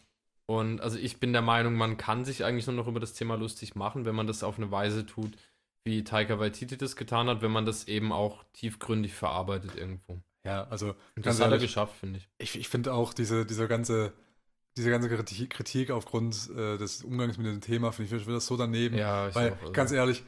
und 0.47 0.81
also 0.81 0.97
ich 0.99 1.19
bin 1.19 1.33
der 1.33 1.43
Meinung, 1.43 1.75
man 1.75 1.97
kann 1.97 2.25
sich 2.25 2.45
eigentlich 2.45 2.67
nur 2.67 2.77
noch 2.77 2.87
über 2.87 3.01
das 3.01 3.15
Thema 3.15 3.35
lustig 3.35 3.75
machen, 3.75 4.05
wenn 4.05 4.15
man 4.15 4.27
das 4.27 4.45
auf 4.45 4.59
eine 4.59 4.71
Weise 4.71 5.07
tut, 5.07 5.33
wie 5.85 6.05
Taika 6.05 6.39
Waititi 6.39 6.77
das 6.77 6.95
getan 6.95 7.29
hat, 7.29 7.43
wenn 7.43 7.51
man 7.51 7.67
das 7.67 7.89
eben 7.89 8.13
auch 8.13 8.45
tiefgründig 8.53 9.15
verarbeitet 9.15 9.75
irgendwo. 9.77 10.21
ja, 10.45 10.65
also 10.69 10.95
Und 11.17 11.27
das 11.27 11.41
hat 11.41 11.51
er 11.51 11.59
geschafft, 11.59 11.97
finde 11.99 12.19
ich. 12.19 12.29
ich, 12.39 12.61
ich 12.61 12.69
finde 12.69 12.93
auch 12.93 13.13
diese, 13.13 13.45
diese 13.45 13.67
ganze 13.67 14.13
diese 14.77 14.91
ganze 14.91 15.09
Kritik, 15.09 15.91
aufgrund 15.91 16.51
äh, 16.57 16.79
des 16.79 17.03
Umgangs 17.05 17.37
mit 17.39 17.47
dem 17.47 17.61
Thema, 17.61 17.93
finde 17.93 18.15
ich, 18.17 18.23
finde 18.23 18.37
das 18.37 18.47
so 18.47 18.57
daneben. 18.57 18.97
Ja, 18.97 19.29
ich 19.29 19.35
Weil, 19.35 19.53
auch, 19.53 19.61
also. 19.61 19.73
ganz 19.73 19.93
ehrlich, 19.93 20.23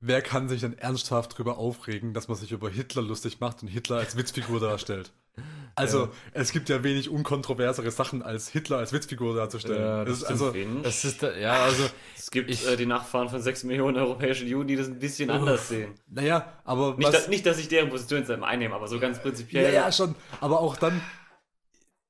wer 0.00 0.22
kann 0.22 0.48
sich 0.48 0.60
denn 0.62 0.76
ernsthaft 0.78 1.34
darüber 1.34 1.58
aufregen, 1.58 2.14
dass 2.14 2.28
man 2.28 2.36
sich 2.36 2.50
über 2.52 2.68
Hitler 2.70 3.02
lustig 3.02 3.38
macht 3.40 3.62
und 3.62 3.68
Hitler 3.68 3.98
als 3.98 4.16
Witzfigur 4.16 4.60
darstellt? 4.60 5.12
Also, 5.74 6.00
Ja. 6.04 6.10
es 6.32 6.52
gibt 6.52 6.68
ja 6.68 6.84
wenig 6.84 7.08
unkontroversere 7.08 7.90
Sachen, 7.90 8.20
als 8.22 8.48
Hitler 8.48 8.76
als 8.76 8.92
Witzfigur 8.92 9.34
darzustellen. 9.34 9.80
Ja, 9.80 10.04
das 10.04 10.20
das 10.20 10.30
ist 10.30 10.30
also. 10.42 10.54
Das 10.82 11.04
ist 11.06 11.22
da, 11.22 11.34
ja, 11.34 11.62
also 11.62 11.84
es 12.14 12.30
gibt 12.30 12.50
ich- 12.50 12.66
äh, 12.68 12.76
die 12.76 12.84
Nachfahren 12.84 13.30
von 13.30 13.40
6 13.40 13.64
Millionen 13.64 13.96
europäischen 13.96 14.46
Juden, 14.46 14.68
die 14.68 14.76
das 14.76 14.88
ein 14.88 14.98
bisschen 14.98 15.30
anders 15.30 15.68
sehen. 15.70 15.94
naja, 16.10 16.52
aber 16.66 16.96
Nicht, 16.96 17.06
was, 17.06 17.12
dass, 17.14 17.28
nicht, 17.28 17.46
dass 17.46 17.56
ich 17.56 17.68
deren 17.68 17.88
Position 17.88 18.18
jetzt 18.20 18.30
einnehme, 18.30 18.74
aber 18.74 18.86
so 18.86 19.00
ganz 19.00 19.16
ja, 19.16 19.22
prinzipiell. 19.22 19.72
ja, 19.72 19.90
schon, 19.90 20.14
aber 20.42 20.60
auch 20.60 20.76
dann, 20.76 21.00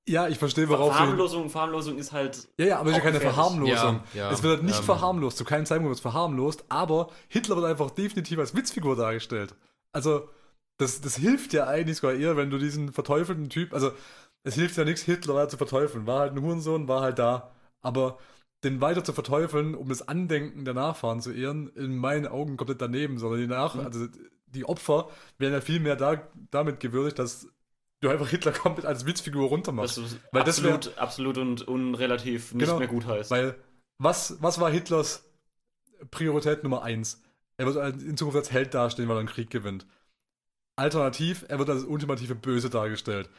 ja, 0.09 0.29
ich 0.29 0.39
verstehe, 0.39 0.69
worauf 0.69 0.95
Verharmlosung, 0.95 1.49
Verharmlosung 1.49 1.99
ist 1.99 2.13
halt. 2.13 2.49
Ja, 2.59 2.67
ja, 2.67 2.79
aber 2.79 2.91
es 2.91 2.97
ist 2.97 3.05
ja 3.05 3.11
keine. 3.11 3.21
Verharmlosung. 3.21 4.01
Ja, 4.15 4.21
ja, 4.21 4.31
es 4.31 4.43
wird 4.43 4.55
halt 4.57 4.65
nicht 4.65 4.79
ähm, 4.79 4.85
verharmlost. 4.85 5.39
Zu 5.39 5.45
keinem 5.45 5.65
Zeitpunkt 5.67 5.91
wird 5.91 5.99
es 5.99 6.03
verharmlost, 6.03 6.65
aber 6.69 7.11
Hitler 7.29 7.57
wird 7.57 7.67
einfach 7.67 7.91
definitiv 7.91 8.39
als 8.39 8.55
Witzfigur 8.55 8.97
dargestellt. 8.97 9.55
Also, 9.93 10.29
das, 10.79 11.01
das 11.01 11.17
hilft 11.17 11.53
ja 11.53 11.67
eigentlich 11.67 11.99
sogar 11.99 12.15
eher, 12.17 12.37
wenn 12.37 12.51
du 12.51 12.59
diesen 12.59 12.93
verteufelten 12.93 13.49
Typ, 13.49 13.73
also, 13.73 13.93
es 14.45 14.55
hilft 14.55 14.77
ja 14.77 14.85
nichts, 14.85 15.03
Hitler 15.03 15.49
zu 15.49 15.57
verteufeln. 15.57 16.07
War 16.07 16.21
halt 16.21 16.33
ein 16.33 16.43
Hurensohn, 16.43 16.89
war 16.89 17.01
halt 17.03 17.19
da. 17.21 17.53
Aber 17.81 18.19
den 18.65 18.81
weiter 18.81 19.05
zu 19.05 19.13
verteufeln, 19.13 19.75
um 19.77 19.89
das 19.89 20.07
Andenken 20.09 20.65
der 20.65 20.75
Nachfahren 20.75 21.21
zu 21.21 21.33
ehren, 21.33 21.69
in 21.77 21.97
meinen 21.97 22.27
Augen 22.27 22.57
komplett 22.57 22.81
daneben, 22.81 23.19
sondern 23.19 23.41
die 23.41 23.47
Nach 23.47 23.75
Mhm. 23.77 23.81
also 23.87 24.07
die 24.47 24.65
Opfer 24.65 25.09
werden 25.39 25.55
ja 25.55 25.61
viel 25.61 25.81
mehr 25.81 25.97
da, 25.97 26.29
damit 26.51 26.81
gewürdigt, 26.81 27.19
dass 27.19 27.49
du 28.03 28.11
einfach 28.11 28.29
Hitler 28.29 28.53
komplett 28.53 28.85
als 28.85 29.07
Witzfigur 29.07 29.49
runtermachst. 29.49 30.03
Was 30.03 30.17
Weil 30.33 30.45
das 30.45 30.59
absolut, 30.59 30.99
absolut 30.99 31.39
und 31.39 31.63
unrelativ 31.63 32.53
nicht 32.53 32.67
Genau, 32.67 32.79
mehr 32.79 32.89
gut 32.89 33.07
heißt. 33.07 33.31
Weil, 33.31 33.57
was, 33.99 34.37
was 34.43 34.61
war 34.61 34.71
Hitlers 34.71 35.25
Priorität 36.11 36.65
Nummer 36.65 36.83
eins? 36.83 37.23
Er 37.57 37.67
wird 37.67 38.03
in 38.03 38.17
Zukunft 38.17 38.37
als 38.37 38.51
Held 38.51 38.75
dastehen, 38.75 39.09
weil 39.09 39.17
er 39.17 39.21
einen 39.21 39.29
Krieg 39.29 39.51
gewinnt. 39.51 39.87
Alternativ, 40.77 41.45
er 41.49 41.59
wird 41.59 41.71
als 41.71 41.85
ultimative 41.85 42.35
Böse 42.35 42.71
dargestellt. 42.71 43.31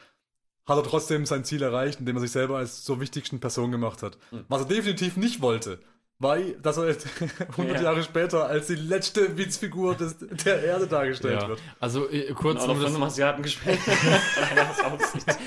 Hat 0.66 0.78
er 0.78 0.84
trotzdem 0.84 1.26
sein 1.26 1.44
Ziel 1.44 1.62
erreicht, 1.62 2.00
indem 2.00 2.16
er 2.16 2.20
sich 2.20 2.30
selber 2.30 2.56
als 2.56 2.84
zur 2.84 3.00
wichtigsten 3.00 3.40
Person 3.40 3.70
gemacht 3.70 4.02
hat. 4.02 4.16
Hm. 4.30 4.46
Was 4.48 4.62
er 4.62 4.68
definitiv 4.68 5.18
nicht 5.18 5.42
wollte, 5.42 5.78
war, 6.18 6.38
dass 6.38 6.76
er 6.76 6.84
100 6.86 7.58
Ja. 7.76 7.82
Jahre 7.82 8.02
später 8.02 8.46
als 8.46 8.68
die 8.68 8.76
letzte 8.76 9.36
Witzfigur 9.36 9.94
des, 9.94 10.16
der 10.18 10.62
Erde 10.62 10.86
dargestellt 10.86 11.42
ja. 11.42 11.48
wird. 11.48 11.60
Also 11.80 12.08
äh, 12.10 12.28
Und 12.28 12.34
kurz 12.36 12.62
auch 12.62 12.68
noch 12.68 12.74
um 12.74 12.80
von 12.80 12.84
das 12.86 12.94
einem 12.94 13.02
Asiaten 13.04 13.42
gespielt. 13.42 13.78
Leider 13.86 14.68
was 14.68 14.80
aussieht. 14.80 15.38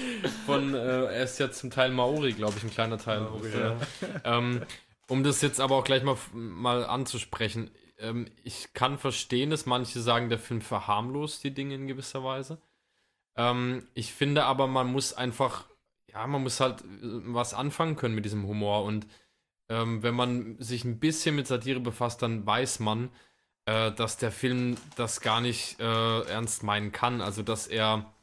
von, 0.45 0.73
äh, 0.73 1.05
er 1.05 1.23
ist 1.23 1.39
ja 1.39 1.51
zum 1.51 1.71
Teil 1.71 1.91
Maori, 1.91 2.33
glaube 2.33 2.53
ich, 2.57 2.63
ein 2.63 2.71
kleiner 2.71 2.97
Teil. 2.97 3.21
Maori, 3.21 3.49
Äh, 3.49 3.75
ähm, 4.23 4.61
um 5.09 5.23
das 5.23 5.41
jetzt 5.41 5.61
aber 5.61 5.75
auch 5.75 5.83
gleich 5.85 6.03
mal, 6.03 6.17
mal 6.33 6.85
anzusprechen, 6.85 7.71
ähm, 7.99 8.27
ich 8.43 8.73
kann 8.73 8.97
verstehen, 8.97 9.49
dass 9.49 9.65
manche 9.65 10.01
sagen, 10.01 10.29
der 10.29 10.39
Film 10.39 10.61
verharmlost 10.61 11.43
die 11.43 11.53
Dinge 11.53 11.75
in 11.75 11.87
gewisser 11.87 12.23
Weise. 12.23 12.61
Ähm, 13.35 13.87
ich 13.93 14.13
finde 14.13 14.43
aber, 14.43 14.67
man 14.67 14.91
muss 14.91 15.13
einfach, 15.13 15.65
ja, 16.11 16.25
man 16.27 16.43
muss 16.43 16.59
halt 16.59 16.81
äh, 16.81 16.85
was 17.01 17.53
anfangen 17.53 17.95
können 17.95 18.15
mit 18.15 18.25
diesem 18.25 18.45
Humor 18.47 18.83
und 18.83 19.07
ähm, 19.69 20.03
wenn 20.03 20.15
man 20.15 20.59
sich 20.59 20.85
ein 20.85 20.99
bisschen 20.99 21.35
mit 21.35 21.47
Satire 21.47 21.79
befasst, 21.79 22.21
dann 22.21 22.45
weiß 22.45 22.79
man, 22.79 23.09
äh, 23.65 23.91
dass 23.91 24.17
der 24.17 24.31
Film 24.31 24.77
das 24.95 25.21
gar 25.21 25.41
nicht 25.41 25.79
äh, 25.79 26.21
ernst 26.21 26.63
meinen 26.63 26.91
kann. 26.91 27.21
Also, 27.21 27.43
dass 27.43 27.67
er, 27.67 28.13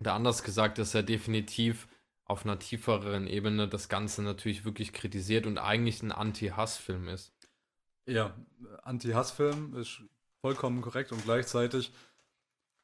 oder 0.00 0.14
anders 0.14 0.42
gesagt, 0.42 0.78
dass 0.78 0.94
er 0.94 1.02
definitiv 1.02 1.88
auf 2.24 2.44
einer 2.44 2.58
tieferen 2.58 3.26
Ebene 3.26 3.68
das 3.68 3.88
Ganze 3.88 4.22
natürlich 4.22 4.64
wirklich 4.64 4.92
kritisiert 4.92 5.46
und 5.46 5.58
eigentlich 5.58 6.02
ein 6.02 6.10
Anti-Hass-Film 6.10 7.08
ist. 7.08 7.34
Ja, 8.06 8.34
Anti-Hass-Film 8.82 9.76
ist 9.76 10.02
vollkommen 10.40 10.80
korrekt 10.80 11.12
und 11.12 11.22
gleichzeitig, 11.24 11.92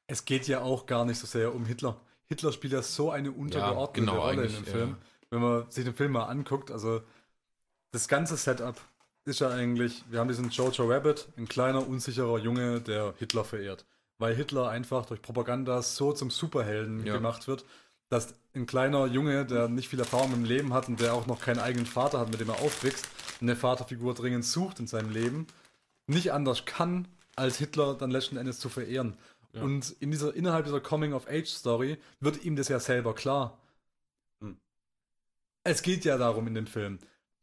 es 0.07 0.25
geht 0.25 0.47
ja 0.47 0.61
auch 0.61 0.87
gar 0.87 1.05
nicht 1.05 1.19
so 1.19 1.27
sehr 1.27 1.55
um 1.55 1.65
Hitler. 1.65 2.01
Hitler 2.27 2.53
spielt 2.53 2.75
ja 2.75 2.83
so 2.83 3.11
eine 3.11 3.33
untergeordnete 3.33 4.11
genau, 4.11 4.21
Rolle 4.21 4.45
in 4.45 4.53
dem 4.53 4.65
ja. 4.65 4.71
Film. 4.71 4.97
Wenn 5.31 5.41
man 5.41 5.71
sich 5.71 5.85
den 5.85 5.95
Film 5.95 6.13
mal 6.13 6.25
anguckt, 6.25 6.71
also 6.71 7.03
das 7.93 8.09
ganze 8.09 8.37
Setup 8.37 8.81
ist 9.25 9.41
ja 9.41 9.51
eigentlich, 9.51 10.05
wir 10.11 10.19
haben 10.19 10.29
diesen 10.29 10.51
Jojo 10.51 10.85
Rabbit, 10.91 11.29
ein 11.37 11.49
kleiner, 11.49 11.87
unsicherer 11.87 12.39
Junge, 12.39 12.81
der 12.81 13.15
Hitler 13.19 13.45
verehrt. 13.45 13.85
Weil 14.19 14.35
Hitler 14.35 14.69
einfach 14.69 15.07
durch 15.07 15.23
Propaganda 15.23 15.83
so 15.83 16.13
zum 16.13 16.31
Superhelden 16.31 17.05
Ja. 17.07 17.15
gemacht 17.15 17.49
wird, 17.49 17.65
dass 18.09 18.35
ein 18.55 18.67
kleiner 18.67 19.07
Junge, 19.07 19.47
der 19.47 19.69
nicht 19.69 19.89
viel 19.89 20.01
Erfahrung 20.01 20.33
im 20.33 20.45
Leben 20.45 20.75
hat 20.75 20.89
und 20.89 21.01
der 21.01 21.15
auch 21.15 21.27
noch 21.27 21.41
keinen 21.41 21.61
eigenen 21.61 21.87
Vater 21.87 22.19
hat, 22.19 22.31
mit 22.31 22.41
dem 22.41 22.49
er 22.49 22.61
aufwächst, 22.61 23.09
eine 23.41 23.55
Vaterfigur 23.57 24.15
dringend 24.15 24.45
sucht 24.45 24.81
in 24.81 24.87
seinem 24.87 25.11
Leben, 25.11 25.47
nicht 26.07 26.33
anders 26.33 26.65
kann, 26.65 27.07
als 27.37 27.59
Hitler 27.59 27.95
dann 27.95 28.11
letzten 28.11 28.37
Endes 28.37 28.59
zu 28.59 28.69
verehren. 28.69 29.17
Ja. 29.53 29.63
Und 29.63 29.91
in 30.01 30.11
dieser, 30.11 30.35
innerhalb 30.35 30.65
dieser 30.65 30.81
Coming-of-Age-Story 30.81 31.99
wird 32.21 32.45
ihm 32.45 32.57
das 32.57 32.69
ja 32.69 32.81
selber 32.81 33.15
klar. 33.15 33.59
Hm. 34.41 34.57
Es 35.65 35.83
geht 35.83 36.05
ja 36.05 36.19
darum 36.19 36.47
in 36.47 36.55
dem 36.55 36.67
Film, 36.67 36.99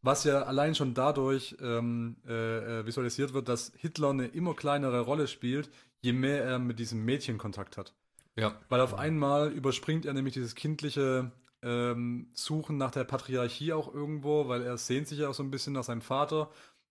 was 0.08 0.24
ja 0.24 0.44
allein 0.44 0.74
schon 0.74 0.94
dadurch 0.94 1.56
ähm, 1.62 2.16
äh, 2.26 2.80
äh, 2.80 2.86
visualisiert 2.86 3.34
wird, 3.34 3.50
dass 3.50 3.74
Hitler 3.76 4.12
eine 4.12 4.28
immer 4.28 4.56
kleinere 4.56 5.02
Rolle 5.02 5.28
spielt, 5.28 5.70
je 6.02 6.14
mehr 6.14 6.44
er 6.44 6.60
mit 6.60 6.80
diesem 6.80 7.04
Mädchen 7.04 7.38
Kontakt 7.38 7.78
hat. 7.78 7.94
Ja. 8.38 8.56
Weil 8.70 8.82
auf 8.82 8.94
einmal 8.94 9.52
überspringt 9.52 10.06
er 10.06 10.14
nämlich 10.14 10.34
dieses 10.34 10.56
kindliche 10.56 11.32
ähm, 11.62 12.30
Suchen 12.34 12.78
nach 12.78 12.92
der 12.92 13.04
Patriarchie 13.04 13.74
auch 13.74 13.94
irgendwo, 13.94 14.48
weil 14.48 14.62
er 14.62 14.78
sehnt 14.78 15.08
sich 15.08 15.20
ja 15.20 15.28
auch 15.28 15.34
so 15.34 15.44
ein 15.44 15.52
bisschen 15.52 15.74
nach 15.74 15.84
seinem 15.84 16.02
Vater. 16.02 16.50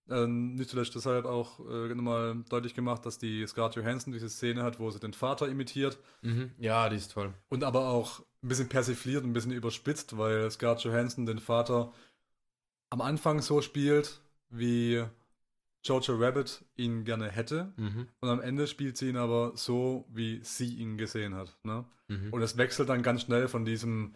Ähm, 0.09 0.53
nicht 0.55 0.69
zuletzt 0.69 0.95
deshalb 0.95 1.25
auch 1.25 1.59
äh, 1.67 1.93
nochmal 1.95 2.43
deutlich 2.49 2.75
gemacht, 2.75 3.05
dass 3.05 3.17
die 3.17 3.45
Scarlett 3.47 3.75
Johansson 3.75 4.13
diese 4.13 4.29
Szene 4.29 4.63
hat, 4.63 4.79
wo 4.79 4.89
sie 4.91 4.99
den 4.99 5.13
Vater 5.13 5.47
imitiert 5.49 5.97
Mhm. 6.21 6.51
Ja, 6.59 6.87
die 6.89 6.95
ist 6.97 7.11
toll. 7.13 7.33
und 7.49 7.63
aber 7.63 7.89
auch 7.89 8.19
ein 8.43 8.49
bisschen 8.49 8.69
persifliert, 8.69 9.23
ein 9.23 9.33
bisschen 9.33 9.51
überspitzt, 9.51 10.17
weil 10.17 10.49
Scarlett 10.51 10.81
Johansson 10.83 11.25
den 11.25 11.39
Vater 11.39 11.91
am 12.89 13.01
Anfang 13.01 13.41
so 13.41 13.61
spielt, 13.61 14.21
wie 14.49 15.03
Jojo 15.83 16.15
Rabbit 16.17 16.65
ihn 16.75 17.03
gerne 17.05 17.29
hätte 17.29 17.73
Mhm. 17.77 18.07
und 18.19 18.29
am 18.29 18.41
Ende 18.41 18.67
spielt 18.67 18.97
sie 18.97 19.09
ihn 19.09 19.17
aber 19.17 19.51
so, 19.55 20.05
wie 20.09 20.39
sie 20.43 20.75
ihn 20.75 20.97
gesehen 20.97 21.35
hat. 21.35 21.57
Ne? 21.63 21.85
Mhm. 22.07 22.33
Und 22.33 22.41
es 22.41 22.57
wechselt 22.57 22.89
dann 22.89 23.03
ganz 23.03 23.21
schnell 23.21 23.47
von 23.47 23.63
diesem 23.65 24.15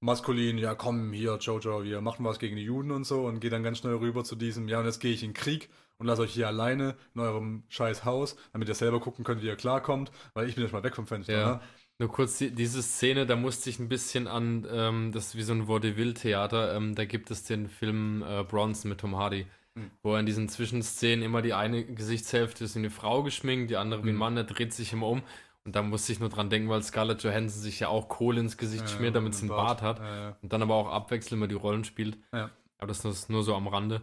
maskulin, 0.00 0.58
ja 0.58 0.74
komm 0.74 1.12
hier 1.12 1.36
Jojo, 1.40 1.84
wir 1.84 2.00
machen 2.00 2.24
was 2.24 2.38
gegen 2.38 2.56
die 2.56 2.64
Juden 2.64 2.90
und 2.90 3.04
so 3.04 3.26
und 3.26 3.40
geht 3.40 3.52
dann 3.52 3.62
ganz 3.62 3.78
schnell 3.78 3.94
rüber 3.94 4.24
zu 4.24 4.34
diesem, 4.34 4.68
ja 4.68 4.80
und 4.80 4.86
jetzt 4.86 4.98
gehe 5.00 5.12
ich 5.12 5.22
in 5.22 5.32
Krieg 5.34 5.68
und 5.98 6.06
lasse 6.06 6.22
euch 6.22 6.32
hier 6.34 6.48
alleine 6.48 6.96
in 7.14 7.20
eurem 7.20 7.62
scheiß 7.68 8.04
Haus, 8.04 8.34
damit 8.52 8.66
ihr 8.68 8.74
selber 8.74 8.98
gucken 8.98 9.24
könnt, 9.24 9.42
wie 9.42 9.46
ihr 9.46 9.54
klarkommt, 9.56 10.10
weil 10.34 10.48
ich 10.48 10.56
bin 10.56 10.64
jetzt 10.64 10.72
mal 10.72 10.82
weg 10.82 10.96
vom 10.96 11.06
Fenster. 11.06 11.32
Ja. 11.32 11.54
Ne? 11.54 11.60
Nur 11.98 12.08
kurz 12.10 12.38
die, 12.38 12.50
diese 12.50 12.82
Szene, 12.82 13.26
da 13.26 13.36
musste 13.36 13.70
ich 13.70 13.78
ein 13.78 13.88
bisschen 13.88 14.26
an, 14.26 14.66
ähm, 14.70 15.12
das 15.12 15.28
ist 15.28 15.36
wie 15.36 15.42
so 15.42 15.52
ein 15.52 15.68
Vaudeville-Theater, 15.68 16.74
ähm, 16.74 16.94
da 16.94 17.04
gibt 17.04 17.30
es 17.30 17.44
den 17.44 17.68
Film 17.68 18.22
äh, 18.26 18.42
Bronson 18.44 18.88
mit 18.88 19.00
Tom 19.00 19.16
Hardy, 19.16 19.46
Hm. 19.76 19.90
wo 20.02 20.14
er 20.14 20.20
in 20.20 20.26
diesen 20.26 20.48
Zwischenszenen 20.48 21.22
immer 21.22 21.40
die 21.42 21.54
eine 21.54 21.84
Gesichtshälfte 21.84 22.64
ist 22.64 22.74
wie 22.74 22.80
eine 22.80 22.90
Frau 22.90 23.22
geschminkt, 23.22 23.70
die 23.70 23.76
andere 23.76 24.04
wie 24.04 24.08
ein 24.10 24.12
Hm. 24.14 24.18
Mann, 24.18 24.34
der 24.34 24.44
dreht 24.44 24.72
sich 24.74 24.92
immer 24.92 25.06
um. 25.08 25.22
Und 25.64 25.76
da 25.76 25.82
musste 25.82 26.12
ich 26.12 26.18
nur 26.18 26.28
dran 26.28 26.50
denken, 26.50 26.68
weil 26.68 26.82
Scarlett 26.82 27.22
Johansson 27.22 27.62
sich 27.62 27.78
ja 27.80 27.88
auch 27.88 28.08
Kohle 28.08 28.40
ins 28.40 28.56
Gesicht 28.58 28.82
Ja, 28.82 28.88
schmiert, 28.88 29.14
damit 29.14 29.34
sie 29.34 29.42
einen 29.42 29.50
einen 29.52 29.56
Bart 29.56 29.80
hat. 29.80 29.98
Ja, 30.00 30.16
ja. 30.30 30.36
Und 30.42 30.52
dann 30.52 30.60
aber 30.62 30.74
auch 30.74 30.90
abwechselnd 30.90 31.38
immer 31.38 31.46
die 31.46 31.54
Rollen 31.54 31.84
spielt. 31.84 32.18
Ja. 32.32 32.50
Aber 32.78 32.88
das 32.88 33.04
ist 33.04 33.30
nur 33.30 33.44
so 33.44 33.54
am 33.54 33.68
Rande. 33.68 34.02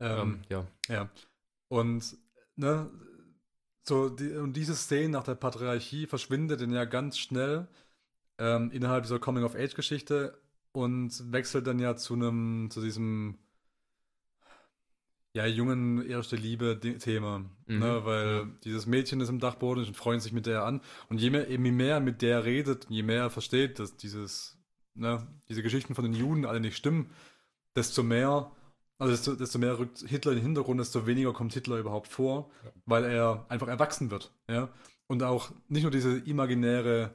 Ähm, 0.00 0.18
Ähm, 0.20 0.42
ja. 0.48 0.66
Ja. 0.88 1.10
Und, 1.68 2.16
ne, 2.56 2.88
so, 3.88 4.08
die, 4.08 4.32
und 4.36 4.54
diese 4.54 4.74
Szene 4.76 5.10
nach 5.10 5.24
der 5.24 5.34
Patriarchie 5.34 6.06
verschwindet 6.06 6.60
dann 6.60 6.72
ja 6.72 6.84
ganz 6.84 7.18
schnell, 7.18 7.68
ähm, 8.38 8.70
innerhalb 8.72 9.04
dieser 9.04 9.18
Coming-of-Age-Geschichte 9.18 10.40
und 10.72 11.32
wechselt 11.32 11.66
dann 11.66 11.78
ja 11.78 11.96
zu 11.96 12.14
einem, 12.14 12.70
zu 12.70 12.80
diesem 12.80 13.38
ja, 15.34 15.46
jungen 15.46 16.04
erste 16.06 16.36
Liebe-Thema. 16.36 17.38
Mhm. 17.66 17.78
Ne, 17.78 18.04
weil 18.04 18.26
Ja. 18.26 18.44
dieses 18.64 18.86
Mädchen 18.86 19.20
ist 19.20 19.30
im 19.30 19.40
Dachboden 19.40 19.84
und 19.84 19.96
freuen 19.96 20.20
sich 20.20 20.32
mit 20.32 20.46
der 20.46 20.64
an. 20.64 20.80
Und 21.08 21.18
je 21.20 21.30
mehr, 21.30 21.50
je 21.50 21.58
mehr 21.58 21.94
er 21.94 22.00
mit 22.00 22.20
der 22.22 22.44
redet, 22.44 22.86
je 22.90 23.02
mehr 23.02 23.22
er 23.22 23.30
versteht, 23.30 23.78
dass 23.78 23.96
dieses, 23.96 24.58
ne, 24.94 25.26
diese 25.48 25.62
Geschichten 25.62 25.94
von 25.94 26.04
den 26.04 26.14
Juden 26.14 26.44
alle 26.44 26.60
nicht 26.60 26.76
stimmen, 26.76 27.10
desto 27.76 28.02
mehr, 28.02 28.50
also 29.02 29.12
desto, 29.14 29.34
desto 29.34 29.58
mehr 29.58 29.78
rückt 29.78 29.98
Hitler 30.06 30.32
in 30.32 30.38
den 30.38 30.44
Hintergrund, 30.44 30.80
desto 30.80 31.06
weniger 31.06 31.32
kommt 31.32 31.52
Hitler 31.52 31.78
überhaupt 31.78 32.08
vor, 32.08 32.50
weil 32.86 33.04
er 33.04 33.44
einfach 33.48 33.68
erwachsen 33.68 34.10
wird. 34.10 34.32
Ja? 34.48 34.68
Und 35.06 35.22
auch 35.22 35.50
nicht 35.68 35.82
nur 35.82 35.90
diese 35.90 36.18
imaginäre, 36.18 37.10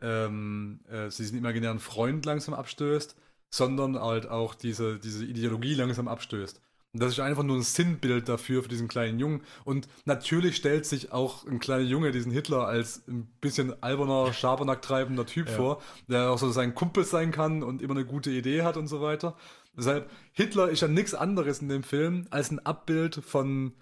ähm, 0.00 0.80
äh, 0.88 1.08
diesen 1.08 1.38
imaginären 1.38 1.78
Freund 1.78 2.24
langsam 2.26 2.54
abstößt, 2.54 3.16
sondern 3.50 4.00
halt 4.00 4.28
auch 4.28 4.54
diese, 4.54 4.98
diese 4.98 5.24
Ideologie 5.24 5.74
langsam 5.74 6.08
abstößt. 6.08 6.60
Und 6.92 7.02
das 7.02 7.12
ist 7.12 7.20
einfach 7.20 7.42
nur 7.42 7.56
ein 7.56 7.62
Sinnbild 7.62 8.28
dafür, 8.28 8.62
für 8.62 8.68
diesen 8.68 8.86
kleinen 8.86 9.18
Jungen. 9.18 9.42
Und 9.64 9.88
natürlich 10.04 10.54
stellt 10.54 10.86
sich 10.86 11.10
auch 11.10 11.44
ein 11.44 11.58
kleiner 11.58 11.82
Junge 11.82 12.12
diesen 12.12 12.30
Hitler 12.30 12.68
als 12.68 13.02
ein 13.08 13.26
bisschen 13.40 13.82
alberner, 13.82 14.32
Schabernack 14.32 14.80
treibender 14.80 15.26
Typ 15.26 15.48
Ja. 15.48 15.54
vor, 15.54 15.82
der 16.08 16.30
auch 16.30 16.38
so 16.38 16.50
sein 16.52 16.74
Kumpel 16.76 17.04
sein 17.04 17.32
kann 17.32 17.64
und 17.64 17.82
immer 17.82 17.94
eine 17.94 18.04
gute 18.04 18.30
Idee 18.30 18.62
hat 18.62 18.76
und 18.76 18.86
so 18.86 19.00
weiter. 19.00 19.36
Deshalb, 19.76 20.08
Hitler 20.32 20.68
ist 20.68 20.80
ja 20.82 20.88
nichts 20.88 21.14
anderes 21.14 21.60
in 21.60 21.68
dem 21.68 21.82
Film 21.82 22.26
als 22.30 22.50
ein 22.50 22.64
Abbild 22.64 23.16
von, 23.24 23.72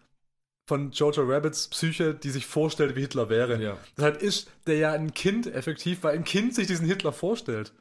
von 0.66 0.90
Jojo 0.92 1.22
Rabbits 1.24 1.68
Psyche, 1.68 2.14
die 2.14 2.30
sich 2.30 2.46
vorstellt, 2.46 2.96
wie 2.96 3.00
Hitler 3.02 3.28
wäre. 3.28 3.62
Ja. 3.62 3.76
Deshalb 3.96 4.22
ist 4.22 4.50
der 4.66 4.76
ja 4.76 4.92
ein 4.92 5.12
Kind 5.14 5.46
effektiv, 5.46 6.02
weil 6.02 6.14
ein 6.14 6.24
Kind 6.24 6.54
sich 6.54 6.66
diesen 6.66 6.86
Hitler 6.86 7.12
vorstellt. 7.12 7.72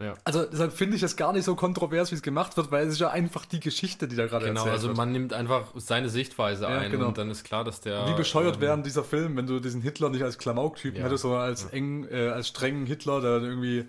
Ja. 0.00 0.14
Also 0.24 0.44
deshalb 0.44 0.72
finde 0.72 0.96
ich 0.96 1.02
das 1.02 1.14
gar 1.16 1.32
nicht 1.32 1.44
so 1.44 1.54
kontrovers, 1.54 2.10
wie 2.10 2.16
es 2.16 2.22
gemacht 2.22 2.56
wird, 2.56 2.72
weil 2.72 2.84
es 2.84 2.94
ist 2.94 2.98
ja 3.00 3.10
einfach 3.10 3.44
die 3.46 3.60
Geschichte, 3.60 4.08
die 4.08 4.16
da 4.16 4.26
gerade 4.26 4.46
Genau, 4.46 4.60
erzählt 4.62 4.72
also 4.74 4.88
wird. 4.88 4.96
man 4.96 5.12
nimmt 5.12 5.32
einfach 5.32 5.72
seine 5.76 6.08
Sichtweise 6.08 6.64
Ja, 6.64 6.80
ein 6.80 6.90
genau. 6.90 7.06
und 7.08 7.18
dann 7.18 7.30
ist 7.30 7.44
klar, 7.44 7.62
dass 7.62 7.80
der. 7.80 8.08
Wie 8.08 8.14
bescheuert 8.16 8.56
ähm, 8.56 8.60
wäre 8.60 8.82
dieser 8.82 9.04
Film, 9.04 9.36
wenn 9.36 9.46
du 9.46 9.60
diesen 9.60 9.82
Hitler 9.82 10.10
nicht 10.10 10.24
als 10.24 10.36
Klamauk-Typen 10.38 10.98
Ja. 10.98 11.06
hättest, 11.06 11.22
sondern 11.22 11.42
als 11.42 11.66
eng, 11.66 12.08
äh, 12.10 12.28
als 12.30 12.48
strengen 12.48 12.86
Hitler, 12.86 13.20
der 13.20 13.34
dann 13.38 13.44
irgendwie, 13.44 13.84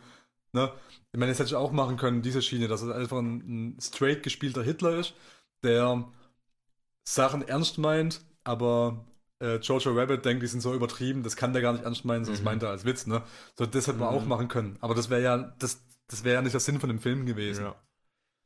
ne? 0.54 0.72
Ich 1.16 1.20
meine, 1.20 1.32
das 1.32 1.40
hätte 1.40 1.48
ich 1.48 1.56
auch 1.56 1.72
machen 1.72 1.96
können, 1.96 2.22
diese 2.22 2.42
Schiene, 2.42 2.68
dass 2.68 2.82
es 2.82 2.92
einfach 2.92 3.20
ein, 3.20 3.76
ein 3.76 3.80
straight 3.80 4.22
gespielter 4.22 4.64
Hitler 4.64 4.98
ist, 5.00 5.14
der 5.64 6.10
Sachen 7.06 7.48
ernst 7.48 7.78
meint, 7.78 8.22
aber 8.44 9.06
äh, 9.42 9.58
Jojo 9.58 9.92
Rabbit 9.94 10.26
denkt, 10.26 10.44
die 10.44 10.48
sind 10.48 10.62
so 10.62 10.74
übertrieben, 10.74 11.24
das 11.24 11.38
kann 11.38 11.54
der 11.54 11.62
gar 11.62 11.74
nicht 11.74 11.86
ernst 11.86 12.04
meinen, 12.06 12.26
sonst 12.26 12.40
Mhm. 12.40 12.46
meint 12.46 12.64
er 12.64 12.70
als 12.70 12.86
Witz, 12.86 13.08
ne? 13.08 13.24
So, 13.58 13.66
das 13.66 13.88
hätte 13.88 14.00
man 14.00 14.10
Mhm. 14.14 14.20
auch 14.20 14.26
machen 14.26 14.48
können. 14.50 14.78
Aber 14.82 14.96
das 14.96 15.10
wäre 15.10 15.22
ja, 15.22 15.38
das, 15.60 15.82
das 16.08 16.24
wäre 16.26 16.36
ja 16.36 16.42
nicht 16.42 16.54
der 16.54 16.60
Sinn 16.60 16.80
von 16.82 16.90
dem 16.90 17.00
Film 17.00 17.26
gewesen. 17.26 17.66
Ja. 17.66 17.76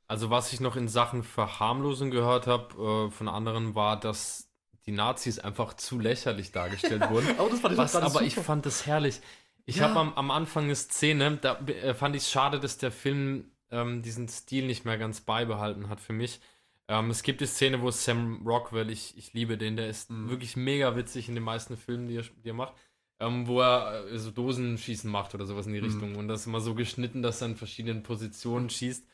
Also 0.08 0.30
was 0.30 0.54
ich 0.54 0.60
noch 0.60 0.76
in 0.76 0.88
Sachen 0.88 1.24
Verharmlosung 1.24 2.12
gehört 2.12 2.48
habe 2.48 3.08
äh, 3.10 3.12
von 3.12 3.28
anderen 3.28 3.76
war, 3.76 4.00
dass 4.00 4.50
die 4.86 4.92
Nazis 4.92 5.40
einfach 5.40 5.76
zu 5.76 6.00
lächerlich 6.00 6.52
dargestellt 6.52 7.10
wurden. 7.10 7.28
Aber 7.38 7.50
das 7.50 7.60
fand 7.62 7.78
Was, 7.78 7.92
gerade 7.94 8.06
aber 8.08 8.22
ich 8.24 8.36
super. 8.36 8.46
fand 8.46 8.66
das 8.66 8.86
herrlich. 8.86 9.22
Ich 9.66 9.78
Ja. 9.78 9.90
habe 9.90 10.00
am, 10.00 10.14
am 10.16 10.32
Anfang 10.32 10.66
eine 10.66 10.76
Szene, 10.76 11.38
da 11.42 11.60
äh, 11.60 11.94
fand 11.94 12.16
ich 12.16 12.24
es 12.24 12.32
schade, 12.32 12.60
dass 12.60 12.78
der 12.78 12.92
Film 12.92 13.52
ähm, 13.72 14.02
diesen 14.02 14.28
Stil 14.28 14.66
nicht 14.66 14.86
mehr 14.86 14.98
ganz 14.98 15.22
beibehalten 15.22 15.90
hat 15.90 16.00
für 16.00 16.14
mich. 16.14 16.40
Ähm, 16.88 17.12
es 17.12 17.22
gibt 17.22 17.40
die 17.42 17.46
Szene, 17.46 17.82
wo 17.82 17.92
Sam 17.92 18.42
Rockwell, 18.48 18.90
ich, 18.90 19.16
ich 19.18 19.34
liebe 19.34 19.58
den, 19.58 19.76
der 19.78 19.90
ist 19.90 20.10
Mhm. 20.10 20.30
wirklich 20.30 20.56
mega 20.56 20.96
witzig 20.96 21.30
in 21.30 21.36
den 21.36 21.44
meisten 21.44 21.78
Filmen, 21.78 22.08
die 22.08 22.16
er, 22.18 22.24
die 22.44 22.50
er 22.50 22.56
macht, 22.56 22.74
ähm, 23.20 23.46
wo 23.48 23.62
er 23.62 24.08
äh, 24.08 24.18
so 24.18 24.32
Dosenschießen 24.32 25.10
macht 25.12 25.36
oder 25.36 25.46
sowas 25.46 25.68
in 25.68 25.74
die 25.74 25.82
Mhm. 25.82 25.86
Richtung. 25.86 26.16
Und 26.16 26.28
das 26.28 26.42
ist 26.42 26.48
immer 26.48 26.62
so 26.62 26.74
geschnitten, 26.74 27.22
dass 27.22 27.42
er 27.42 27.50
in 27.50 27.56
verschiedenen 27.56 28.02
Positionen 28.02 28.70
schießt. 28.72 29.06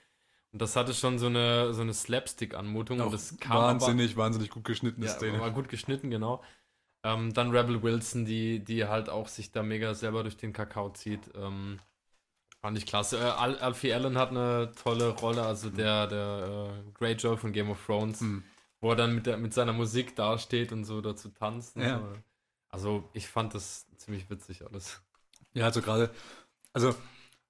Und 0.54 0.62
das 0.62 0.78
hatte 0.78 0.94
schon 0.94 1.20
so 1.20 1.26
eine, 1.26 1.74
so 1.74 1.82
eine 1.82 1.94
Slapstick-Anmutung. 1.94 3.02
Auch 3.02 3.08
Und 3.08 3.14
das 3.14 3.36
kam 3.40 3.58
aber- 3.58 3.68
wahnsinnig, 3.68 4.16
wahnsinnig 4.16 4.50
gut 4.52 4.64
geschnittene 4.64 5.08
ja, 5.08 5.12
Szene. 5.12 5.42
war 5.42 5.52
gut 5.52 5.68
geschnitten, 5.68 6.10
genau. 6.10 6.42
Ähm, 7.06 7.34
dann 7.36 7.52
Rebel 7.52 7.84
Wilson, 7.84 8.26
die, 8.26 8.64
die 8.66 8.86
halt 8.86 9.10
auch 9.10 9.28
sich 9.28 9.52
da 9.52 9.62
mega 9.62 9.94
selber 9.94 10.24
durch 10.24 10.38
den 10.38 10.54
Kakao 10.54 10.90
zieht. 10.90 11.30
Ähm, 11.36 11.80
fand 12.62 12.80
ich 12.80 12.88
klasse. 12.88 13.20
Äh, 13.20 13.22
Al 13.22 13.60
Alfie 13.60 13.94
Allen 13.94 14.18
hat 14.18 14.32
eine 14.32 14.72
tolle 14.72 15.10
Rolle, 15.10 15.44
also 15.44 15.70
der, 15.70 16.08
der 16.08 16.74
äh, 16.88 16.92
Greyjoy 16.94 17.38
von 17.38 17.54
Game 17.54 17.70
of 17.70 17.86
Thrones, 17.86 18.22
Mhm. 18.22 18.44
wo 18.82 18.90
er 18.90 18.96
dann 18.96 19.14
mit, 19.14 19.28
der, 19.28 19.38
mit 19.38 19.54
seiner 19.54 19.74
Musik 19.74 20.16
dasteht 20.16 20.72
und 20.72 20.84
so 20.84 21.00
dazu 21.00 21.30
tanzt. 21.30 21.76
Ja. 21.76 22.00
So. 22.00 22.14
Also 22.70 23.10
ich 23.14 23.28
fand 23.28 23.54
das 23.54 23.86
ziemlich 23.98 24.28
witzig 24.32 24.66
alles. 24.66 25.00
Ja, 25.54 25.66
also 25.66 25.84
gerade, 25.84 26.10
also 26.74 26.96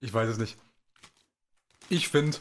ich 0.02 0.14
weiß 0.14 0.28
es 0.30 0.38
nicht. 0.38 0.58
Ich 1.88 2.10
finde 2.10 2.38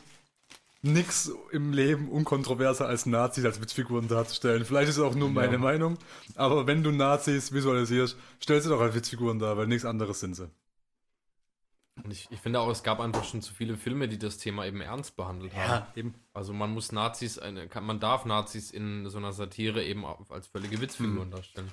nix 0.84 1.32
im 1.50 1.72
Leben 1.72 2.08
unkontroverser 2.08 2.86
als 2.86 3.06
Nazis 3.06 3.44
als 3.44 3.60
Witzfiguren 3.60 4.06
darzustellen. 4.06 4.64
Vielleicht 4.64 4.90
ist 4.90 4.96
es 4.98 5.02
auch 5.02 5.14
nur 5.14 5.30
meine 5.30 5.54
Ja. 5.54 5.58
Meinung, 5.58 5.98
aber 6.36 6.66
wenn 6.66 6.82
du 6.82 6.90
Nazis 6.92 7.52
visualisierst, 7.52 8.16
stell 8.38 8.60
sie 8.60 8.68
doch 8.68 8.80
als 8.80 8.94
Witzfiguren 8.94 9.38
dar, 9.38 9.56
weil 9.56 9.66
nichts 9.66 9.84
anderes 9.84 10.20
sind 10.20 10.36
sie. 10.36 10.50
Und 12.02 12.10
ich, 12.10 12.26
ich 12.30 12.40
finde 12.40 12.60
auch, 12.60 12.68
es 12.70 12.82
gab 12.82 12.98
einfach 13.00 13.24
schon 13.24 13.40
zu 13.40 13.54
viele 13.54 13.76
Filme, 13.76 14.08
die 14.08 14.18
das 14.18 14.36
Thema 14.38 14.66
eben 14.66 14.80
ernst 14.80 15.16
behandelt 15.16 15.54
haben. 15.54 15.86
eben. 15.94 16.14
Also 16.32 16.52
man 16.52 16.70
muss 16.72 16.90
Nazis, 16.92 17.38
eine, 17.38 17.68
kann, 17.68 17.84
man 17.84 18.00
darf 18.00 18.24
Nazis 18.24 18.70
in 18.72 19.08
so 19.08 19.18
einer 19.18 19.32
Satire 19.32 19.82
eben 19.84 20.04
als 20.04 20.48
völlige 20.48 20.80
Witzfiguren 20.80 21.30
darstellen. 21.30 21.70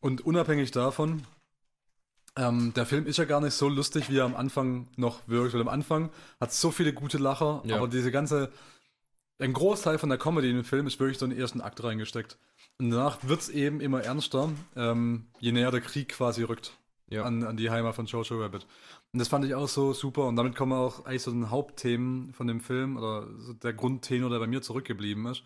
Und 0.00 0.20
unabhängig 0.20 0.70
davon, 0.70 1.24
ähm, 2.38 2.72
der 2.74 2.86
Film 2.86 3.06
ist 3.06 3.16
ja 3.18 3.24
gar 3.26 3.40
nicht 3.40 3.52
so 3.54 3.68
lustig, 3.68 4.08
wie 4.08 4.18
er 4.18 4.24
am 4.24 4.36
Anfang 4.36 4.88
noch 4.96 5.20
wirkt. 5.26 5.52
Weil 5.54 5.60
am 5.60 5.68
Anfang 5.68 6.08
hat 6.40 6.52
so 6.52 6.70
viele 6.70 6.92
gute 6.94 7.18
Lacher, 7.18 7.62
Ja. 7.66 7.76
aber 7.76 7.88
diese 7.88 8.10
ganze, 8.10 8.50
ein 9.40 9.52
Großteil 9.52 9.98
von 9.98 10.08
der 10.08 10.18
Comedy 10.18 10.48
in 10.48 10.56
dem 10.56 10.64
Film 10.64 10.86
ist 10.86 10.98
wirklich 11.00 11.18
so 11.18 11.24
in 11.26 11.30
den 11.32 11.40
ersten 11.40 11.60
Akt 11.60 11.82
reingesteckt. 11.82 12.38
Und 12.78 12.90
danach 12.90 13.18
wird 13.22 13.40
es 13.40 13.48
eben 13.48 13.80
immer 13.80 14.02
ernster, 14.02 14.50
ähm, 14.76 15.26
je 15.40 15.52
näher 15.52 15.70
der 15.72 15.80
Krieg 15.80 16.10
quasi 16.10 16.44
rückt 16.44 16.78
Ja. 17.10 17.24
an, 17.24 17.42
an 17.42 17.56
die 17.56 17.70
Heimat 17.70 17.94
von 17.96 18.06
Jojo 18.06 18.40
Rabbit. 18.40 18.66
Und 19.12 19.18
das 19.18 19.28
fand 19.28 19.44
ich 19.44 19.54
auch 19.54 19.68
so 19.68 19.92
super. 19.92 20.26
Und 20.28 20.36
damit 20.36 20.54
kommen 20.54 20.72
auch 20.72 21.06
eigentlich 21.06 21.22
so 21.22 21.30
den 21.32 21.50
Hauptthemen 21.50 22.32
von 22.34 22.46
dem 22.46 22.60
Film 22.60 22.96
oder 22.96 23.26
so 23.38 23.52
der 23.52 23.72
Grundtenor, 23.72 24.30
der 24.30 24.38
bei 24.38 24.46
mir 24.46 24.62
zurückgeblieben 24.62 25.26
ist. 25.26 25.42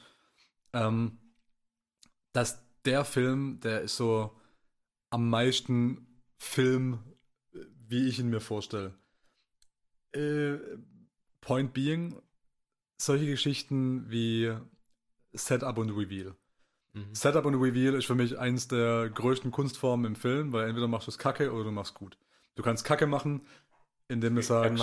Ähm, 0.74 1.18
dass 2.32 2.62
der 2.84 3.04
Film, 3.04 3.60
der 3.60 3.82
ist 3.82 3.96
so 3.96 4.32
am 5.10 5.28
meisten 5.30 6.06
Film, 6.42 6.98
wie 7.88 8.08
ich 8.08 8.18
ihn 8.18 8.28
mir 8.28 8.40
vorstelle. 8.40 8.94
Äh, 10.12 10.58
point 11.40 11.72
being, 11.72 12.20
solche 12.98 13.26
Geschichten 13.26 14.10
wie 14.10 14.52
Setup 15.32 15.78
und 15.78 15.90
Reveal. 15.90 16.34
Mhm. 16.92 17.14
Setup 17.14 17.46
und 17.46 17.54
Reveal 17.54 17.94
ist 17.94 18.06
für 18.06 18.16
mich 18.16 18.38
eins 18.38 18.68
der 18.68 19.08
größten 19.08 19.50
Kunstformen 19.50 20.04
im 20.04 20.16
Film, 20.16 20.52
weil 20.52 20.68
entweder 20.68 20.88
machst 20.88 21.06
du 21.06 21.12
es 21.12 21.18
kacke 21.18 21.52
oder 21.52 21.64
du 21.64 21.70
machst 21.70 21.94
gut. 21.94 22.18
Du 22.56 22.62
kannst 22.62 22.84
kacke 22.84 23.06
machen, 23.06 23.46
indem 24.08 24.34
du 24.34 24.42
sagst, 24.42 24.78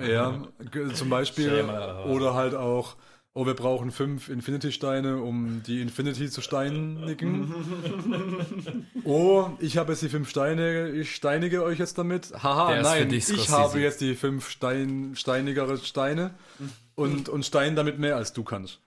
ja, 0.00 0.48
zum 0.94 1.10
Beispiel, 1.10 1.62
oder 2.06 2.34
halt 2.34 2.54
auch, 2.54 2.96
oh, 3.34 3.46
wir 3.46 3.54
brauchen 3.54 3.90
fünf 3.90 4.28
Infinity-Steine, 4.28 5.22
um 5.22 5.62
die 5.62 5.80
Infinity 5.80 6.30
zu 6.30 6.42
steinigen. 6.42 7.54
oh, 9.04 9.50
ich 9.58 9.78
habe 9.78 9.92
jetzt 9.92 10.02
die 10.02 10.08
fünf 10.08 10.28
Steine, 10.28 10.90
ich 10.90 11.14
steinige 11.14 11.62
euch 11.62 11.78
jetzt 11.78 11.96
damit. 11.98 12.32
Haha, 12.42 12.72
Der 12.72 12.82
nein, 12.82 13.12
ich 13.12 13.26
Scorsese. 13.26 13.52
habe 13.52 13.80
jetzt 13.80 14.00
die 14.00 14.14
fünf 14.14 14.50
Stein, 14.50 15.12
steinigere 15.16 15.78
Steine 15.78 16.34
und, 16.94 17.28
und 17.28 17.44
stein 17.44 17.76
damit 17.76 17.98
mehr 17.98 18.16
als 18.16 18.32
du 18.32 18.44
kannst. 18.44 18.80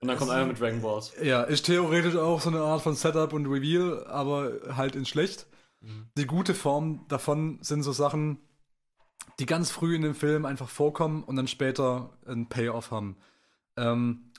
Und 0.00 0.08
dann 0.08 0.16
kommt 0.16 0.30
einer 0.30 0.46
mit 0.46 0.58
Dragon 0.58 0.80
Balls. 0.80 1.12
Ja, 1.22 1.42
ist 1.42 1.66
theoretisch 1.66 2.16
auch 2.16 2.40
so 2.40 2.48
eine 2.48 2.60
Art 2.60 2.80
von 2.80 2.94
Setup 2.94 3.34
und 3.34 3.44
Reveal, 3.46 4.06
aber 4.06 4.52
halt 4.74 4.96
in 4.96 5.04
schlecht. 5.04 5.46
Mhm. 5.82 6.08
Die 6.16 6.26
gute 6.26 6.54
Form 6.54 7.04
davon 7.08 7.58
sind 7.60 7.82
so 7.82 7.92
Sachen, 7.92 8.38
die 9.38 9.46
ganz 9.46 9.70
früh 9.70 9.94
in 9.96 10.02
dem 10.02 10.14
Film 10.14 10.44
einfach 10.44 10.68
vorkommen 10.68 11.22
und 11.24 11.36
dann 11.36 11.48
später 11.48 12.10
einen 12.26 12.48
Payoff 12.48 12.90
haben. 12.90 13.16
Ähm, 13.76 14.32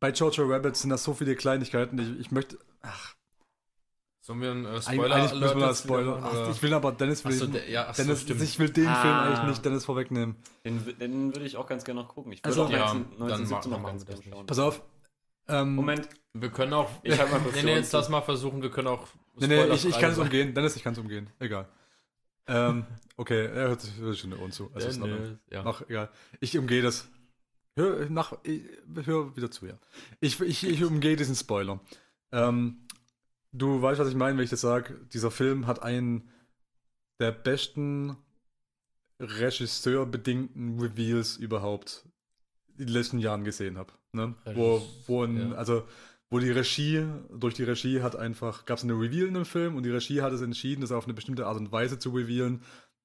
bei 0.00 0.10
Jojo 0.10 0.44
Rabbit 0.44 0.76
sind 0.76 0.90
das 0.90 1.04
so 1.04 1.14
viele 1.14 1.36
Kleinigkeiten, 1.36 1.98
ich, 1.98 2.20
ich 2.26 2.30
möchte. 2.30 2.58
Ach, 2.82 3.14
Sollen 4.24 4.40
wir 4.40 4.50
einen 4.52 4.64
äh, 4.66 4.68
eigentlich 4.68 4.84
Spoiler 4.84 5.18
müssen 5.22 5.40
wir 5.40 5.56
wieder 5.56 5.74
Spoiler. 5.74 6.20
machen, 6.20 6.38
Ach, 6.44 6.50
ich 6.50 6.62
will 6.62 6.74
aber 6.74 6.92
Dennis 6.92 7.24
will 7.24 7.32
Achso, 7.32 7.46
ich, 7.46 7.68
ja, 7.68 7.88
achso, 7.88 8.02
Dennis, 8.04 8.20
stimmt. 8.22 8.42
ich 8.42 8.58
will 8.58 8.70
den 8.70 8.86
Ah. 8.86 9.02
Film 9.02 9.14
eigentlich 9.14 9.48
nicht 9.48 9.64
Dennis 9.64 9.84
vorwegnehmen. 9.84 10.36
Den, 10.64 10.98
den 11.00 11.34
würde 11.34 11.44
ich 11.44 11.56
auch 11.56 11.66
ganz 11.66 11.82
gerne 11.84 12.02
noch 12.02 12.08
gucken. 12.08 12.30
Ich 12.32 12.38
würde 12.40 12.48
Also- 12.48 12.64
auch 12.64 12.70
Ja, 12.70 12.94
19, 12.94 13.04
dann 13.18 13.28
1917 13.30 13.70
ma- 13.72 13.78
noch 13.78 13.86
ganz 13.88 14.06
gerne 14.06 14.22
schauen. 14.22 14.46
Pass 14.46 14.58
auf. 14.60 14.82
Ähm, 15.48 15.74
Moment, 15.74 16.08
Wir 16.34 16.50
können 16.50 16.72
auch. 16.72 16.88
ich 17.02 17.18
habe 17.18 17.30
mal 17.32 17.40
nee, 17.54 17.62
nee, 17.64 17.74
jetzt 17.74 17.92
lass 17.92 18.08
mal 18.08 18.20
versuchen, 18.20 18.62
wir 18.62 18.70
können 18.70 18.86
auch. 18.88 19.08
Nee, 19.38 19.48
nee, 19.48 19.64
ich, 19.74 19.86
ich 19.86 19.98
kann 19.98 20.12
es 20.12 20.18
umgehen. 20.18 20.54
Dennis, 20.54 20.76
ich 20.76 20.84
kann 20.84 20.92
es 20.92 20.98
umgehen. 21.00 21.28
Egal. 21.40 21.66
Ähm, 22.46 22.84
okay, 23.16 23.46
er 23.46 23.68
hört 23.68 23.80
sich 23.80 23.94
schon 24.20 24.30
die 24.30 24.36
Ohren 24.36 24.52
zu. 24.52 24.70
Also 24.74 24.88
ist 24.88 25.00
Ordnung. 25.00 25.18
Dennis, 25.18 25.38
ja. 25.50 25.64
Ach, 25.64 25.82
egal. 25.88 26.10
Ich 26.40 26.56
umgehe 26.58 26.82
das. 26.82 27.08
Hör, 27.76 28.08
nach, 28.10 28.34
ich, 28.42 28.62
hör 29.04 29.34
wieder 29.36 29.50
zu, 29.50 29.66
ja. 29.66 29.78
Ich, 30.20 30.40
ich, 30.40 30.64
ich 30.64 30.84
umgehe 30.84 31.16
diesen 31.16 31.34
Spoiler. 31.34 31.80
Ähm, 32.30 32.86
du 33.52 33.80
weißt, 33.80 34.00
was 34.00 34.08
ich 34.08 34.14
meine, 34.14 34.36
wenn 34.36 34.44
ich 34.44 34.50
das 34.50 34.60
sage. 34.60 35.00
Dieser 35.12 35.30
Film 35.30 35.66
hat 35.66 35.82
einen 35.82 36.28
der 37.18 37.32
besten 37.32 38.16
regisseurbedingten 39.20 40.80
Reveals 40.80 41.36
überhaupt 41.36 42.04
in 42.76 42.86
den 42.86 42.94
letzten 42.94 43.18
Jahren 43.18 43.44
gesehen 43.44 43.78
habe. 43.78 43.92
Ne? 44.12 44.34
Wo, 44.54 44.82
wo, 45.06 45.24
ein, 45.24 45.50
Ja. 45.50 45.56
also, 45.56 45.86
wo 46.32 46.38
die 46.38 46.50
Regie, 46.50 47.06
durch 47.30 47.52
die 47.52 47.62
Regie 47.62 48.00
hat 48.00 48.16
einfach, 48.16 48.64
gab 48.64 48.78
es 48.78 48.84
eine 48.84 48.94
Reveal 48.94 49.28
in 49.28 49.34
dem 49.34 49.44
Film 49.44 49.76
und 49.76 49.82
die 49.82 49.90
Regie 49.90 50.22
hat 50.22 50.32
es 50.32 50.40
entschieden, 50.40 50.80
das 50.80 50.90
auf 50.90 51.04
eine 51.04 51.12
bestimmte 51.12 51.46
Art 51.46 51.58
und 51.58 51.70
Weise 51.72 51.98
zu 51.98 52.08
revealen, 52.08 52.62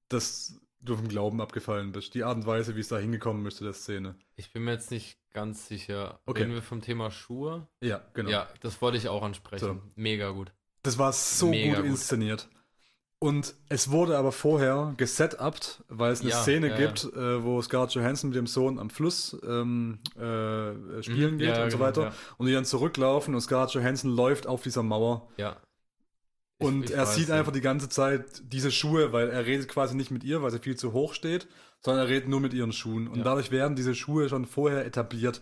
dass 0.08 0.58
du 0.80 0.96
vom 0.96 1.08
Glauben 1.08 1.42
abgefallen 1.42 1.92
bist. 1.92 2.14
Die 2.14 2.24
Art 2.24 2.38
und 2.38 2.46
Weise, 2.46 2.74
wie 2.74 2.80
es 2.80 2.88
da 2.88 2.96
hingekommen 2.96 3.44
ist 3.44 3.58
zu 3.58 3.64
der 3.64 3.74
Szene. 3.74 4.14
Ich 4.36 4.50
bin 4.50 4.64
mir 4.64 4.72
jetzt 4.72 4.90
nicht 4.90 5.18
ganz 5.34 5.68
sicher. 5.68 6.20
Okay. 6.24 6.44
Reden 6.44 6.54
wir 6.54 6.62
vom 6.62 6.80
Thema 6.80 7.10
Schuhe? 7.10 7.68
Ja, 7.82 8.02
genau. 8.14 8.30
Ja, 8.30 8.48
das 8.60 8.80
wollte 8.80 8.96
ich 8.96 9.08
auch 9.08 9.22
ansprechen. 9.22 9.62
So. 9.62 9.82
Mega 9.94 10.30
gut. 10.30 10.50
Das 10.82 10.96
war 10.96 11.12
so 11.12 11.50
gut 11.50 11.76
gut. 11.76 11.84
inszeniert. 11.84 12.48
Und 13.20 13.54
es 13.68 13.90
wurde 13.90 14.16
aber 14.16 14.30
vorher 14.30 14.94
gesetupt, 14.96 15.82
weil 15.88 16.12
es 16.12 16.20
eine 16.20 16.30
Ja, 16.30 16.40
Szene 16.42 16.68
ja, 16.68 16.76
gibt, 16.76 17.04
Äh, 17.04 17.42
wo 17.42 17.60
Scarlett 17.60 17.90
Johansson 17.94 18.30
mit 18.30 18.36
dem 18.36 18.46
Sohn 18.46 18.78
am 18.78 18.90
Fluss 18.90 19.36
ähm, 19.44 19.98
äh, 20.14 21.02
spielen 21.02 21.34
Mhm, 21.34 21.38
geht 21.38 21.48
ja, 21.56 21.64
und 21.64 21.70
so 21.72 21.78
genau, 21.78 21.88
weiter. 21.88 22.02
ja. 22.04 22.12
Und 22.36 22.46
die 22.46 22.52
dann 22.52 22.64
zurücklaufen 22.64 23.34
und 23.34 23.40
Scarlett 23.40 23.72
Johansson 23.72 24.10
läuft 24.14 24.46
auf 24.46 24.62
dieser 24.62 24.84
Mauer. 24.84 25.28
Ja. 25.36 25.56
Ich- 26.60 26.66
Und 26.66 26.84
ich 26.84 26.90
er 26.92 27.02
weiß, 27.02 27.14
sieht 27.16 27.28
ja. 27.28 27.34
einfach 27.36 27.50
die 27.52 27.60
ganze 27.60 27.88
Zeit 27.88 28.24
diese 28.52 28.70
Schuhe, 28.70 29.12
weil 29.12 29.30
er 29.30 29.44
redet 29.46 29.68
quasi 29.68 29.96
nicht 29.96 30.12
mit 30.12 30.22
ihr, 30.22 30.40
weil 30.42 30.52
sie 30.52 30.60
viel 30.60 30.76
zu 30.76 30.92
hoch 30.92 31.12
steht, 31.14 31.48
sondern 31.80 32.06
er 32.06 32.08
redet 32.10 32.28
nur 32.28 32.40
mit 32.40 32.54
ihren 32.54 32.72
Schuhen. 32.72 33.08
Und 33.08 33.18
Ja. 33.18 33.24
dadurch 33.24 33.50
werden 33.50 33.74
diese 33.74 33.96
Schuhe 33.96 34.28
schon 34.28 34.46
vorher 34.46 34.86
etabliert. 34.86 35.40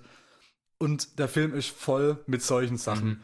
Und 0.78 1.18
der 1.18 1.28
Film 1.28 1.54
ist 1.54 1.68
voll 1.70 2.18
mit 2.26 2.42
solchen 2.42 2.78
Sachen. 2.78 3.08
Mhm. 3.08 3.20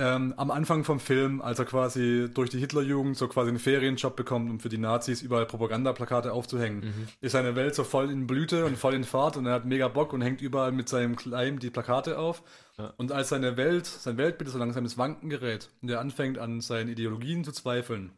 Ähm, 0.00 0.32
am 0.36 0.52
Anfang 0.52 0.84
vom 0.84 1.00
Film, 1.00 1.42
als 1.42 1.58
er 1.58 1.64
quasi 1.64 2.30
durch 2.32 2.50
die 2.50 2.58
Hitlerjugend 2.60 3.16
so 3.16 3.26
quasi 3.26 3.48
einen 3.48 3.58
Ferienjob 3.58 4.14
bekommt, 4.14 4.48
um 4.48 4.60
für 4.60 4.68
die 4.68 4.78
Nazis 4.78 5.22
überall 5.22 5.44
Propagandaplakate 5.44 6.32
aufzuhängen, 6.32 6.80
Mhm. 6.84 7.08
ist 7.20 7.32
seine 7.32 7.56
Welt 7.56 7.74
so 7.74 7.82
voll 7.82 8.08
in 8.10 8.28
Blüte 8.28 8.64
und 8.64 8.78
voll 8.78 8.94
in 8.94 9.02
Fahrt 9.02 9.36
und 9.36 9.46
er 9.46 9.54
hat 9.54 9.64
mega 9.64 9.88
Bock 9.88 10.12
und 10.12 10.22
hängt 10.22 10.40
überall 10.40 10.70
mit 10.70 10.88
seinem 10.88 11.16
Kleim 11.16 11.58
die 11.58 11.70
Plakate 11.70 12.16
auf. 12.16 12.42
Ja. 12.78 12.94
Und 12.96 13.10
als 13.10 13.30
seine 13.30 13.56
Welt, 13.56 13.86
sein 13.86 14.16
Weltbild 14.18 14.50
so 14.50 14.58
langsam 14.58 14.84
ins 14.84 14.96
Wanken 14.98 15.30
gerät 15.30 15.68
und 15.82 15.90
er 15.90 15.98
anfängt 16.00 16.38
an 16.38 16.60
seinen 16.60 16.88
Ideologien 16.90 17.42
zu 17.42 17.50
zweifeln 17.50 18.12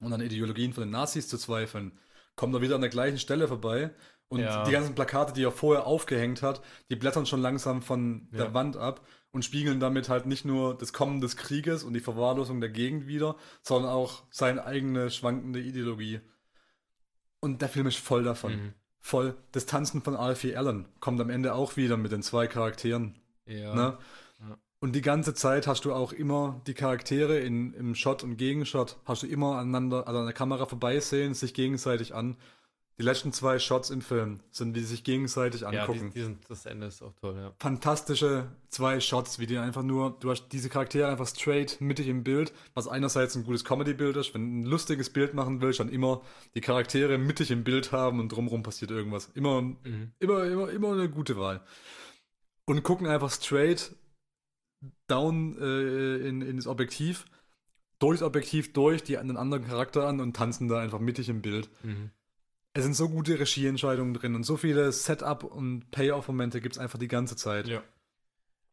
und 0.00 0.12
an 0.12 0.20
Ideologien 0.20 0.72
von 0.72 0.82
den 0.82 0.90
Nazis 0.90 1.28
zu 1.28 1.38
zweifeln, 1.38 1.92
kommt 2.34 2.52
er 2.54 2.62
wieder 2.62 2.74
an 2.74 2.80
der 2.80 2.90
gleichen 2.90 3.18
Stelle 3.20 3.46
vorbei 3.46 3.90
und 4.28 4.40
Ja. 4.40 4.64
die 4.64 4.72
ganzen 4.72 4.96
Plakate, 4.96 5.32
die 5.34 5.44
er 5.44 5.52
vorher 5.52 5.86
aufgehängt 5.86 6.42
hat, 6.42 6.60
die 6.90 6.96
blättern 6.96 7.26
schon 7.26 7.40
langsam 7.40 7.80
von 7.80 8.28
der 8.32 8.46
Ja. 8.46 8.54
Wand 8.54 8.76
ab 8.76 9.06
und 9.36 9.44
spiegeln 9.44 9.80
damit 9.80 10.08
halt 10.08 10.24
nicht 10.24 10.46
nur 10.46 10.78
das 10.78 10.94
Kommen 10.94 11.20
des 11.20 11.36
Krieges 11.36 11.84
und 11.84 11.92
die 11.92 12.00
Verwahrlosung 12.00 12.58
der 12.62 12.70
Gegend 12.70 13.06
wieder, 13.06 13.36
sondern 13.62 13.92
auch 13.92 14.22
seine 14.30 14.64
eigene 14.64 15.10
schwankende 15.10 15.60
Ideologie. 15.60 16.20
Und 17.40 17.60
der 17.60 17.68
Film 17.68 17.86
ist 17.86 17.98
voll 17.98 18.24
davon. 18.24 18.52
Mhm. 18.52 18.72
Voll. 18.98 19.36
Das 19.52 19.66
Tanzen 19.66 20.00
von 20.00 20.16
Alfie 20.16 20.56
Allen 20.56 20.88
kommt 21.00 21.20
am 21.20 21.28
Ende 21.28 21.54
auch 21.54 21.76
wieder 21.76 21.98
mit 21.98 22.12
den 22.12 22.22
zwei 22.22 22.46
Charakteren. 22.46 23.18
Ja. 23.44 23.74
Ne? 23.74 23.98
Ja. 24.40 24.58
Und 24.80 24.94
die 24.94 25.02
ganze 25.02 25.34
Zeit 25.34 25.66
hast 25.66 25.84
du 25.84 25.92
auch 25.92 26.14
immer 26.14 26.62
die 26.66 26.72
Charaktere 26.72 27.38
in, 27.38 27.74
im 27.74 27.94
Shot 27.94 28.24
und 28.24 28.38
Gegenshot, 28.38 28.96
hast 29.04 29.22
du 29.22 29.26
immer 29.26 29.58
aneinander, 29.58 30.08
also 30.08 30.18
an 30.18 30.24
der 30.24 30.34
Kamera 30.34 30.64
vorbeisehen, 30.64 31.34
sich 31.34 31.52
gegenseitig 31.52 32.14
an. 32.14 32.38
Die 32.98 33.02
letzten 33.02 33.30
zwei 33.32 33.58
Shots 33.58 33.90
im 33.90 34.00
Film 34.00 34.40
sind, 34.50 34.74
wie 34.74 34.80
sie 34.80 34.86
sich 34.86 35.04
gegenseitig 35.04 35.60
Ja, 35.60 35.68
angucken. 35.68 36.08
die, 36.14 36.18
die 36.18 36.22
sind, 36.24 36.48
das 36.48 36.64
Ende 36.64 36.86
ist 36.86 37.02
auch 37.02 37.12
toll, 37.20 37.36
ja. 37.36 37.52
Fantastische 37.58 38.50
zwei 38.70 39.00
Shots, 39.00 39.38
wie 39.38 39.46
die 39.46 39.58
einfach 39.58 39.82
nur, 39.82 40.16
du 40.20 40.30
hast 40.30 40.48
diese 40.48 40.70
Charaktere 40.70 41.08
einfach 41.08 41.26
straight 41.26 41.78
mittig 41.80 42.08
im 42.08 42.24
Bild, 42.24 42.54
was 42.72 42.88
einerseits 42.88 43.36
ein 43.36 43.44
gutes 43.44 43.64
Comedy-Bild 43.66 44.16
ist, 44.16 44.32
wenn 44.32 44.62
du 44.62 44.66
ein 44.68 44.70
lustiges 44.70 45.10
Bild 45.10 45.34
machen 45.34 45.60
willst, 45.60 45.78
dann 45.80 45.90
immer 45.90 46.22
die 46.54 46.62
Charaktere 46.62 47.18
mittig 47.18 47.50
im 47.50 47.64
Bild 47.64 47.92
haben 47.92 48.18
und 48.18 48.30
drumherum 48.30 48.62
passiert 48.62 48.90
irgendwas. 48.90 49.30
Immer, 49.34 49.60
Mhm. 49.60 50.12
immer, 50.18 50.44
immer, 50.44 50.70
immer 50.70 50.92
eine 50.92 51.10
gute 51.10 51.36
Wahl. 51.36 51.60
Und 52.64 52.82
gucken 52.82 53.06
einfach 53.06 53.30
straight 53.30 53.94
down 55.06 55.56
äh, 55.60 56.16
in, 56.26 56.40
in 56.42 56.56
das 56.56 56.66
Objektiv, 56.66 57.26
durchs 57.98 58.22
Objektiv 58.22 58.72
durch, 58.72 59.02
die 59.02 59.18
einen 59.18 59.36
anderen 59.36 59.66
Charakter 59.66 60.06
an 60.06 60.20
und 60.20 60.34
tanzen 60.34 60.68
da 60.68 60.80
einfach 60.80 60.98
mittig 61.00 61.28
im 61.28 61.42
Bild. 61.42 61.68
Mhm. 61.82 62.10
Es 62.76 62.84
sind 62.84 62.94
so 62.94 63.08
gute 63.08 63.38
Regieentscheidungen 63.38 64.14
drin 64.14 64.34
und 64.34 64.44
so 64.44 64.56
viele 64.56 64.92
Setup- 64.92 65.44
und 65.44 65.90
Payoff-Momente 65.90 66.60
gibt 66.60 66.76
es 66.76 66.78
einfach 66.78 66.98
die 66.98 67.08
ganze 67.08 67.36
Zeit. 67.36 67.66
Ja. 67.68 67.82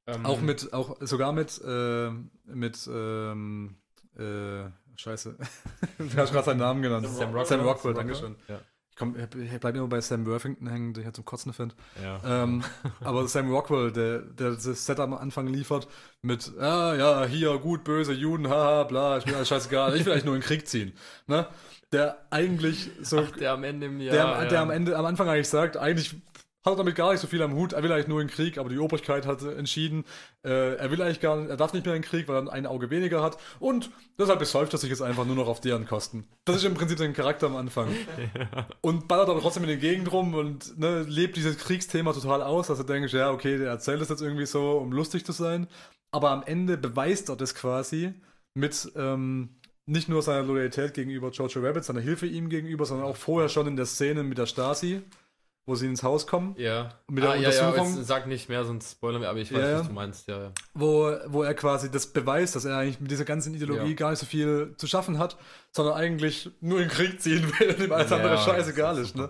Ähm, 0.06 0.26
Auch 0.26 0.42
mit, 0.42 0.74
auch 0.74 0.98
sogar 1.00 1.32
mit, 1.32 1.62
äh, 1.66 2.10
mit, 2.46 2.90
ähm, 2.92 3.78
äh, 4.18 4.66
scheiße. 4.98 5.38
du 5.98 6.18
hast 6.18 6.34
gerade 6.34 6.46
seinen 6.46 6.60
Namen 6.60 6.82
genannt. 6.82 7.08
Sam 7.08 7.16
Sam 7.16 7.34
Rockwell. 7.34 7.40
Rockwell, 7.40 7.46
Sam 7.46 7.62
Rockwell. 7.62 7.94
Dankeschön. 7.94 8.36
Ja. 8.48 8.60
Ich, 8.94 9.00
komm, 9.00 9.16
ich 9.18 9.52
ich 9.52 9.60
bleib 9.60 9.76
immer 9.76 9.88
bei 9.88 10.02
Sam 10.02 10.28
Worthington 10.28 10.68
hängen, 10.68 10.94
den 10.94 11.02
ich 11.02 11.06
halt 11.06 11.16
zum 11.16 11.26
Kotzen 11.26 11.52
finde. 11.52 11.74
Ja. 12.04 12.44
Ähm, 12.44 12.64
aber 13.04 13.28
Sam 13.28 13.50
Rockwell, 13.52 13.92
der, 13.92 14.20
der 14.20 14.52
das 14.52 14.86
Set 14.86 15.00
am 15.00 15.16
Anfang 15.16 15.48
liefert 15.48 15.88
mit, 16.22 16.52
ah 16.60 16.94
ja, 16.94 17.26
hier, 17.26 17.58
gut, 17.58 17.84
böse, 17.84 18.14
Juden, 18.14 18.48
haha, 18.48 18.84
bla, 18.84 19.18
ich 19.18 19.26
bin 19.26 19.34
alles 19.34 19.48
scheißegal, 19.48 19.96
ich 19.96 20.06
will 20.06 20.14
eigentlich 20.14 20.26
nur 20.26 20.36
in 20.36 20.42
den 20.42 20.48
Krieg 20.48 20.68
ziehen. 20.68 20.94
Ne? 21.26 21.48
Der 21.92 22.20
eigentlich 22.30 22.92
so, 23.02 23.20
Ach, 23.28 23.36
der 23.36 23.54
am 23.54 23.64
Ende 23.64 23.88
im 23.88 24.00
Jahr. 24.00 24.16
der, 24.16 24.26
ja. 24.26 24.46
der 24.46 24.62
am 24.62 24.70
Ende, 24.70 24.96
am 24.96 25.06
Anfang 25.06 25.28
eigentlich 25.28 25.50
sagt, 25.50 25.76
eigentlich 25.76 26.16
hat 26.66 26.74
er 26.74 26.78
damit 26.78 26.96
gar 26.96 27.12
nicht 27.12 27.22
so 27.22 27.28
viel 27.28 27.42
am 27.42 27.54
Hut, 27.54 27.74
er 27.74 27.84
will 27.84 27.92
eigentlich 27.92 28.08
nur 28.08 28.22
in 28.22 28.28
den 28.28 28.34
Krieg, 28.34 28.58
aber 28.58 28.70
die 28.70 28.78
Obrigkeit 28.78 29.26
hat 29.26 29.42
entschieden, 29.42 30.06
äh, 30.44 30.76
er 30.76 30.92
will 30.92 31.02
eigentlich 31.02 31.20
gar 31.20 31.38
nicht, 31.38 31.50
er 31.50 31.58
darf 31.58 31.74
nicht 31.74 31.86
mehr 31.86 31.96
in 31.96 32.02
den 32.02 32.08
Krieg, 32.08 32.28
weil 32.28 32.48
er 32.48 32.54
ein 32.54 32.66
Auge 32.66 32.90
weniger 32.90 33.22
hat 33.22 33.38
und 33.60 33.92
deshalb 34.18 34.40
besäuft 34.40 34.74
er 34.74 34.80
sich 34.80 34.90
jetzt 34.90 35.02
einfach 35.02 35.26
nur 35.26 35.36
noch 35.36 35.48
auf 35.48 35.62
deren 35.62 35.86
Kosten. 35.86 36.26
Das 36.46 36.56
ist 36.56 36.64
im 36.64 36.74
Prinzip 36.74 36.98
sein 36.98 37.14
Charakter 37.14 37.48
am 37.48 37.56
Anfang. 37.56 37.90
Und 38.82 39.08
ballert 39.08 39.30
aber 39.30 39.42
trotzdem 39.42 39.64
in 39.64 39.70
der 39.70 39.78
Gegend 39.78 40.12
rum 40.12 40.34
und 40.34 40.78
ne, 40.78 41.04
lebt 41.04 41.36
dieses 41.36 41.58
Kriegsthema 41.58 42.14
total 42.14 42.42
aus, 42.42 42.68
dass 42.68 42.80
er 42.80 42.86
denkt, 42.86 43.12
ja, 43.12 43.32
okay, 43.32 43.58
der 43.58 43.70
erzählt 43.70 44.02
das 44.02 44.10
jetzt 44.10 44.22
irgendwie 44.22 44.46
so, 44.46 44.78
um 44.78 44.92
lustig 44.92 45.26
zu 45.26 45.32
sein. 45.32 45.68
Aber 46.12 46.32
am 46.32 46.44
Ende 46.44 46.78
beweist 46.78 47.30
er 47.30 47.36
das 47.36 47.56
quasi 47.56 48.14
mit 48.54 48.92
ähm, 48.96 49.56
nicht 49.86 50.10
nur 50.10 50.22
seiner 50.22 50.44
Loyalität 50.44 50.94
gegenüber 50.94 51.32
Jojo 51.32 51.60
Rabbit, 51.62 51.84
seiner 51.84 52.02
Hilfe 52.02 52.26
ihm 52.26 52.50
gegenüber, 52.50 52.86
sondern 52.86 53.08
auch 53.08 53.18
vorher 53.18 53.50
schon 53.50 53.68
in 53.68 53.76
der 53.76 53.86
Szene 53.86 54.24
mit 54.24 54.38
der 54.38 54.46
Stasi, 54.46 55.02
wo 55.66 55.76
sie 55.76 55.86
ins 55.88 56.04
Haus 56.04 56.28
kommen, 56.28 56.56
Ja. 56.58 56.90
Mit 57.10 57.24
der 57.24 57.32
ah, 57.32 57.36
ja, 57.36 57.50
ja, 57.50 57.70
Untersuchung- 57.70 57.98
jetzt 57.98 58.08
sag 58.08 58.28
nicht 58.28 58.50
mehr, 58.50 58.66
sonst 58.66 58.92
spoilern 58.92 59.22
wir, 59.22 59.30
aber 59.30 59.40
ich 59.40 59.54
weiß, 59.54 59.62
Ja, 59.62 59.70
ja. 59.70 59.80
was 59.80 59.88
du 59.88 59.94
meinst, 59.94 60.28
ja. 60.28 60.42
ja. 60.44 60.52
wo, 60.74 61.16
wo 61.28 61.44
er 61.44 61.54
quasi 61.54 61.90
das 61.90 62.08
beweist, 62.08 62.56
dass 62.56 62.66
er 62.66 62.78
eigentlich 62.78 63.00
mit 63.00 63.12
dieser 63.12 63.24
ganzen 63.26 63.54
Ideologie 63.54 63.92
Ja. 63.92 63.96
gar 63.96 64.10
nicht 64.12 64.20
so 64.20 64.26
viel 64.26 64.74
zu 64.78 64.88
schaffen 64.88 65.20
hat, 65.20 65.38
sondern 65.72 65.96
eigentlich 65.96 66.50
nur 66.60 66.80
in 66.82 66.90
den 66.90 66.92
Krieg 66.92 67.22
ziehen 67.22 67.50
will 67.60 67.70
und 67.76 67.80
ihm 67.86 67.92
alles 67.94 68.10
Ja, 68.12 68.18
andere 68.18 68.38
scheißegal 68.40 68.98
ist. 68.98 69.16
Ne? 69.16 69.30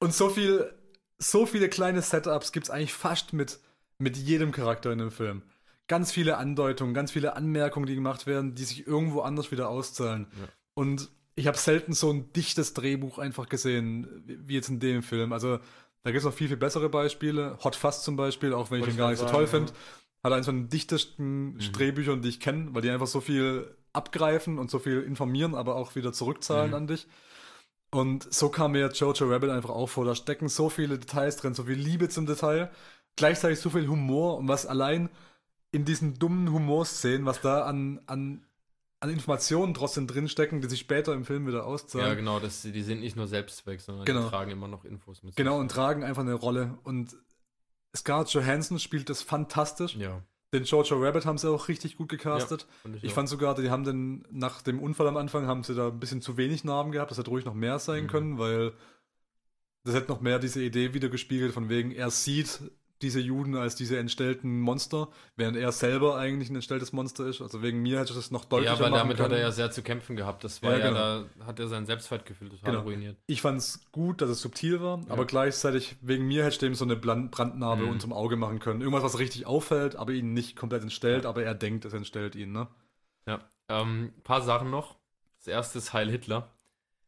Und 0.00 0.12
so 0.12 0.28
viel, 0.28 0.72
so 1.18 1.46
viele 1.46 1.68
kleine 1.68 2.02
Setups 2.02 2.50
gibt 2.52 2.66
es 2.66 2.70
eigentlich 2.70 2.92
fast 2.94 3.32
mit, 3.32 3.60
mit 3.98 4.16
jedem 4.16 4.50
Charakter 4.50 4.90
in 4.90 4.98
dem 4.98 5.10
Film. 5.12 5.42
Ganz 5.86 6.10
viele 6.10 6.36
Andeutungen, 6.38 6.94
ganz 6.94 7.12
viele 7.12 7.36
Anmerkungen, 7.36 7.86
die 7.86 7.94
gemacht 7.94 8.26
werden, 8.26 8.54
die 8.54 8.64
sich 8.64 8.86
irgendwo 8.86 9.20
anders 9.20 9.50
wieder 9.52 9.68
auszahlen. 9.68 10.26
Ja. 10.40 10.48
Und 10.74 11.10
ich 11.36 11.46
habe 11.46 11.58
selten 11.58 11.92
so 11.92 12.10
ein 12.12 12.32
dichtes 12.32 12.74
Drehbuch 12.74 13.18
einfach 13.18 13.48
gesehen, 13.48 14.22
wie 14.26 14.54
jetzt 14.54 14.68
in 14.68 14.80
dem 14.80 15.02
Film. 15.02 15.32
Also 15.32 15.58
da 16.02 16.10
gibt 16.10 16.18
es 16.18 16.24
noch 16.24 16.34
viel, 16.34 16.48
viel 16.48 16.56
bessere 16.56 16.88
Beispiele. 16.88 17.58
Hot 17.64 17.76
Fuzz 17.76 18.04
zum 18.04 18.16
Beispiel, 18.16 18.52
auch 18.52 18.70
wenn 18.70 18.82
ich 18.82 18.88
ihn 18.88 18.96
gar 18.96 19.10
nicht 19.10 19.18
so 19.18 19.26
toll 19.26 19.44
ja. 19.44 19.48
finde, 19.48 19.72
hat 20.22 20.32
eines 20.32 20.46
von 20.46 20.56
den 20.56 20.68
dichtesten 20.68 21.54
Mhm. 21.54 21.72
Drehbüchern, 21.72 22.22
die 22.22 22.28
ich 22.28 22.40
kenne, 22.40 22.74
weil 22.74 22.82
die 22.82 22.90
einfach 22.90 23.06
so 23.06 23.20
viel 23.20 23.76
abgreifen 23.92 24.58
und 24.58 24.70
so 24.70 24.78
viel 24.78 25.00
informieren, 25.02 25.54
aber 25.54 25.76
auch 25.76 25.94
wieder 25.94 26.12
zurückzahlen 26.12 26.70
Mhm. 26.70 26.76
an 26.76 26.86
dich. 26.86 27.06
Und 27.90 28.32
so 28.32 28.48
kam 28.48 28.72
mir 28.72 28.90
Jojo 28.92 29.26
Rabbit 29.28 29.50
einfach 29.50 29.70
auch 29.70 29.88
vor. 29.88 30.04
Da 30.04 30.14
stecken 30.14 30.48
so 30.48 30.68
viele 30.68 30.98
Details 30.98 31.36
drin, 31.36 31.54
so 31.54 31.64
viel 31.64 31.76
Liebe 31.78 32.08
zum 32.08 32.26
Detail, 32.26 32.70
gleichzeitig 33.16 33.60
so 33.60 33.70
viel 33.70 33.86
Humor 33.88 34.36
und 34.38 34.48
was 34.48 34.66
allein 34.66 35.10
in 35.70 35.84
diesen 35.84 36.18
dummen 36.18 36.52
Humorszenen, 36.52 37.24
was 37.26 37.40
da 37.40 37.64
an, 37.64 38.00
an, 38.06 38.44
an 39.04 39.10
Informationen 39.10 39.74
trotzdem 39.74 40.06
drinstecken, 40.06 40.60
die 40.62 40.68
sich 40.68 40.80
später 40.80 41.12
im 41.12 41.24
Film 41.24 41.46
wieder 41.46 41.66
auszahlen. 41.66 42.06
Ja, 42.08 42.14
genau, 42.14 42.40
das, 42.40 42.62
die 42.62 42.82
sind 42.82 43.00
nicht 43.00 43.16
nur 43.16 43.26
Selbstzweck, 43.28 43.80
sondern 43.80 44.06
Genau. 44.06 44.22
die 44.22 44.28
tragen 44.30 44.50
immer 44.50 44.66
noch 44.66 44.84
Infos 44.84 45.22
mit. 45.22 45.36
Genau, 45.36 45.58
und 45.60 45.70
tragen 45.70 46.02
einfach 46.02 46.22
eine 46.22 46.34
Rolle. 46.34 46.78
Und 46.84 47.14
Scarlett 47.94 48.30
Johansson 48.30 48.78
spielt 48.78 49.08
das 49.10 49.22
fantastisch. 49.22 49.94
Ja. 49.96 50.22
Den 50.54 50.64
Jojo 50.64 50.96
Rabbit 51.02 51.26
haben 51.26 51.36
sie 51.36 51.50
auch 51.50 51.68
richtig 51.68 51.96
gut 51.96 52.08
gecastet. 52.08 52.66
fand 52.82 52.96
ich 53.02 53.10
auch. 53.10 53.14
fand 53.14 53.28
sogar, 53.28 53.54
die 53.56 53.70
haben 53.70 53.84
den, 53.84 54.24
nach 54.30 54.62
dem 54.62 54.80
Unfall 54.80 55.08
am 55.08 55.16
Anfang, 55.16 55.46
haben 55.46 55.64
sie 55.64 55.74
da 55.74 55.88
ein 55.88 55.98
bisschen 56.00 56.22
zu 56.22 56.36
wenig 56.36 56.64
Namen 56.64 56.90
gehabt. 56.92 57.10
Das 57.10 57.18
hätte 57.18 57.30
ruhig 57.30 57.44
noch 57.44 57.54
mehr 57.54 57.78
sein 57.78 58.04
Mhm. 58.04 58.08
können, 58.08 58.38
weil 58.38 58.72
das 59.84 59.94
hätte 59.94 60.10
noch 60.10 60.20
mehr 60.20 60.38
diese 60.38 60.62
Idee 60.62 60.94
wiedergespiegelt, 60.94 61.52
von 61.52 61.68
wegen, 61.68 61.90
er 61.92 62.10
sieht 62.10 62.60
diese 63.04 63.20
Juden 63.20 63.54
als 63.56 63.76
diese 63.76 63.98
entstellten 63.98 64.60
Monster, 64.60 65.08
während 65.36 65.56
er 65.56 65.70
selber 65.70 66.16
eigentlich 66.16 66.50
ein 66.50 66.56
entstelltes 66.56 66.92
Monster 66.92 67.26
ist. 67.26 67.40
Also 67.40 67.62
wegen 67.62 67.80
mir 67.82 68.00
hätte 68.00 68.10
ich 68.10 68.16
das 68.16 68.30
noch 68.32 68.44
deutlicher 68.44 68.74
Ja, 68.74 68.80
weil 68.80 68.90
machen 68.90 68.98
damit 69.00 69.16
können. 69.18 69.30
hat 69.30 69.36
er 69.38 69.42
ja 69.42 69.52
sehr 69.52 69.70
zu 69.70 69.82
kämpfen 69.82 70.16
gehabt. 70.16 70.42
Das 70.42 70.62
war 70.62 70.72
Ja, 70.72 70.78
ja, 70.78 70.88
genau. 70.88 71.28
da 71.38 71.46
hat 71.46 71.60
er 71.60 71.68
sein 71.68 71.86
Selbstwertgefühl 71.86 72.48
total 72.48 72.72
Genau. 72.72 72.82
ruiniert. 72.84 73.16
Ich 73.26 73.40
fand 73.40 73.58
es 73.58 73.80
gut, 73.92 74.20
dass 74.20 74.30
es 74.30 74.40
subtil 74.40 74.80
war, 74.80 75.00
aber 75.08 75.24
gleichzeitig 75.26 75.96
wegen 76.00 76.26
mir 76.26 76.42
hätte 76.42 76.54
ich 76.54 76.58
dem 76.58 76.74
so 76.74 76.84
eine 76.84 76.96
Brandnarbe 76.96 77.82
Mhm. 77.84 77.90
unterm 77.90 78.12
Auge 78.12 78.36
machen 78.36 78.58
können. 78.58 78.80
Irgendwas, 78.80 79.04
was 79.04 79.18
richtig 79.20 79.46
auffällt, 79.46 79.94
aber 79.96 80.12
ihn 80.12 80.32
nicht 80.32 80.56
komplett 80.56 80.82
entstellt, 80.82 81.26
aber 81.26 81.44
er 81.44 81.54
denkt, 81.54 81.84
es 81.84 81.92
entstellt 81.92 82.34
ihn, 82.34 82.50
ne? 82.52 82.66
Ja. 83.26 83.40
Ähm, 83.68 84.12
paar 84.24 84.42
Sachen 84.42 84.70
noch. 84.70 84.96
Das 85.38 85.48
erste 85.48 85.78
ist 85.78 85.92
Heil 85.92 86.10
Hitler. 86.10 86.50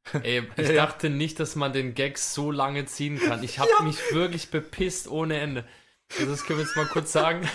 Ey, 0.22 0.46
ich 0.56 0.68
Ja. 0.68 0.74
dachte 0.86 1.10
nicht, 1.10 1.40
dass 1.40 1.56
man 1.56 1.72
den 1.72 1.94
Gag 1.94 2.18
so 2.18 2.52
lange 2.52 2.84
ziehen 2.84 3.18
kann. 3.18 3.42
Ich 3.42 3.58
habe 3.58 3.70
mich 3.82 3.98
wirklich 4.12 4.50
bepisst 4.52 5.08
ohne 5.08 5.38
Ende. 5.40 5.64
Also 6.12 6.30
das 6.30 6.44
können 6.44 6.58
wir 6.60 6.66
jetzt 6.66 6.76
mal 6.76 6.86
kurz 6.86 7.12
sagen. 7.12 7.48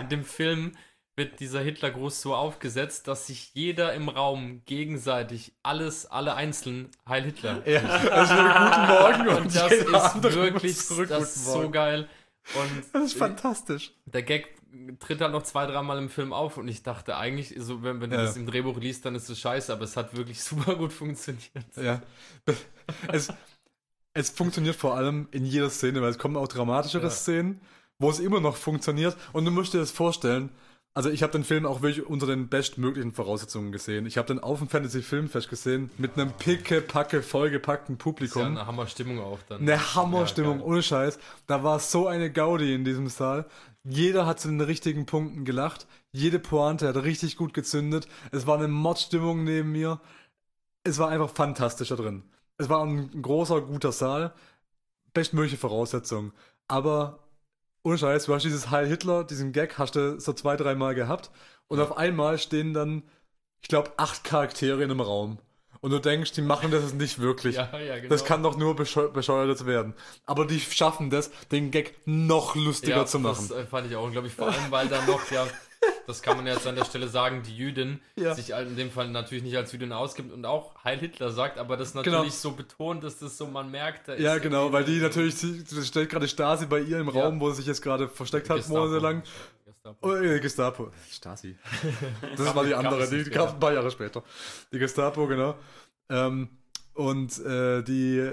In 0.00 0.08
dem 0.08 0.24
Film 0.24 0.72
wird 1.16 1.40
dieser 1.40 1.60
Hitlergruß 1.60 2.22
so 2.22 2.34
aufgesetzt, 2.34 3.08
dass 3.08 3.26
sich 3.26 3.50
jeder 3.54 3.92
im 3.94 4.08
Raum 4.08 4.62
gegenseitig 4.64 5.52
alles, 5.62 6.06
alle 6.06 6.34
einzeln 6.34 6.88
Heil 7.06 7.24
Hitler. 7.24 7.62
Ja, 7.68 7.80
nur 7.82 7.90
Guten 8.24 8.86
Morgen 8.88 9.28
und, 9.28 9.36
Und 9.46 9.54
das 9.54 9.72
ist 9.72 10.34
wirklich 10.34 10.76
zurück, 10.78 11.08
das 11.08 11.36
ist 11.36 11.44
so 11.46 11.70
geil. 11.70 12.08
Und 12.54 12.84
Das 12.94 13.02
ist 13.04 13.18
fantastisch. 13.18 13.92
der 14.06 14.22
Gag 14.22 14.48
tritt 15.00 15.20
halt 15.20 15.32
noch 15.32 15.42
zwei, 15.42 15.66
dreimal 15.66 15.98
im 15.98 16.08
Film 16.08 16.32
auf 16.32 16.56
und 16.56 16.68
ich 16.68 16.82
dachte 16.84 17.16
eigentlich, 17.16 17.52
so 17.58 17.82
wenn, 17.82 18.00
wenn 18.00 18.10
du 18.10 18.16
Ja. 18.16 18.22
das 18.22 18.36
im 18.36 18.46
Drehbuch 18.46 18.78
liest, 18.78 19.04
dann 19.04 19.16
ist 19.16 19.28
es 19.28 19.38
scheiße, 19.40 19.72
aber 19.72 19.82
es 19.82 19.96
hat 19.96 20.16
wirklich 20.16 20.40
super 20.44 20.76
gut 20.76 20.92
funktioniert. 20.92 21.44
Ja. 21.76 22.00
Es, 23.08 23.28
es 24.14 24.30
funktioniert 24.30 24.76
vor 24.76 24.94
allem 24.96 25.28
in 25.30 25.44
jeder 25.44 25.70
Szene, 25.70 26.02
weil 26.02 26.10
es 26.10 26.18
kommen 26.18 26.36
auch 26.36 26.48
dramatischere 26.48 27.04
Ja. 27.04 27.10
Szenen, 27.10 27.60
wo 27.98 28.10
es 28.10 28.18
immer 28.20 28.40
noch 28.40 28.56
funktioniert. 28.56 29.16
Und 29.32 29.44
du 29.44 29.50
musst 29.50 29.74
dir 29.74 29.78
das 29.78 29.90
vorstellen, 29.90 30.50
also 30.92 31.08
ich 31.08 31.22
habe 31.22 31.32
den 31.32 31.44
Film 31.44 31.66
auch 31.66 31.82
wirklich 31.82 32.04
unter 32.04 32.26
den 32.26 32.48
bestmöglichen 32.48 33.12
Voraussetzungen 33.12 33.70
gesehen. 33.70 34.06
Ich 34.06 34.18
habe 34.18 34.26
den 34.26 34.40
auf 34.40 34.58
dem 34.58 34.68
Fantasy-Filmfest 34.68 35.48
gesehen 35.48 35.90
mit 35.98 36.16
einem 36.18 36.32
picke-packe 36.32 37.22
vollgepackten 37.22 37.94
Ist 37.94 38.00
ja 38.00 38.04
Publikum. 38.04 38.42
eine 38.42 38.66
Hammerstimmung 38.66 39.20
auch 39.20 39.38
dann. 39.48 39.60
Eine 39.60 39.94
Hammerstimmung, 39.94 40.58
Ja, 40.58 40.64
ohne 40.64 40.82
Scheiß. 40.82 41.18
Da 41.46 41.62
war 41.62 41.78
so 41.78 42.08
eine 42.08 42.32
Gaudi 42.32 42.74
in 42.74 42.84
diesem 42.84 43.06
Saal. 43.08 43.46
Jeder 43.84 44.26
hat 44.26 44.40
zu 44.40 44.48
den 44.48 44.60
richtigen 44.60 45.06
Punkten 45.06 45.44
gelacht. 45.44 45.86
Jede 46.10 46.40
Pointe 46.40 46.88
hat 46.88 46.96
richtig 46.96 47.36
gut 47.36 47.54
gezündet. 47.54 48.08
Es 48.32 48.48
war 48.48 48.58
eine 48.58 48.66
Mordstimmung 48.68 49.44
neben 49.44 49.70
mir. 49.70 50.00
Es 50.82 50.98
war 50.98 51.08
einfach 51.08 51.30
fantastisch 51.30 51.88
da 51.90 51.96
drin. 51.96 52.24
Es 52.60 52.68
war 52.68 52.84
ein 52.84 53.22
großer, 53.22 53.62
guter 53.62 53.90
Saal. 53.90 54.32
Bestmögliche 55.14 55.56
Voraussetzungen. 55.56 56.32
Aber 56.68 57.20
ohne 57.82 57.96
Scheiß, 57.96 58.26
du 58.26 58.34
hast 58.34 58.44
dieses 58.44 58.70
Heil 58.70 58.86
Hitler, 58.86 59.24
diesen 59.24 59.52
Gag 59.52 59.78
hast 59.78 59.96
du 59.96 60.20
so 60.20 60.32
zwei, 60.34 60.56
dreimal 60.56 60.94
gehabt. 60.94 61.30
Und 61.68 61.80
auf 61.80 61.96
einmal 61.96 62.38
stehen 62.38 62.74
dann, 62.74 63.02
ich 63.62 63.68
glaube, 63.68 63.92
acht 63.96 64.24
Charaktere 64.24 64.82
in 64.82 64.90
einem 64.90 65.00
Raum. 65.00 65.38
Und 65.80 65.92
du 65.92 65.98
denkst, 65.98 66.32
die 66.32 66.42
machen 66.42 66.70
das 66.70 66.92
nicht 66.92 67.20
wirklich. 67.20 67.56
Ja, 67.56 67.78
ja, 67.78 67.96
genau. 67.96 68.10
Das 68.10 68.26
kann 68.26 68.42
doch 68.42 68.58
nur 68.58 68.76
bescheu 68.76 69.08
bescheuert 69.08 69.64
werden. 69.64 69.94
Aber 70.26 70.46
die 70.46 70.60
schaffen 70.60 71.08
das, 71.08 71.30
den 71.50 71.70
Gag 71.70 71.94
noch 72.04 72.54
lustiger 72.54 72.98
ja, 72.98 73.06
zu 73.06 73.18
machen. 73.18 73.46
Das 73.48 73.56
äh, 73.56 73.66
fand 73.66 73.86
ich 73.90 73.96
auch, 73.96 74.10
glaube 74.10 74.26
ich, 74.26 74.34
vor 74.34 74.48
allem, 74.48 74.70
weil 74.70 74.88
dann 74.88 75.06
noch, 75.06 75.30
ja, 75.30 75.46
das 76.06 76.22
kann 76.22 76.36
man 76.36 76.46
jetzt 76.46 76.66
an 76.66 76.76
der 76.76 76.84
Stelle 76.84 77.08
sagen, 77.08 77.42
die 77.42 77.56
Jüdin 77.56 78.00
Ja. 78.16 78.34
sich 78.34 78.52
halt 78.52 78.68
in 78.68 78.76
dem 78.76 78.90
Fall 78.90 79.08
natürlich 79.08 79.42
nicht 79.44 79.56
als 79.56 79.72
Jüdin 79.72 79.92
ausgibt 79.92 80.32
und 80.32 80.44
auch 80.44 80.74
Heil 80.84 80.98
Hitler 80.98 81.30
sagt, 81.30 81.58
aber 81.58 81.76
das 81.76 81.94
natürlich 81.94 82.14
Genau. 82.20 82.28
so 82.30 82.50
betont, 82.52 83.02
dass 83.04 83.18
das 83.18 83.36
so, 83.38 83.46
man 83.46 83.70
merkt, 83.70 84.08
da 84.08 84.14
ja, 84.16 84.34
ist 84.36 84.42
genau, 84.42 84.72
weil 84.72 84.84
die 84.84 84.98
natürlich, 84.98 85.36
sie- 85.36 85.64
da 85.64 85.82
steht 85.82 86.08
gerade 86.10 86.28
Stasi 86.28 86.66
bei 86.66 86.80
ihr 86.80 86.98
im 87.00 87.08
Ja. 87.14 87.22
Raum, 87.22 87.40
wo 87.40 87.50
sie 87.50 87.56
sich 87.56 87.66
jetzt 87.66 87.82
gerade 87.82 88.08
versteckt 88.08 88.50
hat, 88.50 88.68
monatelang. 88.68 89.22
Gestapo. 89.64 90.08
Oh, 90.08 90.14
äh, 90.16 90.40
Gestapo. 90.40 90.90
Stasi. 91.10 91.56
Das 92.36 92.54
war 92.54 92.64
die 92.64 92.74
andere, 92.74 93.08
die 93.08 93.30
kam 93.30 93.48
ein 93.48 93.60
paar 93.60 93.72
Jahre 93.72 93.90
später. 93.90 94.22
Die 94.72 94.78
Gestapo, 94.78 95.26
genau. 95.26 95.54
Ähm, 96.10 96.48
und 96.92 97.38
äh, 97.46 97.82
die, 97.82 98.30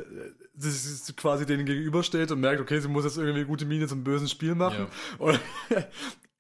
sie 0.58 1.14
quasi 1.14 1.46
denen 1.46 1.66
gegenübersteht 1.66 2.32
und 2.32 2.42
merkt, 2.42 2.60
okay, 2.60 2.80
sie 2.82 2.90
muss 2.90 3.06
jetzt 3.06 3.18
irgendwie 3.18 3.46
gute 3.46 3.64
Miene 3.66 3.88
zum 3.88 4.04
bösen 4.04 4.28
Spiel 4.28 4.56
machen. 4.56 4.88
Und, 5.20 5.40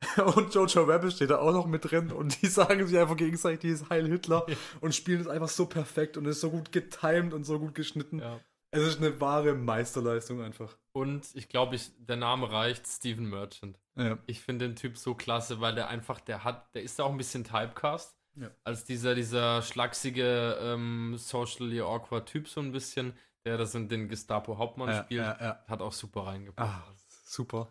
und 0.35 0.53
Jojo 0.53 0.83
Rabbit 0.83 1.13
steht 1.13 1.31
da 1.31 1.39
auch 1.39 1.51
noch 1.51 1.65
mit 1.65 1.89
drin 1.89 2.11
und 2.11 2.41
die 2.41 2.47
sagen 2.47 2.85
sich 2.85 2.97
einfach 2.97 3.17
gegenseitig, 3.17 3.59
die 3.59 3.69
ist 3.69 3.89
Heil 3.89 4.07
Hitler 4.07 4.45
und 4.79 4.93
spielen 4.93 5.21
es 5.21 5.27
einfach 5.27 5.49
so 5.49 5.65
perfekt 5.65 6.17
und 6.17 6.25
ist 6.25 6.41
so 6.41 6.51
gut 6.51 6.71
getimed 6.71 7.33
und 7.33 7.45
so 7.45 7.59
gut 7.59 7.73
geschnitten. 7.73 8.19
Ja. 8.19 8.39
Es 8.71 8.83
ist 8.83 8.97
eine 8.97 9.19
wahre 9.21 9.53
Meisterleistung 9.53 10.41
einfach. 10.41 10.77
Und 10.91 11.27
ich 11.35 11.47
glaube, 11.49 11.75
ich, 11.75 11.91
der 11.97 12.17
Name 12.17 12.51
reicht, 12.51 12.85
Steven 12.85 13.25
Merchant. 13.29 13.79
Ja. 13.95 14.19
Ich 14.27 14.41
finde 14.41 14.67
den 14.67 14.75
Typ 14.75 14.97
so 14.97 15.15
klasse, 15.15 15.61
weil 15.61 15.73
der 15.73 15.87
einfach, 15.87 16.19
der 16.19 16.43
hat, 16.43 16.73
der 16.75 16.83
ist 16.83 16.99
auch 17.01 17.09
ein 17.09 17.17
bisschen 17.17 17.43
Typecast. 17.43 18.15
Ja. 18.35 18.51
Als 18.63 18.83
dieser, 18.83 19.15
dieser 19.15 19.61
schlachsige, 19.63 20.57
ähm, 20.61 21.15
socially 21.17 21.81
awkward 21.81 22.27
Typ 22.27 22.47
so 22.47 22.61
ein 22.61 22.71
bisschen, 22.71 23.13
der 23.45 23.57
das 23.57 23.73
in 23.73 23.89
den 23.89 24.09
Gestapo-Hauptmann 24.09 24.89
Ja, 24.89 25.03
spielt, 25.03 25.23
ja, 25.23 25.37
ja. 25.39 25.63
hat 25.67 25.81
auch 25.81 25.93
super 25.93 26.27
reingepasst. 26.27 26.69
Ah, 26.69 26.83
super. 27.25 27.69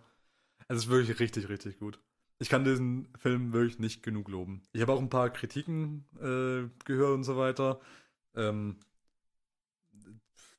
Es 0.66 0.78
ist 0.78 0.88
wirklich 0.88 1.20
richtig, 1.20 1.48
richtig 1.48 1.78
gut. 1.78 2.00
Ich 2.38 2.48
kann 2.48 2.64
diesen 2.64 3.08
Film 3.18 3.52
wirklich 3.52 3.78
nicht 3.78 4.02
genug 4.02 4.28
loben. 4.28 4.62
Ich 4.72 4.82
habe 4.82 4.92
auch 4.92 5.00
ein 5.00 5.08
paar 5.08 5.30
Kritiken 5.30 6.04
äh, 6.16 6.68
gehört 6.84 7.14
und 7.14 7.24
so 7.24 7.36
weiter, 7.36 7.80
ähm, 8.34 8.76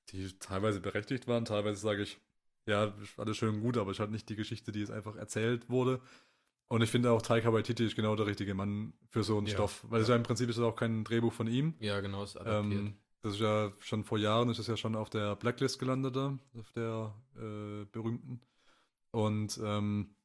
die 0.09 0.37
teilweise 0.39 0.79
berechtigt 0.79 1.27
waren. 1.27 1.45
Teilweise 1.45 1.79
sage 1.79 2.01
ich, 2.03 2.19
ja, 2.65 2.93
alles 3.17 3.37
schön 3.37 3.55
und 3.55 3.61
gut, 3.61 3.77
aber 3.77 3.91
ich 3.91 3.99
hatte 3.99 4.11
nicht 4.11 4.27
die 4.29 4.35
Geschichte, 4.35 4.71
die 4.71 4.81
es 4.81 4.89
einfach 4.89 5.15
erzählt 5.15 5.69
wurde. 5.69 6.01
Und 6.69 6.81
ich 6.81 6.89
finde 6.89 7.11
auch 7.11 7.21
Taika 7.21 7.53
Waititi 7.53 7.85
ist 7.85 7.95
genau 7.95 8.15
der 8.15 8.25
richtige 8.25 8.53
Mann 8.53 8.93
für 9.09 9.23
so 9.23 9.37
einen 9.37 9.47
Ja. 9.47 9.53
Stoff. 9.53 9.85
Weil 9.87 10.01
es 10.01 10.07
ja 10.09 10.15
im 10.15 10.23
Prinzip 10.23 10.49
ist 10.49 10.57
es 10.57 10.63
auch 10.63 10.75
kein 10.75 11.03
Drehbuch 11.03 11.31
von 11.31 11.47
ihm. 11.47 11.75
Ja, 11.79 12.01
genau, 12.01 12.23
ist 12.23 12.35
adaptiert. 12.35 12.81
Ähm, 12.81 12.97
das 13.21 13.35
ist 13.35 13.39
ja 13.39 13.71
schon 13.79 14.03
vor 14.03 14.17
Jahren, 14.17 14.49
ist 14.49 14.59
das 14.59 14.67
ja 14.67 14.75
schon 14.77 14.95
auf 14.95 15.09
der 15.09 15.35
Blacklist 15.35 15.79
gelandet, 15.79 16.17
auf 16.17 16.71
der 16.75 17.13
äh, 17.35 17.85
berühmten. 17.85 18.41
Und 19.11 19.59
ähm, 19.63 20.15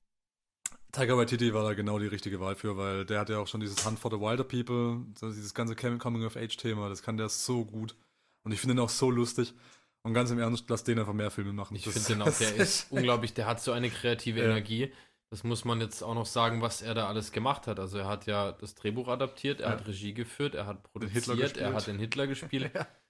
Tiger 0.93 1.17
Waititi 1.17 1.55
war 1.55 1.65
da 1.65 1.73
genau 1.75 1.99
die 1.99 2.07
richtige 2.07 2.39
Wahl 2.39 2.55
für, 2.55 2.77
weil 2.77 3.07
der 3.07 3.21
hat 3.21 3.31
ja 3.31 3.39
auch 3.39 3.47
schon 3.47 3.61
dieses 3.61 3.85
Hunt 3.87 3.99
for 3.99 4.11
the 4.11 4.21
Wilder 4.21 4.45
People, 4.45 5.01
dieses 5.23 5.55
ganze 5.55 5.75
Coming-of-Age-Thema, 5.75 6.89
das 6.91 7.03
kann 7.03 7.17
der 7.17 7.29
so 7.31 7.65
gut. 7.65 7.97
Und 8.45 8.53
ich 8.53 8.61
finde 8.61 8.75
ihn 8.75 8.81
auch 8.81 8.91
so 8.91 9.11
lustig. 9.11 9.55
Und 10.03 10.15
ganz 10.15 10.31
im 10.31 10.39
Ernst, 10.39 10.69
lass 10.69 10.85
den 10.85 10.99
einfach 10.99 11.13
mehr 11.13 11.31
Filme 11.31 11.53
machen. 11.53 11.77
Ich 11.77 11.85
finde 11.85 12.01
den 12.07 12.23
auch, 12.23 12.37
der 12.39 12.57
ist 12.57 12.91
unglaublich, 12.91 13.33
der 13.35 13.47
hat 13.47 13.63
so 13.63 13.73
eine 13.73 13.89
kreative 13.89 14.41
Ja. 14.41 14.47
Energie. 14.47 14.93
Das 15.31 15.45
muss 15.45 15.65
man 15.65 15.81
jetzt 15.81 16.03
auch 16.03 16.15
noch 16.15 16.27
sagen, 16.27 16.61
was 16.61 16.83
er 16.83 16.93
da 16.93 17.09
alles 17.09 17.33
gemacht 17.33 17.67
hat. 17.67 17.81
Also 17.81 17.99
er 17.99 18.07
hat 18.09 18.27
ja 18.27 18.53
das 18.53 18.75
Drehbuch 18.75 19.09
adaptiert, 19.09 19.61
er 19.61 19.71
Ja. 19.71 19.73
hat 19.79 19.87
Regie 19.87 20.13
geführt, 20.13 20.55
er 20.55 20.67
hat 20.67 20.83
produziert, 20.83 21.57
er 21.57 21.73
hat 21.73 21.87
den 21.87 21.99
Hitler 21.99 22.27
gespielt. 22.27 22.71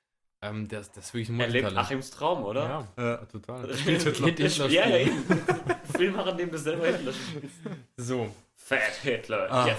ähm, 0.42 0.64
ist- 0.70 0.96
das 0.96 1.06
ist 1.06 1.14
wirklich 1.14 1.28
ein 1.30 1.40
Er 1.40 1.48
lebt. 1.48 1.76
Achims 1.76 2.10
Traum, 2.10 2.44
oder? 2.44 2.86
Ja, 2.96 3.14
Äh, 3.22 3.26
total. 3.26 3.74
Spielt 3.76 4.02
Hitler. 4.02 4.26
Hit- 4.26 4.38
Hitler 4.40 4.66
ja, 4.68 4.86
ja, 4.88 5.06
spielt. 5.06 5.30
eben. 5.30 5.74
Filmmacher, 5.96 6.32
dem 6.32 6.50
du 6.50 6.58
selber 6.58 6.86
Hitler 6.86 7.12
spielst. 7.12 7.56
So, 7.96 8.34
Fat 8.56 8.94
Hitler. 9.02 9.48
Ah, 9.50 9.76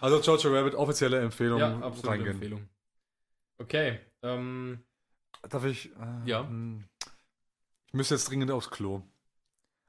also 0.00 0.20
Jojo 0.20 0.48
Rabbit, 0.54 0.74
offizielle 0.74 1.20
Empfehlung. 1.20 1.58
ja, 1.60 1.78
absolute 1.78 2.08
reingehen. 2.08 2.32
Empfehlung. 2.32 2.68
Okay, 3.58 3.98
ähm, 4.22 4.82
Darf 5.48 5.64
ich? 5.64 5.86
Äh, 5.92 6.28
Ja. 6.28 6.40
hm. 6.46 6.84
Ich 7.86 7.94
müsste 7.94 8.14
jetzt 8.14 8.28
dringend 8.28 8.50
aufs 8.50 8.70
Klo. 8.70 9.02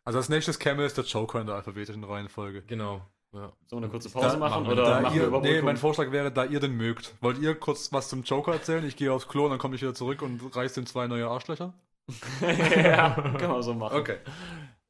Also 0.06 0.20
als 0.20 0.30
nächstes 0.30 0.60
käme 0.60 0.86
ist 0.86 0.98
der 0.98 1.06
Joker 1.06 1.42
in 1.42 1.48
der 1.48 1.56
alphabetischen 1.56 2.04
Reihenfolge. 2.04 2.62
genau. 2.64 3.06
Ja. 3.32 3.42
Sollen 3.42 3.54
wir 3.70 3.78
eine 3.78 3.90
kurze 3.90 4.10
Pause 4.10 4.28
Da- 4.28 4.38
machen 4.38 4.66
oder 4.66 4.84
Da 4.84 5.02
machen 5.02 5.16
ihr, 5.16 5.22
wir 5.22 5.28
überhaupt 5.28 5.46
nee, 5.46 5.62
mein 5.62 5.78
Vorschlag 5.78 6.12
wäre, 6.12 6.32
da 6.32 6.46
ihr 6.46 6.60
den 6.60 6.76
mögt. 6.76 7.14
Wollt 7.22 7.38
ihr 7.38 7.54
kurz 7.56 7.92
was 7.94 8.10
zum 8.10 8.24
Joker 8.24 8.54
erzählen? 8.54 8.84
Ich 8.86 8.96
gehe 8.96 9.14
aufs 9.14 9.28
Klo 9.28 9.44
und 9.46 9.52
dann 9.52 9.60
komme 9.60 9.76
ich 9.76 9.82
wieder 9.82 9.94
zurück 9.94 10.22
und 10.24 10.56
reiß 10.56 10.76
ihm 10.78 10.86
zwei 10.88 11.08
neue 11.08 11.28
Arschlöcher? 11.28 11.74
ja, 12.42 13.12
kann 13.38 13.52
man 13.52 13.62
so 13.62 13.74
machen. 13.76 14.04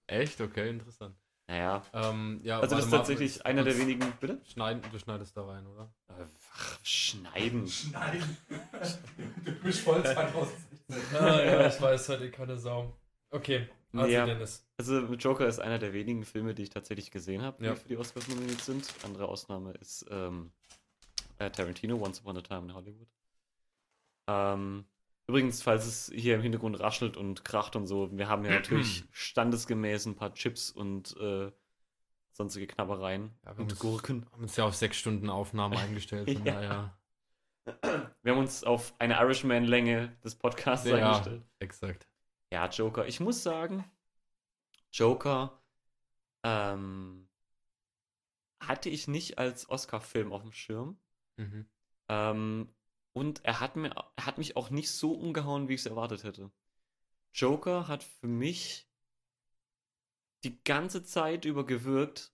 Echt? 0.07 0.39
Okay, 0.39 0.69
interessant. 0.69 1.15
Naja, 1.49 1.81
Ähm, 1.93 2.39
ja, 2.43 2.59
also 2.59 2.75
das 2.75 2.85
ist 2.85 2.91
mal, 2.91 2.97
tatsächlich 2.97 3.33
kurz- 3.33 3.41
einer 3.45 3.63
der 3.63 3.77
wenigen. 3.77 4.05
Bitte? 4.19 4.39
Schneiden, 4.45 4.83
du 4.91 4.99
schneidest 4.99 5.35
da 5.35 5.45
rein, 5.45 5.65
oder? 5.67 5.91
Ach, 6.07 6.79
schneiden. 6.83 7.69
Nein. 7.91 8.37
du 9.45 9.51
bist 9.63 9.81
voll 9.81 10.03
2016. 10.03 11.17
ah, 11.19 11.43
ja, 11.43 11.67
ich 11.67 11.81
weiß 11.81 12.09
heute 12.09 12.29
keine 12.31 12.55
Sau. 12.57 12.93
Okay, 13.31 13.67
also 13.93 14.07
Ja. 14.07 14.25
Dennis. 14.25 14.65
Also 14.77 14.99
Joker 15.13 15.47
ist 15.47 15.59
einer 15.59 15.77
der 15.79 15.93
wenigen 15.93 16.23
Filme, 16.23 16.53
die 16.53 16.63
ich 16.63 16.69
tatsächlich 16.69 17.11
gesehen 17.11 17.41
habe, 17.41 17.63
Ja. 17.63 17.73
die 17.73 17.79
für 17.79 17.87
die 17.89 17.97
Oscars 17.97 18.27
nominiert 18.27 18.61
sind. 18.61 18.87
Andere 19.03 19.27
Ausnahme 19.27 19.73
ist 19.73 20.05
ähm, 20.09 20.51
äh, 21.37 21.49
Tarantino, 21.51 21.97
Once 21.97 22.19
Upon 22.21 22.37
a 22.37 22.41
Time 22.41 22.63
in 22.67 22.73
Hollywood. 22.73 23.07
Ähm, 24.27 24.85
übrigens, 25.27 25.61
falls 25.61 25.85
es 25.85 26.11
hier 26.13 26.35
im 26.35 26.41
Hintergrund 26.41 26.79
raschelt 26.79 27.17
und 27.17 27.43
kracht 27.45 27.75
und 27.75 27.87
so, 27.87 28.09
wir 28.17 28.27
haben 28.29 28.45
ja 28.45 28.51
natürlich 28.59 29.03
standesgemäß 29.11 30.05
ein 30.07 30.15
paar 30.15 30.33
Chips 30.33 30.71
und 30.71 31.15
äh, 31.17 31.51
sonstige 32.31 32.67
Knabbereien 32.67 33.31
Ja, 33.45 33.51
und 33.51 33.65
müssen- 33.65 33.79
Gurken. 33.79 34.25
haben 34.31 34.43
uns 34.43 34.55
ja 34.55 34.65
auf 34.65 34.75
sechs 34.75 34.97
Stunden 34.97 35.29
Aufnahme 35.29 35.77
eingestellt, 35.79 36.31
von 36.31 36.45
Ja. 36.45 36.53
daher. 36.53 36.95
Wir 38.23 38.31
haben 38.31 38.39
uns 38.39 38.63
auf 38.63 38.95
eine 38.97 39.15
Irishman-Länge 39.15 40.17
des 40.23 40.35
Podcasts 40.35 40.87
Ja, 40.87 40.95
eingestellt. 41.11 41.43
exakt. 41.59 42.07
Ja, 42.51 42.67
Joker. 42.67 43.07
Ich 43.07 43.19
muss 43.19 43.43
sagen, 43.43 43.83
Joker 44.91 45.61
ähm, 46.43 47.27
hatte 48.59 48.89
ich 48.89 49.07
nicht 49.07 49.37
als 49.37 49.69
Oscar-Film 49.69 50.33
auf 50.33 50.41
dem 50.41 50.51
Schirm. 50.51 50.99
Mhm. 51.37 51.65
Ähm, 52.07 52.69
und 53.13 53.43
er 53.45 53.59
hat, 53.59 53.75
mir, 53.75 53.89
er 54.15 54.25
hat 54.25 54.37
mich 54.37 54.55
auch 54.55 54.69
nicht 54.69 54.91
so 54.91 55.13
umgehauen, 55.13 55.67
wie 55.67 55.73
ich 55.73 55.81
es 55.81 55.85
erwartet 55.85 56.23
hätte. 56.23 56.51
Joker 57.33 57.87
hat 57.87 58.03
für 58.03 58.27
mich 58.27 58.87
die 60.43 60.61
ganze 60.63 61.03
Zeit 61.03 61.45
über 61.45 61.65
gewirkt, 61.65 62.33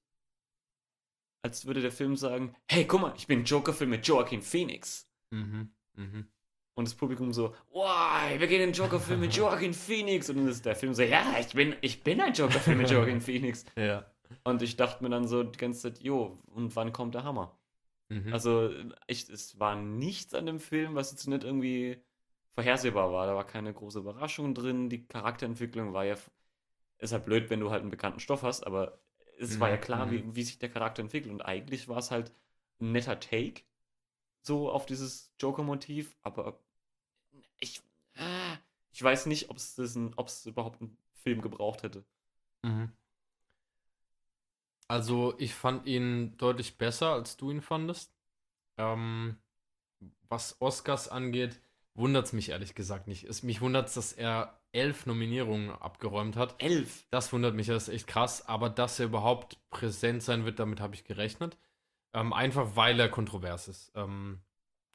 als 1.41 1.65
würde 1.65 1.81
der 1.81 1.91
Film 1.91 2.15
sagen, 2.15 2.55
hey, 2.67 2.85
guck 2.85 3.01
mal, 3.01 3.13
ich 3.17 3.27
bin 3.27 3.45
Joker-Film 3.45 3.89
mit 3.89 4.07
Joaquin 4.07 4.41
Phoenix. 4.41 5.09
Mhm. 5.31 5.73
Mhm. 5.93 6.27
Und 6.75 6.87
das 6.87 6.95
Publikum 6.95 7.31
so, 7.33 7.55
wow, 7.71 8.37
wir 8.37 8.47
gehen 8.47 8.61
in 8.61 8.71
den 8.71 8.73
Joker-Film 8.73 9.21
mit 9.21 9.35
Joaquin 9.35 9.73
Phoenix. 9.73 10.29
Und 10.29 10.37
dann 10.37 10.47
ist 10.47 10.65
der 10.65 10.75
Film 10.75 10.93
so, 10.93 11.03
ja, 11.03 11.37
ich 11.39 11.53
bin, 11.53 11.75
ich 11.81 12.03
bin 12.03 12.19
ein 12.21 12.33
Joker-Film 12.33 12.79
mit 12.79 12.89
Joaquin 12.91 13.21
Phoenix. 13.21 13.65
Ja. 13.77 14.05
Und 14.43 14.61
ich 14.61 14.75
dachte 14.75 15.03
mir 15.03 15.09
dann 15.09 15.27
so 15.27 15.43
die 15.43 15.57
ganze 15.57 15.93
Zeit, 15.93 16.03
jo, 16.03 16.39
und 16.47 16.75
wann 16.75 16.91
kommt 16.93 17.15
der 17.15 17.23
Hammer? 17.23 17.57
Mhm. 18.09 18.33
Also, 18.33 18.71
ich, 19.07 19.29
es 19.29 19.59
war 19.59 19.75
nichts 19.75 20.33
an 20.33 20.45
dem 20.45 20.59
Film, 20.59 20.95
was 20.95 21.11
jetzt 21.11 21.27
nicht 21.27 21.43
irgendwie 21.43 22.03
vorhersehbar 22.53 23.11
war. 23.13 23.27
Da 23.27 23.35
war 23.35 23.45
keine 23.45 23.73
große 23.73 23.99
Überraschung 23.99 24.53
drin. 24.53 24.89
Die 24.89 25.07
Charakterentwicklung 25.07 25.93
war 25.93 26.05
ja. 26.05 26.15
Ist 26.97 27.13
halt 27.13 27.25
blöd, 27.25 27.49
wenn 27.49 27.59
du 27.59 27.71
halt 27.71 27.81
einen 27.81 27.91
bekannten 27.91 28.19
Stoff 28.19 28.43
hast, 28.43 28.65
aber 28.65 28.99
es 29.39 29.59
war 29.59 29.69
ja 29.69 29.77
Mhm, 29.77 29.81
klar, 29.81 30.05
mhm. 30.07 30.11
wie, 30.11 30.35
wie 30.35 30.43
sich 30.43 30.59
der 30.59 30.69
Charakter 30.69 31.01
entwickelt. 31.01 31.33
Und 31.33 31.41
eigentlich 31.41 31.87
war 31.87 31.97
es 31.97 32.11
halt 32.11 32.31
ein 32.79 32.91
netter 32.93 33.19
Take 33.19 33.63
so 34.41 34.69
auf 34.71 34.85
dieses 34.85 35.33
Joker-Motiv, 35.39 36.17
aber 36.23 36.59
ich, 37.59 37.81
ah, 38.15 38.57
ich 38.91 39.01
weiß 39.03 39.25
nicht, 39.27 39.49
ob 39.49 39.57
es 39.57 39.75
das 39.75 39.95
ein- 39.95 40.13
ob 40.15 40.27
es 40.27 40.45
überhaupt 40.45 40.81
einen 40.81 40.97
Film 41.13 41.41
gebraucht 41.41 41.83
hätte. 41.83 42.05
Mhm. 42.63 42.91
Also, 44.87 45.33
ich 45.39 45.53
fand 45.55 45.87
ihn 45.87 46.37
deutlich 46.37 46.77
besser, 46.77 47.13
als 47.13 47.37
du 47.37 47.49
ihn 47.51 47.61
fandest. 47.61 48.13
Ähm, 48.77 49.37
was 50.29 50.61
Oscars 50.61 51.07
angeht, 51.09 51.59
wundert 51.95 52.25
es 52.25 52.33
mich 52.33 52.49
ehrlich 52.49 52.75
gesagt 52.75 53.07
nicht. 53.07 53.23
Es, 53.23 53.41
mich 53.41 53.61
wundert 53.61 53.87
es, 53.87 53.95
dass 53.95 54.13
er 54.13 54.59
elf 54.73 55.05
Nominierungen 55.05 55.71
abgeräumt 55.71 56.35
hat. 56.35 56.61
Elf. 56.61 57.07
Das 57.09 57.31
wundert 57.33 57.55
mich, 57.55 57.67
das 57.67 57.87
ist 57.87 57.93
echt 57.93 58.07
krass. 58.07 58.47
Aber 58.47 58.69
dass 58.69 58.99
er 58.99 59.05
überhaupt 59.07 59.57
präsent 59.69 60.21
sein 60.21 60.45
wird, 60.45 60.59
damit 60.59 60.81
habe 60.81 60.93
ich 60.93 61.03
gerechnet. 61.05 61.57
Ähm, 62.13 62.33
einfach 62.33 62.75
weil 62.75 62.99
er 62.99 63.09
kontrovers 63.09 63.67
ist. 63.67 63.91
Ähm, 63.95 64.41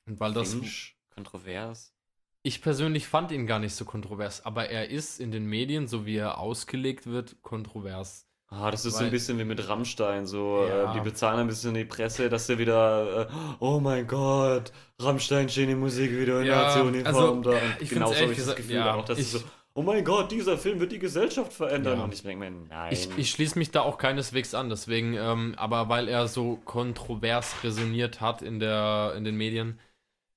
und 0.06 0.20
weil 0.20 0.32
das. 0.34 0.52
Cringe, 0.52 0.70
kontrovers. 1.14 1.94
Ich 2.42 2.62
persönlich 2.62 3.06
fand 3.06 3.32
ihn 3.32 3.46
gar 3.46 3.58
nicht 3.58 3.74
so 3.74 3.84
kontrovers, 3.84 4.46
aber 4.46 4.70
er 4.70 4.88
ist 4.88 5.20
in 5.20 5.30
den 5.30 5.44
Medien, 5.46 5.86
so 5.88 6.06
wie 6.06 6.16
er 6.16 6.38
ausgelegt 6.38 7.06
wird, 7.06 7.42
kontrovers. 7.42 8.26
Ah, 8.48 8.70
das 8.70 8.84
ist 8.84 8.96
so 8.96 9.04
ein 9.04 9.10
bisschen 9.12 9.38
wie 9.38 9.44
mit 9.44 9.68
Rammstein, 9.68 10.26
so, 10.26 10.66
Ja. 10.66 10.90
äh, 10.90 10.94
die 10.94 11.00
bezahlen 11.00 11.38
ein 11.40 11.46
bisschen 11.46 11.72
die 11.74 11.84
Presse, 11.84 12.28
dass 12.28 12.46
sie 12.48 12.58
wieder, 12.58 13.28
äh, 13.30 13.32
oh 13.60 13.78
mein 13.78 14.06
Gott, 14.08 14.72
Rammstein 14.98 15.48
stehen 15.48 15.68
die 15.68 15.74
Musik 15.76 16.10
wieder 16.10 16.40
in 16.40 16.46
Ja, 16.46 16.62
Nazi-Uniform 16.62 17.06
also, 17.38 17.40
da. 17.42 17.50
Und 17.50 17.58
ich 17.58 17.76
find's 17.76 17.90
genauso 17.92 18.20
habe 18.22 18.32
ich 18.32 18.38
das 18.38 18.56
Gefühl 18.56 18.74
ja, 18.76 18.94
auch, 18.94 19.04
dass 19.04 19.18
ich- 19.20 19.28
so, 19.28 19.38
oh 19.74 19.82
mein 19.82 20.04
Gott, 20.04 20.32
dieser 20.32 20.58
Film 20.58 20.80
wird 20.80 20.90
die 20.90 20.98
Gesellschaft 20.98 21.52
verändern. 21.52 21.98
Ja. 21.98 22.04
Und 22.04 22.12
ich 22.14 22.22
denke 22.24 22.50
mir, 22.50 22.56
nein. 22.68 22.92
Ich, 22.92 23.08
ich 23.16 23.30
schließe 23.30 23.56
mich 23.56 23.70
da 23.70 23.82
auch 23.82 23.98
keineswegs 23.98 24.52
an, 24.54 24.68
deswegen, 24.68 25.14
ähm, 25.14 25.54
aber 25.56 25.88
weil 25.88 26.08
er 26.08 26.26
so 26.26 26.56
kontrovers 26.64 27.62
resoniert 27.62 28.20
hat 28.20 28.42
in, 28.42 28.58
der, 28.58 29.14
in 29.16 29.22
den 29.22 29.36
Medien, 29.36 29.78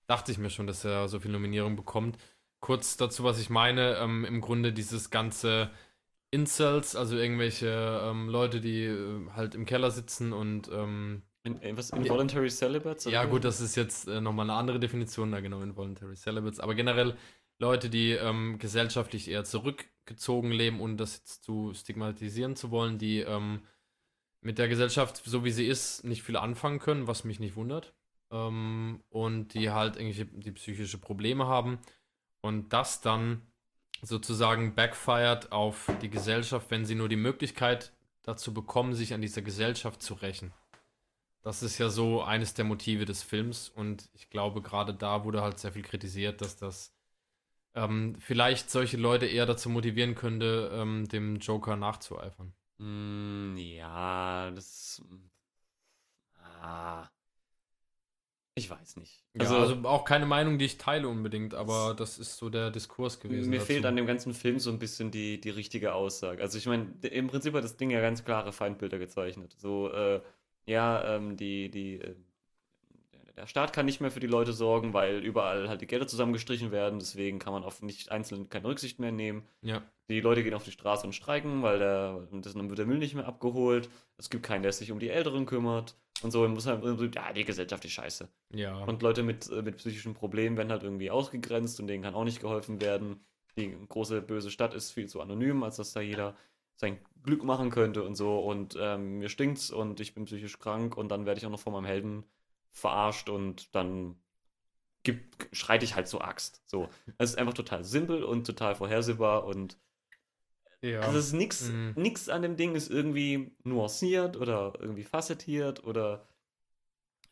dachte 0.07 0.31
ich 0.31 0.37
mir 0.37 0.49
schon, 0.49 0.67
dass 0.67 0.85
er 0.85 1.07
so 1.07 1.19
viel 1.19 1.31
Nominierung 1.31 1.75
bekommt. 1.75 2.17
Kurz 2.59 2.97
dazu, 2.97 3.23
was 3.23 3.39
ich 3.39 3.49
meine, 3.49 3.97
ähm, 3.97 4.25
im 4.25 4.41
Grunde 4.41 4.73
dieses 4.73 5.09
ganze 5.09 5.69
Incels, 6.31 6.95
also 6.95 7.17
irgendwelche 7.17 8.01
ähm, 8.03 8.29
Leute, 8.29 8.59
die 8.59 8.85
äh, 8.85 9.29
halt 9.35 9.53
im 9.55 9.65
Keller 9.65 9.91
sitzen 9.91 10.33
und 10.33 10.69
ähm, 10.73 11.23
in, 11.43 11.59
in, 11.59 11.77
was, 11.77 11.89
Involuntary 11.89 12.49
Celibates? 12.49 13.05
ja, 13.05 13.25
gut, 13.25 13.43
das 13.43 13.59
ist 13.59 13.75
jetzt 13.75 14.07
äh, 14.07 14.21
nochmal 14.21 14.49
eine 14.49 14.57
andere 14.57 14.79
Definition, 14.79 15.31
da 15.31 15.41
genau, 15.41 15.61
Involuntary 15.61 16.15
Celibates. 16.15 16.59
Aber 16.59 16.73
generell 16.73 17.17
Leute, 17.59 17.89
die 17.89 18.11
ähm, 18.11 18.57
gesellschaftlich 18.59 19.29
eher 19.29 19.43
zurückgezogen 19.43 20.51
leben, 20.51 20.79
ohne 20.79 20.95
das 20.95 21.17
jetzt 21.17 21.43
zu 21.43 21.73
stigmatisieren 21.73 22.55
zu 22.55 22.71
wollen, 22.71 22.97
die 22.97 23.19
ähm, 23.19 23.61
mit 24.41 24.57
der 24.57 24.67
Gesellschaft, 24.67 25.21
so 25.23 25.43
wie 25.43 25.51
sie 25.51 25.67
ist, 25.67 26.03
nicht 26.03 26.23
viel 26.23 26.37
anfangen 26.37 26.79
können, 26.79 27.07
was 27.07 27.23
mich 27.23 27.39
nicht 27.39 27.55
wundert. 27.55 27.93
Ähm, 28.33 29.01
und 29.09 29.53
die 29.53 29.69
halt 29.69 29.95
irgendwelche 29.95 30.25
die 30.25 30.51
psychische 30.51 30.97
Probleme 30.97 31.47
haben. 31.47 31.79
Und 32.41 32.73
das 32.73 32.99
dann 32.99 33.41
sozusagen 34.01 34.75
backfired 34.75 35.51
auf 35.53 35.89
die 36.01 36.09
Gesellschaft, 36.09 36.69
wenn 36.71 36.85
sie 36.85 36.95
nur 36.95 37.07
die 37.07 37.15
Möglichkeit 37.15 37.93
dazu 38.23 38.53
bekommen, 38.53 38.95
sich 38.95 39.13
an 39.13 39.21
dieser 39.21 39.41
Gesellschaft 39.41 40.01
zu 40.01 40.15
rächen. 40.15 40.51
Das 41.41 41.61
ist 41.61 41.77
ja 41.77 41.89
so 41.89 42.23
eines 42.23 42.53
der 42.53 42.65
Motive 42.65 43.05
des 43.05 43.21
Films 43.21 43.69
und 43.69 44.09
ich 44.13 44.29
glaube, 44.29 44.61
gerade 44.61 44.93
da 44.93 45.25
wurde 45.25 45.41
halt 45.41 45.59
sehr 45.59 45.73
viel 45.73 45.81
kritisiert, 45.83 46.41
dass 46.41 46.55
das 46.55 46.93
ähm, 47.75 48.15
vielleicht 48.19 48.69
solche 48.69 48.97
Leute 48.97 49.25
eher 49.25 49.45
dazu 49.45 49.69
motivieren 49.69 50.15
könnte, 50.15 50.71
ähm, 50.73 51.07
dem 51.09 51.37
Joker 51.37 51.75
nachzueifern. 51.75 52.53
Mm, 52.77 53.57
ja, 53.57 54.51
das. 54.51 55.01
Ah. 56.61 57.09
Ich 58.55 58.69
weiß 58.69 58.97
nicht. 58.97 59.23
Also, 59.39 59.55
also 59.57 59.75
auch 59.87 60.05
keine 60.05 60.27
Meinung, 60.27 60.59
die 60.59 60.65
ich 60.65 60.77
teile 60.77 61.07
unbedingt, 61.07 61.55
aber 61.55 61.95
das 61.97 62.19
ist 62.19 62.37
so 62.37 62.49
der 62.49 62.69
Diskurs 62.69 63.19
gewesen. 63.19 63.49
Mir 63.49 63.57
dazu. 63.57 63.67
fehlt 63.67 63.85
an 63.85 63.95
dem 63.95 64.05
ganzen 64.05 64.33
Film 64.33 64.59
so 64.59 64.69
ein 64.69 64.77
bisschen 64.77 65.09
die, 65.09 65.41
die 65.41 65.49
richtige 65.49 65.95
Aussage. 65.95 66.41
Also 66.41 66.59
ich 66.59 66.67
meine, 66.67 66.93
im 67.01 67.27
Prinzip 67.27 67.55
hat 67.55 67.63
das 67.63 67.77
Ding 67.77 67.89
ja 67.89 67.99
ganz 67.99 68.23
klare 68.23 68.51
Feindbilder 68.51 68.99
gezeichnet. 68.99 69.55
So, 69.57 69.91
äh, 69.91 70.21
ja, 70.67 71.15
ähm, 71.15 71.35
die, 71.35 71.71
die, 71.71 71.95
äh, 71.99 72.15
der- 73.35 73.47
Staat 73.47 73.73
kann 73.73 73.87
nicht 73.87 73.99
mehr 74.01 74.11
für 74.11 74.19
die 74.19 74.27
Leute 74.27 74.53
sorgen, 74.53 74.93
weil 74.93 75.17
überall 75.25 75.67
halt 75.67 75.81
die 75.81 75.87
Gelder 75.87 76.05
zusammengestrichen 76.05 76.71
werden, 76.71 76.99
deswegen 76.99 77.39
kann 77.39 77.53
man 77.53 77.63
auf 77.63 77.81
nicht 77.81 78.11
einzeln 78.11 78.49
keine 78.49 78.67
Rücksicht 78.67 78.99
mehr 78.99 79.11
nehmen. 79.11 79.47
Ja, 79.63 79.81
Die 80.09 80.21
Leute 80.21 80.43
gehen 80.43 80.53
auf 80.53 80.63
die 80.63 80.71
Straße 80.71 81.07
und 81.07 81.13
streiken, 81.13 81.63
weil 81.63 81.79
der, 81.79 82.27
dann 82.31 82.69
wird 82.69 82.77
der 82.77 82.85
Müll 82.85 82.99
nicht 82.99 83.15
mehr 83.15 83.25
abgeholt. 83.27 83.89
Es 84.17 84.29
gibt 84.29 84.43
keinen, 84.43 84.61
der 84.61 84.71
sich 84.71 84.91
um 84.91 84.99
die 84.99 85.09
Älteren 85.09 85.47
kümmert. 85.47 85.95
Und 86.23 86.31
so 86.31 86.47
muss 86.47 86.65
halt, 86.65 86.83
ja, 87.15 87.33
die 87.33 87.45
Gesellschaft 87.45 87.83
ist 87.85 87.91
scheiße. 87.91 88.29
ja. 88.53 88.83
Und 88.83 89.01
Leute 89.01 89.23
mit, 89.23 89.49
äh, 89.49 89.61
mit 89.61 89.77
psychischen 89.77 90.13
Problemen 90.13 90.57
werden 90.57 90.71
halt 90.71 90.83
irgendwie 90.83 91.11
ausgegrenzt 91.11 91.79
und 91.79 91.87
denen 91.87 92.03
kann 92.03 92.15
auch 92.15 92.23
nicht 92.23 92.39
geholfen 92.39 92.81
werden. 92.81 93.25
Die 93.57 93.75
große 93.87 94.21
böse 94.21 94.49
Stadt 94.49 94.73
ist 94.73 94.91
viel 94.91 95.07
zu 95.07 95.21
anonym, 95.21 95.63
als 95.63 95.75
dass 95.75 95.93
da 95.93 96.01
jeder 96.01 96.35
sein 96.75 96.97
Glück 97.23 97.43
machen 97.43 97.69
könnte 97.69 98.03
und 98.03 98.15
so. 98.15 98.39
Und 98.39 98.77
ähm, 98.79 99.19
mir 99.19 99.29
stinkt's 99.29 99.69
und 99.69 99.99
ich 99.99 100.15
bin 100.15 100.25
psychisch 100.25 100.59
krank 100.59 100.97
und 100.97 101.09
dann 101.09 101.25
werde 101.25 101.39
ich 101.39 101.45
auch 101.45 101.51
noch 101.51 101.59
von 101.59 101.73
meinem 101.73 101.85
Helden 101.85 102.23
verarscht 102.71 103.29
und 103.29 103.75
dann 103.75 104.15
gibt, 105.03 105.55
schreite 105.55 105.85
ich 105.85 105.95
halt 105.95 106.07
so 106.07 106.19
Axt. 106.21 106.63
So. 106.65 106.89
Es 107.17 107.31
ist 107.31 107.37
einfach 107.37 107.53
total 107.53 107.83
simpel 107.83 108.23
und 108.23 108.47
total 108.47 108.75
vorhersehbar 108.75 109.45
und 109.45 109.77
ja. 110.83 110.99
also 110.99 111.17
es 111.17 111.27
ist 111.27 111.33
nix, 111.33 111.69
Mhm. 111.69 111.93
nix 111.95 112.29
an 112.29 112.41
dem 112.43 112.55
Ding 112.57 112.75
ist 112.75 112.91
irgendwie 112.91 113.51
nuanciert 113.63 114.37
oder 114.37 114.73
irgendwie 114.79 115.03
facettiert 115.03 115.83
oder 115.85 116.27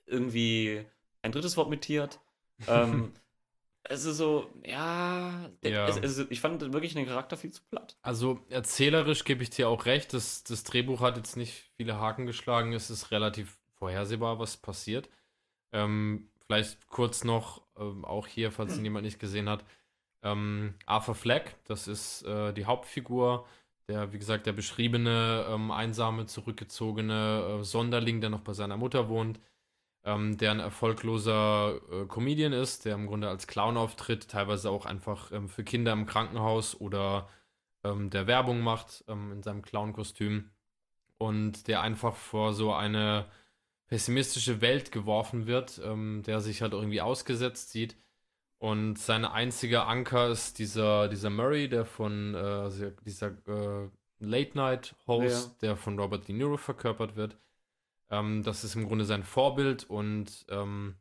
irgendwie 0.05 0.85
ein 1.21 1.31
drittes 1.31 1.57
Wort 1.57 1.69
mitiert. 1.69 2.19
ähm, 2.67 3.11
es 3.83 4.05
ist 4.05 4.17
so, 4.17 4.49
ja, 4.65 5.49
Ja. 5.63 5.87
Es, 5.87 5.97
es, 5.97 6.27
ich 6.29 6.39
fand 6.41 6.61
wirklich 6.73 6.93
den 6.93 7.05
Charakter 7.05 7.37
viel 7.37 7.51
zu 7.51 7.61
platt. 7.69 7.97
Also 8.01 8.39
erzählerisch 8.49 9.23
gebe 9.23 9.43
ich 9.43 9.49
dir 9.49 9.69
auch 9.69 9.85
recht, 9.85 10.13
das, 10.13 10.43
das 10.43 10.63
Drehbuch 10.63 11.01
hat 11.01 11.17
jetzt 11.17 11.37
nicht 11.37 11.71
viele 11.77 11.99
Haken 11.99 12.25
geschlagen, 12.25 12.73
es 12.73 12.89
ist 12.89 13.11
relativ 13.11 13.57
vorhersehbar, 13.75 14.39
was 14.39 14.57
passiert. 14.57 15.09
Ähm, 15.71 16.29
vielleicht 16.45 16.87
kurz 16.87 17.23
noch, 17.23 17.63
ähm, 17.77 18.05
auch 18.05 18.27
hier, 18.27 18.51
falls 18.51 18.77
ihn 18.77 18.83
jemand 18.83 19.05
nicht 19.05 19.19
gesehen 19.19 19.49
hat, 19.49 19.65
ähm, 20.23 20.75
Arthur 20.85 21.15
Fleck, 21.15 21.55
das 21.65 21.87
ist 21.87 22.23
äh, 22.23 22.53
die 22.53 22.65
Hauptfigur, 22.65 23.45
der, 23.87 24.13
wie 24.13 24.19
gesagt, 24.19 24.45
der 24.45 24.53
beschriebene, 24.53 25.45
ähm, 25.49 25.71
einsame, 25.71 26.25
zurückgezogene 26.25 27.59
äh, 27.59 27.63
Sonderling, 27.63 28.21
der 28.21 28.29
noch 28.29 28.41
bei 28.41 28.53
seiner 28.53 28.77
Mutter 28.77 29.09
wohnt, 29.09 29.39
ähm, 30.03 30.37
der 30.37 30.51
ein 30.51 30.59
erfolgloser 30.59 31.79
äh, 31.91 32.05
Comedian 32.05 32.53
ist, 32.53 32.85
der 32.85 32.95
im 32.95 33.07
Grunde 33.07 33.29
als 33.29 33.47
Clown 33.47 33.77
auftritt, 33.77 34.29
teilweise 34.29 34.69
auch 34.69 34.85
einfach 34.85 35.31
ähm, 35.31 35.49
für 35.49 35.63
Kinder 35.63 35.93
im 35.93 36.05
Krankenhaus 36.05 36.79
oder 36.79 37.29
ähm, 37.83 38.09
der 38.09 38.27
Werbung 38.27 38.61
macht 38.61 39.03
ähm, 39.07 39.31
in 39.31 39.43
seinem 39.43 39.61
Clown-Kostüm 39.61 40.49
und 41.17 41.67
der 41.67 41.81
einfach 41.81 42.15
vor 42.15 42.53
so 42.53 42.73
eine 42.73 43.25
pessimistische 43.87 44.61
Welt 44.61 44.91
geworfen 44.91 45.47
wird, 45.47 45.81
ähm, 45.83 46.23
der 46.25 46.41
sich 46.41 46.61
halt 46.61 46.73
irgendwie 46.73 47.01
ausgesetzt 47.01 47.71
sieht. 47.71 47.95
Und 48.61 48.99
sein 48.99 49.25
einziger 49.25 49.87
Anker 49.87 50.27
ist 50.29 50.59
dieser, 50.59 51.07
dieser 51.07 51.31
Murray, 51.31 51.67
der 51.67 51.83
von 51.83 52.35
äh, 52.35 52.69
sehr- 52.69 52.91
dieser 53.03 53.29
äh, 53.47 53.89
Late-Night-Host, 54.19 55.61
der 55.63 55.75
von 55.77 55.97
Robert 55.97 56.27
De 56.27 56.35
Niro 56.35 56.57
verkörpert 56.57 57.15
wird. 57.15 57.37
Ähm, 58.11 58.43
das 58.43 58.63
ist 58.63 58.75
im 58.75 58.85
Grunde 58.87 59.05
sein 59.05 59.23
Vorbild 59.23 59.83
und 59.89 60.45
ähm, 60.49 60.95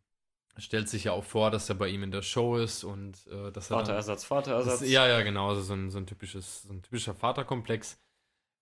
stellt 0.56 0.88
sich 0.88 1.04
ja 1.04 1.12
auch 1.12 1.24
vor, 1.24 1.50
dass 1.50 1.68
er 1.68 1.74
bei 1.74 1.88
ihm 1.88 2.02
in 2.02 2.10
der 2.12 2.22
Show 2.22 2.56
ist 2.56 2.82
und 2.82 3.26
äh, 3.26 3.52
dass 3.52 3.70
er 3.70 3.76
dann- 3.76 3.86
Vaterersatz, 3.86 4.24
Vaterersatz. 4.24 4.80
das, 4.80 4.88
ja, 4.88 5.06
ja, 5.06 5.20
genau. 5.22 5.50
Also 5.50 5.60
so 5.60 5.74
ein, 5.74 5.90
so 5.90 5.98
ein 5.98 6.06
typisches, 6.06 6.62
so 6.62 6.72
ein 6.72 6.82
typischer 6.82 7.14
Vaterkomplex. 7.14 7.98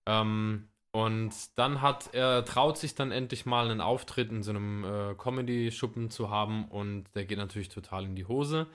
Ähm, 0.07 0.67
und 0.91 1.31
dann 1.57 1.81
hat 1.81 2.09
er, 2.13 2.43
traut 2.43 2.77
sich 2.77 2.95
dann 2.95 3.11
endlich 3.11 3.45
mal 3.45 3.69
einen 3.69 3.79
Auftritt 3.79 4.29
in 4.31 4.41
so 4.43 4.49
einem 4.49 4.83
äh, 4.83 5.15
Comedy-Schuppen 5.15 6.09
zu 6.09 6.29
haben 6.31 6.65
und 6.67 7.05
der 7.15 7.25
geht 7.25 7.37
natürlich 7.37 7.69
total 7.69 8.03
in 8.05 8.15
die 8.15 8.25
Hose. 8.25 8.67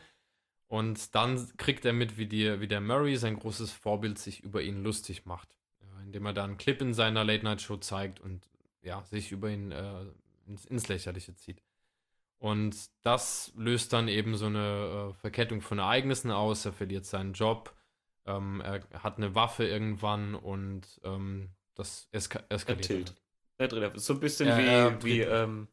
Und 0.68 1.14
dann 1.14 1.56
kriegt 1.56 1.84
er 1.84 1.92
mit, 1.92 2.16
wie, 2.18 2.26
die, 2.26 2.60
wie 2.60 2.68
der 2.68 2.80
Murray, 2.80 3.16
sein 3.16 3.38
großes 3.38 3.70
Vorbild, 3.70 4.18
sich 4.18 4.42
über 4.42 4.62
ihn 4.62 4.82
lustig 4.82 5.26
macht. 5.26 5.56
Indem 6.04 6.26
er 6.26 6.32
da 6.32 6.44
einen 6.44 6.58
Clip 6.58 6.80
in 6.80 6.92
seiner 6.94 7.24
Late-Night-Show 7.24 7.78
zeigt 7.78 8.20
und 8.20 8.48
ja, 8.82 9.02
sich 9.04 9.32
über 9.32 9.50
ihn 9.50 9.72
äh, 9.72 10.04
ins, 10.46 10.64
ins 10.66 10.88
Lächerliche 10.88 11.34
zieht. 11.34 11.62
Und 12.38 12.76
das 13.02 13.52
löst 13.56 13.92
dann 13.94 14.08
eben 14.08 14.36
so 14.36 14.46
eine 14.46 15.10
äh, 15.10 15.14
Verkettung 15.14 15.62
von 15.62 15.78
Ereignissen 15.78 16.30
aus. 16.30 16.66
Er 16.66 16.72
verliert 16.74 17.06
seinen 17.06 17.32
Job, 17.32 17.74
ähm, 18.26 18.60
er 18.60 18.82
hat 19.02 19.16
eine 19.16 19.34
Waffe 19.34 19.66
irgendwann 19.66 20.34
und 20.34 21.00
ähm, 21.04 21.50
das 21.74 22.08
eska 22.12 22.42
eskaliert. 22.50 22.86
tilt. 22.86 23.08
halt. 23.08 23.20
Er 23.56 23.68
dreht. 23.68 24.00
So 24.00 24.14
ein 24.14 24.20
bisschen 24.20 24.48
wie, 24.58 24.66
er 24.66 25.02
wie 25.02 25.18
dreht- 25.20 25.28
ähm, 25.30 25.68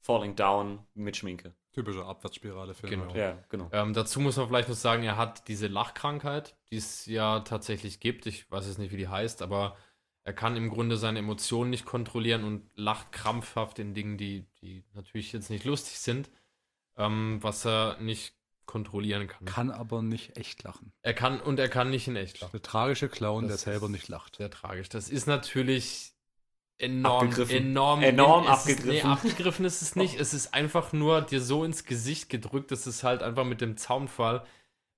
Falling 0.00 0.34
Down 0.34 0.80
mit 0.94 1.16
Schminke. 1.16 1.54
Typische 1.76 2.06
Abwärtsspirale-Film. 2.06 2.90
Genau. 2.90 3.10
auch. 3.10 3.14
Ja, 3.14 3.38
genau. 3.50 3.68
Ähm, 3.70 3.92
dazu 3.92 4.18
muss 4.18 4.38
man 4.38 4.48
vielleicht 4.48 4.70
noch 4.70 4.74
sagen, 4.74 5.02
er 5.02 5.18
hat 5.18 5.46
diese 5.46 5.66
Lachkrankheit, 5.66 6.56
die 6.70 6.78
es 6.78 7.04
ja 7.04 7.40
tatsächlich 7.40 8.00
gibt. 8.00 8.24
Ich 8.24 8.50
weiß 8.50 8.66
jetzt 8.66 8.78
nicht, 8.78 8.92
wie 8.92 8.96
die 8.96 9.08
heißt, 9.08 9.42
aber 9.42 9.76
er 10.24 10.32
kann 10.32 10.56
im 10.56 10.70
Grunde 10.70 10.96
seine 10.96 11.18
Emotionen 11.18 11.68
nicht 11.68 11.84
kontrollieren 11.84 12.44
und 12.44 12.70
lacht 12.76 13.12
krampfhaft 13.12 13.78
in 13.78 13.92
Dingen, 13.92 14.16
die, 14.16 14.46
die 14.62 14.84
natürlich 14.94 15.34
jetzt 15.34 15.50
nicht 15.50 15.66
lustig 15.66 15.98
sind, 15.98 16.30
ähm, 16.96 17.42
was 17.42 17.66
er 17.66 17.98
nicht 18.00 18.34
kontrollieren 18.64 19.28
kann. 19.28 19.44
Kann 19.44 19.70
aber 19.70 20.00
nicht 20.00 20.38
echt 20.38 20.62
lachen. 20.62 20.94
Er 21.02 21.12
kann 21.12 21.42
und 21.42 21.58
er 21.58 21.68
kann 21.68 21.90
nicht 21.90 22.08
in 22.08 22.16
echt 22.16 22.40
lachen. 22.40 22.52
Der 22.52 22.62
tragische 22.62 23.10
Clown, 23.10 23.48
Das 23.48 23.62
der 23.62 23.74
selber 23.74 23.90
nicht 23.90 24.08
lacht. 24.08 24.36
Sehr 24.36 24.50
tragisch. 24.50 24.88
Das 24.88 25.10
ist 25.10 25.26
natürlich 25.26 26.15
enorm, 26.78 27.28
Abgegriffen. 27.28 27.56
enorm, 27.56 28.02
Enorm 28.02 28.44
es 28.44 28.50
ist, 28.50 28.70
abgegriffen. 28.70 29.08
Nee, 29.08 29.14
abgegriffen 29.14 29.64
ist 29.64 29.82
es 29.82 29.96
nicht. 29.96 30.14
Es 30.20 30.34
ist 30.34 30.54
einfach 30.54 30.92
nur 30.92 31.22
dir 31.22 31.40
so 31.40 31.64
ins 31.64 31.84
Gesicht 31.84 32.28
gedrückt. 32.28 32.70
Das 32.70 32.86
ist 32.86 33.02
halt 33.04 33.22
einfach 33.22 33.44
mit 33.44 33.60
dem 33.60 33.76
Zaunfall. 33.76 34.46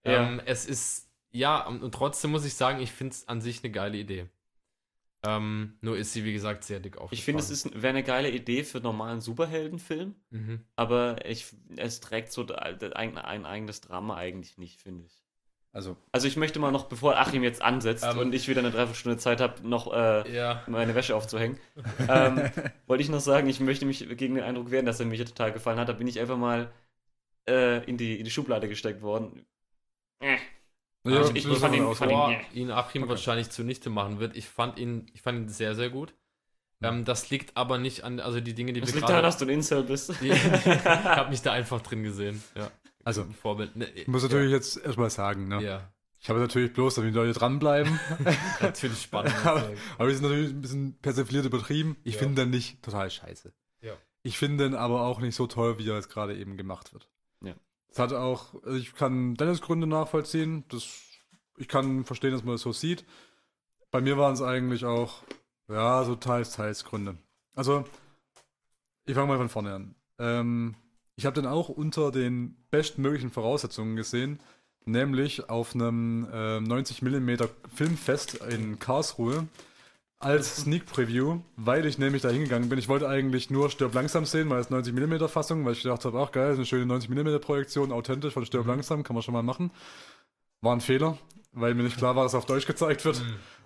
Ja. 0.05 0.23
Ähm, 0.29 0.41
es 0.45 0.67
ist, 0.67 1.09
ja, 1.31 1.67
und, 1.67 1.93
trotzdem 1.93 2.31
muss 2.31 2.45
ich 2.45 2.55
sagen, 2.55 2.81
ich 2.81 2.91
finde 2.93 3.13
es 3.15 3.29
an 3.29 3.41
sich 3.41 3.63
eine 3.63 3.73
geile 3.73 3.99
Idee. 3.99 4.29
Ähm, 5.25 5.77
nur 5.81 5.97
ist 5.99 6.13
sie, 6.13 6.25
wie 6.25 6.33
gesagt, 6.33 6.63
sehr 6.63 6.79
dick 6.79 6.97
aufgefahren. 6.97 7.19
Ich 7.19 7.25
finde, 7.25 7.43
es 7.43 7.51
ist- 7.51 7.75
wäre 7.75 7.89
eine 7.89 8.05
geile 8.05 8.31
Idee 8.31 8.63
für 8.63 8.79
einen 8.79 8.85
normalen 8.85 9.21
Superheldenfilm, 9.21 10.15
Mhm. 10.31 10.65
aber 10.77 11.25
ich, 11.27 11.47
es 11.77 11.99
trägt 12.01 12.31
so 12.33 12.47
ein, 12.47 12.81
ein 12.93 13.45
eigenes 13.47 13.81
Drama 13.81 14.17
eigentlich 14.17 14.59
nicht, 14.59 14.81
finde 14.81 15.07
ich. 15.07 15.25
Also, 15.79 15.97
Also 16.11 16.27
ich 16.27 16.37
möchte 16.37 16.59
mal 16.59 16.73
noch, 16.73 16.87
bevor 16.87 17.17
Achim 17.19 17.45
jetzt 17.45 17.63
ansetzt 17.63 18.03
Ähm. 18.05 18.19
und 18.19 18.35
ich 18.35 18.49
wieder 18.49 18.59
eine 18.59 18.71
Dreiviertelstunde 18.73 19.17
Zeit 19.19 19.41
habe, 19.41 19.55
noch 19.67 19.93
äh, 19.93 20.29
Ja. 20.35 20.65
meine 20.67 20.97
Wäsche 20.97 21.15
aufzuhängen, 21.15 21.57
ähm, 22.09 22.51
wollte 22.89 23.03
ich 23.05 23.09
noch 23.11 23.21
sagen, 23.21 23.49
ich 23.49 23.61
möchte 23.61 23.87
mich 23.87 24.01
gegen 24.17 24.35
den 24.35 24.43
Eindruck 24.43 24.73
wehren, 24.73 24.87
dass 24.87 24.99
er 24.99 25.07
mir 25.07 25.15
hier 25.15 25.27
total 25.27 25.53
gefallen 25.53 25.79
hat. 25.79 25.89
Da 25.89 25.93
bin 25.93 26.09
ich 26.09 26.19
einfach 26.19 26.37
mal 26.37 26.73
äh, 27.49 27.85
in, 27.85 27.97
die, 27.97 28.19
in 28.19 28.25
die 28.25 28.31
Schublade 28.33 28.69
gesteckt 28.69 29.03
worden. 29.03 29.47
Äh. 30.21 30.37
ja, 31.05 31.21
ich- 31.31 31.37
ich 31.37 31.47
das 31.49 31.59
fand 31.61 31.77
ihn- 31.77 31.85
auch 31.85 31.95
fand 31.97 32.11
ihn- 32.11 32.19
Bevor 32.19 32.55
ihn 32.55 32.71
Achim 32.73 33.03
Okay. 33.05 33.11
wahrscheinlich 33.11 33.51
zunichte 33.51 33.89
machen 33.89 34.19
wird, 34.19 34.37
ich 34.37 34.49
fand 34.49 34.81
ihn, 34.81 35.07
ich 35.15 35.23
fand 35.23 35.39
ihn 35.39 35.49
sehr, 35.49 35.77
sehr 35.77 35.91
gut. 35.91 36.13
Ähm, 36.83 37.05
das 37.05 37.31
liegt 37.31 37.57
aber 37.57 37.79
nicht 37.79 38.03
an, 38.03 38.19
also 38.19 38.41
die 38.41 38.55
Dinge, 38.55 38.73
die 38.73 38.81
Das 38.81 38.89
wir 38.91 38.95
liegt 38.97 39.07
gerade- 39.07 39.23
daran, 39.23 39.29
dass 39.29 39.39
du 39.39 39.45
ein 39.45 39.51
Incel 39.51 39.85
bist. 39.85 40.21
Die- 40.21 40.29
ich 40.31 40.85
habe 40.85 41.31
mich 41.31 41.43
da 41.43 41.53
einfach 41.53 41.81
drin 41.83 42.03
gesehen. 42.03 42.43
Ja. 42.57 42.69
Also, 43.09 43.25
Vorbild. 43.41 43.75
Ne, 43.75 43.87
ich 43.95 44.07
muss 44.07 44.23
natürlich 44.23 44.51
jetzt 44.53 44.77
erstmal 44.77 45.09
sagen, 45.11 45.49
ne? 45.49 45.63
Ja, 45.63 45.93
Ich 46.21 46.29
habe 46.29 46.41
natürlich 46.41 46.73
bloß, 46.75 46.97
damit 46.97 47.15
die 47.15 47.17
Leute 47.19 47.33
dranbleiben. 47.39 47.99
natürlich 48.61 49.01
spannend. 49.03 49.35
aber, 49.47 49.73
aber 49.97 50.09
wir 50.09 50.15
sind 50.15 50.25
natürlich 50.25 50.51
ein 50.51 50.61
bisschen 50.61 50.99
persifliert 50.99 51.47
übertrieben. 51.47 51.97
Ich 52.05 52.15
Ja. 52.15 52.21
finde 52.21 52.43
den 52.43 52.51
nicht 52.51 52.83
total 52.83 53.11
scheiße. 53.11 53.53
Ja. 53.81 53.95
Ich 54.23 54.37
finde 54.37 54.65
den 54.65 54.75
aber 54.75 55.03
auch 55.07 55.21
nicht 55.21 55.35
so 55.37 55.47
toll, 55.47 55.79
wie 55.79 55.89
er 55.89 55.95
jetzt 55.97 56.11
gerade 56.11 56.37
eben 56.37 56.57
gemacht 56.59 56.93
wird. 56.93 57.09
Ja. 57.43 57.55
Es 57.91 57.99
hat 57.99 58.13
auch, 58.13 58.55
also 58.63 58.77
ich 58.77 58.95
kann 58.95 59.35
Dennis 59.37 59.63
Gründe 59.63 59.87
nachvollziehen. 59.87 60.65
Das, 60.69 60.87
ich 61.57 61.69
kann 61.69 62.05
verstehen, 62.05 62.33
dass 62.33 62.45
man 62.45 62.55
das 62.57 62.61
so 62.63 62.73
sieht. 62.73 63.07
Bei 63.91 64.01
mir 64.03 64.19
waren 64.19 64.35
es 64.35 64.43
eigentlich 64.43 64.85
auch, 64.85 65.23
ja, 65.69 66.05
so 66.05 66.15
teils, 66.15 66.51
teils 66.53 66.85
Gründe. 66.85 67.17
Also, 67.55 67.85
ich 69.07 69.15
fange 69.15 69.29
mal 69.29 69.39
von 69.39 69.49
vorne 69.49 69.75
an. 69.75 69.95
Ähm, 70.19 70.75
ich 71.19 71.27
habe 71.27 71.35
den 71.35 71.51
auch 71.51 71.69
unter 71.69 72.13
den 72.13 72.57
bestmöglichen 72.71 73.33
Voraussetzungen 73.33 73.97
gesehen, 73.97 74.39
nämlich 74.85 75.51
auf 75.51 75.75
einem 75.75 76.29
äh, 76.33 76.59
90mm 76.59 77.49
Filmfest 77.75 78.35
in 78.35 78.79
Karlsruhe 78.79 79.49
als 80.21 80.59
Sneak 80.59 80.87
Preview, 80.87 81.41
weil 81.57 81.87
ich 81.87 81.99
nämlich 81.99 82.23
da 82.23 82.29
hingegangen 82.29 82.69
bin. 82.69 82.79
Ich 82.79 82.89
wollte 82.89 83.09
eigentlich 83.09 83.51
nur 83.51 83.69
Stirb 83.69 83.95
langsam 83.95 84.27
sehen, 84.27 84.49
weil 84.49 84.61
es 84.61 84.71
90mm 84.71 85.27
Fassung, 85.27 85.65
weil 85.65 85.73
ich 85.73 85.83
gedacht 85.83 86.05
habe, 86.05 86.21
ach 86.21 86.31
geil, 86.31 86.53
ist 86.53 86.59
eine 86.59 86.67
schöne 86.67 86.95
90mm 86.95 87.41
Projektion, 87.41 87.91
authentisch 87.91 88.35
von 88.35 88.47
Stirb 88.47 88.69
langsam, 88.69 89.03
kann 89.03 89.15
man 89.15 89.25
schon 89.25 89.35
mal 89.35 89.43
machen. 89.43 89.73
War 90.61 90.73
ein 90.73 90.81
Fehler, 90.81 91.19
weil 91.51 91.75
mir 91.75 91.83
nicht 91.83 91.99
klar 91.99 92.15
war, 92.15 92.23
dass 92.23 92.33
es 92.35 92.39
auf 92.39 92.47
Deutsch 92.47 92.67
gezeigt 92.67 93.05
wird. 93.05 93.21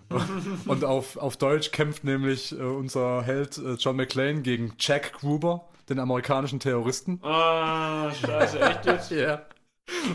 Und 0.65 0.83
auf, 0.83 1.17
auf 1.17 1.37
Deutsch 1.37 1.71
kämpft 1.71 2.03
nämlich 2.03 2.51
äh, 2.51 2.61
unser 2.61 3.23
Held 3.23 3.57
äh, 3.57 3.73
John 3.73 3.95
McClane 3.95 4.41
gegen 4.41 4.73
Jack 4.79 5.13
Gruber, 5.13 5.67
den 5.89 5.99
amerikanischen 5.99 6.59
Terroristen. 6.59 7.19
Ah, 7.23 8.11
scheiße, 8.13 8.59
echt 8.59 8.85
jetzt? 8.85 9.11
Ja. 9.11 9.45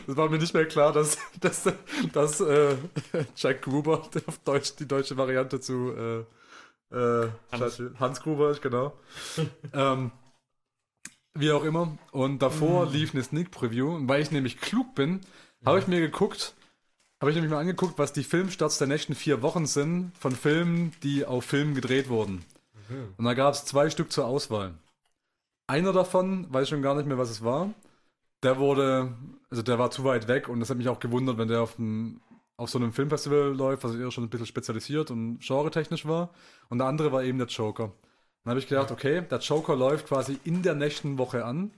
Es 0.07 0.17
war 0.17 0.31
mir 0.31 0.39
nicht 0.39 0.55
mehr 0.55 0.67
klar, 0.67 0.95
dass, 0.95 1.19
dass, 1.41 1.71
dass 2.13 2.41
äh, 2.41 2.75
Jack 3.37 3.63
Gruber 3.63 4.09
auf 4.27 4.39
Deutsch 4.39 4.77
die 4.77 4.89
deutsche 4.89 5.17
Variante 5.19 5.61
zu 5.61 5.93
äh, 5.93 6.25
äh, 6.97 7.29
Hans. 7.53 7.83
Hans 8.01 8.21
Gruber 8.23 8.51
ist, 8.51 8.63
genau. 8.63 8.95
ähm, 9.75 10.11
wie 11.35 11.53
auch 11.53 11.65
immer. 11.65 11.99
Und 12.13 12.41
davor 12.41 12.87
lief 12.87 13.15
eine 13.15 13.23
Sneak 13.23 13.51
Preview. 13.51 13.95
Und 13.95 14.09
weil 14.09 14.23
ich 14.23 14.31
nämlich 14.31 14.59
klug 14.59 14.95
bin, 14.95 15.21
habe 15.65 15.79
ich 15.79 15.87
mir 15.87 16.01
geguckt, 16.01 16.55
habe 17.21 17.31
ich 17.31 17.35
nämlich 17.35 17.51
mal 17.51 17.61
angeguckt, 17.61 17.99
was 17.99 18.13
die 18.13 18.23
Filmstarts 18.25 18.79
der 18.79 18.87
nächsten 18.87 19.15
vier 19.15 19.43
Wochen 19.43 19.67
sind 19.67 20.13
von 20.19 20.33
Filmen, 20.33 20.93
die 21.03 21.25
auf 21.25 21.45
Film 21.45 21.75
gedreht 21.75 22.09
wurden. 22.09 22.45
Und 23.17 23.25
da 23.25 23.35
gab 23.35 23.55
es 23.55 23.65
zwei 23.65 23.91
Stück 23.91 24.13
zur 24.13 24.27
Auswahl. 24.27 24.75
Einer 25.67 25.93
davon, 25.93 26.53
weiß 26.53 26.69
schon 26.69 26.83
gar 26.83 26.95
nicht 26.95 27.07
mehr, 27.07 27.19
was 27.19 27.31
es 27.31 27.45
war. 27.45 27.75
Der 28.43 28.59
wurde, 28.59 29.15
also 29.51 29.63
der 29.63 29.79
war 29.79 29.91
zu 29.91 30.05
weit 30.05 30.29
weg 30.29 30.49
und 30.49 30.61
das 30.61 30.71
hat 30.71 30.79
mich 30.79 30.89
auch 30.89 31.01
gewundert, 31.01 31.39
wenn 31.39 31.49
der 31.49 31.61
auf, 31.61 31.75
dem, 31.75 32.21
auf 32.57 32.71
so 32.71 32.79
einem 32.79 32.93
Filmfestival 32.93 33.55
läuft, 33.55 33.85
was 33.85 33.95
eher 33.95 34.11
schon 34.11 34.25
ein 34.25 34.31
bisschen 34.31 34.47
spezialisiert 34.47 35.11
und 35.11 35.41
genretechnisch 35.41 36.07
war. 36.07 36.31
Und 36.69 36.79
der 36.79 36.87
andere 36.87 37.13
war 37.13 37.25
eben 37.25 37.39
der 37.39 37.49
Joker. 37.49 37.93
Dann 38.45 38.53
habe 38.53 38.61
ich 38.61 38.69
gedacht, 38.69 38.91
okay, 38.93 39.23
der 39.29 39.41
Joker 39.41 39.77
läuft 39.77 40.07
quasi 40.07 40.39
in 40.45 40.63
der 40.63 40.75
nächsten 40.75 41.19
Woche 41.19 41.45
an, 41.45 41.73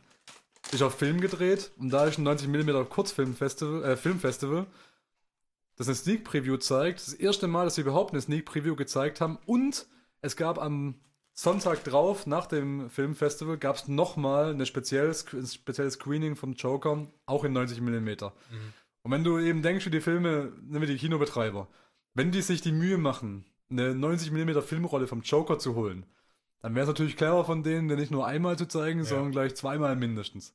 ist 0.70 0.82
auf 0.82 0.94
Film 0.94 1.20
gedreht 1.20 1.72
und 1.78 1.90
da 1.90 2.04
ist 2.04 2.18
ein 2.18 2.28
90mm 2.28 2.84
Kurzfilmfestival, 2.84 3.82
äh, 3.84 3.96
Filmfestival, 3.96 4.66
das 5.80 5.88
eine 5.88 5.96
Sneak 5.96 6.24
Preview 6.24 6.58
zeigt. 6.58 6.98
Das 7.00 7.14
erste 7.14 7.48
Mal, 7.48 7.64
dass 7.64 7.76
sie 7.76 7.80
überhaupt 7.80 8.12
eine 8.12 8.20
Sneak 8.20 8.44
Preview 8.44 8.76
gezeigt 8.76 9.22
haben 9.22 9.38
und 9.46 9.86
es 10.20 10.36
gab 10.36 10.60
am 10.60 10.96
Sonntag 11.32 11.84
drauf, 11.84 12.26
nach 12.26 12.44
dem 12.44 12.90
Filmfestival, 12.90 13.56
gab 13.56 13.76
es 13.76 13.88
nochmal 13.88 14.50
eine 14.50 14.66
spezielle, 14.66 15.14
ein 15.32 15.46
spezielles 15.46 15.94
Screening 15.94 16.36
vom 16.36 16.52
Joker, 16.52 17.06
auch 17.24 17.44
in 17.44 17.54
90 17.54 17.80
mm. 17.80 18.08
Und 19.02 19.10
wenn 19.10 19.24
du 19.24 19.38
eben 19.38 19.62
denkst, 19.62 19.88
die 19.90 20.00
Filme, 20.02 20.52
nehmen 20.60 20.82
wir 20.82 20.86
die 20.86 20.98
Kinobetreiber, 20.98 21.66
wenn 22.12 22.30
die 22.30 22.42
sich 22.42 22.60
die 22.60 22.72
Mühe 22.72 22.98
machen, 22.98 23.46
eine 23.70 23.94
90 23.94 24.32
mm 24.32 24.60
Filmrolle 24.60 25.06
vom 25.06 25.22
Joker 25.22 25.58
zu 25.58 25.74
holen, 25.76 26.04
dann 26.60 26.74
wäre 26.74 26.82
es 26.82 26.88
natürlich 26.88 27.16
clever 27.16 27.46
von 27.46 27.62
denen, 27.62 27.88
den 27.88 27.98
nicht 27.98 28.10
nur 28.10 28.26
einmal 28.26 28.58
zu 28.58 28.68
zeigen, 28.68 29.04
sondern 29.04 29.32
gleich 29.32 29.54
zweimal 29.54 29.96
mindestens. 29.96 30.54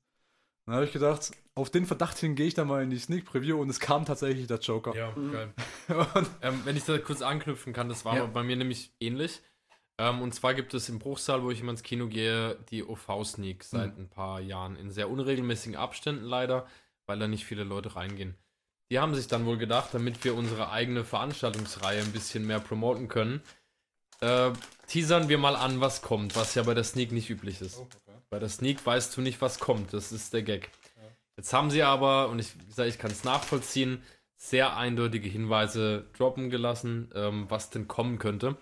Dann 0.66 0.76
habe 0.76 0.86
ich 0.86 0.92
gedacht, 0.92 1.32
auf 1.54 1.70
den 1.70 1.86
Verdacht 1.86 2.18
hin 2.18 2.36
gehe 2.36 2.48
ich 2.48 2.54
dann 2.56 2.68
mal 2.68 2.84
in 2.84 2.90
die 2.90 2.98
Sneak 2.98 3.26
Preview 3.26 3.60
und 3.62 3.70
es 3.70 3.80
kam 3.80 4.06
tatsächlich 4.06 4.48
der 4.48 4.60
Joker. 4.60 4.96
Ja, 4.96 5.12
geil. 5.32 5.54
Und, 6.16 6.30
Ähm, 6.42 6.62
wenn 6.66 6.76
ich 6.76 6.84
da 6.86 6.98
kurz 6.98 7.22
anknüpfen 7.22 7.72
kann, 7.72 7.88
das 7.88 8.04
war 8.06 8.16
Ja. 8.18 8.26
bei 8.26 8.42
mir 8.44 8.56
nämlich 8.56 8.92
ähnlich. 9.00 9.42
Ähm, 9.98 10.22
und 10.22 10.34
zwar 10.34 10.54
gibt 10.56 10.74
es 10.74 10.90
im 10.90 11.00
Bruchsaal, 11.00 11.44
wo 11.44 11.52
ich 11.52 11.62
immer 11.62 11.72
ins 11.72 11.84
Kino 11.84 12.08
gehe, 12.08 12.58
die 12.72 12.84
OV-Sneak 12.84 13.64
seit 13.64 13.98
ein 13.98 14.10
paar 14.10 14.42
Jahren. 14.42 14.76
In 14.76 14.92
sehr 14.92 15.10
unregelmäßigen 15.10 15.78
Abständen 15.78 16.26
leider, 16.26 16.66
weil 17.06 17.20
da 17.20 17.28
nicht 17.28 17.46
viele 17.46 17.64
Leute 17.64 17.96
reingehen. 17.96 18.36
Die 18.92 19.00
haben 19.00 19.16
sich 19.16 19.28
dann 19.28 19.46
wohl 19.46 19.58
gedacht, 19.58 19.90
damit 19.94 20.24
wir 20.24 20.36
unsere 20.36 20.70
eigene 20.72 21.06
Veranstaltungsreihe 21.06 22.02
ein 22.02 22.12
bisschen 22.12 22.46
mehr 22.46 22.60
promoten 22.60 23.08
können, 23.08 23.42
äh, 24.22 24.52
teasern 24.88 25.30
wir 25.30 25.38
mal 25.38 25.56
an, 25.56 25.80
was 25.80 26.02
kommt, 26.02 26.36
was 26.36 26.56
ja 26.56 26.64
bei 26.64 26.74
der 26.74 26.84
Sneak 26.84 27.12
nicht 27.12 27.30
üblich 27.30 27.62
ist. 27.62 27.82
Bei 28.36 28.40
der 28.40 28.50
Sneak 28.50 28.86
weißt 28.86 29.16
du 29.16 29.22
nicht, 29.22 29.40
was 29.40 29.60
kommt. 29.60 29.94
Das 29.94 30.12
ist 30.12 30.34
der 30.34 30.44
Gag. 30.44 30.70
Jetzt 31.38 31.54
haben 31.54 31.72
sie 31.72 31.84
aber, 31.84 32.28
und 32.28 32.40
ich 32.40 32.52
gesagt, 32.68 32.90
ich 32.90 32.98
kann 32.98 33.10
es 33.10 33.24
nachvollziehen, 33.24 34.04
sehr 34.36 34.76
eindeutige 34.76 35.30
Hinweise 35.30 36.06
droppen 36.18 36.50
gelassen, 36.50 37.10
ähm, 37.16 37.46
was 37.48 37.70
denn 37.70 37.88
kommen 37.88 38.20
könnte. 38.20 38.58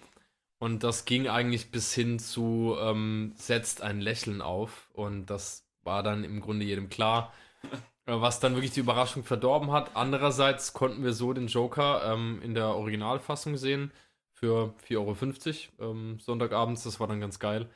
Und 0.59 0.83
das 0.83 1.05
ging 1.05 1.27
eigentlich 1.27 1.71
bis 1.71 1.91
hin 1.91 2.19
zu 2.19 2.77
ähm, 2.79 3.33
setzt 3.35 3.81
ein 3.81 3.99
Lächeln 3.99 4.43
auf. 4.43 4.91
Und 4.93 5.31
das 5.31 5.65
war 5.81 6.03
dann 6.03 6.23
im 6.23 6.39
Grunde 6.39 6.65
jedem 6.65 6.89
klar, 6.89 7.33
äh, 7.63 8.13
was 8.13 8.39
dann 8.39 8.53
wirklich 8.53 8.73
die 8.73 8.81
Überraschung 8.81 9.23
verdorben 9.23 9.71
hat. 9.71 9.95
Andererseits 9.95 10.73
konnten 10.73 11.03
wir 11.03 11.13
so 11.13 11.33
den 11.33 11.47
Joker 11.47 12.13
ähm, 12.13 12.39
in 12.43 12.53
der 12.53 12.75
Originalfassung 12.75 13.57
sehen 13.57 13.91
für 14.33 14.75
4,50 14.87 15.69
Euro 15.79 15.91
ähm, 15.91 16.19
Sonntagabends. 16.19 16.83
Das 16.83 16.99
war 16.99 17.07
dann 17.07 17.19
ganz 17.19 17.39
geil. 17.39 17.71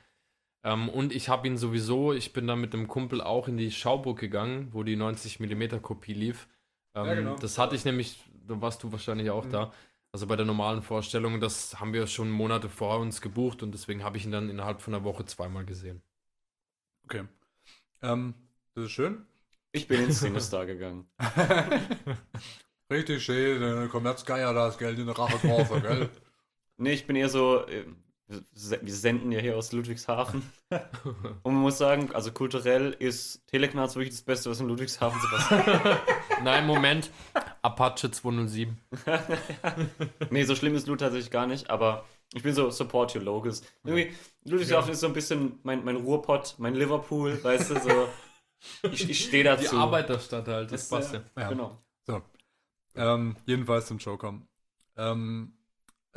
Ähm, 0.64 0.90
und 0.90 1.14
ich 1.14 1.30
habe 1.30 1.48
ihn 1.48 1.58
sowieso, 1.58 2.14
ich 2.14 2.34
bin 2.34 2.48
dann 2.48 2.60
mit 2.62 2.74
einem 2.74 2.88
Kumpel 2.88 3.22
auch 3.22 3.48
in 3.48 3.58
die 3.58 3.72
Schauburg 3.72 4.20
gegangen, 4.20 4.70
wo 4.74 4.84
die 4.84 4.96
90mm 4.96 5.80
Kopie 5.80 6.14
lief. 6.14 6.48
Ähm, 6.96 7.06
Ja, 7.06 7.16
genau. 7.16 7.36
Das 7.36 7.58
hatte 7.58 7.76
ich 7.76 7.86
nämlich, 7.86 8.24
da 8.48 8.60
warst 8.62 8.84
du 8.84 8.92
wahrscheinlich 8.92 9.30
auch 9.30 9.46
Mhm. 9.46 9.52
da. 9.52 9.74
Also 10.12 10.28
bei 10.28 10.36
der 10.36 10.46
normalen 10.46 10.82
Vorstellung, 10.82 11.40
das 11.40 11.80
haben 11.80 11.94
wir 11.94 12.08
schon 12.08 12.32
Monate 12.32 12.70
vor 12.70 13.00
uns 13.00 13.22
gebucht 13.22 13.62
und 13.64 13.72
deswegen 13.74 14.04
habe 14.04 14.18
ich 14.18 14.26
ihn 14.26 14.32
dann 14.32 14.50
innerhalb 14.50 14.82
von 14.82 14.94
einer 14.96 15.04
Woche 15.04 15.26
zweimal 15.26 15.66
gesehen. 15.66 16.02
Okay. 17.06 17.24
Ähm, 18.02 18.36
Das 18.76 18.86
ist 18.86 18.92
schön. 18.92 19.26
Ich 19.72 19.88
bin 19.88 20.02
ins 20.02 20.20
Cinestar 20.20 20.66
gegangen. 20.66 21.08
Richtig 22.92 23.24
schön, 23.24 23.62
äh, 23.62 23.88
Kommerzgeier 23.90 24.54
das 24.54 24.78
Geld 24.78 25.00
in 25.00 25.08
der 25.08 25.18
Rache 25.18 25.40
drauf, 25.46 25.70
gell? 25.82 26.10
Nee, 26.78 26.94
ich 26.94 27.08
bin 27.08 27.16
eher 27.16 27.30
so, 27.30 27.66
äh, 27.68 27.86
wir 28.28 28.94
senden 28.94 29.32
ja 29.32 29.40
hier 29.40 29.56
aus 29.56 29.72
Ludwigshafen. 29.72 30.42
Und 31.44 31.54
man 31.54 31.62
muss 31.62 31.78
sagen, 31.78 32.10
also 32.14 32.32
kulturell 32.32 32.96
ist 33.00 33.48
Teleknarz 33.48 33.96
wirklich 33.96 34.14
das 34.14 34.22
Beste, 34.22 34.50
was 34.50 34.60
in 34.60 34.68
Ludwigshafen 34.68 35.20
zu 35.22 35.28
passieren. 35.30 35.98
Nein, 36.44 36.66
Moment. 36.68 37.10
Apache 37.62 38.12
207. 38.12 38.78
nee, 40.30 40.44
so 40.44 40.56
schlimm 40.56 40.76
ist 40.76 40.88
Lud 40.88 41.00
tatsächlich 41.00 41.32
gar 41.32 41.48
nicht, 41.48 41.70
aber 41.70 42.06
ich 42.34 42.44
bin 42.44 42.54
so 42.54 42.70
support 42.70 43.16
your 43.16 43.22
locals. 43.24 43.62
Irgendwie, 43.86 44.14
Ludwigshafen 44.44 44.90
Ja. 44.90 44.94
ist 44.94 45.00
so 45.00 45.08
ein 45.08 45.14
bisschen 45.14 45.60
mein, 45.64 45.86
mein 45.86 45.96
Ruhrpott, 45.96 46.56
mein 46.58 46.76
Liverpool, 46.76 47.42
weißt 47.42 47.70
du, 47.70 47.80
so. 47.80 48.10
Ich, 48.92 49.10
ich 49.10 49.26
stehe 49.26 49.46
dazu. 49.46 49.70
Die 49.70 49.76
Arbeiterstadt 49.76 50.48
halt, 50.48 50.72
das 50.72 50.84
Ist, 50.84 50.90
passt 50.90 51.14
äh, 51.14 51.22
ja. 51.36 51.44
Ja. 51.44 51.50
Genau. 51.50 51.78
So. 52.06 52.22
Ähm, 52.96 53.38
jedenfalls 53.46 53.86
zum 53.86 54.00
Joker. 54.00 54.42
Ähm, 54.98 55.54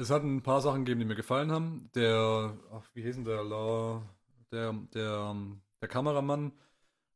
es 0.01 0.11
hat 0.11 0.23
ein 0.23 0.43
paar 0.43 0.61
Sachen 0.61 0.85
gegeben, 0.85 1.01
die 1.01 1.07
mir 1.07 1.15
gefallen 1.15 1.53
haben. 1.53 1.91
Der, 1.95 2.57
ach, 2.73 2.89
wie 2.95 3.03
hieß 3.03 3.17
denn 3.17 3.25
der? 3.25 3.45
La, 3.45 4.03
der, 4.51 4.73
der, 4.95 5.37
der 5.81 5.89
Kameramann, 5.89 6.53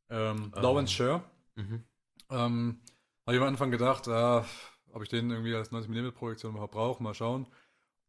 ähm, 0.09 0.51
Ähm. 0.55 0.61
Lawrence 0.61 0.93
Sher. 0.93 1.23
Mhm. 1.55 1.83
Ähm, 2.29 2.79
habe 3.25 3.35
ich 3.35 3.41
am 3.41 3.47
Anfang 3.47 3.71
gedacht, 3.71 4.07
ah, 4.07 4.45
ob 4.91 5.03
ich 5.03 5.09
den 5.09 5.31
irgendwie 5.31 5.55
als 5.55 5.71
90mm 5.71 6.11
Projektion 6.11 6.51
überhaupt 6.53 6.73
brauche, 6.73 7.01
mal 7.01 7.13
schauen. 7.13 7.47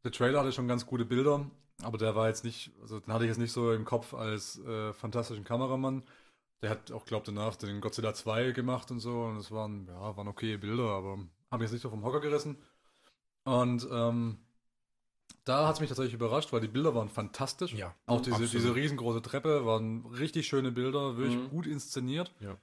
Der 0.04 0.12
Trailer 0.12 0.40
hatte 0.40 0.52
schon 0.52 0.68
ganz 0.68 0.86
gute 0.86 1.04
Bilder, 1.04 1.50
aber 1.82 1.98
der 1.98 2.14
war 2.14 2.28
jetzt 2.28 2.44
nicht, 2.44 2.72
also 2.82 3.00
den 3.00 3.12
hatte 3.12 3.24
ich 3.24 3.28
jetzt 3.28 3.38
nicht 3.38 3.52
so 3.52 3.72
im 3.72 3.84
Kopf 3.84 4.14
als 4.14 4.58
äh, 4.60 4.92
fantastischen 4.92 5.44
Kameramann. 5.44 6.04
Der 6.62 6.70
hat 6.70 6.92
auch, 6.92 7.04
glaubt 7.06 7.28
danach 7.28 7.56
den 7.56 7.80
Godzilla 7.80 8.14
2 8.14 8.52
gemacht 8.52 8.90
und 8.90 9.00
so 9.00 9.24
und 9.24 9.36
es 9.38 9.50
waren, 9.50 9.86
ja, 9.88 10.16
waren 10.16 10.28
okay 10.28 10.56
Bilder, 10.58 10.90
aber 10.90 11.18
haben 11.50 11.62
jetzt 11.62 11.72
nicht 11.72 11.82
so 11.82 11.90
vom 11.90 12.04
Hocker 12.04 12.20
gerissen. 12.20 12.58
Und 13.44 13.86
ähm, 13.90 14.38
da 15.47 15.66
hat 15.66 15.77
es 15.77 15.81
mich 15.81 15.89
tatsächlich 15.89 16.12
überrascht, 16.14 16.52
weil 16.52 16.60
die 16.60 16.68
Bilder 16.68 16.94
waren 16.94 17.09
fantastisch. 17.09 17.73
Ja, 17.73 17.94
Auch 18.05 18.20
diese, 18.20 18.32
absolut. 18.36 18.52
diese 18.52 18.74
riesengroße 18.74 19.23
Treppe 19.23 19.64
waren 19.64 20.05
richtig 20.06 20.47
schöne 20.47 20.70
Bilder, 20.73 21.16
wirklich 21.16 21.36
Mhm. 21.36 21.48
gut 21.48 21.66
inszeniert. 21.66 22.32
Ja. 22.40 22.56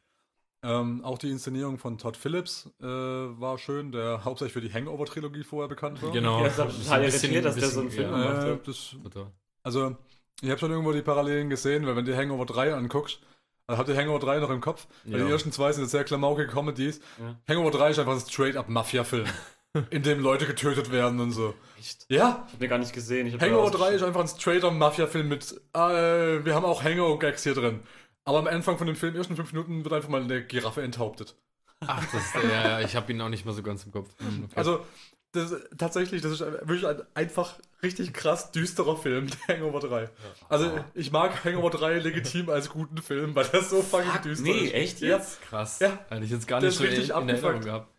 Ähm, 0.66 1.04
auch 1.04 1.18
die 1.18 1.30
Inszenierung 1.30 1.78
von 1.78 1.98
Todd 1.98 2.16
Phillips 2.16 2.70
äh, 2.82 2.86
war 2.86 3.58
schön, 3.58 3.92
der 3.92 4.24
hauptsächlich 4.24 4.54
für 4.54 4.62
die 4.62 4.72
Hangover-Trilogie 4.74 5.44
vorher 5.44 5.68
bekannt 5.68 6.02
war. 6.02 6.12
Genau. 6.12 6.38
Ja, 6.38 6.44
das 6.46 6.58
hat 6.60 6.70
total 6.70 7.02
bisschen- 7.04 7.32
irritiert, 7.34 7.46
dass 7.46 7.56
der 7.56 7.70
so 7.70 7.82
einen 7.82 7.92
Film 7.92 8.12
ja, 8.12 8.18
macht. 8.34 8.48
Äh, 8.48 8.58
das, 8.66 8.96
also, 9.64 9.98
ich 10.42 10.50
habe 10.50 10.60
schon 10.60 10.72
irgendwo 10.72 10.94
die 10.94 11.02
Parallelen 11.02 11.50
gesehen, 11.50 11.86
weil 11.86 11.96
wenn 11.98 12.06
du 12.06 12.16
Hangover 12.16 12.46
3 12.46 12.74
anguckst, 12.76 13.20
also 13.68 13.78
habt 13.80 13.90
ihr 13.90 13.98
Hangover 13.98 14.20
3 14.20 14.40
noch 14.40 14.50
im 14.50 14.62
Kopf? 14.62 14.88
Weil 15.04 15.20
Ja. 15.20 15.26
die 15.26 15.32
ersten 15.32 15.52
zwei 15.52 15.72
sind 15.74 15.84
jetzt 15.84 15.92
sehr 15.92 16.04
klamaukige 16.06 16.48
Comedies. 16.48 17.02
Ja. 17.20 17.36
Hangover 17.48 17.72
3 17.72 17.90
ist 17.92 18.00
einfach 18.00 18.14
ein 18.14 18.20
straight-up 18.22 18.70
Mafia-Film, 18.70 19.26
in 19.90 20.04
dem 20.04 20.20
Leute 20.20 20.46
getötet 20.46 20.92
werden 20.92 21.20
und 21.20 21.32
so. 21.32 21.56
Echt? 21.80 22.06
Ja, 22.10 22.44
Ich 22.48 22.54
hab 22.54 22.60
den 22.60 22.70
gar 22.70 22.78
nicht 22.78 22.94
gesehen. 22.94 23.28
Ich 23.28 23.40
Hangover 23.40 23.72
da 23.72 23.78
3 23.78 23.94
ist 23.96 24.04
einfach 24.04 24.22
ein 24.22 24.28
straighter 24.28 24.72
Mafia-Film 24.72 25.28
mit, 25.28 25.52
äh, 25.74 26.46
wir 26.46 26.54
haben 26.56 26.66
auch 26.66 26.84
Hangover-Gags 26.84 27.44
hier 27.44 27.56
drin. 27.56 27.80
Aber 28.26 28.40
am 28.40 28.48
Anfang 28.48 28.78
von 28.78 28.88
dem 28.88 28.96
Film, 28.96 29.16
ersten 29.16 29.36
fünf 29.36 29.52
Minuten, 29.52 29.84
wird 29.84 29.94
einfach 29.94 30.10
mal 30.10 30.22
eine 30.22 30.46
Giraffe 30.46 30.82
enthauptet. 30.82 31.36
Ach, 31.86 32.06
das, 32.12 32.34
ja, 32.44 32.80
ja, 32.80 32.82
ich 32.82 32.96
habe 32.96 33.12
ihn 33.12 33.20
auch 33.22 33.30
nicht 33.30 33.44
mehr 33.46 33.54
so 33.54 33.64
ganz 33.64 33.84
im 33.84 33.92
Kopf. 33.92 34.10
Mhm, 34.20 34.46
okay. 34.46 34.54
Also, 34.56 34.86
das, 35.34 35.56
tatsächlich, 35.78 36.22
das 36.22 36.34
ist 36.34 36.40
wirklich 36.42 36.86
ein 36.86 37.02
einfach 37.16 37.56
richtig 37.82 38.14
krass 38.14 38.52
düsterer 38.52 38.96
Film, 38.96 39.28
der 39.48 39.58
Hangover 39.58 39.80
3. 39.80 40.10
Also, 40.48 40.72
ich 40.94 41.12
mag 41.12 41.44
Hangover 41.44 41.72
3 41.72 41.98
legitim 41.98 42.50
als 42.50 42.70
guten 42.70 43.00
Film, 43.00 43.34
weil 43.36 43.46
das 43.52 43.72
so 43.72 43.82
fucking 43.82 44.12
Fuck, 44.12 44.22
düster 44.22 44.44
nee, 44.44 44.66
ist. 44.68 44.74
echt 44.76 45.02
Ja. 45.02 45.18
jetzt? 45.18 45.42
krass. 45.42 45.80
ja. 45.80 45.98
Hätte 46.10 46.24
ich 46.24 46.30
jetzt 46.32 46.48
gar 46.48 46.62
nicht 46.62 46.70
ist 46.70 46.80
richtig 46.82 47.10
in, 47.10 47.18
in 47.24 47.30
Erinnerung 47.30 47.62
gehabt. 47.62 47.90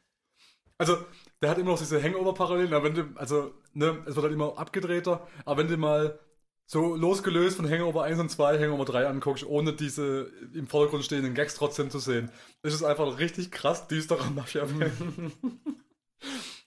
Also, 0.79 0.99
der 1.45 1.51
hat 1.51 1.59
immer 1.59 1.73
noch 1.73 1.79
diese 1.79 2.03
Hangover-Parallelen, 2.03 2.73
aber 2.73 2.87
wenn 2.87 2.95
du, 2.95 3.05
also, 3.17 3.53
ne, 3.75 4.03
es 4.07 4.17
wird 4.17 4.25
halt 4.25 4.33
immer 4.33 4.57
abgedrehter, 4.57 5.29
aber 5.45 5.59
wenn 5.59 5.69
du 5.69 5.77
mal 5.77 6.19
so 6.65 6.97
losgelöst 6.97 7.59
von 7.59 7.69
Hangover 7.69 8.05
1 8.05 8.19
und 8.19 8.31
2, 8.31 8.59
Hangover 8.59 8.87
3 8.87 9.09
anguckst, 9.09 9.45
ohne 9.45 9.75
diese 9.75 10.33
im 10.55 10.67
Vordergrund 10.67 11.05
stehenden 11.05 11.35
Gags 11.35 11.55
trotzdem 11.55 11.91
zu 11.91 11.99
sehen, 11.99 12.31
ist 12.63 12.73
es 12.73 12.83
einfach 12.83 13.07
ein 13.07 13.13
richtig 13.13 13.51
krass 13.51 13.87
düsterer 13.89 14.31
Mafia-Film. 14.31 15.33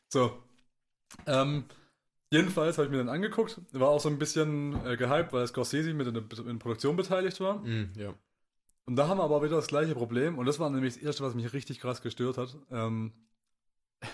so. 0.10 0.38
Ähm, 1.26 1.64
jedenfalls 2.30 2.78
habe 2.78 2.86
ich 2.86 2.92
mir 2.92 3.00
den 3.00 3.10
angeguckt, 3.10 3.60
war 3.72 3.90
auch 3.90 4.00
so 4.00 4.10
ein 4.10 4.20
bisschen 4.20 4.80
äh, 4.86 4.96
gehypt, 4.96 5.34
weil 5.34 5.48
Scorsese 5.48 5.92
mit 5.96 6.06
in 6.06 6.14
der, 6.14 6.24
in 6.46 6.60
Produktion 6.60 6.96
beteiligt 6.96 7.40
war. 7.40 7.64
Mhm, 7.64 7.94
ja. 7.96 8.14
Und 8.86 8.96
da 8.96 9.08
haben 9.08 9.18
wir 9.18 9.24
aber 9.24 9.42
wieder 9.42 9.56
das 9.56 9.68
gleiche 9.68 9.96
Problem. 9.96 10.38
Und 10.38 10.46
das 10.46 10.60
war 10.60 10.70
nämlich 10.70 10.94
das 10.94 11.02
Erste, 11.02 11.24
was 11.24 11.34
mich 11.34 11.52
richtig 11.52 11.80
krass 11.80 12.04
gestört 12.04 12.38
hat. 12.38 12.56
Ähm, 12.70 13.12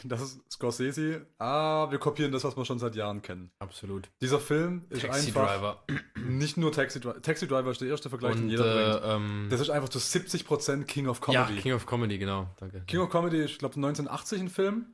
das 0.04 0.22
ist 0.22 0.42
Scorsese. 0.52 1.26
Ah, 1.40 1.90
wir 1.92 1.98
kopieren 2.00 2.32
das, 2.32 2.44
was 2.44 2.56
wir 2.56 2.66
schon 2.66 2.80
seit 2.80 2.96
Jahren 2.96 3.22
kennen. 3.22 3.52
Absolut. 3.60 4.10
Dieser 4.22 4.40
Film 4.40 4.86
ist 4.90 5.02
Taxi 5.02 5.28
einfach 5.30 5.48
Driver. 5.48 5.84
nicht 6.26 6.58
nur 6.58 6.72
Taxi 6.72 7.00
Driver. 7.00 7.22
Taxi 7.22 7.48
Driver 7.48 7.72
ist 7.72 7.82
der 7.82 7.90
erste 7.90 8.10
Vergleich, 8.10 8.36
den 8.36 8.44
Und 8.46 8.50
jeder 8.50 8.64
bringt. 8.64 9.04
äh, 9.06 9.16
ähm, 9.16 9.48
Das 9.50 9.60
ist 9.60 9.70
einfach 9.70 9.90
zu 9.90 10.00
70% 10.00 10.86
King 10.86 11.08
of 11.08 11.20
ja, 11.28 11.44
Comedy. 11.46 11.62
King 11.62 11.74
of 11.74 11.86
Comedy, 11.86 12.18
genau. 12.18 12.50
Danke. 12.60 12.82
King 12.88 13.00
of 13.02 13.10
Comedy 13.10 13.38
ist, 13.44 13.52
ich 13.52 13.60
glaube, 13.60 13.76
1980 13.76 14.40
ein 14.42 14.50
Film. 14.50 14.86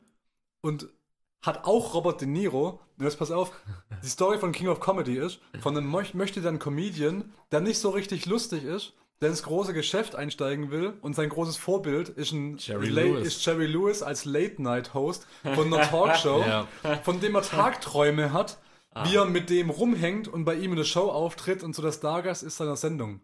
Und 0.62 0.90
hat 1.42 1.64
auch 1.66 1.94
Robert 1.94 2.20
De 2.20 2.28
Niro. 2.28 2.82
Und 2.98 3.06
jetzt 3.06 3.18
pass 3.18 3.32
auf, 3.32 3.52
die 4.04 4.10
Story 4.10 4.40
von 4.40 4.52
King 4.52 4.68
of 4.68 4.80
Comedy 4.82 5.18
ist, 5.18 5.40
von 5.62 5.78
einem 5.78 5.90
Möch- 5.96 6.16
möchte 6.18 6.42
dann 6.42 6.60
Comedian, 6.60 7.32
der 7.52 7.62
nicht 7.62 7.80
so 7.80 7.92
richtig 7.92 8.26
lustig 8.26 8.64
ist, 8.66 8.94
der 9.22 9.30
ins 9.30 9.44
große 9.44 9.74
Geschäft 9.74 10.16
einsteigen 10.16 10.72
will 10.72 10.94
und 11.02 11.16
sein 11.16 11.30
großes 11.30 11.58
Vorbild 11.58 12.10
ist, 12.10 12.32
ein 12.32 12.58
Jerry 12.58 12.88
Lewis. 12.90 13.28
ist 13.28 13.46
Jerry 13.46 13.66
Lewis 13.66 14.02
als 14.02 14.26
Late-Night-Host 14.26 15.28
von 15.56 15.74
einer 15.74 15.82
Talkshow, 15.90 16.40
Ja. 16.48 16.68
von 17.04 17.20
dem 17.20 17.36
er 17.36 17.42
Tagträume 17.42 18.32
hat, 18.34 18.58
Ah. 18.92 19.08
wie 19.08 19.18
er 19.18 19.26
mit 19.26 19.52
dem 19.52 19.70
rumhängt 19.70 20.28
und 20.28 20.46
bei 20.46 20.56
ihm 20.56 20.72
in 20.72 20.78
der 20.78 20.84
Show 20.84 21.10
auftritt 21.12 21.62
und 21.64 21.76
so 21.76 21.82
der 21.84 21.92
Stargast 21.92 22.42
ist 22.42 22.58
seiner 22.58 22.76
Sendung. 22.76 23.22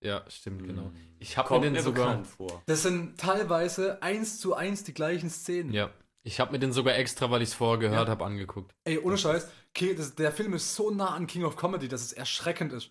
ja, 0.00 0.22
stimmt, 0.28 0.66
genau. 0.66 0.92
Ich 1.18 1.36
habe 1.36 1.52
mir 1.58 1.66
mir 1.66 1.72
den 1.72 1.82
sogar. 1.84 2.24
vor. 2.24 2.62
Das 2.66 2.82
sind 2.84 3.18
teilweise 3.18 4.02
eins 4.02 4.38
zu 4.40 4.54
eins 4.54 4.84
die 4.84 4.94
gleichen 4.94 5.28
Szenen. 5.28 5.72
Ja. 5.74 5.90
Ich 6.22 6.40
habe 6.40 6.52
mir 6.52 6.58
den 6.58 6.72
sogar 6.72 6.96
extra, 6.96 7.30
weil 7.30 7.42
ich 7.42 7.48
es 7.50 7.54
vorher 7.54 7.78
gehört 7.78 8.06
Ja. 8.06 8.10
habe, 8.12 8.24
angeguckt. 8.24 8.72
Ey, 8.84 8.98
ohne 8.98 9.18
Scheiß, 9.18 9.48
der 10.18 10.32
Film 10.32 10.54
ist 10.54 10.74
so 10.74 10.90
nah 10.90 11.08
an 11.14 11.26
King 11.26 11.44
of 11.44 11.56
Comedy, 11.56 11.88
dass 11.88 12.00
es 12.02 12.12
erschreckend 12.14 12.72
ist. 12.72 12.90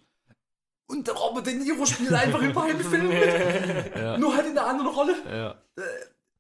Und 0.88 1.06
der 1.08 1.14
Robert 1.16 1.46
De 1.46 1.54
Niro 1.54 1.86
spielt 1.86 2.14
einfach 2.14 2.42
in 2.42 2.54
beiden 2.54 2.80
Filmen 2.84 3.10
mit. 3.10 3.96
Ja. 3.96 4.18
Nur 4.18 4.36
halt 4.36 4.48
in 4.48 4.58
einer 4.58 4.68
anderen 4.68 4.90
Rolle. 4.90 5.16
ja. 5.30 5.56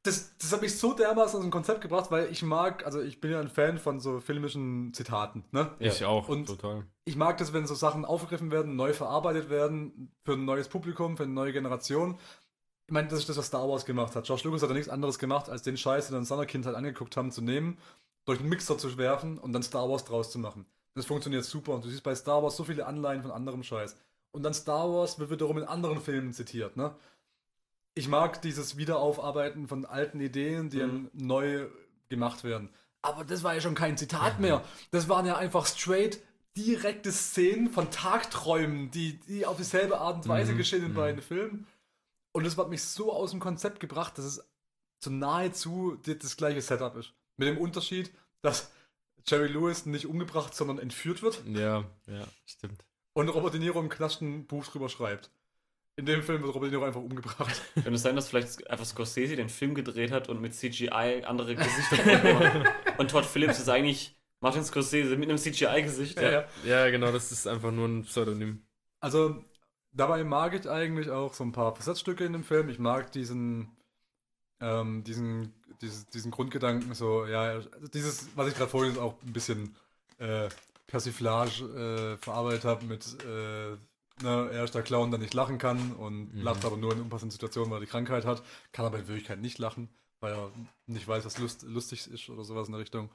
Das, 0.04 0.38
das 0.38 0.54
hat 0.54 0.62
mich 0.62 0.78
so 0.78 0.94
dermaßen 0.94 1.36
aus 1.38 1.44
dem 1.44 1.52
Konzept 1.52 1.82
gebracht, 1.82 2.12
weil 2.12 2.32
ich 2.32 2.42
mag, 2.42 2.86
also 2.86 3.02
ich 3.02 3.20
bin 3.20 3.32
ja 3.32 3.42
ein 3.42 3.50
Fan 3.50 3.78
von 3.78 4.00
so 4.00 4.22
filmischen 4.22 4.94
Zitaten, 4.94 5.44
ne? 5.52 5.72
Ja. 5.80 5.92
Ich 5.92 6.06
auch, 6.06 6.30
Und- 6.30 6.46
total. 6.46 6.86
Ich 7.04 7.18
mag 7.18 7.38
das, 7.40 7.52
wenn 7.52 7.68
so 7.68 7.76
Sachen 7.76 8.06
aufgegriffen 8.06 8.50
werden, 8.50 8.78
neu 8.78 8.94
verarbeitet 8.94 9.50
werden, 9.50 10.14
für 10.24 10.34
ein 10.34 10.46
neues 10.46 10.70
Publikum, 10.70 11.18
für 11.18 11.24
eine 11.24 11.34
neue 11.34 11.52
Generation. 11.52 12.18
Ich 12.86 12.94
meine, 12.94 13.10
das 13.10 13.20
ist 13.20 13.28
das, 13.28 13.36
was 13.38 13.48
Star 13.48 13.68
Wars 13.68 13.84
gemacht 13.84 14.16
hat. 14.16 14.24
George 14.26 14.44
Lucas 14.46 14.62
hat 14.62 14.70
ja 14.70 14.76
nichts 14.76 14.90
anderes 14.90 15.20
gemacht, 15.20 15.50
als 15.50 15.64
den 15.64 15.76
Scheiß, 15.76 16.08
den 16.08 16.14
wir 16.14 16.20
in 16.20 16.26
seiner 16.26 16.46
Kindheit 16.46 16.76
angeguckt 16.76 17.18
haben, 17.18 17.32
zu 17.32 17.42
nehmen, 17.42 17.78
durch 18.24 18.40
einen 18.40 18.48
Mixer 18.48 18.78
zu 18.78 18.98
werfen 18.98 19.38
und 19.38 19.52
dann 19.52 19.64
Star 19.64 19.90
Wars 19.90 20.06
draus 20.06 20.32
zu 20.32 20.40
machen. 20.40 20.66
Das 20.96 21.06
funktioniert 21.06 21.44
super 21.44 21.74
und 21.74 21.84
du 21.84 21.90
siehst 21.90 22.04
bei 22.04 22.16
Star 22.16 22.42
Wars 22.42 22.56
so 22.56 22.64
viele 22.64 22.86
Anleihen 22.86 23.22
von 23.24 23.32
anderem 23.32 23.62
Scheiß. 23.62 23.98
Und 24.38 24.44
dann 24.44 24.54
Star 24.54 24.88
Wars 24.88 25.18
wird 25.18 25.32
wiederum 25.32 25.58
in 25.58 25.64
anderen 25.64 26.00
Filmen 26.00 26.32
zitiert, 26.32 26.78
ne? 26.78 26.94
Ich 27.96 28.08
mag 28.08 28.40
dieses 28.44 28.78
Wiederaufarbeiten 28.78 29.68
von 29.68 29.84
alten 29.84 30.22
Ideen, 30.22 30.70
die 30.70 30.78
dann 30.78 31.10
neu 31.14 31.66
gemacht 32.10 32.44
werden. 32.44 32.70
Aber 33.02 33.24
das 33.24 33.42
war 33.42 33.56
ja 33.56 33.62
schon 33.62 33.74
kein 33.74 33.98
Zitat 33.98 34.40
mehr. 34.40 34.64
Das 34.92 35.10
waren 35.10 35.26
ja 35.26 35.38
einfach 35.38 35.66
straight 35.66 36.20
direkte 36.56 37.12
Szenen 37.12 37.72
von 37.72 37.90
Tagträumen, 37.90 38.92
die, 38.92 39.20
die 39.22 39.48
auf 39.48 39.58
dieselbe 39.58 39.98
Art 39.98 40.18
und 40.18 40.28
Weise 40.28 40.54
Mhm, 40.54 40.58
geschehen 40.58 40.84
in 40.84 40.92
mhm. 40.92 40.96
beiden 40.96 41.22
Filmen. 41.24 41.66
Und 42.32 42.46
das 42.46 42.56
hat 42.56 42.70
mich 42.70 42.84
so 42.84 43.12
aus 43.12 43.32
dem 43.32 43.40
Konzept 43.40 43.80
gebracht, 43.80 44.20
dass 44.20 44.26
es 44.26 44.48
so 45.00 45.10
nahezu 45.10 45.98
das 46.04 46.38
gleiche 46.38 46.62
Setup 46.62 46.96
ist. 46.96 47.12
Mit 47.38 47.48
dem 47.48 47.58
Unterschied, 47.58 48.12
dass 48.44 48.72
Jerry 49.26 49.48
Lewis 49.48 49.88
nicht 49.88 50.06
umgebracht, 50.06 50.54
sondern 50.54 50.78
entführt 50.78 51.24
wird 51.24 51.42
Ja, 51.48 51.86
ja, 52.06 52.28
stimmt. 52.46 52.84
Und 53.18 53.30
Robert 53.30 53.56
De 53.56 53.60
Niro 53.60 53.80
im 53.80 53.90
Knast 53.90 54.22
ein 54.22 54.46
Buch 54.46 54.64
drüber 54.68 54.90
schreibt. 54.90 55.32
In 55.96 56.06
dem 56.06 56.22
Film 56.22 56.44
wird 56.44 56.54
Robert 56.54 56.72
De 56.72 56.78
Niro 56.78 56.86
einfach 56.86 57.02
umgebracht. 57.02 57.60
Könnte 57.74 57.94
es 57.94 58.04
sein, 58.04 58.16
dass 58.16 58.30
vielleicht 58.30 58.70
einfach 58.70 58.86
Scorsese 58.86 59.36
den 59.36 59.50
Film 59.50 59.74
gedreht 59.74 60.12
hat 60.12 60.30
und 60.30 60.40
mit 60.40 60.54
CGI 60.54 61.24
andere 61.26 61.56
Gesichter 61.56 62.74
Und 63.00 63.10
Todd 63.10 63.26
Phillips 63.26 63.58
ist 63.58 63.70
eigentlich 63.70 64.16
Martin 64.40 64.64
Scorsese 64.64 65.18
mit 65.18 65.30
einem 65.30 65.40
CGI-Gesicht. 65.40 66.22
Ja, 66.22 66.32
ja. 66.32 66.46
Ja, 66.64 66.90
genau, 66.92 67.12
das 67.12 67.32
ist 67.32 67.48
einfach 67.48 67.72
nur 67.72 67.88
ein 67.88 68.04
Pseudonym. 68.04 68.62
Also, 69.00 69.44
dabei 69.92 70.24
mag 70.24 70.54
ich 70.54 70.70
eigentlich 70.70 71.10
auch 71.10 71.34
so 71.34 71.44
ein 71.44 71.52
paar 71.52 71.74
Versatzstücke 71.74 72.24
in 72.24 72.34
dem 72.34 72.44
Film. 72.44 72.70
Ich 72.70 72.78
mag 72.78 73.12
diesen, 73.12 73.76
ähm, 74.62 75.04
diesen, 75.04 75.56
diesen 76.14 76.30
Grundgedanken, 76.30 76.94
so, 76.94 77.26
ja, 77.26 77.42
also 77.42 77.70
dieses, 77.92 78.28
was 78.36 78.50
ich 78.50 78.56
gerade 78.56 78.70
vorhin 78.70 79.00
auch 79.00 79.16
ein 79.24 79.34
bisschen 79.34 79.76
äh, 80.20 80.50
Persiflage 80.88 81.64
äh, 82.16 82.18
verarbeitet 82.18 82.66
habe 82.66 82.86
mit, 82.86 83.06
äh, 83.24 83.78
ne, 84.24 84.50
er 84.52 84.64
ist 84.64 84.74
der 84.76 84.84
Clown, 84.84 85.12
der 85.12 85.20
nicht 85.20 85.34
lachen 85.34 85.58
kann 85.58 85.94
und 85.94 86.34
Mhm. 86.34 86.42
lacht 86.42 86.66
aber 86.66 86.78
nur 86.78 86.94
in 86.94 87.02
unpassenden 87.02 87.32
Situationen, 87.32 87.70
weil 87.72 87.78
er 87.78 87.86
die 87.86 87.92
Krankheit 87.92 88.26
hat, 88.26 88.44
kann 88.72 88.86
aber 88.86 89.00
in 89.00 89.08
Wirklichkeit 89.08 89.40
nicht 89.40 89.58
lachen, 89.60 89.90
weil 90.20 90.34
er 90.34 90.52
nicht 90.86 91.08
weiß, 91.08 91.26
was 91.26 91.38
lust, 91.38 91.64
lustig 91.64 92.08
ist 92.10 92.30
oder 92.30 92.44
sowas 92.44 92.68
in 92.68 92.74
der 92.74 92.82
Richtung. 92.82 93.10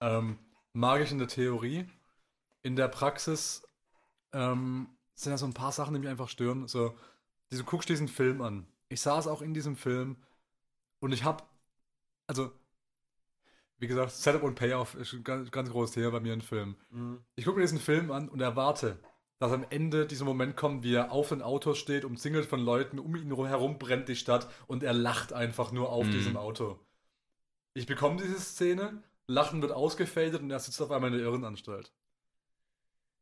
Ähm, 0.00 0.38
mag 0.72 1.00
ich 1.02 1.12
in 1.12 1.18
der 1.18 1.28
Theorie. 1.28 1.86
In 2.62 2.76
der 2.76 2.88
Praxis 2.88 3.62
ähm, 4.32 4.88
sind 5.14 5.32
ja 5.32 5.38
so 5.38 5.46
ein 5.46 5.54
paar 5.54 5.72
Sachen, 5.72 5.94
die 5.94 6.00
mich 6.00 6.08
einfach 6.08 6.28
stören. 6.28 6.68
So, 6.68 6.96
du 7.50 7.64
guckst 7.64 7.88
diesen 7.88 8.08
Film 8.08 8.42
an. 8.42 8.66
Ich 8.88 9.00
saß 9.00 9.26
auch 9.26 9.42
in 9.42 9.54
diesem 9.54 9.76
Film 9.76 10.16
und 11.00 11.12
ich 11.12 11.24
habe, 11.24 11.44
also, 12.26 12.52
wie 13.82 13.88
gesagt, 13.88 14.12
Setup 14.12 14.44
und 14.44 14.54
Payoff 14.54 14.94
ist 14.94 15.12
ein 15.12 15.24
ganz, 15.24 15.50
ganz 15.50 15.68
großes 15.68 15.96
Thema 15.96 16.12
bei 16.12 16.20
mir 16.20 16.32
im 16.34 16.40
Film. 16.40 16.76
Mhm. 16.90 17.18
Ich 17.34 17.44
gucke 17.44 17.56
mir 17.58 17.64
diesen 17.64 17.80
Film 17.80 18.12
an 18.12 18.28
und 18.28 18.40
erwarte, 18.40 18.96
dass 19.40 19.50
am 19.50 19.66
Ende 19.70 20.06
dieser 20.06 20.24
Moment 20.24 20.56
kommt, 20.56 20.84
wie 20.84 20.94
er 20.94 21.10
auf 21.10 21.32
ein 21.32 21.42
Auto 21.42 21.74
steht, 21.74 22.04
umzingelt 22.04 22.46
von 22.46 22.60
Leuten, 22.60 23.00
um 23.00 23.16
ihn 23.16 23.34
herum 23.44 23.80
brennt 23.80 24.08
die 24.08 24.14
Stadt 24.14 24.48
und 24.68 24.84
er 24.84 24.92
lacht 24.92 25.32
einfach 25.32 25.72
nur 25.72 25.90
auf 25.90 26.06
Mhm. 26.06 26.12
diesem 26.12 26.36
Auto. 26.36 26.78
Ich 27.74 27.86
bekomme 27.86 28.22
diese 28.22 28.38
Szene, 28.38 29.02
Lachen 29.26 29.60
wird 29.62 29.72
ausgefadet 29.72 30.40
und 30.42 30.50
er 30.52 30.60
sitzt 30.60 30.80
auf 30.80 30.92
einmal 30.92 31.10
in 31.12 31.18
der 31.18 31.26
Irrenanstalt. 31.26 31.90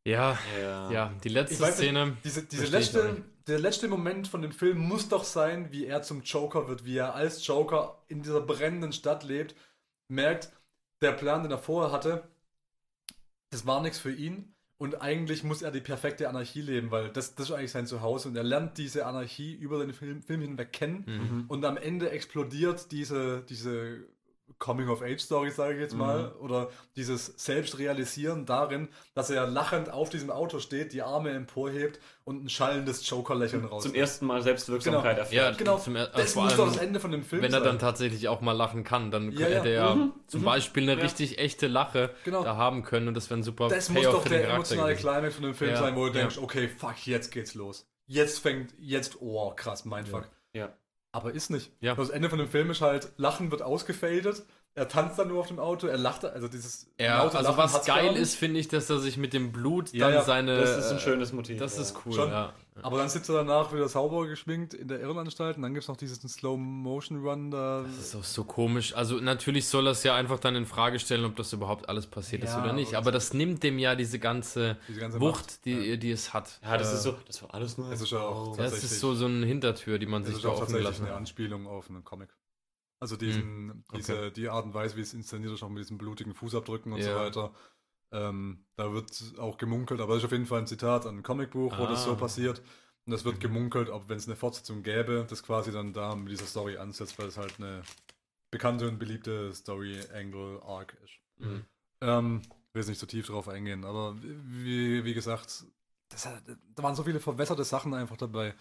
Ja, 0.04 0.38
Ja. 0.60 0.90
ja, 0.90 1.14
die 1.24 1.28
letzte 1.30 1.54
Ich 1.54 1.60
weiß 1.60 1.76
Szene. 1.76 2.16
Diese, 2.22 2.42
diese 2.42 2.66
letzte, 2.66 3.24
der 3.46 3.58
letzte 3.58 3.88
Moment 3.88 4.28
von 4.28 4.42
dem 4.42 4.52
Film 4.52 4.78
muss 4.78 5.08
doch 5.08 5.24
sein, 5.24 5.72
wie 5.72 5.86
er 5.86 6.02
zum 6.02 6.22
Joker 6.22 6.68
wird, 6.68 6.84
wie 6.84 6.98
er 6.98 7.14
als 7.14 7.46
Joker 7.46 8.02
in 8.08 8.22
dieser 8.22 8.40
brennenden 8.42 8.92
Stadt 8.92 9.24
lebt, 9.24 9.54
merkt, 10.10 10.52
der 11.00 11.12
Plan, 11.12 11.42
den 11.42 11.52
er 11.52 11.58
vorher 11.58 11.92
hatte, 11.92 12.22
das 13.50 13.66
war 13.66 13.82
nichts 13.82 13.98
für 13.98 14.12
ihn. 14.12 14.54
Und 14.78 15.02
eigentlich 15.02 15.44
muss 15.44 15.60
er 15.60 15.70
die 15.70 15.82
perfekte 15.82 16.28
Anarchie 16.28 16.62
leben, 16.62 16.90
weil 16.90 17.10
das, 17.10 17.34
das 17.34 17.50
ist 17.50 17.54
eigentlich 17.54 17.70
sein 17.70 17.86
Zuhause. 17.86 18.28
Und 18.28 18.36
er 18.36 18.42
lernt 18.42 18.78
diese 18.78 19.04
Anarchie 19.04 19.52
über 19.54 19.78
den 19.78 19.92
Film, 19.92 20.22
Film 20.22 20.40
hinweg 20.40 20.72
kennen. 20.72 21.04
Mhm. 21.06 21.44
und 21.48 21.64
am 21.66 21.76
Ende 21.76 22.10
explodiert 22.10 22.90
diese, 22.90 23.42
diese 23.42 24.06
Coming-of-Age-Story, 24.60 25.50
sage 25.50 25.74
ich 25.74 25.80
jetzt 25.80 25.94
mal, 25.96 26.32
oder 26.40 26.70
dieses 26.94 27.26
Selbstrealisieren 27.36 28.46
darin, 28.46 28.88
dass 29.14 29.30
er 29.30 29.46
lachend 29.46 29.90
auf 29.90 30.10
diesem 30.10 30.30
Auto 30.30 30.58
steht, 30.60 30.92
die 30.92 31.02
Arme 31.02 31.30
emporhebt 31.30 31.98
und 32.24 32.44
ein 32.44 32.48
schallendes 32.48 33.08
Joker-Lächeln 33.08 33.64
raus. 33.64 33.82
Zum 33.82 33.94
ersten 33.94 34.26
Mal 34.26 34.42
Selbstwirksamkeit 34.42 35.16
Genau. 35.16 35.18
erfährt. 35.20 35.52
Ja, 35.52 35.56
Genau, 35.58 35.78
zum 35.78 35.96
er- 35.96 36.06
das 36.08 36.34
vor 36.34 36.44
muss 36.44 36.56
doch 36.56 36.66
das 36.68 36.76
Ende 36.76 37.00
von 37.00 37.10
dem 37.10 37.24
Film 37.24 37.42
Wenn 37.42 37.52
er 37.52 37.58
sein. 37.60 37.68
dann 37.68 37.78
tatsächlich 37.78 38.28
auch 38.28 38.40
mal 38.40 38.52
lachen 38.52 38.84
kann, 38.84 39.10
dann 39.10 39.32
Ja, 39.32 39.46
hätte 39.46 39.70
ja. 39.70 39.88
er 39.90 39.94
Mhm. 39.96 40.12
zum 40.26 40.42
Beispiel 40.42 40.82
eine 40.84 40.94
Ja. 40.96 41.02
richtig 41.02 41.38
echte 41.38 41.66
Lache 41.66 42.10
Genau. 42.24 42.44
da 42.44 42.56
haben 42.56 42.82
können 42.84 43.08
und 43.08 43.14
das 43.14 43.30
wäre 43.30 43.40
ein 43.40 43.42
super 43.42 43.68
das 43.68 43.88
muss 43.88 44.04
doch 44.04 44.22
für 44.22 44.28
den 44.28 44.38
der 44.40 44.48
Charakter 44.48 44.74
emotionale. 44.74 44.94
Climax 44.96 45.34
von 45.34 45.44
dem 45.44 45.54
Film 45.54 45.70
Ja, 45.70 45.76
sein, 45.78 45.96
wo 45.96 46.00
du 46.06 46.06
ja. 46.12 46.20
denkst, 46.20 46.38
okay, 46.38 46.68
fuck, 46.68 47.06
jetzt 47.06 47.30
geht's 47.32 47.54
los. 47.54 47.86
Jetzt 48.06 48.38
fängt, 48.40 48.74
jetzt, 48.78 49.16
oh, 49.20 49.52
krass, 49.56 49.84
Mindfuck. 49.84 50.28
Ja. 50.52 50.72
Aber 51.12 51.32
ist 51.32 51.50
nicht. 51.50 51.72
Ja. 51.80 51.94
Das 51.94 52.10
Ende 52.10 52.30
von 52.30 52.38
dem 52.38 52.48
Film 52.48 52.70
ist 52.70 52.80
halt, 52.80 53.12
Lachen 53.16 53.50
wird 53.50 53.62
ausgefadet, 53.62 54.44
er 54.74 54.88
tanzt 54.88 55.18
dann 55.18 55.28
nur 55.28 55.40
auf 55.40 55.48
dem 55.48 55.58
Auto, 55.58 55.86
er 55.88 55.98
lacht, 55.98 56.24
also 56.24 56.48
dieses 56.48 56.86
Ja, 56.98 57.18
laute 57.22 57.38
also 57.38 57.50
Lachen 57.50 57.74
was 57.74 57.84
geil 57.86 58.16
ist, 58.16 58.36
finde 58.36 58.60
ich, 58.60 58.68
dass 58.68 58.88
er 58.88 58.98
sich 59.00 59.16
mit 59.16 59.32
dem 59.32 59.52
Blut 59.52 59.92
Ja, 59.92 60.06
dann 60.06 60.14
ja, 60.14 60.22
seine. 60.22 60.58
Das 60.60 60.76
ist 60.78 60.90
ein 60.92 61.00
schönes 61.00 61.32
Motiv. 61.32 61.58
Das 61.58 61.76
ja. 61.76 61.82
ist 61.82 61.96
cool, 62.06 62.12
Schon. 62.12 62.30
ja. 62.30 62.52
Aber 62.82 62.96
dann 62.96 63.10
sitzt 63.10 63.28
er 63.28 63.34
danach 63.34 63.74
wieder 63.74 63.88
sauber 63.88 64.26
geschminkt 64.26 64.72
in 64.72 64.88
der 64.88 65.00
Irrenanstalt 65.00 65.56
und 65.56 65.62
dann 65.62 65.74
gibt 65.74 65.82
es 65.82 65.88
noch 65.88 65.98
diesen 65.98 66.26
Slow-Motion-Run 66.74 67.50
da. 67.50 67.82
Das 67.82 67.98
ist 67.98 68.16
auch 68.16 68.24
so 68.24 68.44
komisch. 68.44 68.94
Also 68.94 69.16
natürlich 69.16 69.66
soll 69.68 69.84
das 69.84 70.02
ja 70.02 70.14
einfach 70.14 70.38
dann 70.38 70.56
in 70.56 70.64
Frage 70.66 70.98
stellen, 70.98 71.24
ob 71.26 71.36
das 71.36 71.52
überhaupt 71.52 71.88
alles 71.88 72.06
passiert 72.06 72.42
ist 72.44 72.56
oder 72.56 72.72
nicht. 72.72 72.94
Aber 72.94 73.12
das 73.12 73.34
nimmt 73.34 73.62
dem 73.62 73.78
ja 73.78 73.94
diese 73.96 74.18
ganze, 74.18 74.78
Diese 74.88 75.00
ganze 75.00 75.20
Wucht, 75.20 75.46
Macht. 75.46 75.64
die, 75.66 75.98
die 75.98 76.10
es 76.10 76.32
hat. 76.32 76.58
Ja, 76.62 76.78
das 76.78 76.90
Äh, 76.92 76.94
ist 76.94 77.02
so, 77.02 77.16
das 77.26 77.42
war 77.42 77.52
alles 77.54 77.76
nur. 77.76 77.90
Es 77.92 78.00
ist 78.00 78.12
ja 78.12 78.20
auch 78.20 78.56
tatsächlich- 78.56 78.92
ist 78.92 79.00
so, 79.00 79.14
so 79.14 79.26
eine 79.26 79.44
Hintertür, 79.44 79.98
die 79.98 80.06
man 80.06 80.22
Das 80.22 80.28
sich 80.28 80.36
ist 80.38 80.44
da 80.44 80.48
auch 80.48 80.52
offen 80.54 80.60
tatsächlich 80.60 80.84
gelassen 80.86 81.02
eine 81.04 81.12
hat. 81.12 81.18
Anspielung 81.18 81.66
auf 81.66 81.90
einen 81.90 82.04
Comic. 82.04 82.28
Also 83.00 83.16
diesen, 83.16 83.84
diese, 83.94 84.30
die 84.30 84.48
Art 84.50 84.66
und 84.66 84.74
Weise, 84.74 84.96
wie 84.96 85.00
es 85.00 85.14
inszeniert 85.14 85.52
ist, 85.54 85.62
auch 85.62 85.70
mit 85.70 85.82
diesen 85.82 85.96
blutigen 85.98 86.34
Fußabdrücken 86.34 86.92
und 86.92 87.02
so 87.02 87.08
Ja. 87.08 87.16
weiter. 87.16 87.54
Ähm, 88.12 88.66
da 88.76 88.92
wird 88.92 89.38
auch 89.38 89.56
gemunkelt, 89.56 90.00
aber 90.00 90.14
das 90.14 90.22
ist 90.22 90.26
auf 90.26 90.32
jeden 90.32 90.46
Fall 90.46 90.58
ein 90.60 90.66
Zitat 90.66 91.06
an 91.06 91.18
ein 91.18 91.22
Comicbuch, 91.22 91.78
wo 91.78 91.86
das 91.86 92.02
Ah. 92.02 92.10
so 92.10 92.16
passiert. 92.16 92.60
Und 93.06 93.12
es 93.14 93.24
wird 93.24 93.40
gemunkelt, 93.40 93.88
ob 93.88 94.08
wenn 94.08 94.18
es 94.18 94.26
eine 94.26 94.36
Fortsetzung 94.36 94.82
gäbe, 94.82 95.26
das 95.28 95.42
quasi 95.42 95.72
dann 95.72 95.92
da 95.94 96.14
mit 96.14 96.30
dieser 96.30 96.44
Story 96.46 96.76
ansetzt, 96.76 97.18
weil 97.18 97.28
es 97.28 97.38
halt 97.38 97.54
eine 97.58 97.82
bekannte 98.50 98.86
und 98.88 98.98
beliebte 98.98 99.54
Story-Angle-Arc 99.54 100.96
ist. 101.02 101.18
Mhm. 101.38 101.64
Ähm, 102.02 102.42
will 102.72 102.82
jetzt 102.82 102.88
nicht 102.88 102.98
so 102.98 103.06
tief 103.06 103.26
drauf 103.28 103.48
eingehen, 103.48 103.84
aber 103.84 104.16
wie, 104.22 105.04
wie 105.04 105.14
gesagt, 105.14 105.64
das, 106.10 106.26
hat- 106.26 106.42
da 106.74 106.82
waren 106.82 106.94
so 106.94 107.02
viele 107.04 107.20
verwässerte 107.20 107.64
Sachen 107.64 107.94
einfach 107.94 108.16
dabei. 108.16 108.54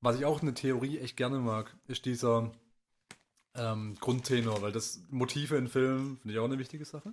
Was 0.00 0.16
ich 0.16 0.24
auch 0.24 0.42
eine 0.42 0.54
Theorie 0.54 0.98
echt 0.98 1.16
gerne 1.16 1.38
mag, 1.38 1.74
ist 1.86 2.04
dieser 2.04 2.52
ähm, 3.58 3.96
Grundtenor, 4.00 4.62
weil 4.62 4.72
das 4.72 5.00
Motive 5.10 5.56
in 5.56 5.68
Filmen 5.68 6.18
finde 6.18 6.34
ich 6.34 6.38
auch 6.40 6.44
eine 6.44 6.58
wichtige 6.58 6.84
Sache. 6.84 7.12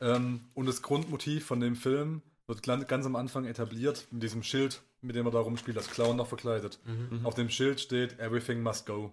Ähm, 0.00 0.40
und 0.54 0.66
das 0.66 0.82
Grundmotiv 0.82 1.44
von 1.46 1.60
dem 1.60 1.76
Film 1.76 2.22
wird 2.46 2.62
ganz 2.62 3.04
am 3.06 3.16
Anfang 3.16 3.44
etabliert 3.44 4.06
mit 4.10 4.22
diesem 4.22 4.42
Schild, 4.42 4.80
mit 5.02 5.14
dem 5.16 5.26
er 5.26 5.32
da 5.32 5.40
rumspielt, 5.40 5.76
als 5.76 5.90
Clown 5.90 6.16
noch 6.16 6.26
verkleidet. 6.28 6.80
Mhm. 6.84 7.24
Auf 7.26 7.34
dem 7.34 7.50
Schild 7.50 7.80
steht 7.80 8.18
Everything 8.18 8.62
must 8.62 8.86
go. 8.86 9.12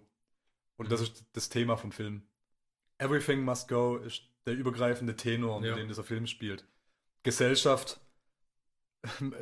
Und 0.78 0.92
das 0.92 1.02
ist 1.02 1.24
das 1.34 1.50
Thema 1.50 1.78
vom 1.78 1.92
Film. 1.92 2.22
Everything 2.98 3.44
must 3.44 3.68
go 3.68 3.98
ist 3.98 4.22
der 4.46 4.54
übergreifende 4.56 5.16
Tenor, 5.16 5.60
mit 5.60 5.70
Ja. 5.72 5.76
dem 5.76 5.88
dieser 5.88 6.04
Film 6.04 6.28
spielt. 6.28 6.66
Gesellschaft, 7.24 8.00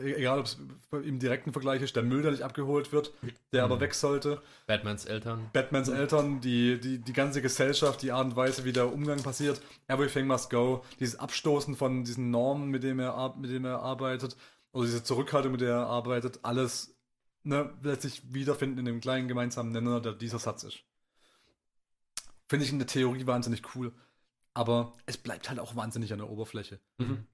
egal 0.03 0.40
ob 0.40 0.45
es 0.45 0.57
im 0.91 1.19
direkten 1.19 1.53
Vergleich 1.53 1.81
ist, 1.81 1.95
der 1.95 2.03
Müll, 2.03 2.22
der 2.22 2.31
nicht 2.31 2.44
abgeholt 2.44 2.91
wird, 2.91 3.14
der 3.52 3.64
aber 3.64 3.80
weg 3.80 3.94
sollte. 3.94 4.41
Batmans 4.68 5.06
Eltern. 5.06 5.49
Batmans 5.53 5.90
Eltern, 5.90 6.41
die, 6.41 6.80
die, 6.80 6.99
die 6.99 7.14
ganze 7.14 7.41
Gesellschaft, 7.41 8.02
die 8.02 8.11
Art 8.11 8.26
und 8.26 8.35
Weise, 8.35 8.65
wie 8.65 8.73
der 8.73 8.91
Umgang 8.91 9.22
passiert. 9.22 9.61
Everything 9.88 10.27
must 10.27 10.49
go. 10.49 10.84
Dieses 10.99 11.18
Abstoßen 11.18 11.76
von 11.76 12.03
diesen 12.03 12.31
Normen, 12.31 12.69
mit 12.69 12.84
dem 12.84 12.99
er, 12.99 13.35
mit 13.38 13.52
dem 13.52 13.65
er 13.65 13.80
arbeitet, 13.80 14.35
oder 14.72 14.85
diese 14.85 15.03
Zurückhaltung, 15.03 15.52
mit 15.52 15.61
der 15.61 15.73
er 15.73 15.88
arbeitet, 15.88 16.40
alles 16.44 16.95
ne, 17.44 17.73
wird 17.81 18.02
sich 18.02 18.34
wiederfinden 18.34 18.80
in 18.80 18.85
dem 18.85 19.02
kleinen 19.02 19.27
gemeinsamen 19.27 19.72
Nenner, 19.72 20.02
der 20.02 20.14
dieser 20.14 20.40
Satz 20.40 20.64
ist. 20.64 20.80
Finde 22.48 22.65
ich 22.65 22.72
in 22.72 22.80
der 22.80 22.88
Theorie 22.88 23.26
wahnsinnig 23.27 23.61
cool. 23.76 23.94
Aber 24.53 24.94
es 25.06 25.18
bleibt 25.18 25.49
halt 25.49 25.60
auch 25.60 25.76
wahnsinnig 25.76 26.14
an 26.14 26.19
der 26.19 26.30
Oberfläche. 26.30 26.80
Mhm. 26.98 27.26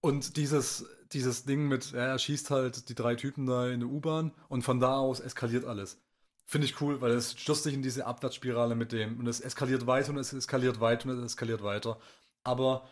Und 0.00 0.36
dieses, 0.36 0.86
dieses 1.12 1.44
Ding 1.44 1.68
mit, 1.68 1.92
ja, 1.92 2.06
er 2.06 2.18
schießt 2.18 2.50
halt 2.50 2.88
die 2.88 2.94
drei 2.94 3.14
Typen 3.14 3.46
da 3.46 3.68
in 3.68 3.80
der 3.80 3.88
U-Bahn 3.88 4.32
und 4.48 4.62
von 4.62 4.80
da 4.80 4.96
aus 4.96 5.20
eskaliert 5.20 5.64
alles. 5.64 6.00
Finde 6.46 6.66
ich 6.66 6.80
cool, 6.80 7.00
weil 7.00 7.12
es 7.12 7.38
stürzt 7.38 7.64
sich 7.64 7.74
in 7.74 7.82
diese 7.82 8.06
Abwärtsspirale 8.06 8.74
mit 8.74 8.92
dem 8.92 9.18
und 9.18 9.26
es 9.26 9.40
eskaliert 9.40 9.86
weiter 9.86 10.10
und 10.10 10.18
es 10.18 10.32
eskaliert 10.32 10.80
weiter 10.80 11.08
und 11.08 11.18
es 11.18 11.32
eskaliert 11.32 11.62
weiter. 11.62 11.98
Aber 12.44 12.88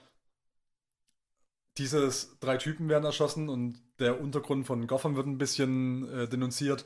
dieses 1.79 2.39
drei 2.41 2.57
Typen 2.57 2.89
werden 2.89 3.05
erschossen 3.05 3.49
und 3.49 3.81
der 3.99 4.21
Untergrund 4.21 4.67
von 4.67 4.87
Gotham 4.87 5.17
wird 5.17 5.27
ein 5.27 5.39
bisschen 5.39 6.09
äh, 6.11 6.29
denunziert, 6.29 6.85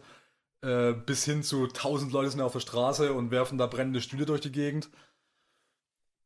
äh, 0.62 0.92
bis 0.92 1.24
hin 1.24 1.42
zu 1.42 1.66
tausend 1.68 2.12
Leute 2.12 2.30
sind 2.30 2.40
auf 2.40 2.52
der 2.52 2.60
Straße 2.60 3.12
und 3.12 3.30
werfen 3.30 3.58
da 3.58 3.66
brennende 3.66 4.00
Stühle 4.00 4.26
durch 4.26 4.40
die 4.40 4.52
Gegend. 4.52 4.90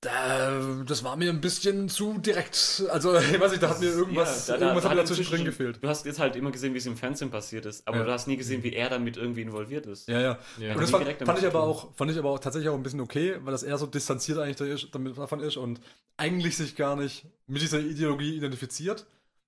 Da, 0.04 0.82
das 0.86 1.02
war 1.02 1.16
mir 1.16 1.30
ein 1.30 1.40
bisschen 1.40 1.88
zu 1.88 2.18
direkt. 2.18 2.84
Also, 2.90 3.16
ich 3.18 3.40
weiß 3.40 3.50
nicht, 3.52 3.62
da 3.62 3.70
hat 3.70 3.80
mir 3.80 3.88
irgendwas, 3.90 4.48
Ja, 4.48 4.54
da- 4.54 4.60
da- 4.60 4.66
irgendwas 4.66 4.82
da 4.84 4.90
hat 4.90 4.96
mir 4.96 5.02
dazwischen 5.02 5.44
gefehlt. 5.44 5.82
Du 5.82 5.88
hast 5.88 6.04
jetzt 6.06 6.18
halt 6.18 6.36
immer 6.36 6.50
gesehen, 6.50 6.74
wie 6.74 6.78
es 6.78 6.86
im 6.86 6.96
Fernsehen 6.96 7.30
passiert 7.30 7.66
ist, 7.66 7.86
aber 7.88 7.98
Ja. 7.98 8.04
du 8.04 8.12
hast 8.12 8.26
nie 8.26 8.36
gesehen, 8.36 8.62
wie 8.62 8.72
er 8.74 8.90
damit 8.90 9.16
irgendwie 9.16 9.42
involviert 9.42 9.86
ist. 9.86 10.08
Ja, 10.08 10.20
ja. 10.20 10.38
Ja. 10.58 10.74
Und 10.74 10.82
das 10.82 10.90
fand, 10.90 11.06
fand 11.24 11.38
ich 11.38 11.46
aber 11.46 11.62
auch, 11.62 11.94
fand 11.94 12.10
ich 12.10 12.18
aber 12.18 12.30
auch 12.30 12.38
tatsächlich 12.38 12.68
auch 12.68 12.74
ein 12.74 12.82
bisschen 12.82 13.00
okay, 13.00 13.36
weil 13.42 13.52
das 13.52 13.62
eher 13.62 13.78
so 13.78 13.86
distanziert 13.86 14.38
eigentlich 14.38 14.90
davon 14.90 15.40
ist 15.40 15.56
und 15.56 15.80
eigentlich 16.16 16.56
sich 16.56 16.76
gar 16.76 16.96
nicht 16.96 17.26
mit 17.46 17.62
dieser 17.62 17.80
Ideologie 17.80 18.36
identifiziert. 18.36 19.06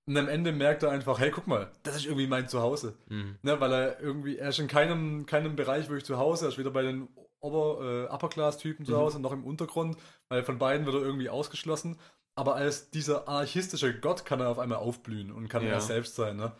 Und 0.09 0.17
am 0.17 0.29
Ende 0.29 0.53
merkt 0.53 0.85
er 0.85 0.91
einfach, 0.93 1.19
hey, 1.19 1.33
guck 1.33 1.49
mal, 1.49 1.69
das 1.83 1.97
ist 1.97 2.05
irgendwie 2.07 2.29
mein 2.29 2.49
Zuhause. 2.49 2.95
Mhm. 3.09 3.37
Ne, 3.43 3.61
weil 3.61 3.73
er 3.73 4.01
irgendwie, 4.01 4.37
er 4.39 4.51
ist 4.51 4.59
in 4.61 4.69
keinem, 4.69 5.27
keinem 5.27 5.57
Bereich 5.57 5.89
wirklich 5.89 6.05
zu 6.05 6.17
Hause, 6.17 6.47
er 6.47 6.49
ist 6.51 6.59
weder 6.59 6.71
bei 6.71 6.83
den 6.83 7.09
Ober, 7.41 8.07
äh, 8.09 8.15
Upper-Class-Typen 8.15 8.87
zu 8.87 8.93
Mhm. 8.93 8.97
Hause 8.97 9.21
noch 9.21 9.33
im 9.33 9.45
Untergrund, 9.45 9.97
weil 10.29 10.43
von 10.45 10.59
beiden 10.59 10.87
wird 10.87 10.97
er 10.97 11.03
irgendwie 11.03 11.29
ausgeschlossen. 11.31 11.99
Aber 12.35 12.55
als 12.57 12.91
dieser 12.91 13.29
anarchistische 13.29 13.99
Gott 13.99 14.25
kann 14.27 14.41
er 14.41 14.49
auf 14.51 14.59
einmal 14.59 14.79
aufblühen 14.79 15.33
und 15.33 15.49
kann 15.49 15.65
Ja. 15.65 15.71
er 15.71 15.81
selbst 15.81 16.17
sein. 16.17 16.37
Ne? 16.37 16.53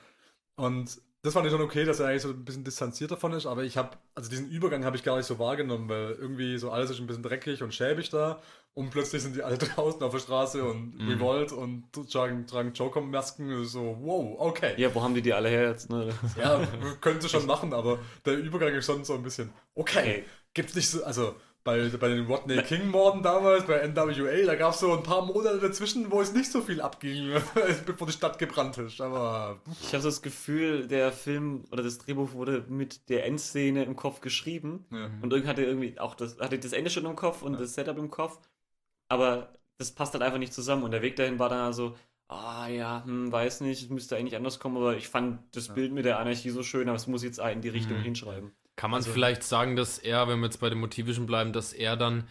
Und 0.57 1.01
das 1.23 1.35
fand 1.35 1.47
ich 1.47 1.53
schon 1.53 1.61
okay, 1.63 1.85
dass 1.85 2.01
er 2.01 2.09
eigentlich 2.09 2.23
so 2.23 2.29
ein 2.31 2.45
bisschen 2.45 2.65
distanziert 2.65 3.11
davon 3.11 3.33
ist, 3.33 3.47
aber 3.47 3.65
ich 3.65 3.77
habe, 3.77 3.97
also 4.15 4.31
diesen 4.31 4.49
Übergang 4.49 4.85
habe 4.85 4.97
ich 4.97 5.03
gar 5.03 5.17
nicht 5.17 5.27
so 5.27 5.39
wahrgenommen, 5.41 5.89
weil 5.89 6.13
irgendwie 6.13 6.57
so 6.59 6.71
alles 6.71 6.91
ist 6.91 7.01
ein 7.01 7.07
bisschen 7.09 7.25
dreckig 7.25 7.63
und 7.65 7.75
schäbig 7.75 8.11
da 8.11 8.41
und 8.75 8.91
plötzlich 8.91 9.23
sind 9.23 9.35
die 9.35 9.43
alle 9.43 9.59
draußen 9.59 10.01
auf 10.03 10.13
der 10.13 10.21
Straße 10.21 10.65
und 10.65 10.95
Mhm. 10.97 11.09
Revolt 11.09 11.53
und 11.53 11.85
tragen, 12.13 12.47
tragen 12.47 12.73
Joker-Masken, 12.75 13.65
so, 13.65 13.99
wow, 14.03 14.37
okay. 14.39 14.75
Ja, 14.77 14.95
wo 14.95 15.03
haben 15.03 15.15
die 15.15 15.23
die 15.23 15.33
alle 15.33 15.49
her 15.49 15.71
jetzt? 15.71 15.91
Ne? 15.91 16.13
Ja, 16.39 16.61
könnte 17.01 17.29
schon 17.29 17.47
machen, 17.47 17.73
aber 17.73 17.99
der 18.25 18.39
Übergang 18.39 18.75
ist 18.75 18.87
schon 18.87 19.05
so 19.05 19.15
ein 19.15 19.23
bisschen, 19.23 19.53
okay, 19.75 19.99
Okay. 19.99 20.25
gibt's 20.55 20.75
nicht 20.75 20.89
so, 20.89 21.03
also 21.05 21.35
bei, 21.67 21.87
bei 21.91 22.09
den 22.09 22.25
Rodney 22.27 22.57
King-Morden 22.63 23.23
damals, 23.23 23.67
bei 23.67 23.87
NWA, 23.87 24.47
da 24.47 24.55
gab 24.55 24.73
es 24.73 24.81
so 24.81 24.93
ein 24.97 25.03
paar 25.03 25.27
Monate 25.27 25.59
dazwischen, 25.59 26.11
wo 26.11 26.23
es 26.23 26.33
nicht 26.33 26.51
so 26.51 26.63
viel 26.63 26.81
abging, 26.81 27.31
bevor 27.87 28.07
die 28.07 28.13
Stadt 28.15 28.39
gebrannt 28.39 28.79
ist. 28.79 28.99
Aber 29.03 29.61
Ich 29.83 29.93
habe 29.93 30.01
so 30.01 30.09
das 30.09 30.23
Gefühl, 30.23 30.87
der 30.89 31.13
Film 31.13 31.65
oder 31.71 31.83
das 31.83 31.99
Drehbuch 31.99 32.33
wurde 32.33 32.65
mit 32.69 33.11
der 33.11 33.27
Endszene 33.27 33.85
im 33.85 33.97
Kopf 33.97 34.23
geschrieben. 34.23 34.87
ja. 34.91 35.11
Und 35.21 35.31
irgendwie 35.33 35.49
hatte 35.49 35.63
irgendwie 35.65 35.99
auch 36.01 36.15
das, 36.15 36.39
hatte 36.39 36.59
das 36.59 36.73
Ende 36.73 36.89
schon 36.89 37.05
im 37.05 37.17
Kopf 37.17 37.43
und 37.43 37.61
das 37.61 37.75
Setup 37.75 37.99
im 37.99 38.11
Kopf. 38.11 38.39
Aber 39.09 39.53
das 39.79 39.93
passt 39.93 40.15
halt 40.15 40.23
einfach 40.23 40.39
nicht 40.39 40.55
zusammen. 40.55 40.85
Und 40.85 40.93
der 40.93 41.03
Weg 41.03 41.17
dahin 41.17 41.39
war 41.39 41.49
dann 41.49 41.61
also, 41.61 41.95
ah 42.29 42.67
ja, 42.69 43.03
hm, 43.05 43.31
weiß 43.31 43.61
nicht, 43.61 43.83
es 43.83 43.89
müsste 43.91 44.17
eigentlich 44.17 44.37
anders 44.37 44.59
kommen, 44.59 44.77
aber 44.77 44.97
ich 44.97 45.09
fand 45.09 45.41
das 45.55 45.69
Ja. 45.69 45.75
Bild 45.75 45.93
mit 45.93 46.05
der 46.05 46.19
Anarchie 46.19 46.51
so 46.51 46.63
schön, 46.63 46.89
aber 46.89 46.97
es 46.97 47.07
muss 47.07 47.23
jetzt 47.23 47.39
in 47.39 47.61
die 47.61 47.69
Richtung 47.69 47.99
Mhm. 47.99 48.03
hinschreiben. 48.03 48.53
Kann 48.77 48.91
man 48.91 48.99
Also- 48.99 49.11
vielleicht 49.13 49.43
sagen, 49.43 49.75
dass 49.77 49.99
er, 49.99 50.29
wenn 50.29 50.39
wir 50.41 50.47
jetzt 50.47 50.61
bei 50.61 50.69
den 50.69 50.79
Motivischen 50.79 51.27
bleiben, 51.27 51.53
dass 51.53 51.73
er 51.73 51.97
dann, 51.97 52.29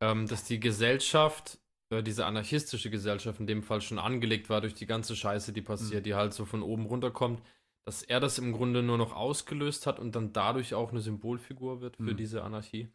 ähm, 0.00 0.26
dass 0.28 0.44
die 0.44 0.60
Gesellschaft, 0.60 1.58
äh, 1.90 2.02
diese 2.02 2.24
anarchistische 2.26 2.88
Gesellschaft 2.90 3.40
in 3.40 3.46
dem 3.46 3.62
Fall 3.62 3.80
schon 3.80 3.98
angelegt 3.98 4.48
war 4.48 4.60
durch 4.60 4.74
die 4.74 4.86
ganze 4.86 5.16
Scheiße, 5.16 5.52
die 5.52 5.62
passiert, 5.62 6.00
Mhm. 6.02 6.04
die 6.04 6.14
halt 6.14 6.34
so 6.34 6.44
von 6.44 6.62
oben 6.62 6.86
runterkommt, 6.86 7.42
dass 7.84 8.02
er 8.02 8.20
das 8.20 8.38
im 8.38 8.52
Grunde 8.52 8.82
nur 8.82 8.98
noch 8.98 9.14
ausgelöst 9.14 9.86
hat 9.86 9.98
und 9.98 10.14
dann 10.14 10.32
dadurch 10.32 10.74
auch 10.74 10.90
eine 10.92 11.00
Symbolfigur 11.00 11.80
wird 11.80 11.96
für 11.96 12.02
Mhm. 12.02 12.16
diese 12.16 12.42
Anarchie? 12.44 12.88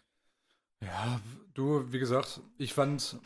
ja, 0.82 1.20
du, 1.54 1.92
wie 1.94 2.00
gesagt, 2.00 2.42
ich 2.58 2.74
fand, 2.74 3.18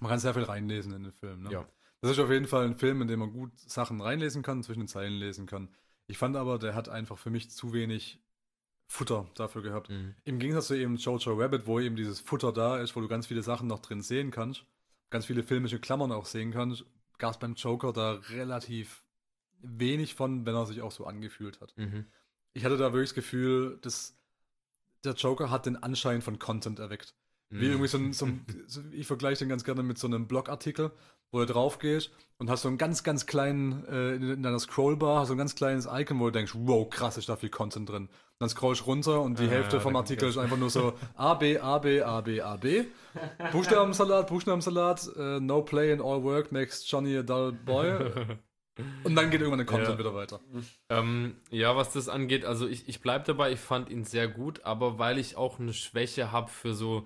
man 0.00 0.10
kann 0.10 0.18
sehr 0.18 0.34
viel 0.34 0.44
reinlesen 0.44 0.92
in 0.94 1.02
den 1.04 1.12
Film. 1.12 1.42
Ne? 1.42 1.52
Ja. 1.52 1.68
Das 2.00 2.10
ist 2.10 2.18
auf 2.18 2.30
jeden 2.30 2.46
Fall 2.46 2.64
ein 2.64 2.74
Film, 2.74 3.02
in 3.02 3.08
dem 3.08 3.20
man 3.20 3.32
gut 3.32 3.50
Sachen 3.58 4.00
reinlesen 4.00 4.42
kann, 4.42 4.62
zwischen 4.62 4.80
den 4.80 4.88
Zeilen 4.88 5.12
lesen 5.14 5.46
kann. 5.46 5.68
Ich 6.06 6.18
fand 6.18 6.36
aber, 6.36 6.58
der 6.58 6.74
hat 6.74 6.88
einfach 6.88 7.18
für 7.18 7.30
mich 7.30 7.50
zu 7.50 7.72
wenig 7.72 8.18
Futter 8.86 9.26
dafür 9.34 9.62
gehabt. 9.62 9.90
Mhm. 9.90 10.14
Im 10.24 10.38
Gegensatz 10.38 10.68
zu 10.68 10.74
eben 10.74 10.96
Jojo 10.96 11.34
Rabbit, 11.34 11.66
wo 11.66 11.80
eben 11.80 11.96
dieses 11.96 12.20
Futter 12.20 12.52
da 12.52 12.78
ist, 12.78 12.94
wo 12.96 13.00
du 13.00 13.08
ganz 13.08 13.26
viele 13.26 13.42
Sachen 13.42 13.66
noch 13.66 13.80
drin 13.80 14.00
sehen 14.00 14.30
kannst, 14.30 14.64
ganz 15.10 15.26
viele 15.26 15.42
filmische 15.42 15.80
Klammern 15.80 16.12
auch 16.12 16.26
sehen 16.26 16.52
kannst, 16.52 16.84
gab 17.18 17.32
es 17.32 17.38
beim 17.38 17.54
Joker 17.54 17.92
da 17.92 18.12
relativ 18.30 19.04
wenig 19.60 20.14
von, 20.14 20.46
wenn 20.46 20.54
er 20.54 20.66
sich 20.66 20.82
auch 20.82 20.92
so 20.92 21.06
angefühlt 21.06 21.60
hat. 21.60 21.76
Mhm. 21.76 22.06
Ich 22.52 22.64
hatte 22.64 22.76
da 22.76 22.92
wirklich 22.92 23.10
das 23.10 23.14
Gefühl, 23.14 23.78
dass 23.82 24.16
der 25.04 25.14
Joker 25.14 25.50
hat 25.50 25.66
den 25.66 25.76
Anschein 25.76 26.22
von 26.22 26.38
Content 26.38 26.78
erweckt. 26.78 27.14
Wie 27.50 27.66
Mhm. 27.66 27.70
irgendwie 27.70 27.88
so 27.88 27.98
ein, 27.98 28.12
so 28.12 28.26
ein 28.26 28.44
ich 28.92 29.06
vergleiche 29.06 29.40
den 29.40 29.48
ganz 29.48 29.64
gerne 29.64 29.82
mit 29.82 29.98
so 29.98 30.06
einem 30.06 30.26
Blogartikel, 30.26 30.90
wo 31.36 31.40
du 31.40 31.46
drauf 31.52 31.78
gehst 31.78 32.10
und 32.38 32.50
hast 32.50 32.62
so 32.62 32.68
einen 32.68 32.78
ganz, 32.78 33.02
ganz 33.04 33.26
kleinen, 33.26 33.84
äh, 33.86 34.14
in 34.16 34.30
in 34.30 34.42
deiner 34.42 34.58
Scrollbar, 34.58 35.20
hast 35.20 35.28
so 35.28 35.34
ein 35.34 35.38
ganz 35.38 35.54
kleines 35.54 35.86
Icon, 35.90 36.18
wo 36.18 36.24
du 36.26 36.32
denkst, 36.32 36.52
wow, 36.54 36.88
krass, 36.90 37.16
ist 37.18 37.28
da 37.28 37.36
viel 37.36 37.50
Content 37.50 37.88
drin. 37.88 38.04
Und 38.04 38.10
dann 38.40 38.48
scrollst 38.48 38.82
du 38.82 38.84
runter 38.86 39.22
und 39.22 39.38
die 39.38 39.44
Ja, 39.44 39.50
Hälfte 39.52 39.76
ja, 39.76 39.80
vom 39.82 39.96
Artikel 39.96 40.28
ist 40.28 40.36
einfach 40.38 40.58
nur 40.58 40.70
so 40.70 40.94
A, 41.16 41.34
B, 41.34 41.58
A, 41.58 41.78
B, 41.78 42.02
A, 42.02 42.20
B, 42.20 42.40
A, 42.42 42.56
B. 42.56 42.84
Buchstabensalat, 43.52 44.26
Buchstabensalat, 44.28 45.08
äh, 45.16 45.40
no 45.40 45.62
play 45.62 45.92
in 45.92 46.00
all 46.00 46.22
work 46.22 46.52
makes 46.52 46.90
Johnny 46.90 47.16
a 47.16 47.22
dull 47.22 47.52
boy. 47.52 48.12
Und 49.04 49.14
dann 49.14 49.30
geht 49.30 49.40
irgendwann 49.40 49.58
der 49.58 49.66
Content 49.66 49.94
Ja. 49.94 49.98
wieder 49.98 50.14
weiter. 50.14 50.40
Ähm, 50.90 51.36
ja, 51.50 51.76
was 51.76 51.92
das 51.92 52.08
angeht, 52.08 52.44
also 52.44 52.66
ich, 52.68 52.88
ich 52.88 53.00
bleibe 53.00 53.24
dabei, 53.24 53.52
ich 53.52 53.60
fand 53.60 53.88
ihn 53.88 54.04
sehr 54.04 54.28
gut, 54.28 54.64
aber 54.64 54.98
weil 54.98 55.18
ich 55.18 55.36
auch 55.36 55.58
eine 55.58 55.72
Schwäche 55.72 56.30
habe 56.32 56.50
für 56.50 56.74
so 56.74 57.04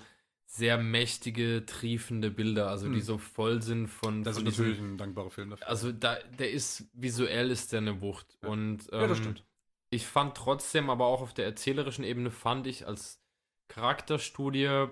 sehr 0.53 0.79
mächtige, 0.79 1.65
triefende 1.65 2.29
Bilder, 2.31 2.69
also 2.71 2.89
die 2.89 2.95
Hm. 2.97 3.03
so 3.03 3.19
voll 3.19 3.63
sind 3.63 3.87
von, 3.87 4.25
Das 4.25 4.37
von 4.37 4.47
ist 4.47 4.57
diesem- 4.59 4.67
natürlich 4.71 4.93
ein 4.93 4.99
dankbarer 4.99 5.31
Film 5.31 5.51
dafür. 5.51 5.69
also 5.69 5.93
da, 5.93 6.17
der 6.39 6.51
ist 6.51 6.89
visuell 6.93 7.53
ist 7.53 7.71
der 7.73 7.79
eine 7.79 8.01
Wucht 8.01 8.37
Ja. 8.43 8.49
und 8.49 8.79
ja, 8.91 9.07
das 9.07 9.19
ähm, 9.19 9.25
stimmt. 9.25 9.45
ich 9.91 10.07
fand 10.09 10.37
trotzdem, 10.37 10.91
aber 10.91 11.07
auch 11.07 11.21
auf 11.23 11.35
der 11.35 11.45
erzählerischen 11.45 12.03
Ebene 12.03 12.33
fand 12.33 12.67
ich 12.67 12.85
als 12.87 13.21
Charakterstudie 13.69 14.87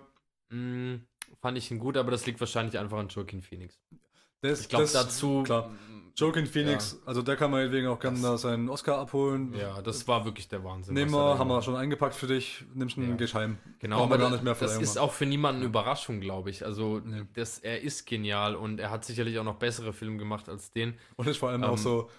mh, 0.51 1.01
fand 1.41 1.59
ich 1.59 1.71
ihn 1.73 1.79
gut, 1.81 1.97
aber 1.97 2.11
das 2.13 2.25
liegt 2.27 2.39
wahrscheinlich 2.41 2.79
einfach 2.79 2.99
an 2.99 3.09
Joaquin 3.09 3.43
Phoenix. 3.43 3.81
Das, 4.41 4.61
Ich 4.61 4.69
glaube 4.69 4.89
dazu 4.93 5.43
Klar. 5.43 5.71
Joaquin 6.19 6.47
Phoenix, 6.47 7.01
also 7.07 7.23
der 7.23 7.37
kann 7.37 7.53
man 7.53 7.71
wegen 7.71 7.87
auch 7.87 8.01
gerne 8.01 8.21
da 8.21 8.37
seinen 8.37 8.69
Oscar 8.69 8.99
abholen. 8.99 9.55
Ja, 9.55 9.81
das 9.83 10.09
war 10.09 10.25
wirklich 10.25 10.49
der 10.49 10.65
Wahnsinn. 10.65 10.95
Nehmen 10.95 11.13
wir, 11.13 11.39
haben 11.39 11.47
wir 11.49 11.63
schon 11.63 11.77
eingepackt 11.77 12.17
für 12.17 12.27
dich. 12.27 12.65
Nimmst 12.75 12.99
einen 12.99 13.11
Ja. 13.11 13.17
Gescheim. 13.17 13.59
Genau, 13.79 13.99
Brauchen 13.99 14.11
wir 14.11 14.15
aber 14.17 14.23
gar 14.25 14.31
nicht 14.33 14.43
mehr 14.43 14.55
das 14.55 14.77
ist 14.79 14.99
auch 14.99 15.13
für 15.13 15.27
niemanden 15.27 15.61
eine 15.61 15.67
Überraschung, 15.69 16.21
glaube 16.21 16.51
ich. 16.51 16.65
Also, 16.65 17.01
Nee. 17.05 17.23
das, 17.35 17.61
er 17.61 17.83
ist 17.83 18.05
genial 18.05 18.57
und 18.57 18.81
er 18.81 18.91
hat 18.91 19.05
sicherlich 19.05 19.39
auch 19.39 19.45
noch 19.45 19.57
bessere 19.61 19.93
Filme 19.93 20.17
gemacht 20.19 20.49
als 20.49 20.73
den. 20.73 20.95
Und 21.15 21.29
ist 21.29 21.37
vor 21.37 21.51
allem 21.51 21.63
Ähm, 21.63 21.71
auch 21.71 21.79
so, 21.79 22.11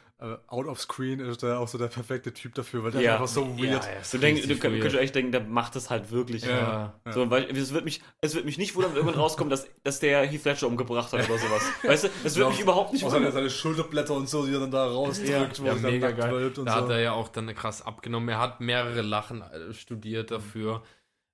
out 0.47 0.65
of 0.67 0.81
screen 0.81 1.21
ist 1.21 1.43
der 1.43 1.59
auch 1.59 1.67
so 1.69 1.77
der 1.77 1.87
perfekte 1.87 2.33
Typ 2.33 2.53
dafür, 2.53 2.83
weil 2.83 2.91
der 2.91 3.01
Ja. 3.01 3.15
ist 3.15 3.21
einfach 3.21 3.33
so 3.33 3.57
weird. 3.57 3.85
er 3.87 4.01
ist 4.01 4.13
Du, 4.13 4.17
denk, 4.17 4.41
du 4.41 4.49
weird. 4.49 4.59
könnt 4.81 4.95
echt 4.95 5.15
denken, 5.15 5.31
der 5.31 5.41
macht 5.45 5.75
das 5.77 5.89
halt 5.89 6.11
wirklich. 6.11 6.43
Ja. 6.43 6.93
Ja. 7.05 7.11
So, 7.13 7.29
weil 7.31 7.43
es 7.55 7.73
wird 7.73 7.85
mich, 7.85 8.01
es 8.19 8.35
wird 8.35 8.43
mich 8.43 8.57
nicht 8.57 8.75
wundern, 8.75 8.91
wenn 8.91 8.97
irgendwann 8.97 9.19
rauskommt, 9.21 9.49
dass, 9.51 9.67
dass 9.83 9.99
der 10.01 10.25
Heath 10.25 10.43
Ledger 10.43 10.67
umgebracht 10.67 11.13
hat 11.13 11.29
oder 11.29 11.37
sowas. 11.39 11.61
Weißt 11.83 12.03
du, 12.03 12.07
es 12.25 12.35
wird 12.35 12.45
Ja, 12.47 12.49
mich 12.49 12.59
überhaupt 12.59 12.91
nicht 12.91 13.05
Auch 13.05 13.09
seine, 13.11 13.27
wundern. 13.27 13.33
seine 13.33 13.49
Schulterblätter 13.49 14.13
und 14.13 14.27
so, 14.27 14.45
die 14.45 14.53
er 14.53 14.59
dann 14.59 14.71
da 14.71 14.85
rausdrückt, 14.87 15.29
Ja. 15.59 15.63
wo 15.63 15.67
Ja, 15.67 15.73
sich 15.73 15.81
dann 15.83 15.91
mega 15.93 16.07
nackt 16.07 16.19
geil. 16.19 16.45
und 16.57 16.65
Da 16.67 16.73
so. 16.73 16.81
hat 16.83 16.89
er 16.89 16.99
ja 16.99 17.11
auch 17.13 17.29
dann 17.29 17.53
krass 17.55 17.81
abgenommen. 17.81 18.27
Er 18.27 18.39
hat 18.39 18.59
mehrere 18.59 19.01
Lachen 19.01 19.41
äh, 19.41 19.73
studiert 19.73 20.31
dafür. 20.31 20.83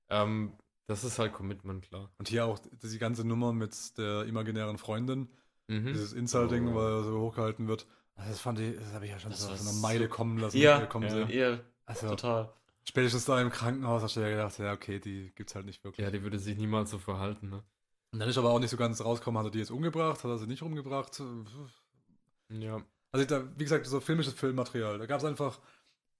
Ähm, 0.10 0.54
das 0.88 1.04
ist 1.04 1.18
halt 1.18 1.34
Commitment, 1.34 1.88
klar. 1.90 2.12
Und 2.20 2.28
hier 2.30 2.46
auch 2.46 2.60
die 2.60 3.00
ganze 3.00 3.26
Nummer 3.28 3.52
mit 3.52 3.98
der 3.98 4.26
imaginären 4.26 4.78
Freundin, 4.78 5.30
Mhm. 5.68 5.88
dieses 5.88 6.14
Insult-Ding, 6.14 6.68
Oh. 6.68 6.76
weil 6.76 6.92
er 6.92 7.04
so 7.04 7.20
hochgehalten 7.20 7.68
wird. 7.68 7.88
Also 8.16 8.30
Das 8.32 8.40
fand 8.40 8.60
ich, 8.60 8.78
das 8.78 8.94
habe 8.94 9.06
ich 9.06 9.12
ja 9.12 9.20
schon 9.20 9.32
Das 9.32 9.42
so 9.42 9.52
auf 9.52 9.62
einer 9.62 9.74
Meile 9.74 10.08
kommen 10.08 10.38
lassen. 10.38 10.58
Ja, 10.58 10.82
äh, 10.82 10.88
kommen 10.88 11.08
ja. 11.08 11.28
Ja, 11.28 11.60
Also, 11.86 12.10
total. 12.10 12.54
spätestens 12.88 13.26
da 13.26 13.42
im 13.42 13.50
Krankenhaus 13.50 14.02
hast 14.04 14.16
du 14.16 14.22
ja 14.22 14.30
gedacht, 14.30 14.58
ja, 14.58 14.74
okay, 14.74 15.00
die 15.00 15.32
gibt's 15.36 15.56
halt 15.56 15.66
nicht 15.66 15.84
wirklich. 15.84 16.04
Ja, 16.04 16.12
die 16.12 16.24
würde 16.24 16.40
sich 16.40 16.58
niemals 16.58 16.90
so 16.92 16.98
verhalten, 17.00 17.50
ne? 17.50 17.64
Und 18.12 18.20
dann 18.20 18.30
ist 18.30 18.38
aber 18.38 18.52
auch 18.52 18.60
nicht 18.60 18.70
so 18.70 18.78
ganz 18.78 19.04
rausgekommen, 19.04 19.38
hat 19.40 19.48
er 19.48 19.52
die 19.52 19.60
jetzt 19.60 19.72
umgebracht, 19.72 20.24
hat 20.24 20.32
er 20.32 20.38
sie 20.38 20.48
nicht 20.48 20.62
umgebracht. 20.62 21.22
Ja. 22.50 22.82
Also 23.12 23.26
da, 23.26 23.44
wie 23.58 23.64
gesagt, 23.64 23.86
so 23.86 24.00
filmisches 24.00 24.34
Filmmaterial. 24.34 24.98
Da 24.98 25.06
gab 25.06 25.20
es 25.20 25.26
einfach, 25.26 25.60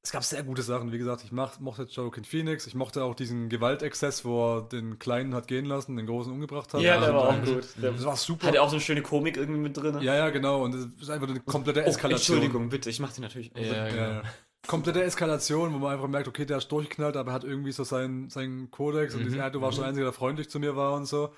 es 0.06 0.12
gab 0.12 0.24
sehr 0.24 0.44
gute 0.44 0.62
Sachen. 0.62 0.92
Wie 0.92 1.00
gesagt, 1.00 1.24
ich 1.24 1.32
mach, 1.32 1.60
mochte 1.60 1.84
Joaquin 1.90 2.24
Phoenix, 2.26 2.68
ich 2.68 2.76
mochte 2.76 3.04
auch 3.04 3.16
diesen 3.16 3.50
Gewaltexzess, 3.50 4.24
wo 4.24 4.58
er 4.58 4.62
den 4.62 5.00
Kleinen 5.00 5.34
hat 5.34 5.48
gehen 5.48 5.66
lassen, 5.66 5.98
den 5.98 6.06
Großen 6.06 6.32
umgebracht 6.32 6.74
hat. 6.76 6.82
Ja, 6.82 7.00
der 7.00 7.08
Also, 7.08 7.14
war 7.16 7.30
auch 7.30 7.40
das- 7.40 7.50
gut. 7.50 7.66
Der 7.82 7.92
Das 7.92 8.06
war 8.06 8.16
super. 8.16 8.48
hat 8.48 8.54
ja 8.56 8.62
auch 8.62 8.70
so 8.70 8.76
eine 8.76 8.82
schöne 8.82 9.02
Komik 9.02 9.36
irgendwie 9.36 9.60
mit 9.60 9.76
drin. 9.76 10.00
ja, 10.02 10.16
ja, 10.16 10.30
genau. 10.30 10.64
Und 10.64 10.76
es 10.76 10.86
ist 11.02 11.10
einfach 11.10 11.28
eine 11.28 11.40
komplette 11.40 11.82
Oh, 11.82 11.88
Eskalation. 11.88 12.38
Entschuldigung, 12.38 12.70
bitte, 12.70 12.90
ich 12.92 13.00
mach 13.00 13.12
die 13.14 13.22
natürlich. 13.22 13.52
Ja, 13.56 13.62
Ja, 13.64 13.90
genau. 13.90 14.02
ja. 14.02 14.22
Komplette 14.68 15.04
Eskalation, 15.04 15.74
wo 15.74 15.78
man 15.80 15.94
einfach 15.94 16.08
merkt, 16.08 16.28
okay, 16.28 16.46
der 16.46 16.58
ist 16.58 16.72
durchgeknallt, 16.72 17.18
aber 17.18 17.32
er 17.32 17.34
hat 17.36 17.44
irgendwie 17.44 17.72
so 17.72 17.84
seinen, 17.84 18.30
seinen 18.30 18.70
Kodex 18.72 19.14
und 19.16 19.22
Mhm, 19.22 19.26
dieses, 19.26 19.38
ja, 19.40 19.50
du 19.50 19.62
warst 19.62 19.78
der 19.80 19.86
Einzige, 19.86 20.06
der 20.06 20.14
freundlich 20.14 20.50
zu 20.50 20.60
mir 20.60 20.76
war 20.76 20.94
und 20.94 21.06
so. 21.08 21.34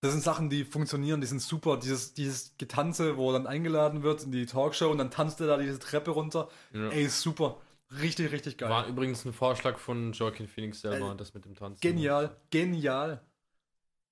Das 0.00 0.12
sind 0.12 0.22
Sachen, 0.22 0.50
die 0.50 0.64
funktionieren, 0.64 1.20
die 1.22 1.26
sind 1.26 1.40
super. 1.40 1.78
Dieses, 1.78 2.12
dieses 2.12 2.56
Getanze, 2.58 3.16
wo 3.16 3.30
er 3.30 3.34
dann 3.34 3.46
eingeladen 3.46 4.02
wird 4.02 4.22
in 4.24 4.32
die 4.32 4.44
Talkshow 4.44 4.90
und 4.90 4.98
dann 4.98 5.10
tanzt 5.10 5.40
er 5.40 5.46
da 5.46 5.56
diese 5.56 5.78
Treppe 5.78 6.10
runter. 6.10 6.48
Ja. 6.74 6.88
Ey, 6.90 7.04
ist 7.04 7.22
super. 7.22 7.56
Richtig, 8.00 8.32
richtig 8.32 8.58
geil. 8.58 8.70
War 8.70 8.86
übrigens 8.86 9.24
ein 9.24 9.32
Vorschlag 9.32 9.78
von 9.78 10.12
Joaquin 10.12 10.48
Phoenix 10.48 10.80
selber, 10.80 11.12
Äh, 11.12 11.16
das 11.16 11.34
mit 11.34 11.44
dem 11.44 11.54
Tanzen. 11.54 11.80
Genial, 11.80 12.36
genial. 12.50 13.20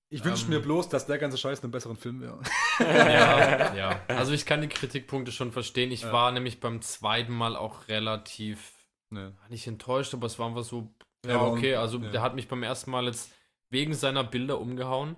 Ich 0.09 0.23
wünsche 0.23 0.43
Ähm. 0.45 0.49
mir 0.51 0.59
bloß, 0.61 0.89
dass 0.89 1.07
der 1.07 1.17
ganze 1.17 1.37
Scheiß 1.37 1.59
in 1.59 1.63
einem 1.65 1.71
besseren 1.71 1.97
Film 1.97 2.21
wäre. 2.21 2.39
ja, 2.79 3.73
ja. 3.75 4.01
Also 4.07 4.31
ich 4.33 4.45
kann 4.45 4.61
die 4.61 4.67
Kritikpunkte 4.67 5.31
schon 5.31 5.51
verstehen. 5.51 5.91
Ich 5.91 6.03
Ja. 6.03 6.13
war 6.13 6.31
nämlich 6.31 6.59
beim 6.59 6.81
zweiten 6.81 7.33
Mal 7.33 7.55
auch 7.55 7.87
relativ 7.87 8.73
Nee. 9.09 9.31
nicht 9.49 9.67
enttäuscht, 9.67 10.13
aber 10.13 10.27
es 10.27 10.37
war 10.39 10.47
einfach 10.47 10.63
so, 10.63 10.93
Ja, 11.25 11.41
okay, 11.45 11.75
also 11.75 11.99
ja. 11.99 12.09
der 12.11 12.21
hat 12.21 12.35
mich 12.35 12.47
beim 12.47 12.63
ersten 12.63 12.91
Mal 12.91 13.05
jetzt 13.05 13.31
wegen 13.69 13.93
seiner 13.93 14.23
Bilder 14.23 14.59
umgehauen, 14.59 15.15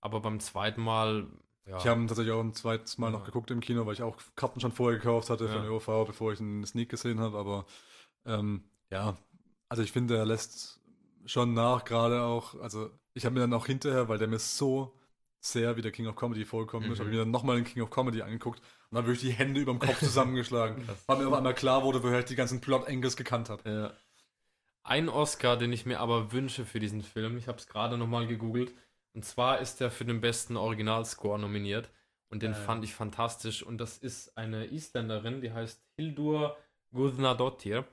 aber 0.00 0.20
beim 0.20 0.40
zweiten 0.40 0.80
Mal, 0.82 1.26
ja. 1.66 1.76
Ich 1.78 1.86
habe 1.86 2.00
ihn 2.00 2.08
tatsächlich 2.08 2.32
auch 2.32 2.40
ein 2.40 2.54
zweites 2.54 2.96
Mal 2.96 3.10
noch 3.10 3.20
Ja. 3.20 3.26
geguckt 3.26 3.50
im 3.50 3.60
Kino, 3.60 3.84
weil 3.84 3.92
ich 3.92 4.02
auch 4.02 4.16
Karten 4.36 4.60
schon 4.60 4.72
vorher 4.72 4.98
gekauft 4.98 5.28
hatte 5.28 5.48
für 5.48 5.56
Ja. 5.56 5.62
den 5.62 5.70
OV, 5.70 6.06
bevor 6.06 6.32
ich 6.32 6.40
einen 6.40 6.64
Sneak 6.64 6.88
gesehen 6.88 7.20
habe. 7.20 7.36
Aber 7.36 7.66
ähm, 8.26 8.64
ja, 8.90 9.16
also 9.68 9.82
ich 9.82 9.92
finde, 9.92 10.16
er 10.16 10.24
lässt 10.26 10.80
schon 11.26 11.52
nach, 11.54 11.84
gerade 11.84 12.22
auch. 12.22 12.54
Also 12.60 12.90
ich 13.14 13.24
habe 13.24 13.34
mir 13.34 13.40
dann 13.40 13.52
auch 13.54 13.66
hinterher, 13.66 14.08
weil 14.08 14.18
der 14.18 14.28
mir 14.28 14.38
so 14.38 14.94
sehr 15.40 15.76
wie 15.76 15.82
der 15.82 15.92
King 15.92 16.06
of 16.08 16.16
Comedy 16.16 16.44
vorgekommen 16.44 16.90
ist, 16.90 16.98
Mhm. 16.98 17.02
habe 17.02 17.10
ich 17.10 17.16
mir 17.16 17.22
dann 17.22 17.30
nochmal 17.30 17.56
den 17.56 17.64
King 17.64 17.82
of 17.82 17.90
Comedy 17.90 18.22
angeguckt 18.22 18.60
und 18.90 18.96
dann 18.96 19.06
wirklich 19.06 19.30
die 19.30 19.36
Hände 19.36 19.60
über 19.60 19.72
dem 19.72 19.78
Kopf 19.78 19.98
zusammengeschlagen, 20.00 20.88
weil 21.06 21.18
mir 21.18 21.28
auf 21.28 21.34
einmal 21.34 21.54
klar 21.54 21.82
wurde, 21.84 22.02
woher 22.02 22.20
ich 22.20 22.24
die 22.24 22.34
ganzen 22.34 22.60
Plot-Angles 22.60 23.16
gekannt 23.16 23.48
habe. 23.50 23.68
Ja. 23.70 23.92
Ein 24.82 25.08
Oscar, 25.08 25.56
den 25.56 25.72
ich 25.72 25.84
mir 25.86 26.00
aber 26.00 26.32
wünsche 26.32 26.64
für 26.64 26.80
diesen 26.80 27.02
Film, 27.02 27.36
ich 27.36 27.46
habe 27.46 27.58
es 27.58 27.66
gerade 27.66 27.98
nochmal 27.98 28.26
gegoogelt, 28.26 28.72
und 29.12 29.24
zwar 29.24 29.58
ist 29.58 29.80
er 29.80 29.90
für 29.90 30.04
den 30.04 30.20
besten 30.20 30.56
Originalscore 30.56 31.38
nominiert 31.38 31.90
und 32.30 32.42
den 32.42 32.52
Äh. 32.52 32.54
fand 32.54 32.84
ich 32.84 32.94
fantastisch 32.94 33.62
und 33.62 33.78
das 33.78 33.98
ist 33.98 34.36
eine 34.38 34.64
Isländerin, 34.66 35.40
die 35.40 35.52
heißt 35.52 35.82
Hildur 35.96 36.56
Guðnadóttir 36.92 37.84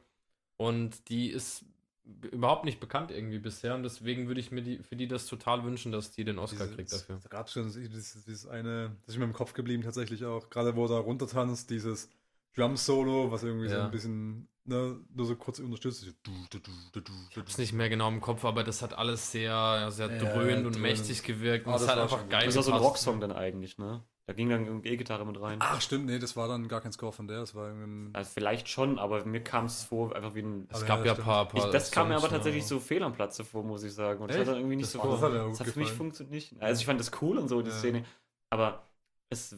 und 0.57 1.09
die 1.09 1.29
ist 1.29 1.65
überhaupt 2.31 2.65
nicht 2.65 2.79
bekannt 2.79 3.11
irgendwie 3.11 3.39
bisher 3.39 3.73
und 3.75 3.83
deswegen 3.83 4.27
würde 4.27 4.39
ich 4.39 4.51
mir 4.51 4.61
die, 4.61 4.77
für 4.79 4.95
die 4.95 5.07
das 5.07 5.25
total 5.25 5.63
wünschen, 5.63 5.91
dass 5.91 6.11
die 6.11 6.23
den 6.23 6.37
Oscar 6.37 6.67
kriegt 6.67 6.91
dafür. 6.91 7.19
Da 7.23 7.29
gab 7.29 7.47
es 7.47 7.53
schon 7.53 7.63
dieses, 7.71 8.13
dieses 8.25 8.45
eine, 8.47 8.95
das 9.05 9.15
ist 9.15 9.19
mir 9.19 9.25
im 9.25 9.33
Kopf 9.33 9.53
geblieben 9.53 9.83
tatsächlich 9.83 10.23
auch, 10.25 10.49
gerade 10.49 10.75
wo 10.75 10.85
er 10.85 10.89
da 10.89 10.97
runtertanzt, 10.99 11.69
dieses, 11.69 12.09
Drum-Solo, 12.55 13.31
was 13.31 13.43
irgendwie 13.43 13.67
so 13.67 13.75
Ja. 13.75 13.85
ein 13.87 13.91
bisschen, 13.91 14.47
ne, 14.63 14.97
nur 15.13 15.25
so 15.25 15.35
kurz 15.35 15.59
unterstützt. 15.59 16.05
Ich 17.31 17.37
hab's 17.37 17.57
nicht 17.57 17.73
mehr 17.73 17.89
genau 17.89 18.07
im 18.07 18.21
Kopf, 18.21 18.45
aber 18.45 18.63
das 18.63 18.81
hat 18.81 18.93
alles 18.97 19.31
sehr, 19.31 19.51
ja, 19.51 19.91
sehr 19.91 20.07
Ja, 20.07 20.17
dröhnd 20.19 20.65
und 20.65 20.73
dröhnend. 20.73 20.81
mächtig 20.81 21.23
gewirkt. 21.23 21.65
Und 21.67 21.73
Ah, 21.73 21.75
es 21.75 21.81
das 21.81 21.89
hat 21.89 21.99
einfach 21.99 22.29
geil 22.29 22.45
Das 22.45 22.55
war 22.55 22.63
so 22.63 22.71
ein. 22.71 22.79
Rocksong 22.79 23.19
dann 23.19 23.31
eigentlich, 23.33 23.77
ne? 23.77 24.03
Da 24.27 24.33
ging 24.33 24.49
dann 24.49 24.65
irgendwie 24.65 24.89
E-Gitarre 24.89 25.23
mit 25.25 25.39
rein. 25.39 25.59
Ach, 25.61 25.79
stimmt, 25.79 26.07
nee, 26.07 26.17
das 26.17 26.35
war 26.35 26.47
dann 26.47 26.67
gar 26.67 26.81
kein 26.81 26.91
Score 26.91 27.11
von 27.11 27.27
der, 27.27 27.41
das 27.41 27.53
war 27.53 27.67
irgendwie. 27.67 28.09
Also 28.13 28.31
vielleicht 28.33 28.67
schon, 28.69 28.97
aber 28.97 29.23
mir 29.23 29.43
kam 29.43 29.65
es 29.65 29.83
vor, 29.83 30.15
einfach 30.15 30.33
wie 30.33 30.41
ein. 30.41 30.67
Es 30.71 30.83
gab 30.85 30.99
ja, 31.01 31.05
ja 31.05 31.13
ein 31.13 31.21
paar, 31.23 31.47
paar 31.47 31.65
Ich, 31.65 31.71
das 31.71 31.91
kam 31.91 32.07
mir 32.07 32.15
aber 32.15 32.29
tatsächlich 32.29 32.63
ja. 32.63 32.67
so 32.69 32.79
fehl 32.79 33.03
am 33.03 33.13
Platze 33.13 33.43
vor, 33.45 33.63
muss 33.63 33.83
ich 33.83 33.93
sagen. 33.93 34.21
Und 34.21 34.29
das 34.29 34.37
Echt? 34.37 34.47
hat 34.47 34.53
dann 34.53 34.61
irgendwie 34.61 34.77
nicht 34.77 34.85
Das 34.87 34.93
so. 34.93 34.99
war- 34.99 35.11
das 35.11 35.21
hat 35.21 35.33
das 35.33 35.59
hat 35.59 35.67
für 35.67 35.79
mich 35.79 35.91
funktioniert 35.91 36.33
nicht. 36.33 36.61
Also 36.61 36.79
ich 36.79 36.85
fand 36.87 36.99
das 36.99 37.11
cool 37.21 37.37
und 37.37 37.47
so, 37.49 37.61
die 37.61 37.69
Ja. 37.69 37.75
Szene. 37.75 38.03
Aber 38.49 38.87
es. 39.29 39.55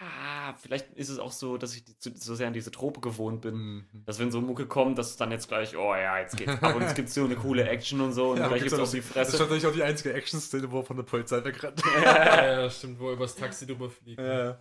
Ah, 0.00 0.54
vielleicht 0.54 0.90
ist 0.94 1.08
es 1.08 1.18
auch 1.18 1.32
so, 1.32 1.56
dass 1.56 1.74
ich 1.74 1.84
die, 1.84 1.98
zu, 1.98 2.10
so 2.14 2.34
sehr 2.34 2.46
an 2.48 2.52
diese 2.52 2.70
Trope 2.70 3.00
gewohnt 3.00 3.40
bin. 3.40 3.54
Mhm. 3.54 3.84
Dass 4.04 4.18
wenn 4.18 4.30
so 4.30 4.40
Mucke 4.40 4.66
kommt, 4.66 4.98
dass 4.98 5.10
es 5.10 5.16
dann 5.16 5.30
jetzt 5.30 5.48
gleich, 5.48 5.76
oh 5.76 5.94
ja, 5.94 6.18
jetzt 6.18 6.36
geht's 6.36 6.62
ab 6.62 6.74
und 6.76 6.82
es 6.82 6.94
gibt 6.94 7.08
so 7.08 7.24
eine 7.24 7.36
coole 7.36 7.68
Action 7.68 8.00
und 8.02 8.12
so 8.12 8.32
und 8.32 8.38
Ja, 8.38 8.48
gleich 8.48 8.62
gibt's 8.62 8.74
auch 8.78 8.90
die 8.90 8.98
Das 8.98 9.06
ist 9.06 9.12
Fresse. 9.12 9.38
tatsächlich 9.38 9.66
auch 9.66 9.72
die 9.74 9.82
einzige 9.82 10.12
Action-Szene, 10.12 10.70
wo 10.70 10.80
er 10.80 10.84
von 10.84 10.96
der 10.96 11.04
Polizei 11.04 11.42
wegrennt. 11.44 11.82
Ja, 12.04 12.60
ja, 12.62 12.70
stimmt, 12.70 12.98
wo 13.00 13.08
er 13.08 13.14
übers 13.14 13.34
Taxi 13.36 13.66
drüber 13.66 13.88
fliegt. 13.88 14.20
ja, 14.20 14.58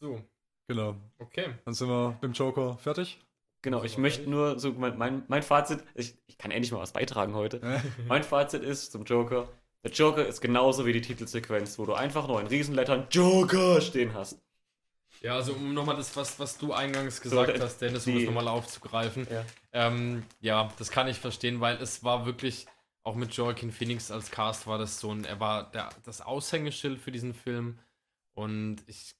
So, 0.00 0.22
genau. 0.66 0.96
okay. 1.18 1.54
Dann 1.64 1.74
sind 1.74 1.88
wir 1.88 2.10
mit 2.12 2.22
dem 2.22 2.32
Joker 2.32 2.78
fertig. 2.78 3.18
Genau, 3.62 3.82
ich 3.82 3.98
möchte 3.98 4.30
nur 4.30 4.58
so, 4.60 4.72
mein, 4.72 4.96
mein, 4.96 5.24
mein 5.28 5.42
Fazit, 5.42 5.82
ich, 5.94 6.16
ich 6.26 6.38
kann 6.38 6.50
endlich 6.52 6.70
mal 6.72 6.78
was 6.78 6.92
beitragen 6.92 7.34
heute. 7.34 7.60
Mein 8.06 8.22
Fazit 8.22 8.62
ist 8.62 8.92
zum 8.92 9.04
Joker, 9.04 9.48
der 9.86 9.94
Joker 9.94 10.26
ist 10.26 10.40
genauso 10.40 10.84
wie 10.86 10.92
die 10.92 11.00
Titelsequenz, 11.00 11.78
wo 11.78 11.86
du 11.86 11.94
einfach 11.94 12.26
nur 12.28 12.40
in 12.40 12.46
Riesenlettern 12.48 13.06
Joker 13.10 13.80
stehen 13.80 14.14
hast. 14.14 14.38
Ja, 15.22 15.34
also 15.34 15.54
um 15.54 15.74
nochmal 15.74 15.96
das, 15.96 16.14
was, 16.16 16.38
was 16.38 16.58
du 16.58 16.72
eingangs 16.72 17.20
gesagt 17.20 17.58
So, 17.58 17.64
hast, 17.64 17.78
Dennis, 17.78 18.06
um 18.06 18.14
das 18.14 18.24
nochmal 18.24 18.48
aufzugreifen. 18.48 19.26
Ja. 19.30 19.44
Ähm, 19.72 20.24
ja, 20.40 20.72
das 20.78 20.90
kann 20.90 21.08
ich 21.08 21.18
verstehen, 21.18 21.60
weil 21.60 21.76
es 21.76 22.04
war 22.04 22.26
wirklich, 22.26 22.66
auch 23.02 23.14
mit 23.14 23.32
Joaquin 23.34 23.72
Phoenix 23.72 24.10
als 24.10 24.30
Cast 24.30 24.66
war 24.66 24.78
das 24.78 25.00
so 25.00 25.12
ein, 25.12 25.24
er 25.24 25.40
war 25.40 25.70
der, 25.70 25.88
das 26.04 26.20
Aushängeschild 26.20 26.98
für 27.00 27.12
diesen 27.12 27.34
Film 27.34 27.78
und 28.34 28.78
ich, 28.86 29.14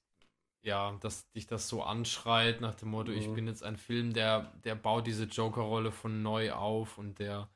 ja, 0.63 0.97
dass 1.01 1.29
dich 1.31 1.47
das 1.47 1.67
so 1.69 1.83
anschreit 1.83 2.61
nach 2.61 2.75
dem 2.75 2.89
Motto, 2.89 3.11
ich 3.11 3.27
Mhm. 3.27 3.35
bin 3.35 3.47
jetzt 3.47 3.63
ein 3.63 3.77
Film, 3.77 4.13
der, 4.13 4.51
der 4.63 4.75
baut 4.75 5.07
diese 5.07 5.25
Joker-Rolle 5.25 5.91
von 5.91 6.21
neu 6.23 6.51
auf 6.53 6.97
und 6.97 7.19
der 7.19 7.49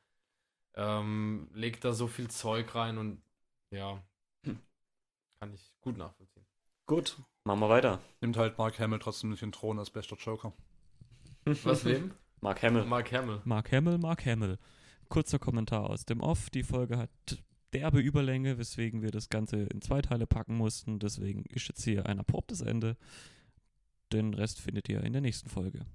ähm, 0.75 1.49
legt 1.53 1.83
da 1.85 1.93
so 1.93 2.07
viel 2.07 2.29
Zeug 2.29 2.73
rein 2.75 2.97
und 2.97 3.21
ja, 3.71 4.01
Hm. 4.45 4.59
kann 5.39 5.53
ich 5.53 5.73
gut 5.81 5.97
nachvollziehen. 5.97 6.45
Gut, 6.87 7.17
machen 7.45 7.59
wir 7.59 7.69
weiter. 7.69 7.99
Nimmt 8.21 8.37
halt 8.37 8.57
Mark 8.57 8.79
Hamill 8.79 8.99
trotzdem 8.99 9.29
nicht 9.29 9.41
den 9.41 9.51
Thron 9.51 9.79
als 9.79 9.89
bester 9.89 10.17
Joker. 10.17 10.53
Was 11.45 11.85
wem? 11.85 12.13
Mark 12.41 12.61
Hamill. 12.63 12.85
Mark 12.85 13.11
Hamill. 13.11 13.41
Mark 13.45 13.71
Hamill, 13.71 13.97
Mark 13.97 14.25
Hamill. 14.25 14.57
Kurzer 15.09 15.39
Kommentar 15.39 15.89
aus 15.89 16.05
dem 16.05 16.21
Off. 16.21 16.49
Die 16.49 16.63
Folge 16.63 16.97
hat 16.97 17.09
derbe 17.73 17.99
Überlänge, 17.99 18.57
weswegen 18.57 19.01
wir 19.01 19.11
das 19.11 19.29
Ganze 19.29 19.63
in 19.63 19.81
zwei 19.81 20.01
Teile 20.01 20.25
packen 20.27 20.55
mussten. 20.55 20.99
Deswegen 20.99 21.43
ist 21.45 21.67
jetzt 21.67 21.83
hier 21.83 22.05
ein 22.07 22.19
abruptes 22.19 22.61
Ende. 22.61 22.97
Den 24.11 24.33
Rest 24.33 24.59
findet 24.59 24.89
ihr 24.89 25.03
in 25.03 25.13
der 25.13 25.21
nächsten 25.21 25.49
Folge. 25.49 25.85